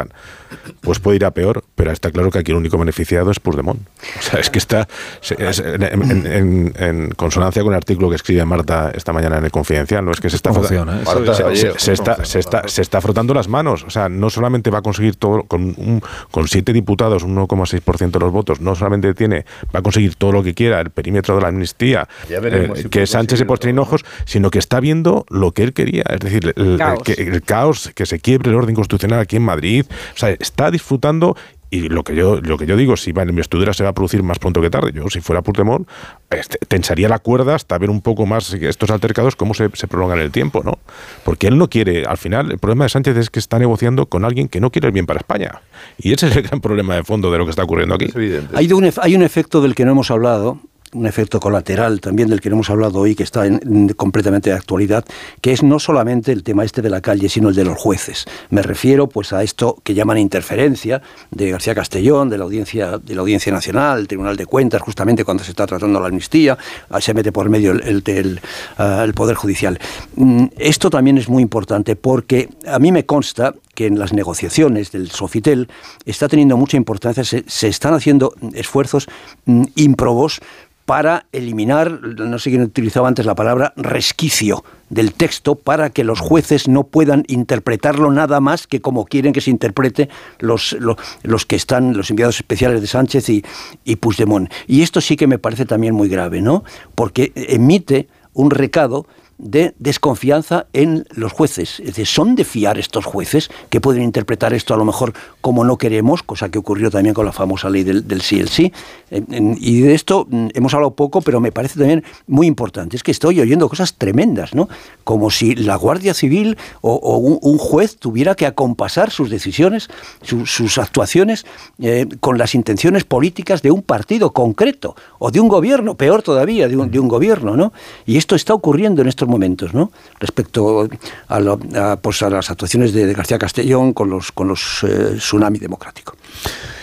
pues 0.81 0.99
puede 0.99 1.17
ir 1.17 1.25
a 1.25 1.31
peor, 1.31 1.65
pero 1.75 1.91
está 1.93 2.11
claro 2.11 2.31
que 2.31 2.39
aquí 2.39 2.51
el 2.51 2.57
único 2.57 2.79
beneficiado 2.79 3.31
es 3.31 3.41
Puigdemont. 3.41 3.81
O 4.19 4.23
sea, 4.23 4.41
es 4.41 4.51
que 4.51 4.59
está 4.59 4.89
en, 5.31 7.11
consonancia 7.17 7.63
con 7.63 7.73
el 7.73 7.77
artículo 7.77 8.09
que 8.09 8.17
escribe 8.17 8.45
Marta 8.45 8.91
esta 8.95 9.13
mañana 9.13 9.39
en 9.39 9.45
el 9.45 9.51
Confidencial, 9.51 10.05
no 10.05 10.13
es 10.13 10.21
que 10.21 10.31
se 10.31 10.37
está, 10.37 10.53
se, 10.53 11.93
está, 11.93 12.69
se, 12.69 12.83
está, 12.83 13.01
frotando 13.01 13.35
las 13.35 13.49
manos. 13.49 13.85
O 13.85 13.91
sea, 13.91 14.09
no 14.09 14.31
solamente 14.31 14.71
va 14.71 14.79
a 14.79 14.83
conseguir 14.83 15.17
todo, 15.17 15.45
con, 15.45 16.03
con 16.31 16.49
siete 16.49 16.73
diputados, 16.73 17.23
un 17.23 17.37
1,6% 17.37 18.11
de 18.11 18.19
los 18.19 18.33
votos, 18.33 18.61
no 18.61 18.75
solamente 18.75 19.15
tiene, 19.15 19.45
va 19.75 19.81
a 19.81 19.83
conseguir 19.83 20.15
todo 20.17 20.33
lo 20.33 20.43
que 20.43 20.55
quiera, 20.55 20.81
el 20.81 20.91
perímetro 20.91 21.37
de 21.37 21.43
la 21.43 21.49
amnistía, 21.49 22.09
eh, 22.29 22.87
que 22.91 23.07
Sánchez 23.07 23.41
y 23.41 23.45
por 23.45 23.61
ojos, 23.79 24.05
sino 24.25 24.51
que 24.51 24.59
está 24.59 24.81
viendo 24.81 25.27
lo 25.29 25.53
que 25.53 25.63
él 25.63 25.73
quería, 25.73 26.03
es 26.09 26.21
decir, 26.21 26.53
el 26.57 26.77
caos. 26.79 27.09
El 27.09 27.43
caos, 27.43 27.91
que 27.95 28.07
se 28.07 28.19
quiebre 28.19 28.51
el 28.51 28.57
orden 28.57 28.75
constitucional 28.75 29.21
aquí 29.21 29.37
en 29.37 29.43
Madrid, 29.43 29.87
o 30.14 30.18
sea, 30.18 30.30
está 30.30 30.70
disfrutando 30.70 31.36
y 31.70 31.88
lo 31.88 32.03
que 32.03 32.16
yo 32.16 32.41
lo 32.41 32.59
que 32.59 32.66
yo 32.66 32.76
digo, 32.76 32.97
si 32.97 33.12
va 33.12 33.22
en 33.22 33.28
investidura 33.28 33.72
se 33.72 33.84
va 33.84 33.91
a 33.91 33.93
producir 33.93 34.22
más 34.24 34.41
pronto 34.41 34.61
que 34.61 34.70
tarde. 34.70 34.91
Yo, 34.93 35.09
si 35.09 35.20
fuera 35.20 35.41
Puigdemont, 35.41 35.88
este, 36.30 36.59
tensaría 36.66 37.09
la 37.09 37.20
cuerda 37.20 37.55
hasta 37.55 37.78
ver 37.78 37.91
un 37.91 38.01
poco 38.01 38.26
más 38.26 38.53
estos 38.53 38.91
altercados, 38.91 39.36
cómo 39.36 39.55
se, 39.55 39.70
se 39.74 39.86
prolongan 39.86 40.18
el 40.18 40.32
tiempo, 40.32 40.62
¿no? 40.64 40.78
Porque 41.24 41.47
él 41.47 41.57
no 41.59 41.70
quiere, 41.70 42.05
al 42.05 42.18
final, 42.18 42.51
el 42.51 42.59
problema 42.59 42.84
de 42.84 42.88
Sánchez 42.88 43.16
es 43.16 43.30
que 43.30 43.38
está 43.38 43.59
negociando 43.61 44.07
con 44.07 44.24
alguien 44.24 44.49
que 44.49 44.61
no 44.61 44.70
quiere 44.70 44.88
el 44.88 44.93
bien 44.93 45.07
para 45.07 45.20
España. 45.20 45.62
Y 45.99 46.12
ese 46.12 46.26
es 46.26 46.36
el 46.36 46.43
gran 46.43 46.61
problema 46.61 46.97
de 46.97 47.05
fondo 47.05 47.30
de 47.30 47.38
lo 47.38 47.45
que 47.45 47.51
está 47.51 47.62
ocurriendo 47.62 47.95
aquí. 47.95 48.09
Hay 48.55 48.72
un, 48.72 48.91
hay 49.01 49.14
un 49.14 49.22
efecto 49.22 49.61
del 49.61 49.76
que 49.76 49.84
no 49.84 49.93
hemos 49.93 50.11
hablado, 50.11 50.59
un 50.93 51.07
efecto 51.07 51.41
colateral 51.41 52.01
también 52.01 52.28
del 52.28 52.41
que 52.41 52.49
hemos 52.49 52.70
hablado 52.70 53.01
hoy, 53.01 53.14
que 53.14 53.22
está 53.22 53.47
en, 53.47 53.88
completamente 53.91 54.51
de 54.51 54.57
actualidad, 54.57 55.05
que 55.41 55.53
es 55.53 55.62
no 55.62 55.78
solamente 55.78 56.32
el 56.32 56.43
tema 56.43 56.64
este 56.64 56.82
de 56.82 56.91
la 56.91 57.01
calle, 57.01 57.28
sino 57.28 57.49
el 57.49 57.55
de 57.55 57.64
los 57.64 57.78
jueces. 57.78 58.26
Me 58.51 58.62
refiero 58.62 59.09
pues 59.09 59.32
a 59.32 59.43
esto 59.43 59.78
que 59.84 59.95
llaman 59.95 60.18
interferencia 60.18 61.03
de 61.30 61.51
García 61.51 61.74
Castellón, 61.74 62.28
de 62.28 62.38
la 62.38 62.45
Audiencia, 62.45 62.99
de 62.99 63.14
la 63.14 63.20
Audiencia 63.20 63.53
Nacional, 63.53 64.01
el 64.01 64.09
Tribunal 64.09 64.36
de 64.36 64.47
Cuentas, 64.47 64.82
justamente 64.82 65.24
cuando 65.24 65.45
se 65.45 65.51
está 65.51 65.66
tratando 65.66 66.01
la 66.01 66.09
amnistía, 66.09 66.59
se 67.01 67.14
mete 67.14 67.32
por 67.32 67.49
medio 67.49 67.72
el, 67.72 68.03
el, 68.05 68.41
ah, 68.78 69.03
el 69.05 69.14
Poder 69.14 69.36
Judicial. 69.36 69.78
Mm, 70.16 70.47
esto 70.59 70.91
también 70.91 71.18
es 71.18 71.28
muy 71.28 71.43
importante 71.43 71.97
porque 71.97 72.49
a 72.66 72.78
mí 72.78 72.91
me 72.93 73.07
consta 73.07 73.55
que 73.81 73.87
en 73.87 73.99
las 73.99 74.12
negociaciones 74.12 74.93
del 74.93 75.11
Sofitel 75.11 75.66
está 76.05 76.28
teniendo 76.28 76.59
mucha 76.59 76.76
importancia, 76.76 77.24
se, 77.24 77.66
están 77.66 77.95
haciendo 77.95 78.35
esfuerzos 78.53 79.09
mm, 79.47 79.64
improbos 79.74 80.43
para 80.85 81.24
eliminar, 81.33 81.91
no 82.03 82.39
sé 82.39 82.51
quién 82.51 82.61
utilizaba 82.61 83.09
antes 83.09 83.24
la 83.24 83.35
palabra, 83.35 83.72
resquicio 83.76 84.64
del 84.91 85.14
texto 85.14 85.55
para 85.55 85.89
que 85.89 86.05
los 86.05 86.20
jueces 86.20 86.68
no 86.68 86.85
puedan 86.85 87.24
interpretarlo 87.26 88.11
nada 88.11 88.39
más 88.41 88.66
que 88.66 88.83
como 88.83 89.07
quieren 89.07 89.33
que 89.33 89.41
se 89.41 89.49
interprete 89.49 90.11
los, 90.41 90.76
los, 91.22 91.47
que 91.47 91.57
están, 91.57 91.97
los 91.97 92.11
enviados 92.11 92.37
especiales 92.37 92.83
de 92.83 92.87
Sánchez 92.87 93.31
y, 93.31 93.43
y 93.87 93.97
Puigdemont. 93.97 94.53
Y 94.66 94.83
esto 94.83 95.01
sí 95.01 95.16
que 95.16 95.26
me 95.26 95.39
parece 95.39 95.64
también 95.64 95.95
muy 95.95 96.11
grave, 96.11 96.43
¿no? 96.43 96.64
Porque 96.95 97.33
emite 97.35 98.09
un 98.35 98.51
recado 98.51 99.07
de 99.43 99.74
desconfianza 99.78 100.66
en 100.72 101.07
los 101.11 101.32
jueces. 101.32 101.80
Es 101.80 101.86
decir, 101.86 102.07
¿son 102.07 102.34
de 102.34 102.45
fiar 102.45 102.78
estos 102.78 103.05
jueces 103.05 103.51
que 103.70 103.80
pueden 103.80 104.03
interpretar 104.03 104.53
esto 104.53 104.74
a 104.74 104.76
lo 104.76 104.84
mejor 104.84 105.12
como 105.41 105.64
no 105.64 105.78
queremos, 105.78 106.22
cosa 106.22 106.51
que 106.51 106.59
ocurrió 106.59 106.91
también 106.91 107.14
con 107.14 107.24
la 107.24 107.32
famosa 107.32 107.70
ley 107.70 107.82
del, 107.82 108.07
del 108.07 108.20
sí 108.20 108.38
el 108.38 108.49
sí? 108.49 108.72
Y 109.11 109.80
de 109.80 109.95
esto 109.95 110.26
mm, 110.28 110.49
hemos 110.55 110.74
hablado 110.74 110.95
poco, 110.95 111.20
pero 111.22 111.41
me 111.41 111.53
parece 111.53 111.78
también 111.78 112.05
muy 112.26 112.47
importante. 112.47 112.97
Es 112.97 113.03
que 113.03 113.11
estoy 113.11 113.41
oyendo 113.41 113.68
cosas 113.68 113.95
tremendas, 113.95 114.55
¿no? 114.55 114.68
Como 115.05 115.30
si 115.30 115.55
la 115.55 115.76
Guardia 115.76 116.14
Civil 116.14 116.57
o, 116.80 117.16
un, 117.16 117.59
juez 117.59 117.97
tuviera 117.97 118.34
que 118.34 118.47
acompasar 118.47 119.11
sus 119.11 119.30
decisiones, 119.30 119.88
sus 120.22 120.78
actuaciones 120.78 121.45
eh, 121.80 122.07
con 122.20 122.38
las 122.38 122.55
intenciones 122.55 123.05
políticas 123.05 123.62
de 123.62 123.70
un 123.70 123.82
partido 123.82 124.32
concreto 124.32 124.95
o 125.18 125.30
de 125.30 125.41
un 125.41 125.49
gobierno, 125.49 125.95
peor 125.97 126.22
todavía, 126.22 126.68
de 126.68 126.76
un, 126.76 126.91
de 126.91 126.99
un 126.99 127.09
gobierno, 127.09 127.57
¿no? 127.57 127.72
Y 128.07 128.16
esto 128.16 128.34
está 128.34 128.55
ocurriendo 128.55 129.03
en 129.03 129.09
estos 129.09 129.28
momentos, 129.31 129.72
¿no? 129.72 129.91
Respecto 130.18 130.89
a, 131.28 131.97
pues 131.97 132.22
a 132.22 132.31
las 132.31 132.51
actuaciones 132.51 132.93
de, 132.93 133.12
García 133.14 133.39
Castellón 133.39 133.93
con 133.93 134.11
los, 134.11 134.33
con 134.33 134.49
los 134.49 134.85
eh, 134.85 135.14
tsunami 135.16 135.59
democrático. 135.59 136.16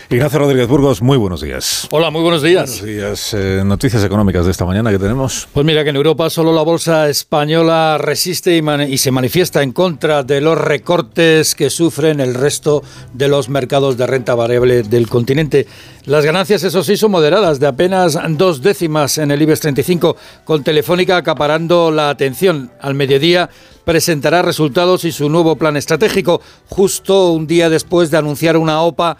Ignacio 0.09 0.39
Rodríguez 0.39 0.69
Burgos, 0.69 1.01
muy 1.01 1.17
buenos 1.17 1.41
días. 1.41 1.85
Hola, 1.91 2.09
muy 2.11 2.21
buenos 2.21 2.41
días. 2.41 2.79
Buenos 2.79 2.85
días. 2.85 3.33
Eh, 3.33 3.61
noticias 3.65 4.01
económicas 4.05 4.45
de 4.45 4.51
esta 4.51 4.63
mañana 4.63 4.89
que 4.89 4.99
tenemos. 4.99 5.49
Pues 5.51 5.65
mira 5.65 5.83
que 5.83 5.89
en 5.89 5.97
Europa 5.97 6.29
solo 6.29 6.53
la 6.53 6.61
bolsa 6.61 7.09
española 7.09 7.97
resiste 7.97 8.55
y, 8.55 8.97
se 8.99 9.11
manifiesta 9.11 9.63
en 9.63 9.73
contra 9.73 10.23
de 10.23 10.39
los 10.39 10.57
recortes 10.57 11.55
que 11.55 11.69
sufren 11.69 12.21
el 12.21 12.35
resto 12.35 12.83
de 13.13 13.27
los 13.27 13.49
mercados 13.49 13.97
de 13.97 14.07
renta 14.07 14.33
variable 14.33 14.83
del 14.83 15.09
continente. 15.09 15.67
Las 16.05 16.23
ganancias, 16.23 16.63
eso 16.63 16.85
sí, 16.85 16.95
son 16.95 17.11
moderadas, 17.11 17.59
de 17.59 17.67
apenas 17.67 18.17
dos 18.29 18.61
décimas 18.61 19.17
en 19.17 19.31
el 19.31 19.41
IBEX 19.41 19.59
35, 19.59 20.15
con 20.45 20.63
Telefónica 20.63 21.17
acaparando 21.17 21.91
la 21.91 22.09
atención. 22.09 22.71
Al 22.79 22.93
mediodía 22.93 23.49
presentará 23.83 24.41
resultados 24.41 25.03
y 25.03 25.11
su 25.11 25.27
nuevo 25.27 25.57
plan 25.57 25.75
estratégico, 25.75 26.39
justo 26.69 27.31
un 27.33 27.45
día 27.45 27.69
después 27.69 28.09
de 28.09 28.17
anunciar 28.17 28.55
una 28.55 28.81
OPA 28.81 29.17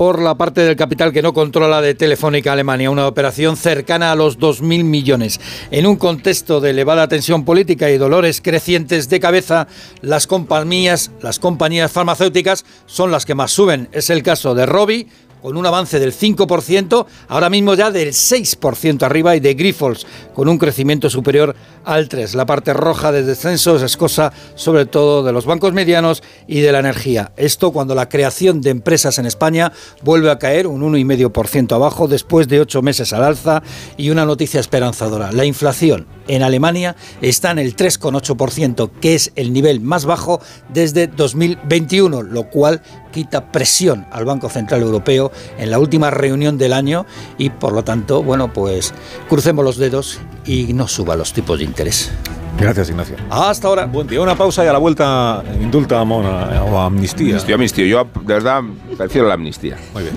por 0.00 0.18
la 0.18 0.34
parte 0.34 0.62
del 0.62 0.76
capital 0.76 1.12
que 1.12 1.20
no 1.20 1.34
controla 1.34 1.82
de 1.82 1.94
Telefónica 1.94 2.54
Alemania, 2.54 2.90
una 2.90 3.06
operación 3.06 3.58
cercana 3.58 4.10
a 4.10 4.14
los 4.14 4.38
2.000 4.38 4.82
millones. 4.82 5.38
En 5.70 5.86
un 5.86 5.96
contexto 5.96 6.62
de 6.62 6.70
elevada 6.70 7.06
tensión 7.06 7.44
política 7.44 7.90
y 7.90 7.98
dolores 7.98 8.40
crecientes 8.40 9.10
de 9.10 9.20
cabeza, 9.20 9.68
las 10.00 10.26
compañías, 10.26 11.10
las 11.20 11.38
compañías 11.38 11.92
farmacéuticas 11.92 12.64
son 12.86 13.10
las 13.10 13.26
que 13.26 13.34
más 13.34 13.52
suben. 13.52 13.90
Es 13.92 14.08
el 14.08 14.22
caso 14.22 14.54
de 14.54 14.64
Robi, 14.64 15.06
con 15.42 15.56
un 15.56 15.66
avance 15.66 15.98
del 15.98 16.12
5%, 16.12 17.06
ahora 17.28 17.50
mismo 17.50 17.74
ya 17.74 17.90
del 17.90 18.08
6% 18.08 19.02
arriba, 19.02 19.36
y 19.36 19.40
de 19.40 19.54
Grifols, 19.54 20.06
con 20.34 20.48
un 20.48 20.58
crecimiento 20.58 21.10
superior 21.10 21.54
al 21.84 22.08
3%. 22.08 22.34
La 22.34 22.46
parte 22.46 22.72
roja 22.72 23.12
de 23.12 23.22
descensos 23.22 23.82
es 23.82 23.96
cosa 23.96 24.32
sobre 24.54 24.86
todo 24.86 25.22
de 25.22 25.32
los 25.32 25.46
bancos 25.46 25.72
medianos 25.72 26.22
y 26.46 26.60
de 26.60 26.72
la 26.72 26.80
energía. 26.80 27.32
Esto 27.36 27.72
cuando 27.72 27.94
la 27.94 28.08
creación 28.08 28.60
de 28.60 28.70
empresas 28.70 29.18
en 29.18 29.26
España 29.26 29.72
vuelve 30.02 30.30
a 30.30 30.38
caer 30.38 30.66
un 30.66 30.82
1,5% 30.82 31.72
abajo 31.72 32.08
después 32.08 32.48
de 32.48 32.60
ocho 32.60 32.82
meses 32.82 33.12
al 33.12 33.24
alza 33.24 33.62
y 33.96 34.10
una 34.10 34.24
noticia 34.24 34.60
esperanzadora. 34.60 35.32
La 35.32 35.44
inflación 35.44 36.06
en 36.30 36.42
Alemania 36.42 36.96
está 37.20 37.50
en 37.50 37.58
el 37.58 37.76
3,8%, 37.76 38.90
que 39.00 39.14
es 39.14 39.32
el 39.36 39.52
nivel 39.52 39.80
más 39.80 40.04
bajo 40.04 40.40
desde 40.72 41.06
2021, 41.06 42.22
lo 42.22 42.50
cual 42.50 42.82
quita 43.12 43.50
presión 43.50 44.06
al 44.10 44.24
Banco 44.24 44.48
Central 44.48 44.82
Europeo 44.82 45.32
en 45.58 45.70
la 45.70 45.78
última 45.78 46.10
reunión 46.10 46.58
del 46.58 46.72
año 46.72 47.06
y 47.38 47.50
por 47.50 47.72
lo 47.72 47.84
tanto, 47.84 48.22
bueno, 48.22 48.52
pues 48.52 48.94
crucemos 49.28 49.64
los 49.64 49.76
dedos 49.76 50.20
y 50.46 50.72
no 50.72 50.88
suba 50.88 51.16
los 51.16 51.32
tipos 51.32 51.58
de 51.58 51.64
interés. 51.64 52.10
Gracias, 52.58 52.90
Ignacio. 52.90 53.16
Hasta 53.30 53.68
ahora. 53.68 53.86
Buen 53.86 54.06
día. 54.06 54.20
Una 54.20 54.34
pausa 54.34 54.64
y 54.64 54.68
a 54.68 54.72
la 54.72 54.78
vuelta 54.78 55.42
indulta 55.60 56.00
a 56.00 56.04
Mona 56.04 56.62
o 56.64 56.78
amnistía. 56.78 57.28
Amnistía, 57.28 57.54
amnistía. 57.54 57.86
Yo, 57.86 58.04
de 58.22 58.34
verdad, 58.34 58.62
prefiero 58.96 59.28
la 59.28 59.34
amnistía. 59.34 59.76
Muy 59.94 60.02
bien. 60.02 60.14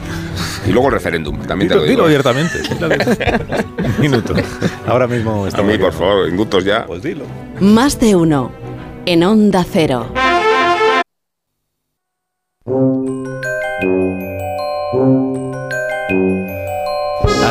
Y 0.67 0.71
luego 0.71 0.87
el 0.87 0.93
referéndum. 0.93 1.39
También 1.41 1.69
te 1.69 1.75
lo 1.75 1.81
digo. 1.83 1.91
Dilo 1.93 2.05
abiertamente. 2.05 2.59
Un 2.79 4.01
minuto. 4.01 4.33
Ahora 4.87 5.07
mismo 5.07 5.47
estamos. 5.47 5.69
A 5.69 5.71
mí, 5.73 5.77
por 5.81 5.93
favor, 5.93 6.27
indultos 6.29 6.63
ya. 6.65 6.85
Pues 6.85 7.01
dilo. 7.01 7.25
Más 7.59 7.99
de 7.99 8.15
uno. 8.15 8.51
en 9.05 9.23
Onda 9.23 9.65
Cero. 9.69 10.07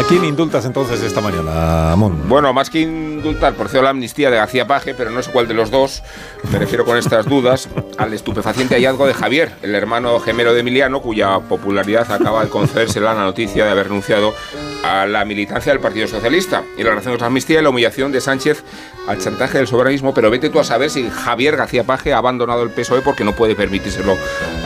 ¿A 0.03 0.05
quién 0.05 0.25
indultas 0.25 0.65
entonces 0.65 1.01
esta 1.01 1.21
mañana, 1.21 1.93
Amón? 1.93 2.29
Bueno, 2.29 2.53
más 2.53 2.71
que 2.71 2.81
indultar, 2.81 3.55
procedo 3.55 3.83
la 3.83 3.91
amnistía 3.91 4.31
de 4.31 4.37
García 4.37 4.67
Paje, 4.67 4.95
pero 4.95 5.11
no 5.11 5.23
sé 5.23 5.31
cuál 5.31 5.47
de 5.47 5.55
los 5.55 5.71
dos, 5.71 6.03
me 6.51 6.59
refiero 6.59 6.85
con 6.85 6.99
estas 6.99 7.25
dudas 7.27 7.69
al 7.99 8.13
estupefaciente 8.13 8.75
hallazgo 8.75 9.07
de 9.07 9.15
Javier, 9.15 9.53
el 9.63 9.77
hermano 9.77 10.19
gemelo 10.19 10.55
de 10.55 10.61
Emiliano, 10.61 11.01
cuya 11.01 11.39
popularidad 11.39 12.11
acaba 12.11 12.43
de 12.43 12.51
concedérsela 12.51 13.15
la 13.15 13.23
noticia 13.23 13.65
de 13.65 13.71
haber 13.71 13.87
renunciado 13.87 14.35
a 14.83 15.07
la 15.07 15.25
militancia 15.25 15.71
del 15.71 15.81
Partido 15.81 16.09
Socialista. 16.09 16.65
Y 16.77 16.83
la 16.83 16.91
relación 16.91 17.17
con 17.17 17.25
amnistía 17.25 17.61
y 17.61 17.63
la 17.63 17.71
humillación 17.71 18.11
de 18.11 18.21
Sánchez 18.21 18.65
al 19.07 19.19
chantaje 19.19 19.59
del 19.59 19.69
soberanismo, 19.69 20.13
pero 20.13 20.31
vete 20.31 20.51
tú 20.51 20.59
a 20.59 20.65
saber 20.65 20.91
si 20.91 21.09
Javier 21.09 21.57
García 21.57 21.85
Paje 21.85 22.13
ha 22.13 22.19
abandonado 22.19 22.65
el 22.65 22.71
PSOE 22.71 23.03
porque 23.03 23.23
no 23.23 23.37
puede 23.37 23.55
permitírselo 23.55 24.17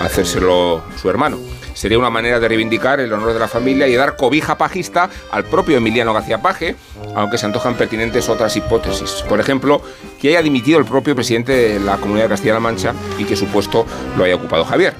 hacérselo 0.01 0.83
su 0.97 1.11
hermano. 1.11 1.37
Sería 1.77 1.99
una 1.99 2.09
manera 2.09 2.41
de 2.41 2.49
reivindicar 2.49 3.01
el 3.01 3.13
honor 3.13 3.35
de 3.35 3.39
la 3.39 3.49
familia 3.49 3.87
y 3.87 3.95
dar 3.95 4.17
cobija 4.17 4.57
pajista 4.57 5.11
al 5.31 5.45
propio 5.45 5.77
Emiliano 5.77 6.15
García 6.15 6.41
Paje, 6.41 6.75
aunque 7.15 7.37
se 7.37 7.45
antojan 7.45 7.75
pertinentes 7.75 8.31
otras 8.31 8.57
hipótesis. 8.57 9.23
Por 9.29 9.41
ejemplo, 9.41 9.83
que 10.19 10.29
haya 10.29 10.41
dimitido 10.41 10.79
el 10.79 10.87
propio 10.87 11.15
presidente 11.15 11.53
de 11.53 11.79
la 11.79 11.99
Comunidad 11.99 12.25
de 12.25 12.31
Castilla-La 12.31 12.61
Mancha 12.61 12.95
y 13.19 13.25
que 13.25 13.37
su 13.37 13.45
puesto 13.49 13.85
lo 14.17 14.25
haya 14.25 14.37
ocupado 14.37 14.65
Javier. 14.65 14.95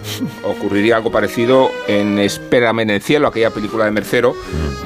Ocurriría 0.45 0.97
algo 0.97 1.11
parecido 1.11 1.71
en 1.89 2.19
Espérame 2.19 2.81
en 2.81 2.91
el 2.91 3.01
cielo, 3.01 3.29
aquella 3.29 3.51
película 3.51 3.87
de 3.87 3.91
Mercero, 3.91 4.35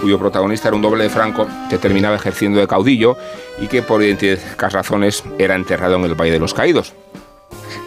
cuyo 0.00 0.16
protagonista 0.16 0.68
era 0.68 0.76
un 0.76 0.82
doble 0.82 1.02
de 1.02 1.10
Franco 1.10 1.48
que 1.68 1.78
terminaba 1.78 2.14
ejerciendo 2.14 2.60
de 2.60 2.68
caudillo 2.68 3.16
y 3.60 3.66
que 3.66 3.82
por 3.82 4.00
idénticas 4.00 4.72
razones 4.72 5.24
era 5.40 5.56
enterrado 5.56 5.96
en 5.96 6.04
el 6.04 6.14
Valle 6.14 6.30
de 6.30 6.38
los 6.38 6.54
Caídos. 6.54 6.94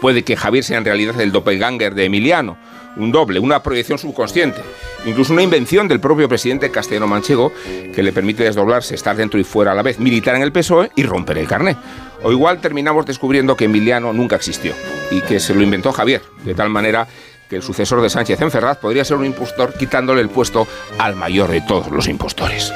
Puede 0.02 0.24
que 0.24 0.36
Javier 0.36 0.62
sea 0.62 0.76
en 0.76 0.84
realidad 0.84 1.18
el 1.22 1.32
doppelganger 1.32 1.94
de 1.94 2.04
Emiliano, 2.04 2.58
un 2.96 3.12
doble, 3.12 3.38
una 3.38 3.62
proyección 3.62 3.98
subconsciente, 3.98 4.60
incluso 5.04 5.32
una 5.32 5.42
invención 5.42 5.88
del 5.88 6.00
propio 6.00 6.28
presidente 6.28 6.70
castellano 6.70 7.06
manchego 7.06 7.52
que 7.94 8.02
le 8.02 8.12
permite 8.12 8.44
desdoblarse, 8.44 8.94
estar 8.94 9.16
dentro 9.16 9.38
y 9.38 9.44
fuera 9.44 9.72
a 9.72 9.74
la 9.74 9.82
vez, 9.82 9.98
militar 9.98 10.34
en 10.36 10.42
el 10.42 10.52
PSOE 10.52 10.90
y 10.96 11.02
romper 11.04 11.38
el 11.38 11.48
carné. 11.48 11.76
O 12.22 12.32
igual 12.32 12.60
terminamos 12.60 13.06
descubriendo 13.06 13.56
que 13.56 13.66
Emiliano 13.66 14.12
nunca 14.12 14.36
existió 14.36 14.74
y 15.10 15.20
que 15.20 15.40
se 15.40 15.54
lo 15.54 15.62
inventó 15.62 15.92
Javier, 15.92 16.22
de 16.44 16.54
tal 16.54 16.70
manera 16.70 17.06
que 17.48 17.56
el 17.56 17.62
sucesor 17.62 18.00
de 18.00 18.10
Sánchez 18.10 18.40
en 18.40 18.50
Ferraz 18.50 18.78
podría 18.78 19.04
ser 19.04 19.18
un 19.18 19.26
impostor 19.26 19.74
quitándole 19.74 20.22
el 20.22 20.30
puesto 20.30 20.66
al 20.98 21.16
mayor 21.16 21.50
de 21.50 21.60
todos 21.60 21.90
los 21.90 22.08
impostores. 22.08 22.72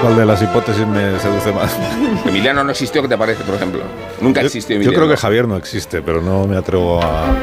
¿Cuál 0.00 0.16
de 0.16 0.26
las 0.26 0.42
hipótesis 0.42 0.86
me 0.86 1.18
seduce 1.18 1.52
más? 1.52 1.76
Emiliano 2.26 2.64
no 2.64 2.70
existió, 2.70 3.02
¿qué 3.02 3.08
te 3.08 3.16
parece, 3.16 3.44
por 3.44 3.54
ejemplo? 3.54 3.82
Nunca 4.20 4.40
Yo- 4.40 4.46
existió 4.46 4.80
Yo 4.80 4.92
creo 4.92 5.08
que 5.08 5.16
Javier 5.16 5.46
no 5.48 5.56
existe, 5.56 6.02
pero 6.02 6.20
no 6.20 6.46
me 6.46 6.56
atrevo 6.56 7.02
a 7.02 7.34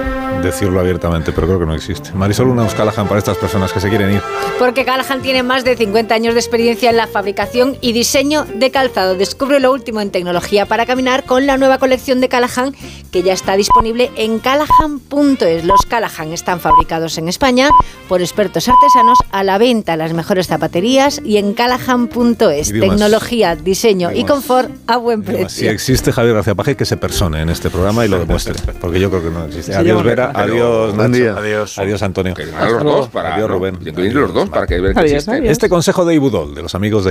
decirlo 0.41 0.79
abiertamente, 0.79 1.31
pero 1.31 1.47
creo 1.47 1.59
que 1.59 1.65
no 1.65 1.75
existe. 1.75 2.11
Marisol, 2.13 2.47
una 2.47 2.67
Callahan 2.67 3.07
para 3.07 3.19
estas 3.19 3.37
personas 3.37 3.71
que 3.71 3.79
se 3.79 3.89
quieren 3.89 4.15
ir. 4.15 4.21
Porque 4.57 4.85
Callahan 4.85 5.21
tiene 5.21 5.43
más 5.43 5.63
de 5.63 5.75
50 5.75 6.15
años 6.15 6.33
de 6.33 6.39
experiencia 6.39 6.89
en 6.89 6.97
la 6.97 7.07
fabricación 7.07 7.77
y 7.81 7.93
diseño 7.93 8.45
de 8.45 8.71
calzado. 8.71 9.15
Descubre 9.15 9.59
lo 9.59 9.71
último 9.71 10.01
en 10.01 10.09
tecnología 10.09 10.65
para 10.65 10.85
caminar 10.85 11.25
con 11.25 11.45
la 11.45 11.57
nueva 11.57 11.77
colección 11.77 12.21
de 12.21 12.29
Callahan 12.29 12.73
que 13.11 13.23
ya 13.23 13.33
está 13.33 13.55
disponible 13.55 14.09
en 14.15 14.39
callahan.es. 14.39 15.65
Los 15.65 15.85
Callahan 15.85 16.33
están 16.33 16.59
fabricados 16.59 17.17
en 17.17 17.27
España 17.27 17.69
por 18.07 18.21
expertos 18.21 18.67
artesanos 18.67 19.19
a 19.31 19.43
la 19.43 19.57
venta 19.57 19.93
en 19.93 19.99
las 19.99 20.13
mejores 20.13 20.47
zapaterías 20.47 21.21
y 21.23 21.37
en 21.37 21.53
callahan.es. 21.53 22.40
Idiomas. 22.69 22.89
Tecnología, 22.91 23.55
diseño 23.55 24.11
y 24.11 24.23
confort 24.26 24.69
a 24.88 24.97
buen 24.97 25.23
Si 25.26 25.31
precio. 25.31 25.72
existe 25.72 26.11
Javier 26.11 26.35
García 26.35 26.55
Paje, 26.55 26.76
que 26.76 26.85
se 26.85 26.97
persone 26.97 27.41
en 27.41 27.49
este 27.49 27.69
programa 27.69 28.05
y 28.05 28.07
lo 28.09 28.19
demuestre, 28.19 28.53
porque 28.80 28.99
yo 28.99 29.09
creo 29.09 29.23
que 29.23 29.30
no 29.30 29.45
existe. 29.45 29.76
Adiós, 29.76 30.03
Vera. 30.03 30.31
Adiós, 30.34 30.93
Nacho. 30.95 31.38
Adiós. 31.38 31.77
Adiós, 31.80 32.03
Antonio. 32.03 32.34
A 32.59 32.65
los 32.69 32.84
dos 32.84 33.07
para 33.09 33.35
Adiós, 33.35 33.49
Rubén. 33.49 33.77
incluir 33.85 34.13
los 34.13 34.34
dos 34.34 34.49
para 34.49 34.68
que 34.68 34.80
vean 34.80 34.93
que 34.93 34.99
Adiós, 34.99 35.27
existe. 35.27 35.51
Este 35.51 35.68
consejo 35.68 36.05
de 36.05 36.13
Ibudol, 36.15 36.53
de 36.53 36.61
los 36.61 36.76
amigos 36.76 37.03
de 37.03 37.09